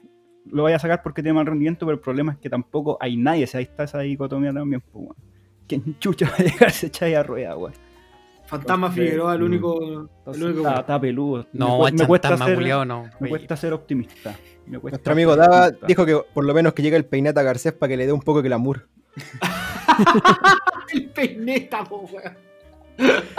Lo 0.50 0.64
vaya 0.64 0.76
a 0.76 0.78
sacar 0.78 1.02
porque 1.02 1.22
tiene 1.22 1.34
mal 1.34 1.46
rendimiento, 1.46 1.86
pero 1.86 1.94
el 1.94 2.00
problema 2.00 2.32
es 2.32 2.38
que 2.38 2.50
tampoco 2.50 2.98
hay 3.00 3.16
nadie. 3.16 3.44
O 3.44 3.46
sea, 3.46 3.58
ahí 3.58 3.64
está 3.64 3.84
esa 3.84 4.00
dicotomía 4.00 4.52
también, 4.52 4.80
pues, 4.80 5.04
weón. 5.04 5.16
¿Quién 5.66 5.98
chucha 5.98 6.28
va 6.30 6.36
a 6.38 6.42
llegar 6.42 6.70
se 6.70 6.86
echa 6.86 7.06
ahí 7.06 7.14
a 7.14 7.22
rueda, 7.22 7.56
weón? 7.56 7.74
Fantasma 8.46 8.90
Figueroa, 8.90 9.34
el 9.34 9.40
mm. 9.40 9.44
único. 9.44 10.08
El 10.26 10.42
único 10.42 10.60
está, 10.60 10.80
está 10.80 11.00
peludo. 11.00 11.46
No, 11.52 11.84
me, 11.84 11.92
me 11.92 12.06
cuesta 12.06 12.36
ser, 12.36 12.54
culiao, 12.54 12.84
no. 12.84 13.10
me 13.20 13.28
cuesta 13.28 13.56
ser 13.56 13.74
optimista. 13.74 14.34
Me 14.66 14.78
cuesta 14.78 14.96
Nuestro 14.96 15.12
amigo 15.12 15.36
Dava 15.36 15.66
optimista. 15.66 15.86
dijo 15.86 16.06
que 16.06 16.20
por 16.32 16.44
lo 16.44 16.54
menos 16.54 16.72
que 16.72 16.82
llegue 16.82 16.96
el 16.96 17.04
peineta 17.04 17.42
Garcés 17.42 17.74
para 17.74 17.90
que 17.90 17.98
le 17.98 18.06
dé 18.06 18.12
un 18.12 18.22
poco 18.22 18.40
de 18.40 18.48
glamour. 18.48 18.88
el 20.94 21.10
peineta, 21.10 21.84
po, 21.84 22.08
weón. 22.10 22.47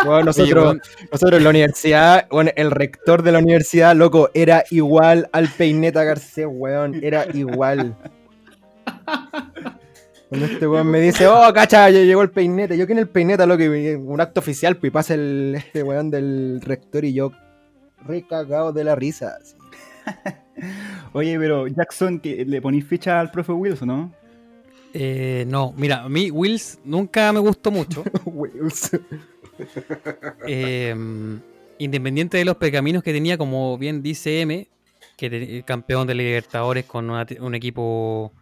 Bueno, 0.05 0.23
nosotros, 0.23 0.77
nosotros 1.11 1.37
en 1.37 1.43
la 1.43 1.49
universidad, 1.49 2.27
bueno, 2.29 2.51
el 2.55 2.71
rector 2.71 3.21
de 3.21 3.33
la 3.33 3.39
universidad, 3.39 3.95
loco, 3.95 4.29
era 4.33 4.63
igual 4.71 5.29
al 5.33 5.49
peineta 5.49 6.03
Garcés, 6.03 6.47
weón, 6.49 7.03
era 7.03 7.25
igual. 7.33 7.95
Cuando 10.29 10.45
este 10.45 10.67
weón 10.67 10.87
me 10.87 11.01
dice, 11.01 11.27
oh, 11.27 11.51
cacha, 11.53 11.89
ya 11.89 11.99
llegó 11.99 12.21
el 12.21 12.29
peineta. 12.29 12.75
Yo 12.75 12.87
que 12.87 12.93
en 12.93 12.99
el 12.99 13.09
peineta, 13.09 13.45
loco, 13.45 13.63
y 13.63 13.95
un 13.95 14.21
acto 14.21 14.39
oficial, 14.39 14.77
pues 14.77 14.89
y 14.89 14.93
pasa 14.93 15.15
el, 15.15 15.55
este 15.57 15.83
weón 15.83 16.09
del 16.09 16.61
rector 16.61 17.03
y 17.03 17.13
yo 17.13 17.31
recagado 18.05 18.71
de 18.71 18.83
la 18.83 18.95
risa. 18.95 19.37
así. 19.41 19.55
Oye, 21.13 21.37
pero 21.39 21.67
Jackson, 21.67 22.19
que 22.19 22.45
¿le 22.45 22.61
ponís 22.61 22.85
ficha 22.85 23.19
al 23.19 23.31
profe 23.31 23.51
Wilson, 23.51 23.87
no? 23.87 24.13
eh, 24.93 25.45
no, 25.47 25.73
mira, 25.77 26.03
a 26.03 26.09
mí 26.09 26.31
Wills 26.31 26.79
nunca 26.83 27.31
me 27.33 27.39
gustó 27.39 27.71
mucho. 27.71 28.03
Wilson. 28.25 29.01
Eh, 30.47 30.95
independiente 31.77 32.37
de 32.37 32.45
los 32.45 32.57
pergaminos 32.57 33.03
que 33.03 33.13
tenía, 33.13 33.37
como 33.37 33.77
bien 33.77 34.01
dice 34.01 34.41
M, 34.41 34.67
que 35.17 35.29
te- 35.29 35.63
campeón 35.63 36.07
de 36.07 36.15
Libertadores 36.15 36.85
con 36.85 37.09
una- 37.09 37.25
un 37.39 37.55
equipo, 37.55 38.33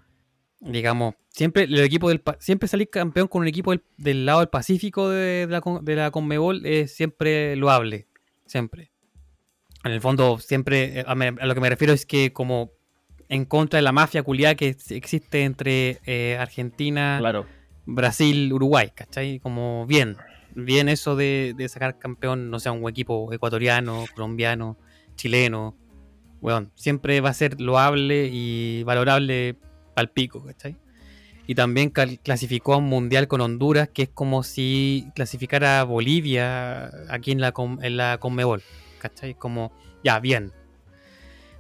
digamos, 0.60 1.16
siempre 1.30 1.64
el 1.64 1.80
equipo 1.80 2.10
del 2.10 2.22
siempre 2.40 2.68
salir 2.68 2.90
campeón 2.90 3.28
con 3.28 3.42
un 3.42 3.48
equipo 3.48 3.72
del, 3.72 3.84
del 3.98 4.26
lado 4.26 4.40
del 4.40 4.50
Pacífico 4.50 5.10
de, 5.10 5.46
de 5.46 5.48
la, 5.48 5.62
de 5.82 5.96
la 5.96 6.12
Conmebol 6.12 6.66
es 6.66 6.96
siempre 6.96 7.56
loable, 7.56 8.08
siempre. 8.46 8.92
En 9.84 9.92
el 9.92 10.02
fondo, 10.02 10.40
siempre, 10.40 11.00
eh, 11.00 11.04
a, 11.08 11.16
me- 11.16 11.28
a 11.40 11.46
lo 11.46 11.54
que 11.54 11.62
me 11.62 11.70
refiero 11.70 11.94
es 11.94 12.06
que 12.06 12.34
como 12.34 12.72
en 13.30 13.46
contra 13.46 13.78
de 13.78 13.84
la 13.84 13.92
mafia 13.92 14.24
culiada 14.24 14.56
que 14.56 14.76
existe 14.90 15.44
entre 15.44 16.00
eh, 16.06 16.38
Argentina, 16.40 17.18
Claro. 17.20 17.46
Brasil, 17.86 18.52
Uruguay, 18.52 18.92
¿cachai? 18.96 19.40
Como 19.40 19.86
bien, 19.86 20.18
bien 20.66 20.90
eso 20.90 21.16
de, 21.16 21.56
sacar 21.70 22.00
campeón, 22.00 22.50
no 22.50 22.60
sé, 22.60 22.70
un 22.70 22.90
equipo 22.90 23.32
ecuatoriano, 23.32 24.06
colombiano, 24.16 24.78
chileno, 25.16 25.76
weón, 26.42 26.72
siempre 26.76 27.22
va 27.22 27.30
a 27.30 27.34
ser 27.34 27.62
loable 27.62 28.30
y 28.32 28.84
valorable 28.84 29.56
al 29.96 30.10
pico, 30.10 30.44
¿cachai? 30.44 30.76
Y 31.46 31.56
también 31.56 31.92
clasificó 31.92 32.74
a 32.74 32.78
un 32.78 32.86
mundial 32.86 33.28
con 33.28 33.40
Honduras, 33.40 33.90
que 33.90 34.04
es 34.04 34.10
como 34.10 34.44
si 34.44 35.08
clasificara 35.16 35.80
a 35.80 35.84
Bolivia 35.86 36.92
aquí 37.10 37.32
en 37.32 37.40
la, 37.40 37.54
en 37.82 37.98
la 37.98 38.18
Conmebol, 38.18 38.62
¿cachai? 39.00 39.36
Como, 39.36 39.72
ya, 40.04 40.20
bien. 40.20 40.52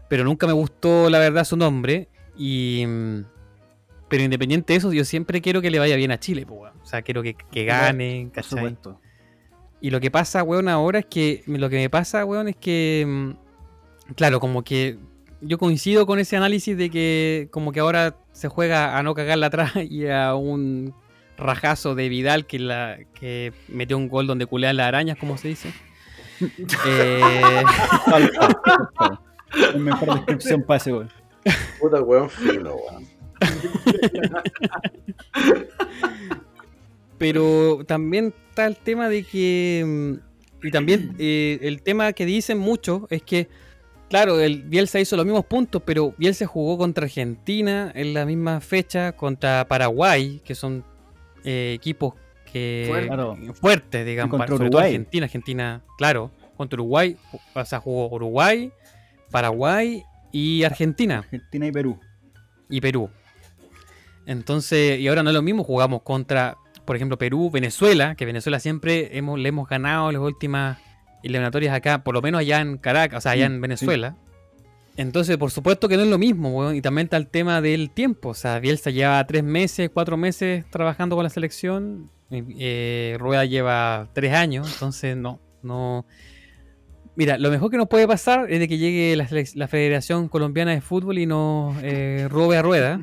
Pero 0.10 0.26
nunca 0.26 0.46
me 0.46 0.54
gustó, 0.54 1.10
la 1.10 1.20
verdad, 1.20 1.46
su 1.46 1.56
nombre. 1.56 2.10
Y. 2.38 2.86
Pero 4.10 4.24
independiente 4.24 4.74
de 4.74 4.78
eso, 4.78 4.94
yo 4.94 5.04
siempre 5.04 5.42
quiero 5.42 5.62
que 5.62 5.70
le 5.70 5.80
vaya 5.80 5.96
bien 5.96 6.12
a 6.12 6.20
Chile, 6.20 6.46
po, 6.46 6.56
weón. 6.56 6.78
O 6.82 6.86
sea, 6.86 7.02
quiero 7.02 7.22
que, 7.24 7.36
que 7.36 7.66
gane, 7.66 8.24
Por 8.26 8.32
¿cachai? 8.36 8.50
supuesto. 8.60 9.02
Y 9.82 9.90
lo 9.90 10.00
que 10.00 10.10
pasa, 10.10 10.44
weón, 10.44 10.70
ahora 10.70 11.00
es 11.00 11.06
que. 11.06 11.44
Lo 11.46 11.70
que 11.70 11.76
me 11.76 11.90
pasa, 11.90 12.24
weón, 12.26 12.48
es 12.48 12.56
que. 12.56 13.06
mm, 13.08 13.32
Claro, 14.16 14.40
como 14.40 14.64
que. 14.64 14.98
Yo 15.42 15.58
coincido 15.58 16.08
con 16.08 16.18
ese 16.20 16.36
análisis 16.38 16.76
de 16.78 16.90
que 16.90 17.48
como 17.52 17.72
que 17.72 17.80
ahora 17.80 18.16
se 18.32 18.48
juega 18.48 18.98
a 18.98 19.04
no 19.04 19.14
cagarla 19.14 19.48
atrás 19.48 19.74
y 19.90 20.08
a 20.08 20.34
un 20.36 20.96
rajazo 21.38 21.94
de 21.94 22.10
Vidal 22.10 22.48
que 22.48 22.58
la 22.58 22.98
que 23.14 23.54
metió 23.68 23.98
un 23.98 24.08
gol 24.10 24.26
donde 24.26 24.48
culean 24.48 24.78
las 24.78 24.88
arañas, 24.88 25.18
como 25.18 25.38
se 25.38 25.50
dice. 25.50 25.72
Eh, 26.86 27.64
mejor 29.80 30.14
descripción 30.16 30.62
para 30.64 30.78
ese 30.78 30.92
gol. 30.92 31.12
Puta 31.80 32.02
weón 32.02 32.30
fino, 32.30 32.76
weón. 32.76 33.17
Pero 37.18 37.84
también 37.86 38.34
está 38.50 38.68
el 38.68 38.76
tema 38.78 39.10
de 39.10 39.24
que. 39.24 39.84
mm, 39.86 40.66
Y 40.68 40.72
también 40.72 41.16
eh, 41.20 41.60
el 41.62 41.82
tema 41.82 42.14
que 42.14 42.26
dicen 42.26 42.58
mucho 42.58 43.08
es 43.10 43.22
que 43.24 43.48
claro, 44.10 44.40
el 44.40 44.64
Bielsa 44.64 45.00
hizo 45.00 45.16
los 45.16 45.26
mismos 45.26 45.46
puntos, 45.46 45.82
pero 45.86 46.14
Bielsa 46.18 46.46
jugó 46.46 46.78
contra 46.78 47.06
Argentina 47.06 47.92
en 47.96 48.14
la 48.14 48.26
misma 48.26 48.62
fecha, 48.62 49.12
contra 49.14 49.68
Paraguay, 49.68 50.42
que 50.44 50.56
son 50.56 50.84
eh, 51.44 51.74
equipos 51.76 52.14
que. 52.52 53.06
Claro. 53.08 53.38
fuertes, 53.54 54.06
digamos, 54.06 54.38
sobre 54.38 54.48
todo 54.48 54.66
Uruguay. 54.68 54.86
Argentina, 54.86 55.26
Argentina, 55.26 55.82
claro, 55.98 56.32
contra 56.56 56.76
Uruguay, 56.76 57.18
o 57.54 57.66
sea, 57.66 57.80
jugó 57.80 58.10
Uruguay, 58.10 58.72
Paraguay 59.32 60.04
y 60.32 60.64
Argentina 60.64 61.20
Argentina 61.20 61.68
y 61.68 61.72
Perú. 61.72 62.00
y 62.70 62.82
Perú. 62.82 63.10
Entonces, 64.28 65.00
y 65.00 65.08
ahora 65.08 65.24
no 65.24 65.30
es 65.30 65.34
lo 65.34 65.42
mismo, 65.42 65.64
jugamos 65.64 66.02
contra, 66.04 66.58
por 66.86 66.98
ejemplo, 66.98 67.18
Perú, 67.18 67.50
Venezuela, 67.50 68.16
que 68.16 68.26
Venezuela 68.26 68.60
siempre 68.60 69.18
hemos, 69.18 69.40
le 69.40 69.50
hemos 69.50 69.68
ganado 69.70 70.12
las 70.12 70.22
últimas 70.22 70.78
eliminatorias 71.24 71.74
acá, 71.74 72.04
por 72.04 72.14
lo 72.14 72.22
menos 72.22 72.40
allá 72.40 72.60
en 72.60 72.78
Caracas, 72.78 73.20
o 73.20 73.22
sea, 73.22 73.32
allá 73.32 73.46
en 73.46 73.62
Venezuela. 73.62 74.18
Entonces, 74.98 75.38
por 75.38 75.50
supuesto 75.50 75.88
que 75.88 75.96
no 75.96 76.04
es 76.04 76.10
lo 76.10 76.18
mismo, 76.18 76.50
weón, 76.50 76.76
y 76.76 76.82
también 76.82 77.06
está 77.06 77.18
el 77.18 77.28
tema 77.28 77.62
del 77.62 77.90
tiempo. 77.90 78.30
O 78.30 78.34
sea, 78.34 78.60
Bielsa 78.60 78.90
lleva 78.90 79.26
tres 79.26 79.44
meses, 79.44 79.90
cuatro 79.94 80.18
meses 80.18 80.66
trabajando 80.72 81.16
con 81.16 81.24
la 81.24 81.30
selección. 81.30 82.10
eh, 82.32 83.16
Rueda 83.20 83.46
lleva 83.46 84.10
tres 84.14 84.34
años, 84.34 84.70
entonces 84.74 85.16
no, 85.16 85.40
no. 85.62 86.06
Mira, 87.16 87.38
lo 87.38 87.50
mejor 87.50 87.72
que 87.72 87.78
nos 87.78 87.88
puede 87.88 88.08
pasar 88.08 88.52
es 88.52 88.60
de 88.60 88.68
que 88.68 88.78
llegue 88.78 89.16
la 89.16 89.68
Federación 89.68 90.28
Colombiana 90.28 90.72
de 90.72 90.82
Fútbol 90.82 91.18
y 91.18 91.26
nos 91.26 91.76
eh, 91.82 92.28
robe 92.30 92.58
a 92.58 92.62
Rueda, 92.62 93.02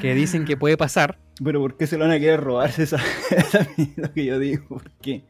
que 0.00 0.14
dicen 0.14 0.44
que 0.44 0.56
puede 0.56 0.76
pasar. 0.76 1.18
Pero 1.42 1.60
¿por 1.60 1.76
qué 1.76 1.86
se 1.86 1.96
lo 1.98 2.04
van 2.04 2.12
a 2.14 2.18
querer 2.18 2.40
robar? 2.40 2.70
Esa, 2.78 2.96
esa 3.30 3.60
es 3.76 3.96
lo 3.98 4.12
que 4.12 4.24
yo 4.24 4.38
digo. 4.38 4.66
¿Por 4.68 4.90
qué? 5.02 5.24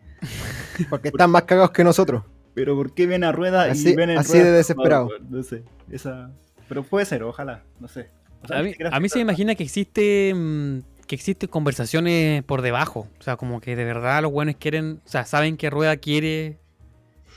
Porque 0.89 1.09
están 1.09 1.31
más 1.31 1.43
cagados 1.43 1.71
que 1.71 1.85
nosotros. 1.85 2.23
Pero 2.55 2.75
¿por 2.75 2.95
qué 2.95 3.07
ven 3.07 3.23
a 3.25 3.33
Rueda 3.33 3.65
Así- 3.65 3.91
y 3.91 3.95
ven 3.97 4.11
en 4.11 4.19
así 4.19 4.33
Rueda 4.33 4.45
de 4.47 4.51
desesperado. 4.53 5.09
No 5.29 5.43
sé. 5.43 5.63
Esa... 5.91 6.31
Pero 6.69 6.83
puede 6.83 7.05
ser, 7.07 7.23
ojalá. 7.23 7.63
No 7.81 7.87
sé. 7.89 8.09
O 8.43 8.49
sea, 8.49 8.59
A 8.59 8.63
mí, 8.63 8.75
a 8.91 9.09
se 9.09 9.19
me 9.19 9.23
imagina 9.23 9.55
que 9.55 9.63
existe 9.63 10.33
mm, 10.35 10.79
que 11.07 11.15
existen 11.15 11.49
conversaciones 11.49 12.43
por 12.45 12.63
debajo. 12.63 13.09
O 13.19 13.23
sea, 13.23 13.37
como 13.37 13.61
que 13.61 13.77
de 13.77 13.85
verdad 13.85 14.23
los 14.23 14.33
buenos 14.33 14.57
quieren, 14.57 15.01
o 15.05 15.09
sea, 15.09 15.25
saben 15.25 15.57
que 15.57 15.71
Rueda 15.71 15.97
quiere 15.97 16.59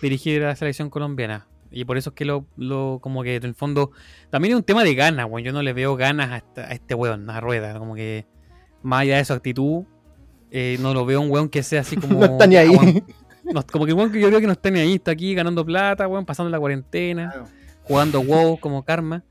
dirigir 0.02 0.44
a 0.44 0.48
la 0.48 0.56
selección 0.56 0.90
colombiana. 0.90 1.48
Y 1.72 1.86
por 1.86 1.98
eso 1.98 2.10
es 2.10 2.16
que 2.16 2.26
lo, 2.26 2.46
lo 2.58 3.00
como 3.02 3.22
que 3.24 3.36
en 3.36 3.44
el 3.44 3.54
fondo, 3.56 3.92
también 4.30 4.54
es 4.54 4.58
un 4.58 4.64
tema 4.64 4.84
de 4.84 4.96
ganas, 4.96 5.28
weón. 5.30 5.44
Yo 5.46 5.52
no 5.52 5.62
le 5.62 5.74
veo 5.74 5.96
ganas 5.96 6.32
a, 6.32 6.38
esta- 6.38 6.62
a 6.68 6.72
este 6.72 6.96
weón, 6.96 7.30
a 7.30 7.40
Rueda. 7.40 7.78
Como 7.78 7.94
que 7.96 8.26
más 8.82 9.02
allá 9.02 9.18
de 9.18 9.26
su 9.26 9.34
actitud, 9.34 9.84
eh, 10.52 10.78
no 10.80 10.94
lo 10.94 11.06
veo 11.06 11.22
un 11.22 11.30
weón 11.30 11.50
que 11.50 11.62
sea 11.64 11.82
así 11.82 11.96
como... 12.02 12.20
No 12.20 12.26
está 12.26 12.48
ni 12.48 12.56
ahí. 12.56 12.72
ah, 12.76 12.82
weón, 12.82 13.04
no- 13.54 13.66
como 13.72 13.86
que 13.86 13.94
weón 13.94 14.12
que 14.12 14.20
yo 14.20 14.28
creo 14.30 14.40
que 14.40 14.48
no 14.48 14.54
está 14.54 14.70
ni 14.72 14.80
ahí, 14.80 14.96
está 14.96 15.12
aquí 15.12 15.34
ganando 15.36 15.66
plata, 15.66 16.08
weón, 16.08 16.26
pasando 16.26 16.50
la 16.50 16.60
cuarentena, 16.60 17.30
Claro. 17.32 17.48
jugando 17.84 18.22
WoW 18.24 18.60
como 18.60 18.84
karma. 18.84 19.24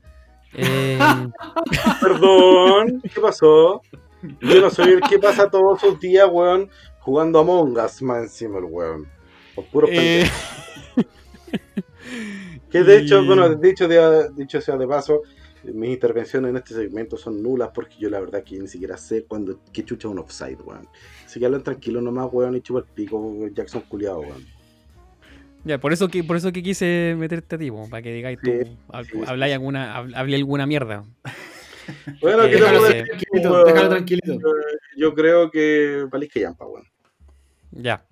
Eh, 0.53 0.97
Perdón, 2.01 3.01
¿qué 3.13 3.19
pasó? 3.21 3.81
Yo 4.41 4.61
no 4.61 4.69
soy 4.69 4.93
el 4.93 5.01
que 5.01 5.19
pasa 5.19 5.49
todos 5.49 5.79
sus 5.79 5.99
días, 5.99 6.27
weón, 6.31 6.69
jugando 6.99 7.39
Among 7.39 7.77
Us 7.77 8.01
más 8.01 8.23
encima 8.23 8.57
el 8.59 8.65
weón. 8.65 9.07
Por 9.55 9.65
puro 9.65 9.87
eh, 9.91 10.29
Que 12.71 12.83
de 12.83 12.99
hecho, 12.99 13.25
bueno, 13.25 13.49
dicho, 13.55 13.87
de, 13.87 14.29
dicho 14.35 14.61
sea 14.61 14.77
de 14.77 14.87
paso, 14.87 15.21
mis 15.63 15.89
intervenciones 15.89 16.49
en 16.51 16.57
este 16.57 16.73
segmento 16.73 17.17
son 17.17 17.41
nulas 17.41 17.69
porque 17.73 17.95
yo 17.99 18.09
la 18.09 18.19
verdad 18.19 18.43
que 18.43 18.59
ni 18.59 18.67
siquiera 18.67 18.95
sé 18.97 19.25
cuándo, 19.25 19.59
qué 19.73 19.83
chucha 19.83 20.07
un 20.07 20.19
offside, 20.19 20.57
weón. 20.63 20.87
Así 21.25 21.39
que 21.39 21.45
hablan 21.45 21.63
tranquilo 21.63 21.99
nomás, 22.01 22.27
weón, 22.31 22.55
y 22.55 22.61
chupa 22.61 22.79
el 22.79 22.85
pico, 22.85 23.35
Jackson 23.53 23.81
culiado, 23.89 24.19
weón. 24.19 24.45
Ya, 25.65 25.77
por 25.77 25.91
eso 25.91 26.07
que, 26.07 26.23
por 26.23 26.37
eso 26.37 26.51
que 26.53 26.63
quise 26.63 27.15
meterte 27.17 27.55
a 27.55 27.59
ti, 27.59 27.69
po, 27.69 27.89
para 27.89 28.01
que 28.01 28.13
digáis 28.13 28.39
tú, 28.41 28.49
Sí, 28.51 28.77
hab- 28.87 29.03
sí, 29.05 29.11
sí. 29.13 29.21
habláis 29.27 29.53
alguna, 29.53 29.93
hab- 29.99 30.15
hablé 30.15 30.35
alguna 30.37 30.65
mierda. 30.65 31.03
Bueno, 32.21 32.43
Eh, 32.43 32.51
¿qué 32.51 32.55
te 32.55 32.61
déjalo 32.61 32.79
que- 32.81 32.87
decir, 32.93 33.05
Tranquilito, 33.07 33.51
weón? 33.51 33.65
déjalo 33.65 33.89
tranquilito. 33.89 34.51
Yo 34.95 35.13
creo 35.13 35.51
que 35.51 36.05
valís 36.09 36.29
que 36.31 36.45
weón. 36.45 36.83
Ya. 37.71 38.05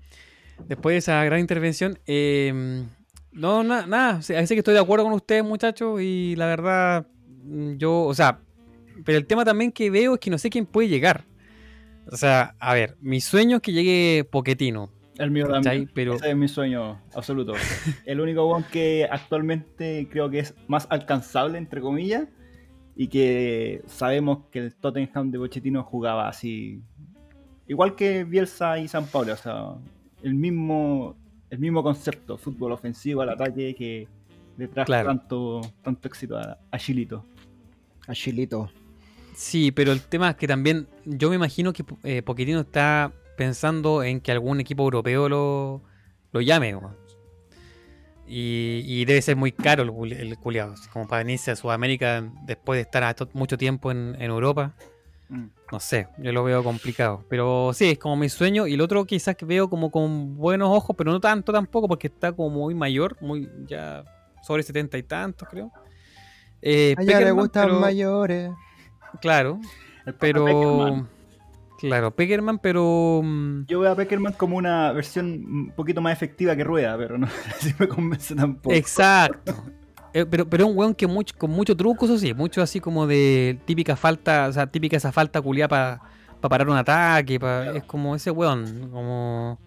Después 0.68 0.93
de 0.95 0.98
esa 0.98 1.24
gran 1.24 1.39
intervención, 1.39 2.00
eh, 2.08 2.84
no, 3.38 3.64
na- 3.64 3.86
nada, 3.88 4.22
sea, 4.22 4.46
sé 4.46 4.56
que 4.56 4.60
estoy 4.60 4.74
de 4.74 4.80
acuerdo 4.80 5.06
con 5.06 5.14
ustedes, 5.14 5.44
muchachos, 5.44 6.02
y 6.02 6.36
la 6.36 6.46
verdad, 6.48 7.08
mm, 7.44 7.76
yo, 7.78 8.04
o 8.04 8.14
sea, 8.14 8.40
pero 9.06 9.18
el 9.18 9.26
tema 9.26 9.46
también 9.46 9.72
que 9.72 9.90
veo 9.90 10.16
es 10.16 10.20
que 10.20 10.30
no 10.30 10.38
sé 10.38 10.50
quién 10.50 10.66
puede 10.66 10.88
llegar. 10.90 11.26
O 12.12 12.16
sea, 12.18 12.56
a 12.60 12.74
ver, 12.74 12.98
mi 13.02 13.22
sueño 13.22 13.58
es 13.58 13.62
que 13.62 13.74
llegue 13.74 14.24
Poquetino, 14.32 14.90
El 15.18 15.30
mío 15.32 15.46
¿cachai? 15.48 15.62
también. 15.64 15.92
Pero, 15.94 16.16
Ese 16.16 16.30
es 16.30 16.36
mi 16.38 16.48
sueño 16.48 17.02
absoluto. 17.14 17.54
El 18.06 18.20
único 18.22 18.46
weón 18.50 18.66
que 18.72 19.08
actualmente 19.10 20.08
creo 20.10 20.30
que 20.30 20.40
es 20.40 20.54
más 20.68 20.88
alcanzable, 20.90 21.58
entre 21.58 21.82
comillas, 21.82 22.28
y 22.96 23.08
que 23.10 23.82
sabemos 23.86 24.46
que 24.52 24.60
el 24.60 24.76
Tottenham 24.76 25.30
de 25.32 25.38
Pochettino 25.38 25.84
jugaba 25.84 26.28
así, 26.28 26.82
igual 27.68 27.96
que 27.96 28.24
Bielsa 28.24 28.80
y 28.80 28.88
San 28.88 29.06
Paulo, 29.06 29.34
o 29.34 29.38
sea, 29.38 29.76
el 30.24 30.34
mismo, 30.34 31.16
el 31.50 31.60
mismo 31.60 31.84
concepto, 31.84 32.38
fútbol 32.38 32.72
ofensivo 32.72 33.22
al 33.22 33.30
ataque 33.30 33.74
que 33.76 34.08
le 34.58 34.68
trajo 34.68 34.88
Claro. 34.88 35.08
tanto, 35.10 35.62
tanto 35.82 36.08
éxito 36.08 36.38
a, 36.38 36.58
a 36.72 36.78
Chilito. 36.78 37.26
A 38.08 38.14
Chilito. 38.14 38.70
Sí, 39.36 39.72
pero 39.72 39.91
el 39.91 40.02
tema 40.02 40.32
es 40.32 40.36
que 40.36 40.48
también 40.48 40.88
yo 41.06 41.30
me 41.30 41.36
imagino 41.36 41.72
que 41.72 41.84
eh, 42.04 42.24
está 42.60 43.12
pensando 43.38 44.04
en 44.04 44.20
que 44.20 44.32
algún 44.32 44.60
equipo 44.60 44.84
europeo 44.84 45.30
lo, 45.30 45.84
lo 46.32 46.41
llame. 46.41 46.76
Y, 48.28 48.82
y 48.86 49.06
debe 49.06 49.22
ser 49.22 49.36
muy 49.36 49.52
caro 49.52 49.84
el, 49.84 50.12
el 50.12 50.38
como 50.91 51.08
para 51.08 51.24
venirse 51.24 51.52
a 51.52 51.56
Sudamérica 51.56 52.30
después 52.45 52.78
de 52.78 52.82
estar 52.82 53.04
mucho 53.34 53.58
tiempo 53.58 53.91
en, 53.91 54.16
en 54.20 54.32
Europa. 54.32 54.74
Mm. 55.30 55.45
No 55.72 55.80
sé, 55.80 56.07
yo 56.18 56.32
lo 56.32 56.43
veo 56.43 56.63
complicado. 56.63 57.26
Pero 57.30 57.72
sí, 57.74 57.91
es 57.91 57.99
como 57.99 58.15
mi 58.15 58.30
sueño. 58.30 58.68
Y 58.68 58.76
el 58.76 58.82
otro 58.82 59.03
quizás 59.05 59.36
que 59.36 59.45
veo 59.45 59.70
como 59.70 59.91
con 59.91 60.36
buenos 60.38 60.70
ojos, 60.70 60.95
pero 60.97 61.11
no 61.11 61.20
tanto 61.20 61.51
tampoco, 61.51 61.88
porque 61.88 62.07
está 62.07 62.32
como 62.32 62.49
muy 62.49 62.74
mayor, 62.74 63.18
muy 63.22 63.49
ya 63.68 64.03
sobre 64.43 64.63
setenta 64.63 64.97
y 64.97 65.03
tantos, 65.03 65.47
creo. 65.49 65.72
Eh, 66.61 66.95
A 66.97 67.01
ella 67.03 67.20
le 67.20 67.32
gustan 67.32 67.68
pero- 67.68 67.80
mayores. 67.80 68.51
Claro, 69.22 69.59
pero. 70.20 70.45
Peckerman. 70.45 71.09
Claro, 71.80 72.11
Peckerman, 72.15 72.57
pero. 72.59 73.22
mm, 73.24 73.65
Yo 73.68 73.82
veo 73.82 73.91
a 73.91 73.95
Peckerman 73.95 74.34
como 74.34 74.57
una 74.57 74.91
versión 74.93 75.28
un 75.45 75.72
poquito 75.76 76.01
más 76.01 76.13
efectiva 76.13 76.55
que 76.55 76.63
Rueda, 76.63 76.97
pero 76.97 77.18
no 77.18 77.28
sé 77.59 77.70
si 77.70 77.76
me 77.78 77.88
convence 77.88 78.34
tampoco. 78.36 78.74
Exacto. 78.76 79.53
Eh, 80.18 80.26
pero, 80.26 80.49
pero 80.49 80.63
es 80.63 80.70
un 80.72 80.76
weón 80.76 80.95
que 80.95 81.06
mucho, 81.06 81.35
con 81.38 81.52
mucho 81.52 81.76
truco, 81.77 82.06
eso 82.06 82.18
sí, 82.18 82.34
mucho 82.34 82.64
así 82.64 82.80
como 82.80 83.06
de 83.06 83.60
típica 83.65 83.95
falta, 83.95 84.48
o 84.48 84.52
sea, 84.52 84.65
típica 84.65 84.98
esa 84.98 85.11
falta 85.11 85.39
culiada 85.39 85.68
para 85.68 86.49
parar 86.49 86.68
un 86.68 86.76
ataque, 86.76 87.39
pa- 87.39 87.68
es 87.76 87.84
como 87.84 88.15
ese 88.15 88.31
weón, 88.31 88.89
como, 88.91 89.60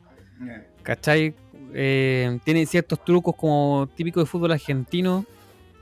¿cachai? 0.83 1.35
Eh, 1.73 2.41
tiene 2.43 2.67
ciertos 2.67 3.05
trucos 3.05 3.37
como 3.37 3.89
típicos 3.95 4.25
de 4.25 4.27
fútbol 4.27 4.51
argentino, 4.51 5.25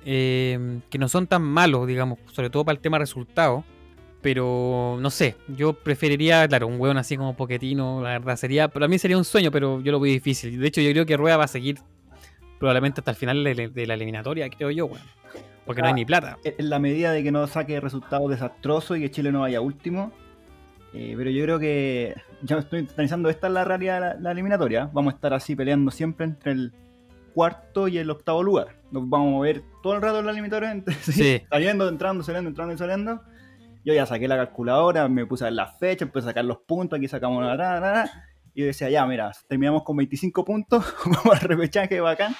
eh, 0.04 0.80
que 0.90 0.98
no 0.98 1.08
son 1.08 1.26
tan 1.26 1.40
malos, 1.40 1.86
digamos, 1.86 2.18
sobre 2.30 2.50
todo 2.50 2.62
para 2.66 2.76
el 2.76 2.82
tema 2.82 2.98
resultado. 2.98 3.64
Pero 4.20 4.98
no 5.00 5.08
sé, 5.10 5.36
yo 5.56 5.72
preferiría, 5.72 6.46
claro, 6.46 6.66
un 6.66 6.78
weón 6.78 6.98
así 6.98 7.16
como 7.16 7.34
Poquetino, 7.36 8.02
la 8.02 8.10
verdad 8.18 8.36
sería, 8.36 8.68
para 8.68 8.86
mí 8.86 8.98
sería 8.98 9.16
un 9.16 9.24
sueño, 9.24 9.50
pero 9.50 9.80
yo 9.80 9.92
lo 9.92 10.00
veo 10.00 10.12
difícil. 10.12 10.58
De 10.60 10.66
hecho, 10.66 10.80
yo 10.82 10.90
creo 10.90 11.06
que 11.06 11.16
Rueda 11.16 11.36
va 11.38 11.44
a 11.44 11.48
seguir 11.48 11.78
probablemente 12.58 13.00
hasta 13.00 13.10
el 13.12 13.16
final 13.16 13.42
de, 13.44 13.68
de 13.68 13.86
la 13.86 13.94
eliminatoria, 13.94 14.48
creo 14.50 14.70
yo, 14.70 14.86
weón. 14.86 15.02
Porque 15.64 15.82
no 15.82 15.88
hay 15.88 15.94
ni 15.94 16.04
plata. 16.06 16.38
En 16.44 16.70
la 16.70 16.78
medida 16.78 17.12
de 17.12 17.22
que 17.22 17.30
no 17.30 17.46
saque 17.46 17.78
resultados 17.78 18.30
desastrosos 18.30 18.96
y 18.96 19.00
que 19.02 19.10
Chile 19.10 19.30
no 19.32 19.40
vaya 19.40 19.60
último. 19.60 20.12
Eh, 20.94 21.12
pero 21.16 21.28
yo 21.28 21.44
creo 21.44 21.58
que 21.58 22.14
ya 22.42 22.56
me 22.56 22.60
estoy 22.62 22.88
analizando, 22.94 23.28
esta 23.28 23.48
es 23.48 23.52
la 23.52 23.64
realidad 23.64 23.94
de 23.96 24.00
la, 24.00 24.14
la 24.14 24.30
eliminatoria. 24.32 24.88
Vamos 24.94 25.12
a 25.12 25.16
estar 25.16 25.34
así 25.34 25.54
peleando 25.54 25.90
siempre 25.90 26.24
entre 26.24 26.52
el 26.52 26.72
cuarto 27.34 27.86
y 27.88 27.98
el 27.98 28.08
octavo 28.10 28.42
lugar. 28.42 28.68
Nos 28.90 29.06
vamos 29.08 29.28
a 29.28 29.30
mover 29.32 29.62
todo 29.82 29.94
el 29.96 30.00
rato 30.02 30.20
en 30.20 30.24
la 30.24 30.32
eliminatoria, 30.32 30.70
entre- 30.72 30.94
Sí. 31.02 31.42
saliendo, 31.50 31.86
entrando, 31.86 32.24
saliendo, 32.24 32.48
entrando 32.48 32.72
y 32.74 32.78
saliendo. 32.78 33.20
Yo 33.84 33.92
ya 33.92 34.06
saqué 34.06 34.26
la 34.26 34.36
calculadora, 34.36 35.06
me 35.08 35.26
puse 35.26 35.44
a 35.44 35.48
ver 35.48 35.52
las 35.54 35.78
fechas, 35.78 36.02
empecé 36.08 36.26
a 36.26 36.30
sacar 36.30 36.44
los 36.46 36.58
puntos, 36.66 36.96
aquí 36.98 37.08
sacamos 37.08 37.44
la, 37.44 38.10
y 38.58 38.62
yo 38.62 38.66
decía, 38.66 38.90
ya, 38.90 39.06
mira, 39.06 39.30
terminamos 39.46 39.84
con 39.84 39.96
25 39.96 40.44
puntos, 40.44 40.84
vamos 41.06 41.40
al 41.40 41.48
repechaje, 41.48 42.00
bacán. 42.00 42.34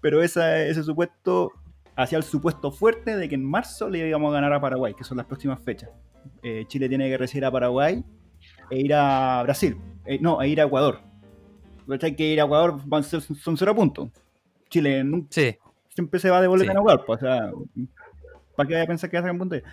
Pero 0.00 0.22
esa- 0.22 0.62
ese 0.64 0.84
supuesto 0.84 1.50
hacía 1.96 2.18
el 2.18 2.24
supuesto 2.24 2.70
fuerte 2.70 3.16
de 3.16 3.28
que 3.28 3.34
en 3.34 3.44
marzo 3.44 3.88
le 3.90 4.06
íbamos 4.08 4.30
a 4.30 4.34
ganar 4.34 4.52
a 4.52 4.60
Paraguay, 4.60 4.94
que 4.94 5.02
son 5.02 5.16
las 5.16 5.26
próximas 5.26 5.60
fechas. 5.60 5.90
Eh, 6.44 6.66
Chile 6.68 6.88
tiene 6.88 7.08
que 7.08 7.18
recibir 7.18 7.44
a 7.44 7.50
Paraguay 7.50 8.04
e 8.70 8.78
ir 8.78 8.94
a 8.94 9.42
Brasil. 9.42 9.76
Eh, 10.06 10.18
no, 10.20 10.40
e 10.40 10.48
ir 10.48 10.60
a 10.60 10.64
Ecuador. 10.66 11.00
¿Cachai? 11.88 12.14
Que 12.14 12.32
ir 12.32 12.40
a 12.40 12.44
Ecuador 12.44 12.80
van 12.86 13.00
a 13.00 13.02
ser- 13.02 13.20
son 13.20 13.56
cero 13.56 13.74
puntos. 13.74 14.08
Chile 14.68 15.02
nunca 15.02 15.26
Sí. 15.30 15.56
siempre 15.88 16.20
se 16.20 16.30
va 16.30 16.40
de 16.40 16.46
boleta 16.46 16.70
Sí. 16.70 16.76
en 16.76 16.78
Ecuador. 16.80 17.04
pues, 17.04 17.18
o 17.22 17.26
sea, 17.26 17.50
¿para 18.54 18.68
qué 18.68 18.74
vaya 18.74 18.84
a 18.84 18.86
pensar 18.86 19.10
que 19.10 19.16
va 19.16 19.18
a 19.18 19.22
sacar 19.24 19.32
un 19.32 19.38
punto 19.38 19.56
ahí? 19.56 19.62
O 19.62 19.66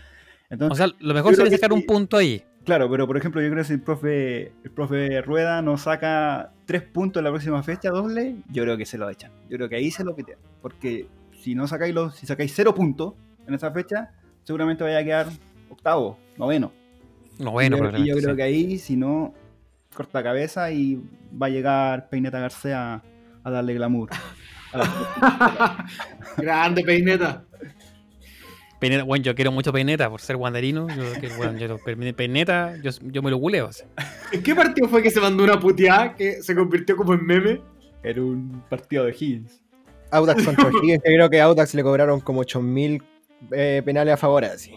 Entonces, 0.50 0.78
sea, 0.78 0.88
lo 1.00 1.14
mejor 1.14 1.36
sería 1.36 1.52
sacar 1.52 1.72
un 1.72 1.86
punto 1.86 2.18
ahí. 2.18 2.44
Claro, 2.68 2.90
pero 2.92 3.08
por 3.08 3.16
ejemplo, 3.18 3.42
yo 3.42 3.48
creo 3.50 3.62
que 3.64 3.68
si 3.68 3.74
el 3.74 3.82
profe, 3.82 4.52
el 4.64 4.72
profe 4.72 5.22
Rueda 5.22 5.62
nos 5.62 5.82
saca 5.82 6.52
tres 6.66 6.84
puntos 6.84 7.22
en 7.22 7.24
la 7.24 7.32
próxima 7.32 7.64
fecha 7.64 7.90
doble, 7.90 8.36
yo 8.52 8.64
creo 8.64 8.78
que 8.78 8.86
se 8.86 8.98
lo 8.98 9.10
echan. 9.10 9.32
Yo 9.50 9.58
creo 9.58 9.70
que 9.70 9.78
ahí 9.78 9.90
se 9.90 10.04
lo 10.04 10.14
pitean. 10.16 10.38
Porque 10.62 11.08
si 11.42 11.56
no 11.56 11.68
sacáis 11.68 11.96
los, 11.96 12.16
si 12.16 12.28
sacáis 12.28 12.54
cero 12.54 12.76
puntos 12.76 13.14
en 13.48 13.54
esa 13.54 13.72
fecha, 13.72 14.12
seguramente 14.44 14.84
vaya 14.84 15.00
a 15.00 15.04
quedar 15.04 15.28
octavo, 15.70 16.20
noveno. 16.38 16.72
No, 17.40 17.52
bueno, 17.52 17.78
y 17.78 17.80
yo, 17.80 17.98
y 17.98 18.08
yo 18.08 18.16
creo 18.18 18.32
sí. 18.32 18.36
que 18.36 18.44
ahí, 18.44 18.78
si 18.80 18.98
no, 18.98 19.34
corta 19.96 20.22
cabeza 20.22 20.70
y 20.72 21.02
va 21.42 21.48
a 21.48 21.50
llegar 21.50 22.10
Peineta 22.10 22.40
García 22.40 23.02
a 23.44 23.50
darle 23.50 23.76
glamour. 23.76 24.10
a 24.74 24.78
la- 24.78 25.86
Grande 26.38 26.84
peineta. 26.84 27.46
Bueno, 28.80 29.16
yo 29.18 29.34
quiero 29.34 29.52
mucho 29.52 29.74
Peineta 29.74 30.10
por 30.10 30.22
ser 30.22 30.38
guanderino. 30.38 30.88
Yo, 30.90 31.20
que, 31.20 31.30
bueno, 31.30 31.58
yo, 31.58 31.78
Peineta, 32.16 32.76
yo, 32.82 32.92
yo 33.02 33.22
me 33.22 33.32
lo 33.32 33.40
culeo. 33.40 33.68
o 33.68 33.72
sea. 33.72 33.88
¿En 34.32 34.44
qué 34.44 34.54
partido 34.54 34.88
fue 34.88 35.02
que 35.02 35.10
se 35.10 35.20
mandó 35.20 35.44
una 35.44 35.60
puteada 35.60 36.14
que 36.16 36.44
se 36.44 36.54
convirtió 36.54 36.96
como 36.96 37.14
en 37.14 37.26
meme? 37.26 37.62
Era 38.04 38.22
un 38.22 38.64
partido 38.70 39.06
de 39.06 39.12
Higgins. 39.12 39.62
Audax 40.12 40.44
contra 40.46 40.70
Higgins, 40.70 41.02
que 41.04 41.14
creo 41.14 41.30
que 41.30 41.42
a 41.42 41.46
Audax 41.46 41.74
le 41.74 41.84
cobraron 41.84 42.20
como 42.20 42.42
8000 42.42 43.02
eh, 43.52 43.82
penales 43.84 44.14
a 44.14 44.18
favor, 44.18 44.46
así. 44.46 44.74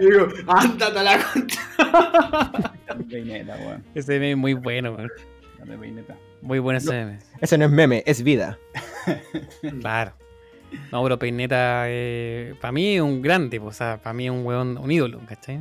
Y 0.00 0.04
digo, 0.04 0.28
ándate 0.48 0.98
a 0.98 1.02
la. 1.02 1.16
Grande 2.86 3.04
Peineta, 3.10 3.56
weón. 3.56 3.84
Ese 3.94 4.12
meme 4.12 4.32
es 4.32 4.36
muy 4.36 4.54
bueno, 4.54 4.92
weón. 4.92 5.10
Muy 6.42 6.58
bueno 6.58 6.78
ese 6.78 6.90
meme. 6.92 7.18
Ese 7.40 7.56
no 7.56 7.64
es 7.64 7.70
meme, 7.70 8.02
es 8.06 8.22
vida. 8.22 8.58
Claro. 9.80 10.12
No, 10.92 11.02
pero 11.02 11.18
Peineta, 11.18 11.86
para 12.60 12.72
mí 12.72 12.96
es 12.96 13.00
un 13.00 13.22
grande, 13.22 13.58
o 13.58 13.72
sea, 13.72 13.98
para 14.02 14.14
mí 14.14 14.26
es 14.26 14.30
un 14.30 14.44
weón, 14.44 14.78
un 14.78 14.90
ídolo, 14.90 15.20
¿cachai? 15.26 15.60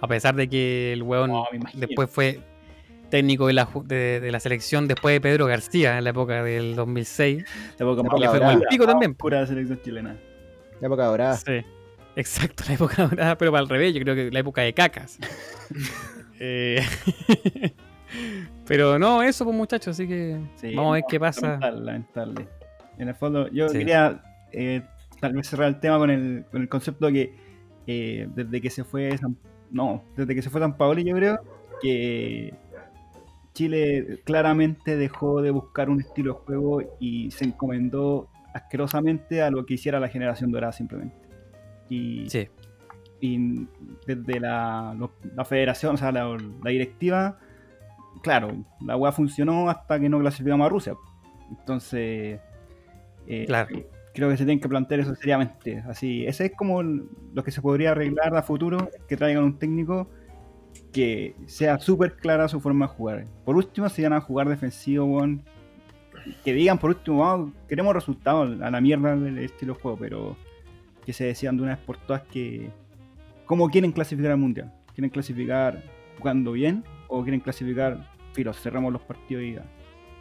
A 0.00 0.06
pesar 0.08 0.34
de 0.34 0.48
que 0.48 0.92
el 0.92 1.02
weón 1.02 1.32
después 1.74 2.10
fue 2.10 2.40
técnico 3.10 3.46
de 3.46 3.52
la, 3.52 3.68
de, 3.84 4.20
de 4.20 4.32
la 4.32 4.40
selección 4.40 4.88
después 4.88 5.14
de 5.14 5.20
Pedro 5.20 5.46
García 5.46 5.98
en 5.98 6.04
la 6.04 6.10
época 6.10 6.42
del 6.42 6.74
2006. 6.76 7.44
La 7.78 7.86
época 7.86 8.02
La 8.02 8.08
más 8.08 8.32
dorada. 8.32 8.52
El 8.52 8.62
pico 8.68 8.86
también. 8.86 9.16
de 9.22 9.30
la 9.30 9.46
selección 9.46 9.80
chilena. 9.82 10.16
La 10.80 10.86
época 10.86 11.04
dorada. 11.06 11.36
Sí, 11.36 11.62
exacto, 12.16 12.64
la 12.68 12.74
época 12.74 13.06
dorada, 13.06 13.38
pero 13.38 13.52
para 13.52 13.62
el 13.62 13.68
revés, 13.68 13.94
yo 13.94 14.00
creo 14.00 14.14
que 14.14 14.30
la 14.30 14.40
época 14.40 14.62
de 14.62 14.72
cacas. 14.72 15.18
Eh, 16.38 16.84
pero 18.66 18.98
no, 18.98 19.22
eso 19.22 19.44
pues 19.44 19.56
muchachos, 19.56 19.96
así 19.96 20.06
que 20.06 20.38
Sí, 20.56 20.74
vamos 20.74 20.90
a 20.90 20.94
ver 20.96 21.02
no, 21.04 21.08
qué 21.08 21.18
pasa. 21.18 21.46
Lamentable, 21.58 21.84
lamentable. 21.86 22.48
En 22.98 23.08
el 23.08 23.14
fondo, 23.14 23.48
yo 23.48 23.68
Sí. 23.68 23.78
quería 23.78 24.22
eh, 24.52 24.82
tal 25.20 25.34
vez 25.34 25.48
cerrar 25.48 25.68
el 25.68 25.80
tema 25.80 25.98
con 25.98 26.10
el, 26.10 26.44
con 26.50 26.62
el 26.62 26.68
concepto 26.68 27.10
que 27.10 27.34
eh, 27.86 28.28
desde 28.34 28.60
que 28.60 28.70
se 28.70 28.84
fue 28.84 29.16
San, 29.18 29.36
no, 29.70 30.02
desde 30.16 30.34
que 30.34 30.42
se 30.42 30.50
fue 30.50 30.60
San 30.60 30.76
Paoli, 30.76 31.04
yo 31.04 31.14
creo 31.14 31.38
que 31.80 32.54
Chile 33.54 34.20
claramente 34.24 34.96
dejó 34.96 35.40
de 35.42 35.50
buscar 35.50 35.88
un 35.90 36.00
estilo 36.00 36.34
de 36.34 36.38
juego 36.40 36.82
y 37.00 37.30
se 37.30 37.44
encomendó 37.44 38.28
asquerosamente 38.54 39.42
a 39.42 39.50
lo 39.50 39.64
que 39.66 39.74
hiciera 39.74 40.00
la 40.00 40.08
generación 40.08 40.50
dorada 40.50 40.72
simplemente. 40.72 41.16
Y, 41.88 42.28
Sí, 42.28 42.48
y 43.20 43.66
desde 44.06 44.40
la, 44.40 44.96
la 45.34 45.44
federación, 45.44 45.94
o 45.94 45.98
sea, 45.98 46.12
la, 46.12 46.36
la 46.64 46.70
directiva, 46.70 47.38
claro, 48.22 48.48
la 48.84 48.96
weá 48.96 49.12
funcionó 49.12 49.70
hasta 49.70 49.98
que 50.00 50.08
no 50.08 50.18
clasificamos 50.20 50.66
a 50.66 50.68
Rusia. 50.68 50.94
Entonces, 51.50 52.40
eh, 53.26 53.44
Claro. 53.46 53.68
creo 54.14 54.28
que 54.30 54.36
se 54.36 54.44
tienen 54.44 54.60
que 54.60 54.68
plantear 54.68 55.00
eso 55.00 55.14
seriamente. 55.14 55.82
Así, 55.88 56.26
ese 56.26 56.46
es 56.46 56.52
como 56.56 56.82
lo 56.82 57.44
que 57.44 57.50
se 57.50 57.60
podría 57.60 57.90
arreglar 57.92 58.34
a 58.36 58.42
futuro, 58.42 58.90
que 59.08 59.16
traigan 59.16 59.44
un 59.44 59.58
técnico 59.58 60.08
que 60.92 61.34
sea 61.46 61.78
súper 61.78 62.16
clara 62.16 62.48
su 62.48 62.60
forma 62.60 62.86
de 62.86 62.92
jugar. 62.94 63.26
Por 63.44 63.56
último, 63.56 63.88
si 63.88 64.02
van 64.02 64.12
a 64.14 64.20
jugar 64.20 64.48
defensivo, 64.48 65.22
que 66.44 66.52
digan 66.52 66.78
por 66.78 66.90
último, 66.90 67.18
"Vamos, 67.18 67.52
queremos 67.68 67.94
resultados 67.94 68.60
a 68.60 68.70
la 68.70 68.80
mierda 68.80 69.16
del 69.16 69.38
estilo 69.38 69.74
de 69.74 69.80
juego, 69.80 69.98
pero 69.98 70.36
que 71.04 71.12
se 71.12 71.24
decían 71.24 71.56
de 71.56 71.62
una 71.62 71.74
vez 71.76 71.84
por 71.84 71.98
todas 71.98 72.22
que 72.22 72.70
cómo 73.44 73.68
quieren 73.68 73.92
clasificar 73.92 74.32
al 74.32 74.38
mundial. 74.38 74.72
¿Quieren 74.94 75.10
clasificar 75.10 75.82
jugando 76.18 76.52
bien 76.52 76.82
o 77.08 77.22
quieren 77.22 77.40
clasificar, 77.40 78.10
filo, 78.32 78.52
cerramos 78.52 78.92
los 78.92 79.02
partidos 79.02 79.44
y 79.44 79.52
ya? 79.54 79.64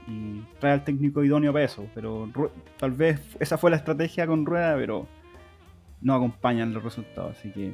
Y 0.07 0.41
trae 0.59 0.73
al 0.73 0.83
técnico 0.83 1.23
idóneo 1.23 1.51
para 1.51 1.65
eso, 1.65 1.87
pero 1.95 2.29
tal 2.77 2.91
vez 2.91 3.19
esa 3.39 3.57
fue 3.57 3.71
la 3.71 3.77
estrategia 3.77 4.27
con 4.27 4.45
Rueda, 4.45 4.75
pero 4.75 5.07
no 6.01 6.13
acompañan 6.13 6.73
los 6.73 6.83
resultados, 6.83 7.37
así 7.37 7.49
que 7.49 7.73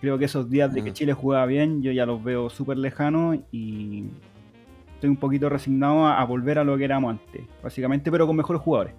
creo 0.00 0.16
que 0.18 0.26
esos 0.26 0.48
días 0.48 0.72
de 0.72 0.84
que 0.84 0.90
Mm. 0.90 0.94
Chile 0.94 1.12
jugaba 1.12 1.46
bien, 1.46 1.82
yo 1.82 1.90
ya 1.90 2.06
los 2.06 2.22
veo 2.22 2.50
súper 2.50 2.78
lejanos 2.78 3.38
y 3.50 4.04
estoy 4.94 5.10
un 5.10 5.16
poquito 5.16 5.48
resignado 5.48 6.06
a, 6.06 6.20
a 6.20 6.24
volver 6.24 6.58
a 6.58 6.64
lo 6.64 6.76
que 6.78 6.84
éramos 6.84 7.10
antes, 7.10 7.42
básicamente, 7.62 8.10
pero 8.12 8.26
con 8.26 8.36
mejores 8.36 8.62
jugadores. 8.62 8.94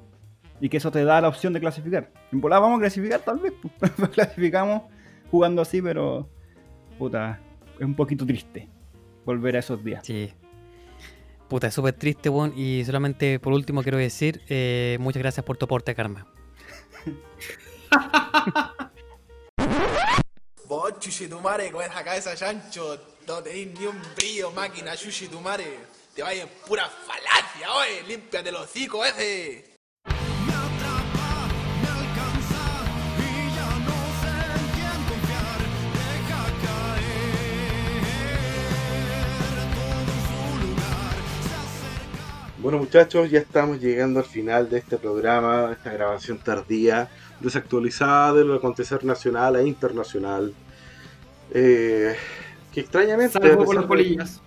Y 0.59 0.67
que 0.67 0.77
eso 0.77 0.91
te 0.91 1.03
da 1.03 1.21
la 1.21 1.27
opción 1.29 1.53
de 1.53 1.59
clasificar. 1.59 2.11
En 2.31 2.41
volada 2.41 2.61
vamos 2.61 2.77
a 2.77 2.81
clasificar 2.81 3.21
tal 3.21 3.39
vez, 3.39 3.53
pues. 3.61 3.91
clasificamos 4.11 4.83
jugando 5.31 5.61
así, 5.61 5.81
pero 5.81 6.27
puta, 6.97 7.39
es 7.79 7.85
un 7.85 7.93
poquito 7.95 8.25
triste 8.25 8.67
volver 9.25 9.55
a 9.55 9.59
esos 9.59 9.83
días. 9.83 10.05
sí. 10.05 10.33
Puta, 11.47 11.67
es 11.67 11.73
súper 11.73 11.93
triste, 11.93 12.29
weón. 12.29 12.53
Y 12.57 12.83
solamente 12.85 13.39
por 13.39 13.53
último 13.53 13.83
quiero 13.83 13.97
decir, 13.97 14.41
eh, 14.49 14.97
muchas 14.99 15.21
gracias 15.21 15.45
por 15.45 15.57
tu 15.57 15.65
aporte, 15.65 15.93
Karma. 15.93 16.25
Vos, 20.67 20.99
chuchitumare, 20.99 21.71
con 21.71 21.83
esa 21.83 22.03
cabeza 22.03 22.35
chancho, 22.35 22.99
no 23.27 23.43
tenéis 23.43 23.79
ni 23.79 23.85
un 23.85 24.01
brillo, 24.15 24.51
máquina, 24.51 24.95
chuchitumare. 24.95 25.77
Te 26.15 26.23
vayas 26.23 26.47
en 26.47 26.49
pura 26.67 26.89
falacia, 26.89 27.71
oye, 27.73 28.03
límpiate 28.07 28.51
los 28.51 28.61
hocico 28.63 29.05
ese. 29.05 29.74
Bueno 42.65 42.79
muchachos, 42.79 43.29
ya 43.29 43.37
estamos 43.37 43.79
llegando 43.79 44.19
al 44.19 44.25
final 44.25 44.67
de 44.71 44.79
este 44.79 44.97
programa, 44.97 45.69
esta 45.71 45.93
grabación 45.93 46.39
tardía, 46.39 47.11
desactualizada 47.39 48.33
de 48.33 48.43
lo 48.43 48.55
acontecer 48.55 49.05
nacional 49.05 49.55
e 49.57 49.67
internacional. 49.67 50.51
Eh, 51.53 52.15
que 52.73 52.79
extrañamente... 52.79 53.33
Salvo 53.33 53.57
por 53.57 53.59
pesar 53.67 53.75
las 53.75 53.83
de- 53.83 53.87
polillas. 53.87 54.41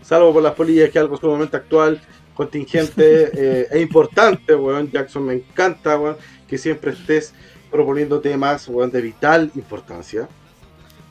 Salvo 0.00 0.32
por 0.32 0.44
las 0.44 0.54
polillas, 0.54 0.90
que 0.90 0.98
es 1.00 1.02
algo 1.02 1.16
sumamente 1.16 1.56
actual, 1.56 2.00
contingente 2.34 3.30
eh, 3.34 3.66
e 3.72 3.80
importante, 3.80 4.54
weón. 4.54 4.88
Jackson, 4.88 5.24
me 5.24 5.34
encanta, 5.34 5.98
weón, 5.98 6.18
que 6.46 6.56
siempre 6.56 6.92
estés 6.92 7.34
proponiendo 7.68 8.20
temas, 8.20 8.68
weón, 8.68 8.92
de 8.92 9.00
vital 9.00 9.50
importancia. 9.56 10.28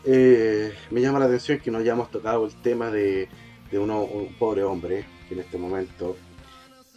Eh, 0.05 0.73
me 0.89 1.01
llama 1.01 1.19
la 1.19 1.25
atención 1.25 1.59
que 1.59 1.69
no 1.69 1.79
hayamos 1.79 2.09
tocado 2.09 2.45
el 2.45 2.53
tema 2.61 2.89
de, 2.91 3.27
de 3.69 3.77
uno- 3.77 4.03
un 4.03 4.33
pobre 4.35 4.63
hombre 4.63 5.03
que 5.27 5.33
en 5.33 5.41
este 5.41 5.57
momento 5.57 6.15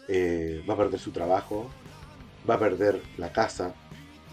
eh, 0.08 0.62
va 0.68 0.74
a 0.74 0.76
perder 0.76 0.98
su 1.00 1.10
trabajo, 1.10 1.70
va 2.48 2.54
a 2.54 2.58
perder 2.58 3.00
la 3.18 3.32
casa, 3.32 3.74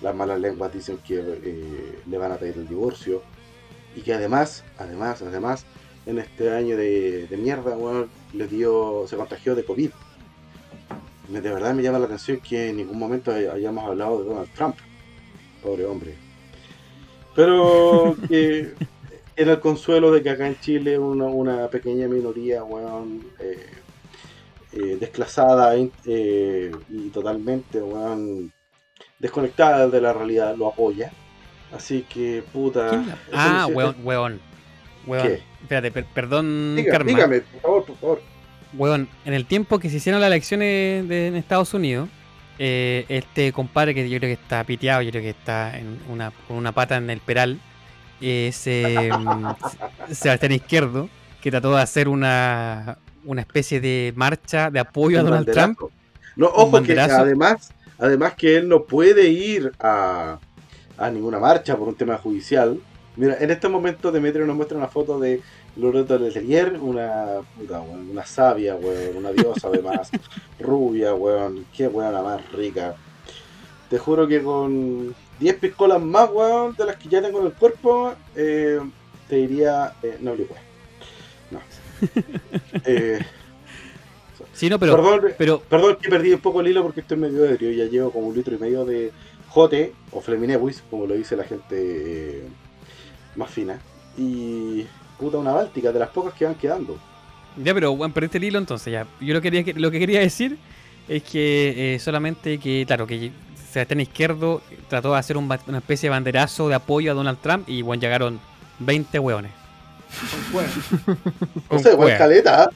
las 0.02 0.16
malas 0.16 0.40
lenguas 0.40 0.74
dicen 0.74 0.98
que 1.06 1.20
eh, 1.20 2.00
le 2.06 2.18
van 2.18 2.32
a 2.32 2.38
pedir 2.38 2.56
el 2.58 2.68
divorcio 2.68 3.22
y 3.96 4.02
que 4.02 4.14
además, 4.14 4.64
además, 4.78 5.22
además, 5.22 5.66
en 6.06 6.20
este 6.20 6.52
año 6.56 6.78
de, 6.78 7.28
de 7.28 7.38
mierda, 7.38 7.76
weón, 7.78 8.10
le 8.34 8.48
dio, 8.48 9.06
se 9.08 9.16
contagió 9.18 9.56
de 9.56 9.66
COVID. 9.66 9.92
De 11.30 11.42
verdad 11.42 11.74
me 11.76 11.84
llama 11.84 12.00
la 12.00 12.06
atención 12.06 12.40
que 12.40 12.70
en 12.70 12.78
ningún 12.78 12.98
momento 12.98 13.32
hay- 13.32 13.46
hayamos 13.46 13.86
hablado 13.86 14.20
de 14.24 14.30
Donald 14.30 14.50
Trump. 14.56 14.76
Pobre 15.62 15.86
hombre. 15.86 16.16
Pero 17.36 18.16
que 18.28 18.72
en 19.36 19.50
el 19.50 19.60
consuelo 19.60 20.12
de 20.12 20.24
que 20.24 20.30
acá 20.32 20.48
en 20.48 20.60
Chile 20.60 20.98
una, 20.98 21.26
una 21.26 21.68
pequeña 21.70 22.08
minoría, 22.08 22.64
weón, 22.64 23.24
eh, 23.40 23.68
eh, 24.74 24.98
desclasada 25.00 25.76
eh, 25.76 26.72
y 26.90 27.10
totalmente, 27.10 27.82
weón, 27.82 28.52
desconectada 29.20 29.88
de 29.88 30.02
la 30.02 30.14
realidad, 30.14 30.56
lo 30.56 30.68
apoya. 30.68 31.12
Así 31.76 32.06
que, 32.10 32.44
puta. 32.54 32.90
¿Quién 32.90 33.08
la- 33.08 33.14
eso 33.14 33.22
Ah, 33.34 33.68
weón, 33.68 33.96
weón. 34.04 34.40
Weón. 35.06 35.28
¿Qué? 35.28 35.42
Espérate, 35.62 35.92
per- 35.92 36.06
perdón, 36.06 36.76
Diga- 36.78 36.92
Karma. 36.92 37.12
dígame, 37.12 37.42
por 37.42 37.62
favor, 37.62 37.86
por 37.86 37.98
favor. 37.98 38.22
Weón, 38.74 39.08
en 39.26 39.34
el 39.34 39.46
tiempo 39.46 39.80
que 39.80 39.90
se 39.90 39.98
hicieron 39.98 40.22
las 40.22 40.28
elecciones 40.28 41.08
de, 41.08 41.28
en 41.28 41.36
Estados 41.36 41.74
Unidos, 41.74 42.10
eh, 42.60 43.06
este 43.10 43.52
compadre 43.54 43.96
que 43.96 44.08
yo 44.10 44.18
creo 44.20 44.36
que 44.36 44.42
está 44.42 44.64
piteado, 44.64 45.02
yo 45.02 45.10
creo 45.12 45.24
que 45.24 45.30
está 45.30 45.78
en 45.78 45.98
una, 46.10 46.32
con 46.48 46.58
una 46.58 46.72
pata 46.72 46.98
en 46.98 47.10
el 47.10 47.20
peral, 47.20 47.60
es 48.22 48.56
Sebastián 50.12 50.52
Izquierdo, 50.52 51.10
que 51.42 51.52
trató 51.52 51.76
de 51.76 51.82
hacer 51.82 52.08
una, 52.10 52.98
una 53.26 53.42
especie 53.42 53.80
de 53.80 54.14
marcha 54.16 54.70
de 54.70 54.80
apoyo 54.80 55.20
a 55.20 55.24
Donald 55.24 55.46
banderazo. 55.46 55.76
Trump. 55.76 55.92
No, 56.36 56.48
ojo 56.48 56.82
que 56.84 57.00
además, 57.00 57.72
además 57.98 58.34
que 58.36 58.58
él 58.58 58.70
no 58.70 58.84
puede 58.84 59.28
ir 59.30 59.72
a, 59.80 60.40
a 60.98 61.10
ninguna 61.10 61.40
marcha 61.40 61.76
por 61.76 61.88
un 61.88 61.96
tema 61.96 62.18
judicial. 62.18 62.80
Mira, 63.16 63.38
en 63.40 63.52
este 63.52 63.68
momento 63.68 64.12
Demetrio 64.12 64.46
nos 64.46 64.56
muestra 64.56 64.78
una 64.78 64.88
foto 64.88 65.20
de 65.20 65.42
Loreto 65.76 66.18
Letelier, 66.18 66.78
una 66.80 67.42
puta, 67.58 67.82
weón, 67.82 68.10
una 68.10 68.26
sabia, 68.26 68.76
weón, 68.76 69.18
una 69.18 69.32
diosa 69.32 69.68
además, 69.68 70.10
rubia, 70.60 71.14
weón, 71.14 71.66
qué 71.76 71.88
weón 71.88 72.14
la 72.14 72.22
más 72.22 72.52
rica. 72.52 72.96
te 73.90 73.98
juro 73.98 74.28
que 74.28 74.42
con 74.42 75.16
10 75.40 75.56
piscolas 75.56 76.02
más, 76.02 76.30
weón, 76.32 76.76
de 76.76 76.86
las 76.86 76.96
que 76.98 77.10
ya 77.10 77.22
tengo 77.22 77.40
en 77.40 77.48
el 77.48 77.54
cuerpo, 77.54 78.14
eh, 78.36 78.80
te 79.28 79.36
diría 79.38 79.94
eh, 80.04 80.18
no 80.22 80.32
weón. 80.32 80.48
No. 81.52 81.60
Eh, 82.86 83.20
Sí, 84.60 84.70
no, 84.70 84.78
pero, 84.78 84.98
perdón, 84.98 85.22
pero 85.38 85.60
perdón 85.62 85.98
que 86.02 86.10
perdí 86.10 86.34
un 86.34 86.42
poco 86.42 86.60
el 86.60 86.68
hilo 86.68 86.84
porque 86.84 87.00
estoy 87.00 87.16
medio 87.16 87.46
ebrio. 87.46 87.72
Ya 87.72 87.86
llevo 87.86 88.12
como 88.12 88.28
un 88.28 88.36
litro 88.36 88.54
y 88.54 88.58
medio 88.58 88.84
de 88.84 89.14
jote 89.48 89.94
o 90.12 90.20
Fleminewis, 90.20 90.84
como 90.90 91.06
lo 91.06 91.14
dice 91.16 91.38
la 91.38 91.46
gente 91.46 91.76
eh, 91.78 92.44
más 93.38 93.50
fina. 93.50 93.80
Y 94.18 94.86
puta, 95.18 95.38
una 95.38 95.54
báltica 95.54 95.94
de 95.94 96.00
las 96.00 96.10
pocas 96.10 96.34
que 96.34 96.44
van 96.44 96.56
quedando. 96.56 96.98
Ya, 97.56 97.74
pero 97.74 97.96
bueno, 97.96 98.14
perdiste 98.14 98.38
el 98.38 98.44
hilo 98.44 98.60
entonces 98.60 98.92
ya. 98.92 99.08
Yo 99.22 99.34
lo, 99.34 99.40
quería, 99.42 99.64
lo 99.78 99.92
que 99.92 100.00
quería 100.00 100.20
decir 100.20 100.58
es 101.08 101.24
que 101.24 101.96
eh, 101.96 102.00
solamente 102.00 102.58
que, 102.58 102.84
claro, 102.86 103.08
que 103.08 103.32
Sebastián 103.72 104.02
Izquierdo 104.02 104.62
trató 104.90 105.14
de 105.14 105.20
hacer 105.20 105.38
un 105.38 105.46
una 105.68 105.78
especie 105.78 106.08
de 106.08 106.12
banderazo 106.12 106.68
de 106.68 106.76
apoyo 106.76 107.14
a 107.14 107.16
Donald 107.16 107.40
Trump 107.42 107.70
y 107.70 107.82
bueno, 107.82 108.02
llegaron 108.02 108.42
20 108.80 109.20
hueones. 109.20 109.59
Con. 110.52 110.66
No 111.72 111.80
sé, 111.80 111.92
igual 111.94 112.18
caleta. 112.18 112.64
¿ah? 112.64 112.70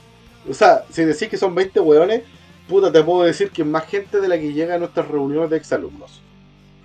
O 0.50 0.54
sea, 0.54 0.84
si 0.90 1.04
decís 1.04 1.28
que 1.30 1.38
son 1.38 1.54
20 1.56 1.80
hueones, 1.80 2.22
puta, 2.68 2.92
te 2.92 3.04
puedo 3.04 3.24
decir 3.24 3.50
que 3.52 3.62
es 3.62 3.68
más 3.68 3.86
gente 3.86 4.20
de 4.22 4.28
la 4.28 4.38
que 4.38 4.54
llega 4.54 4.76
a 4.76 4.78
nuestras 4.78 5.08
reuniones 5.08 5.50
de 5.50 5.58
exalumnos. 5.58 6.22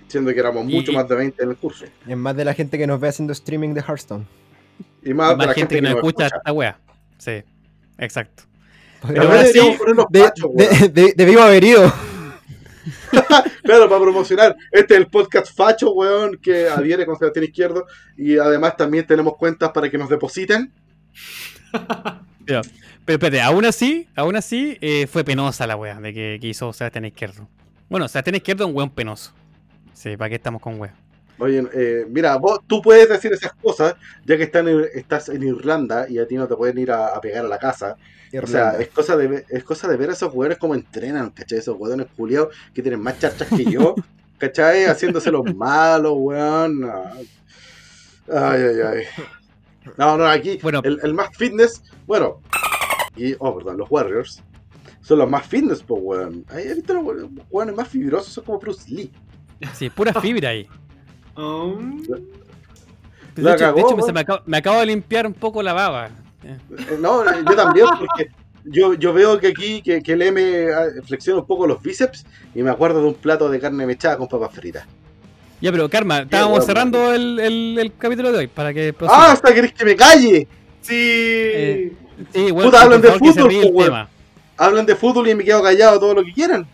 Siendo 0.07 0.33
que 0.33 0.39
éramos 0.39 0.67
Y- 0.69 0.75
mucho 0.75 0.91
y- 0.91 0.95
más 0.95 1.07
de 1.07 1.15
20 1.15 1.43
en 1.43 1.49
el 1.51 1.57
curso. 1.57 1.85
Es 2.07 2.17
más 2.17 2.35
de 2.35 2.45
la 2.45 2.53
gente 2.53 2.77
que 2.77 2.87
nos 2.87 2.99
ve 2.99 3.09
haciendo 3.09 3.33
streaming 3.33 3.73
de 3.73 3.81
Hearthstone. 3.81 4.25
Y 5.03 5.13
más, 5.13 5.29
de 5.31 5.35
más 5.35 5.47
la 5.47 5.53
gente 5.53 5.75
que 5.75 5.81
nos 5.81 5.95
escucha 5.95 6.25
esta 6.27 6.51
wea. 6.51 6.79
Sí, 7.17 7.43
exacto. 7.97 8.43
Pero 9.07 9.21
ahora 9.23 9.45
sí, 9.45 9.59
De- 10.09 10.19
fachos, 10.21 10.45
weón. 10.51 10.57
de- 10.81 10.89
de- 10.89 11.13
debimos 11.15 11.43
haber 11.43 11.63
ido. 11.63 11.93
Claro, 13.63 13.87
para 13.87 14.01
promocionar. 14.01 14.55
Este 14.71 14.95
es 14.95 14.99
el 14.99 15.07
podcast 15.07 15.55
facho, 15.55 15.91
weón, 15.91 16.37
que 16.41 16.67
adhiere 16.67 17.05
con 17.05 17.17
Sebastián 17.17 17.45
Izquierdo. 17.45 17.85
Y 18.17 18.37
además 18.37 18.77
también 18.77 19.05
tenemos 19.05 19.35
cuentas 19.37 19.71
para 19.71 19.89
que 19.89 19.97
nos 19.97 20.09
depositen. 20.09 20.73
Pero, 22.45 22.61
espérate, 23.05 23.41
aún 23.41 23.65
así, 23.65 24.07
aún 24.15 24.35
así 24.35 24.77
eh, 24.81 25.07
fue 25.07 25.23
penosa 25.23 25.67
la 25.67 25.75
wea 25.75 25.99
de 25.99 26.13
que, 26.13 26.37
que 26.41 26.47
hizo 26.47 26.73
Sebastián 26.73 27.05
Izquierdo. 27.05 27.47
Bueno, 27.89 28.07
Sebastián 28.07 28.35
Izquierdo 28.35 28.63
es 28.63 28.69
un 28.69 28.75
weón 28.75 28.89
penoso. 28.89 29.33
Sí, 29.93 30.17
¿para 30.17 30.29
qué 30.29 30.35
estamos 30.35 30.61
con 30.61 30.79
wea? 30.79 30.95
Oye, 31.39 31.63
eh, 31.73 32.05
mira, 32.09 32.35
vos, 32.37 32.59
tú 32.67 32.81
puedes 32.81 33.07
decir 33.09 33.31
esas 33.33 33.53
cosas, 33.53 33.95
ya 34.25 34.37
que 34.37 34.43
están 34.43 34.67
en- 34.67 34.85
estás 34.93 35.29
en 35.29 35.41
Irlanda 35.43 36.05
y 36.09 36.17
a 36.19 36.27
ti 36.27 36.35
no 36.35 36.47
te 36.47 36.55
pueden 36.55 36.77
ir 36.77 36.91
a, 36.91 37.07
a 37.07 37.21
pegar 37.21 37.45
a 37.45 37.47
la 37.47 37.57
casa. 37.57 37.95
O 38.43 38.45
sea, 38.47 38.71
es 38.79 38.89
cosa 38.89 39.15
de 39.17 39.27
ver, 39.27 39.45
es 39.49 39.63
cosa 39.63 39.87
de 39.87 39.97
ver 39.97 40.09
a 40.09 40.13
esos 40.13 40.33
hueones 40.33 40.57
como 40.59 40.75
entrenan, 40.75 41.31
¿cachai? 41.31 41.59
Esos 41.59 41.75
hueones 41.79 42.07
culiados 42.15 42.53
que 42.73 42.81
tienen 42.81 43.01
más 43.01 43.17
charchas 43.19 43.47
que 43.49 43.65
yo, 43.65 43.95
¿cachai? 44.37 44.85
Haciéndose 44.85 45.31
los 45.31 45.55
malos, 45.55 46.13
weón. 46.15 46.83
Ay, 48.31 48.61
ay, 48.61 48.81
ay. 48.85 49.03
No, 49.97 50.17
no, 50.17 50.27
aquí 50.27 50.59
Bueno. 50.61 50.81
el, 50.83 50.99
el 51.01 51.13
más 51.13 51.29
fitness, 51.35 51.81
bueno, 52.05 52.41
y, 53.15 53.33
oh, 53.39 53.57
perdón, 53.57 53.77
los 53.77 53.89
Warriors 53.89 54.43
son 55.01 55.17
los 55.19 55.29
más 55.29 55.47
fitness, 55.47 55.81
pues, 55.81 56.01
weón. 56.03 56.45
Ahí 56.49 56.71
visto 56.73 56.93
los 56.93 57.03
hueones 57.49 57.75
más 57.75 57.87
fibrosos, 57.87 58.31
son 58.31 58.43
como 58.43 58.59
Bruce 58.59 58.91
Lee. 58.93 59.11
Sí, 59.73 59.89
pura 59.89 60.13
fibra 60.21 60.49
ahí. 60.49 60.67
Um, 61.35 62.01
De 63.35 63.41
La 63.41 63.53
hecho, 63.53 63.73
de 63.73 64.13
me, 64.13 64.19
acabo, 64.19 64.41
me 64.45 64.57
acabo 64.57 64.79
de 64.79 64.85
limpiar 64.87 65.25
un 65.25 65.33
poco 65.33 65.63
la 65.63 65.73
baba. 65.73 66.09
Eh, 66.43 66.57
No, 66.99 67.23
eh, 67.23 67.43
yo 67.47 67.55
también, 67.55 67.87
porque 67.97 68.29
yo, 68.65 68.93
yo 68.95 69.13
veo 69.13 69.39
que 69.39 69.47
aquí 69.47 69.81
que, 69.81 70.01
que 70.01 70.13
el 70.13 70.21
M 70.21 70.67
ah, 70.73 70.85
flexiona 71.05 71.39
un 71.39 71.45
poco 71.45 71.65
los 71.65 71.81
bíceps 71.81 72.25
y 72.53 72.61
me 72.63 72.69
acuerdo 72.71 73.01
de 73.01 73.07
un 73.07 73.13
plato 73.13 73.49
de 73.49 73.59
carne 73.59 73.85
mechada 73.85 74.17
con 74.17 74.27
papas 74.27 74.53
fritas. 74.53 74.85
Ya, 75.61 75.71
pero 75.71 75.89
Karma, 75.89 76.19
estábamos 76.19 76.65
cerrando 76.65 77.13
el, 77.13 77.39
el- 77.39 77.77
el 77.79 77.93
capítulo 77.97 78.31
de 78.31 78.37
hoy 78.39 78.47
para 78.47 78.73
que 78.73 78.93
¡Ah, 79.07 79.33
hasta 79.33 79.53
querés 79.53 79.73
que 79.73 79.85
me 79.85 79.95
calle! 79.95 80.47
sí. 80.81 80.93
Eh, 80.95 81.93
Sí, 82.33 82.51
weón, 82.51 82.69
puta, 82.69 82.81
hablan 82.81 82.99
de 83.01 83.11
fútbol, 83.13 83.69
weón. 83.71 84.07
Hablan 84.57 84.85
de 84.85 84.93
fútbol 84.97 85.29
y 85.29 85.35
me 85.35 85.43
quedo 85.45 85.63
callado 85.63 85.97
todo 86.01 86.13
lo 86.13 86.25
que 86.25 86.33
quieran. 86.33 86.67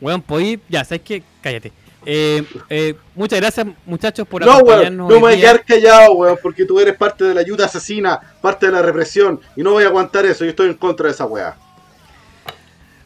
Weón, 0.00 0.22
podí, 0.22 0.58
ya, 0.70 0.82
¿sabes 0.82 1.02
qué? 1.04 1.22
Cállate. 1.42 1.72
Eh, 2.04 2.42
eh, 2.68 2.94
muchas 3.14 3.40
gracias, 3.40 3.66
muchachos, 3.86 4.26
por 4.26 4.44
No, 4.44 4.52
weón, 4.52 4.60
acompañarnos. 4.60 5.08
no 5.08 5.14
me 5.14 5.20
voy 5.20 5.32
a 5.34 5.36
quedar 5.36 5.64
callado, 5.64 6.12
weón, 6.14 6.38
porque 6.42 6.64
tú 6.64 6.80
eres 6.80 6.96
parte 6.96 7.24
de 7.24 7.34
la 7.34 7.40
ayuda 7.42 7.66
asesina, 7.66 8.18
parte 8.40 8.66
de 8.66 8.72
la 8.72 8.82
represión, 8.82 9.40
y 9.56 9.62
no 9.62 9.72
voy 9.72 9.84
a 9.84 9.88
aguantar 9.88 10.26
eso, 10.26 10.44
yo 10.44 10.50
estoy 10.50 10.68
en 10.68 10.74
contra 10.74 11.06
de 11.06 11.12
esa 11.12 11.24
weá. 11.26 11.56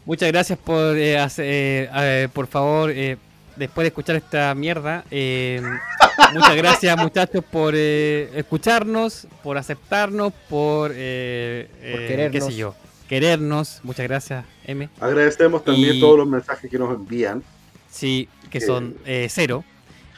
Muchas 0.05 0.31
gracias 0.31 0.57
por, 0.57 0.97
eh, 0.97 1.17
eh, 1.37 2.27
por 2.33 2.47
favor, 2.47 2.91
eh, 2.91 3.17
después 3.55 3.83
de 3.83 3.89
escuchar 3.89 4.15
esta 4.15 4.55
mierda, 4.55 5.03
eh, 5.11 5.61
muchas 6.33 6.55
gracias 6.55 6.97
muchachos 6.97 7.43
por 7.51 7.73
eh, 7.75 8.29
escucharnos, 8.35 9.27
por 9.43 9.57
aceptarnos, 9.57 10.31
por, 10.49 10.91
eh, 10.93 11.67
eh, 11.81 11.95
qué 11.99 12.07
querernos. 12.07 12.45
sé 12.45 12.55
yo, 12.55 12.73
querernos. 13.09 13.81
Muchas 13.83 14.07
gracias, 14.07 14.45
M. 14.65 14.89
Agradecemos 15.01 15.63
también 15.65 15.95
Y- 15.97 15.99
todos 15.99 16.17
los 16.19 16.27
mensajes 16.27 16.71
que 16.71 16.79
nos 16.79 16.95
envían. 16.95 17.43
Sí, 17.89 18.27
que 18.49 18.57
Eh, 18.59 18.61
son 18.61 18.95
eh, 19.05 19.27
cero. 19.29 19.63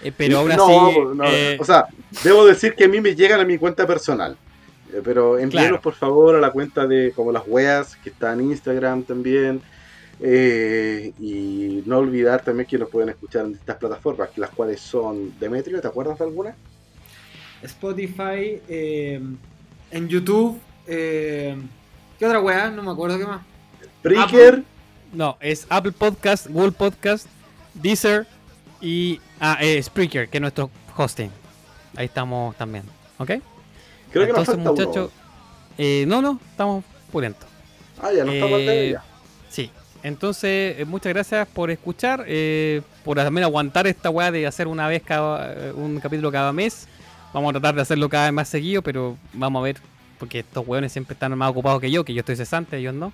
Eh, 0.01 0.13
pero 0.15 0.39
aún 0.39 0.49
no, 0.49 0.87
así, 0.87 0.97
no, 1.15 1.23
eh, 1.25 1.57
o 1.59 1.65
sea, 1.65 1.85
debo 2.23 2.45
decir 2.45 2.73
que 2.73 2.85
a 2.85 2.87
mí 2.87 3.01
me 3.01 3.15
llegan 3.15 3.39
a 3.41 3.45
mi 3.45 3.57
cuenta 3.57 3.85
personal. 3.85 4.37
Eh, 4.93 5.01
pero 5.03 5.37
envíenos 5.37 5.67
Claro. 5.67 5.81
por 5.81 5.93
favor 5.93 6.35
a 6.35 6.39
la 6.39 6.51
cuenta 6.51 6.87
de 6.87 7.11
como 7.15 7.31
las 7.31 7.43
weas, 7.45 7.95
que 7.97 8.09
está 8.09 8.33
en 8.33 8.41
Instagram 8.51 9.03
también. 9.03 9.61
Eh, 10.21 11.13
y 11.19 11.81
no 11.85 11.99
olvidar 11.99 12.43
también 12.43 12.67
que 12.67 12.77
nos 12.77 12.89
pueden 12.89 13.09
escuchar 13.09 13.45
en 13.45 13.51
distintas 13.51 13.77
plataformas, 13.77 14.29
las 14.37 14.49
cuales 14.49 14.81
son 14.81 15.37
Demetrio, 15.39 15.79
¿te 15.81 15.87
acuerdas 15.87 16.17
de 16.19 16.25
alguna? 16.25 16.55
Spotify, 17.61 18.61
eh, 18.67 19.21
en 19.91 20.07
YouTube. 20.07 20.59
eh, 20.87 21.55
¿Qué 22.17 22.25
otra 22.25 22.39
weá? 22.41 22.69
No 22.69 22.83
me 22.83 22.91
acuerdo 22.91 23.17
qué 23.17 23.25
más. 23.25 23.41
Breaker, 24.03 24.63
no, 25.13 25.37
es 25.39 25.65
Apple 25.69 25.91
Podcast, 25.91 26.47
Google 26.47 26.71
Podcast, 26.71 27.27
Deezer 27.81 28.27
y 28.81 29.19
ah, 29.39 29.57
eh, 29.61 29.81
Spreaker, 29.81 30.30
que 30.30 30.38
es 30.38 30.41
nuestro 30.41 30.69
hosting. 30.95 31.31
Ahí 31.95 32.06
estamos 32.06 32.56
también, 32.56 32.84
¿ok? 33.18 33.31
creo 34.11 34.26
que 34.26 34.34
nos 34.34 34.47
Entonces, 34.47 34.56
falta 34.56 34.72
muchachos, 34.72 35.11
eh, 35.77 36.06
no, 36.07 36.22
no, 36.22 36.39
estamos 36.49 36.84
pulentos. 37.11 37.47
Ah, 38.01 38.11
ya, 38.11 38.23
no 38.23 38.31
estamos 38.31 38.60
Eh, 38.61 38.89
ya. 38.93 39.03
Sí, 39.49 39.72
entonces 40.03 40.80
eh, 40.80 40.85
muchas 40.85 41.14
gracias 41.14 41.47
por 41.47 41.72
escuchar, 41.72 42.23
eh, 42.27 42.81
por 43.03 43.18
también 43.18 43.43
aguantar 43.43 43.88
esta 43.88 44.10
weá 44.10 44.31
de 44.31 44.47
hacer 44.47 44.68
una 44.68 44.88
vez 44.88 45.01
cada 45.03 45.53
eh, 45.53 45.72
un 45.73 45.99
capítulo 45.99 46.31
cada 46.31 46.53
mes. 46.53 46.88
Vamos 47.34 47.49
a 47.49 47.53
tratar 47.53 47.76
de 47.76 47.81
hacerlo 47.81 48.10
cada 48.10 48.26
vez 48.26 48.34
más 48.34 48.47
seguido, 48.47 48.81
pero 48.81 49.18
vamos 49.34 49.60
a 49.60 49.64
ver, 49.64 49.77
porque 50.18 50.39
estos 50.39 50.68
weones 50.68 50.91
siempre 50.91 51.14
están 51.14 51.38
más 51.38 51.49
ocupados 51.51 51.81
que 51.81 51.91
yo, 51.91 52.03
que 52.03 52.14
yo 52.14 52.22
estoy 52.22 52.35
cesante, 52.35 52.77
ellos 52.77 52.93
no. 52.93 53.11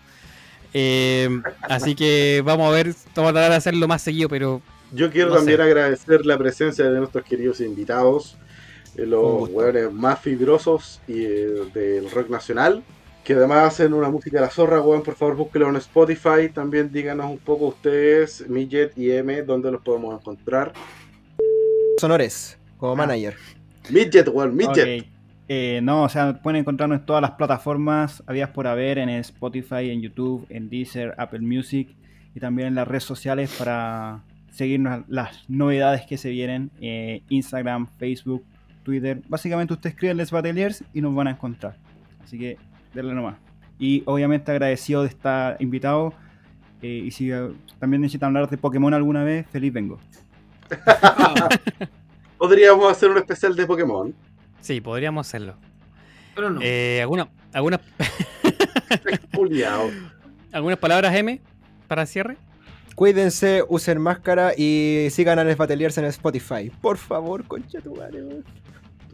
Eh, 0.78 1.30
así 1.62 1.96
que 1.96 2.42
vamos 2.44 2.68
a 2.68 2.72
ver, 2.76 2.94
vamos 3.16 3.30
a 3.30 3.34
tratar 3.34 3.52
de 3.52 3.56
hacerlo 3.56 3.88
más 3.88 4.02
seguido, 4.02 4.28
pero 4.28 4.62
Yo 4.92 5.10
quiero 5.10 5.30
no 5.30 5.38
también 5.38 5.58
sé. 5.60 5.64
agradecer 5.64 6.26
la 6.26 6.38
presencia 6.38 6.90
de 6.90 7.00
nuestros 7.00 7.24
queridos 7.24 7.62
invitados, 7.62 8.36
eh, 8.98 9.06
los 9.06 9.48
hueones 9.50 9.94
más 9.94 10.20
fibrosos 10.20 11.00
y, 11.08 11.24
eh, 11.24 11.48
del 11.74 12.12
rock 12.12 12.30
nacional, 12.30 12.84
que 13.24 13.36
además 13.36 13.74
hacen 13.74 13.94
una 13.94 14.10
música 14.10 14.40
a 14.40 14.42
la 14.42 14.50
zorra, 14.50 14.82
weón, 14.82 15.02
por 15.02 15.16
favor 15.16 15.38
búsquenlo 15.38 15.70
en 15.70 15.78
Spotify, 15.78 16.50
también 16.54 16.92
díganos 16.92 17.32
un 17.32 17.38
poco 17.40 17.68
ustedes, 17.68 18.44
Midget 18.50 18.98
y 18.98 19.12
M, 19.12 19.44
dónde 19.44 19.72
los 19.72 19.82
podemos 19.82 20.20
encontrar. 20.20 20.74
Sonores, 22.02 22.58
como 22.78 22.98
manager. 22.98 23.38
Midget, 23.90 24.28
weón, 24.28 24.54
Midget. 24.54 25.06
Eh, 25.48 25.80
no, 25.84 26.04
o 26.04 26.10
sea, 26.10 26.42
pueden 26.42 26.62
encontrarnos 26.62 27.00
en 27.00 27.06
todas 27.06 27.22
las 27.22 27.32
plataformas 27.32 28.24
habidas 28.26 28.50
por 28.50 28.66
haber, 28.68 28.98
en 28.98 29.10
Spotify, 29.10 29.92
en 29.92 30.02
YouTube, 30.02 30.46
en 30.50 30.70
Deezer, 30.70 31.14
Apple 31.18 31.42
Music 31.42 31.90
y 32.34 32.40
también 32.40 32.70
en 32.70 32.76
las 32.76 32.88
redes 32.88 33.04
sociales 33.04 33.56
para 33.58 34.24
seguirnos 34.52 35.04
las 35.08 35.48
novedades 35.50 36.06
que 36.06 36.18
se 36.18 36.30
vienen, 36.30 36.72
eh, 36.82 37.22
Instagram, 37.30 37.88
Facebook, 37.98 38.44
Twitter. 38.84 39.22
Básicamente 39.28 39.74
usted 39.74 39.92
escribe 39.92 40.14
Les 40.16 40.32
Bateliers 40.32 40.84
y 40.94 41.02
nos 41.02 41.14
van 41.14 41.28
a 41.28 41.32
encontrar. 41.32 41.76
Así 42.24 42.40
que 42.40 42.58
denle 42.94 43.14
nomás. 43.14 43.36
Y 43.78 44.04
obviamente 44.06 44.52
agradecido 44.52 45.04
de 45.04 45.10
estar 45.10 45.58
invitado. 45.60 46.14
eh, 46.82 47.04
y 47.06 47.12
si 47.12 47.32
eh, 47.32 47.52
también 47.80 48.02
necesitan 48.02 48.28
hablar 48.28 48.50
de 48.50 48.58
Pokémon 48.58 48.94
alguna 48.94 49.24
vez, 49.24 49.46
feliz 49.48 49.74
vengo. 49.74 50.00
Podríamos 52.38 52.92
hacer 52.92 53.10
un 53.10 53.18
especial 53.18 53.56
de 53.56 53.66
Pokémon. 53.66 54.14
Sí, 54.66 54.82
podríamos 54.82 55.28
hacerlo. 55.28 55.56
Pero 56.34 56.50
no. 56.50 56.60
Eh, 56.62 57.00
¿alguna, 57.02 57.30
alguna, 57.54 57.80
Juliao. 59.36 59.90
¿Algunas 60.52 60.80
palabras, 60.80 61.16
M, 61.16 61.42
para 61.88 62.06
cierre? 62.06 62.38
Cuídense, 62.96 63.64
usen 63.68 64.00
máscara 64.00 64.54
y 64.58 65.08
sigan 65.12 65.38
a 65.38 65.44
Les 65.44 65.58
Bateliers 65.58 65.98
en 65.98 66.06
Spotify. 66.06 66.72
Por 66.82 66.98
favor, 66.98 67.46
concha 67.46 67.80
tu 67.82 67.94
madre. 67.94 68.24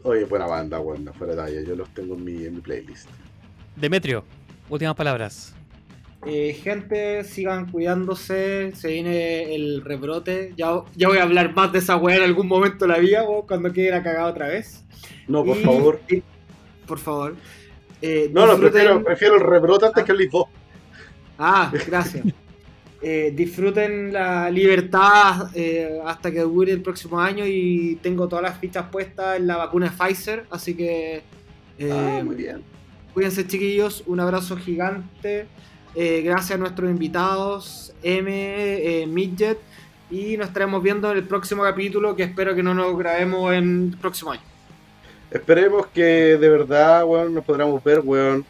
Oye, 0.04 0.24
buena 0.24 0.46
banda, 0.46 0.78
no 0.78 1.12
fuera 1.12 1.34
de 1.34 1.42
talla, 1.42 1.60
yo 1.68 1.76
los 1.76 1.88
tengo 1.90 2.14
en 2.14 2.24
mi, 2.24 2.44
en 2.44 2.54
mi 2.54 2.60
playlist. 2.60 3.08
Demetrio, 3.76 4.24
últimas 4.68 4.94
palabras. 4.94 5.54
Eh, 6.24 6.54
gente, 6.62 7.24
sigan 7.24 7.70
cuidándose. 7.70 8.72
Se 8.74 8.88
viene 8.88 9.54
el 9.54 9.82
rebrote. 9.84 10.52
Ya, 10.56 10.82
ya 10.94 11.08
voy 11.08 11.18
a 11.18 11.24
hablar 11.24 11.54
más 11.54 11.72
de 11.72 11.80
esa 11.80 11.96
weá 11.96 12.16
en 12.16 12.22
algún 12.22 12.46
momento 12.46 12.86
de 12.86 12.92
la 12.92 12.98
vida, 12.98 13.24
weón, 13.24 13.46
cuando 13.46 13.72
quede 13.72 13.90
la 13.90 14.02
cagada 14.02 14.26
otra 14.26 14.48
vez. 14.48 14.84
No, 15.26 15.44
por 15.44 15.56
Y- 15.56 15.62
favor. 15.64 16.00
y- 16.08 16.22
por 16.86 16.98
favor. 16.98 17.36
Eh, 18.00 18.30
No, 18.32 18.46
no, 18.46 18.58
prefiero, 18.58 19.02
prefiero 19.02 19.34
el 19.36 19.40
rebrote 19.40 19.86
antes 19.86 20.04
que 20.04 20.12
el 20.12 20.18
Lisboa. 20.18 20.48
Ah, 21.38 21.72
gracias. 21.86 22.24
Eh, 23.04 23.32
disfruten 23.34 24.12
la 24.12 24.48
libertad 24.48 25.48
eh, 25.56 25.98
hasta 26.06 26.30
que 26.30 26.38
dure 26.38 26.70
el 26.70 26.82
próximo 26.82 27.18
año 27.18 27.44
y 27.44 27.98
tengo 28.00 28.28
todas 28.28 28.44
las 28.44 28.58
fichas 28.60 28.84
puestas 28.92 29.38
en 29.38 29.48
la 29.48 29.56
vacuna 29.56 29.90
de 29.90 29.96
Pfizer, 29.96 30.44
así 30.52 30.76
que 30.76 31.20
Ah, 31.90 32.20
muy 32.24 32.36
bien. 32.36 32.62
cuídense 33.12 33.44
chiquillos, 33.44 34.04
un 34.06 34.20
abrazo 34.20 34.56
gigante, 34.56 35.48
eh, 35.94 36.22
gracias 36.22 36.52
a 36.52 36.58
nuestros 36.58 36.90
invitados, 36.90 37.92
M, 38.02 38.30
eh, 38.32 39.06
Midget, 39.06 39.58
y 40.10 40.36
nos 40.36 40.48
estaremos 40.48 40.82
viendo 40.82 41.10
en 41.10 41.18
el 41.18 41.24
próximo 41.24 41.62
capítulo 41.62 42.14
que 42.16 42.22
espero 42.24 42.54
que 42.54 42.62
no 42.62 42.74
nos 42.74 42.96
grabemos 42.98 43.52
en 43.54 43.90
el 43.92 43.98
próximo 43.98 44.32
año. 44.32 44.42
Esperemos 45.30 45.86
que 45.86 46.02
de 46.36 46.48
verdad, 46.48 47.04
weón, 47.04 47.34
nos 47.34 47.44
podamos 47.44 47.82
ver, 47.82 48.00
weón. 48.04 48.44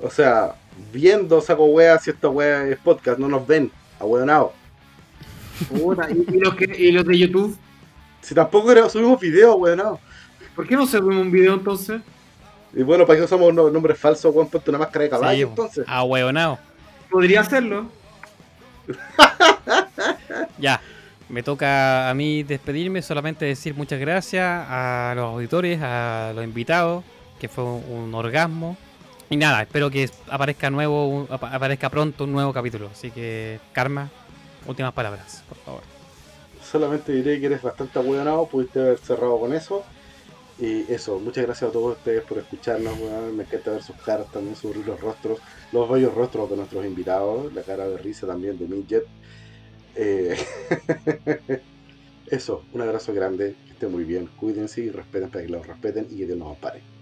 O 0.00 0.08
sea, 0.10 0.54
viendo 0.92 1.40
saco 1.40 1.64
weas 1.64 2.04
si 2.04 2.10
esta 2.10 2.28
wea 2.28 2.68
es 2.68 2.78
podcast, 2.78 3.18
no 3.18 3.28
nos 3.28 3.44
ven, 3.46 3.70
ahueonado. 3.98 4.52
¿y, 5.70 6.36
y 6.36 6.38
los 6.38 6.54
que- 6.54 6.76
y 6.78 6.92
los 6.92 7.04
de 7.04 7.18
YouTube? 7.18 7.56
Si 8.20 8.34
tampoco 8.34 8.88
subimos 8.88 9.18
video, 9.20 9.52
ahueonado. 9.52 9.98
¿Por 10.54 10.66
qué 10.68 10.76
no 10.76 10.86
subimos 10.86 11.16
un 11.22 11.30
video 11.32 11.54
entonces? 11.54 12.00
Y 12.74 12.82
bueno, 12.82 13.06
para 13.06 13.18
que 13.18 13.24
usamos 13.24 13.52
no- 13.52 13.70
nombres 13.70 13.98
falsos, 13.98 14.32
weón, 14.32 14.48
ponte 14.48 14.70
una 14.70 14.78
máscara 14.78 15.04
de 15.04 15.10
caballo, 15.10 15.46
Sí, 15.46 15.50
entonces. 15.50 15.84
Ahueonado. 15.88 16.58
Podría 17.10 17.40
hacerlo. 17.40 17.86
Ya, 20.58 20.80
me 21.28 21.42
toca 21.42 22.10
a 22.10 22.14
mí 22.14 22.42
despedirme, 22.42 23.02
solamente 23.02 23.44
decir 23.44 23.74
muchas 23.74 24.00
gracias 24.00 24.44
a 24.44 25.12
los 25.14 25.24
auditores, 25.26 25.80
a 25.82 26.32
los 26.34 26.42
invitados, 26.44 27.04
que 27.38 27.48
fue 27.48 27.64
un, 27.64 27.84
un 27.88 28.14
orgasmo. 28.14 28.76
Y 29.30 29.36
nada, 29.36 29.62
espero 29.62 29.90
que 29.90 30.08
aparezca 30.28 30.70
nuevo, 30.70 31.26
aparezca 31.30 31.90
pronto 31.90 32.24
un 32.24 32.32
nuevo 32.32 32.52
capítulo. 32.52 32.88
Así 32.92 33.10
que, 33.10 33.60
Karma, 33.72 34.08
últimas 34.66 34.92
palabras, 34.92 35.44
por 35.48 35.58
favor. 35.58 35.82
Solamente 36.62 37.12
diré 37.12 37.38
que 37.40 37.46
eres 37.46 37.62
bastante 37.62 37.98
ahueonado, 37.98 38.46
pudiste 38.46 38.80
haber 38.80 38.98
cerrado 38.98 39.38
con 39.38 39.52
eso. 39.54 39.84
Y 40.60 40.92
eso, 40.92 41.20
muchas 41.20 41.44
gracias 41.44 41.70
a 41.70 41.72
todos 41.72 41.96
ustedes 41.96 42.24
por 42.24 42.38
escucharnos. 42.38 42.98
Me 43.32 43.44
encanta 43.44 43.70
ver 43.70 43.82
sus 43.82 43.96
caras 43.96 44.30
también, 44.32 44.56
sus 44.56 44.74
los 44.76 45.00
rostros, 45.00 45.38
los 45.72 45.88
bellos 45.88 46.14
rostros 46.14 46.50
de 46.50 46.56
nuestros 46.56 46.84
invitados, 46.84 47.52
la 47.54 47.62
cara 47.62 47.88
de 47.88 47.96
risa 47.98 48.26
también 48.26 48.58
de 48.58 48.66
Midget. 48.66 49.04
Eh, 49.94 50.36
eso, 52.26 52.64
un 52.72 52.80
abrazo 52.80 53.12
grande, 53.12 53.54
que 53.66 53.72
estén 53.72 53.92
muy 53.92 54.04
bien, 54.04 54.28
cuídense 54.36 54.80
y 54.80 54.90
respeten 54.90 55.30
para 55.30 55.44
que 55.44 55.50
los 55.50 55.66
respeten 55.66 56.08
y 56.10 56.16
que 56.18 56.26
Dios 56.26 56.38
nos 56.38 56.50
ampare. 56.50 56.97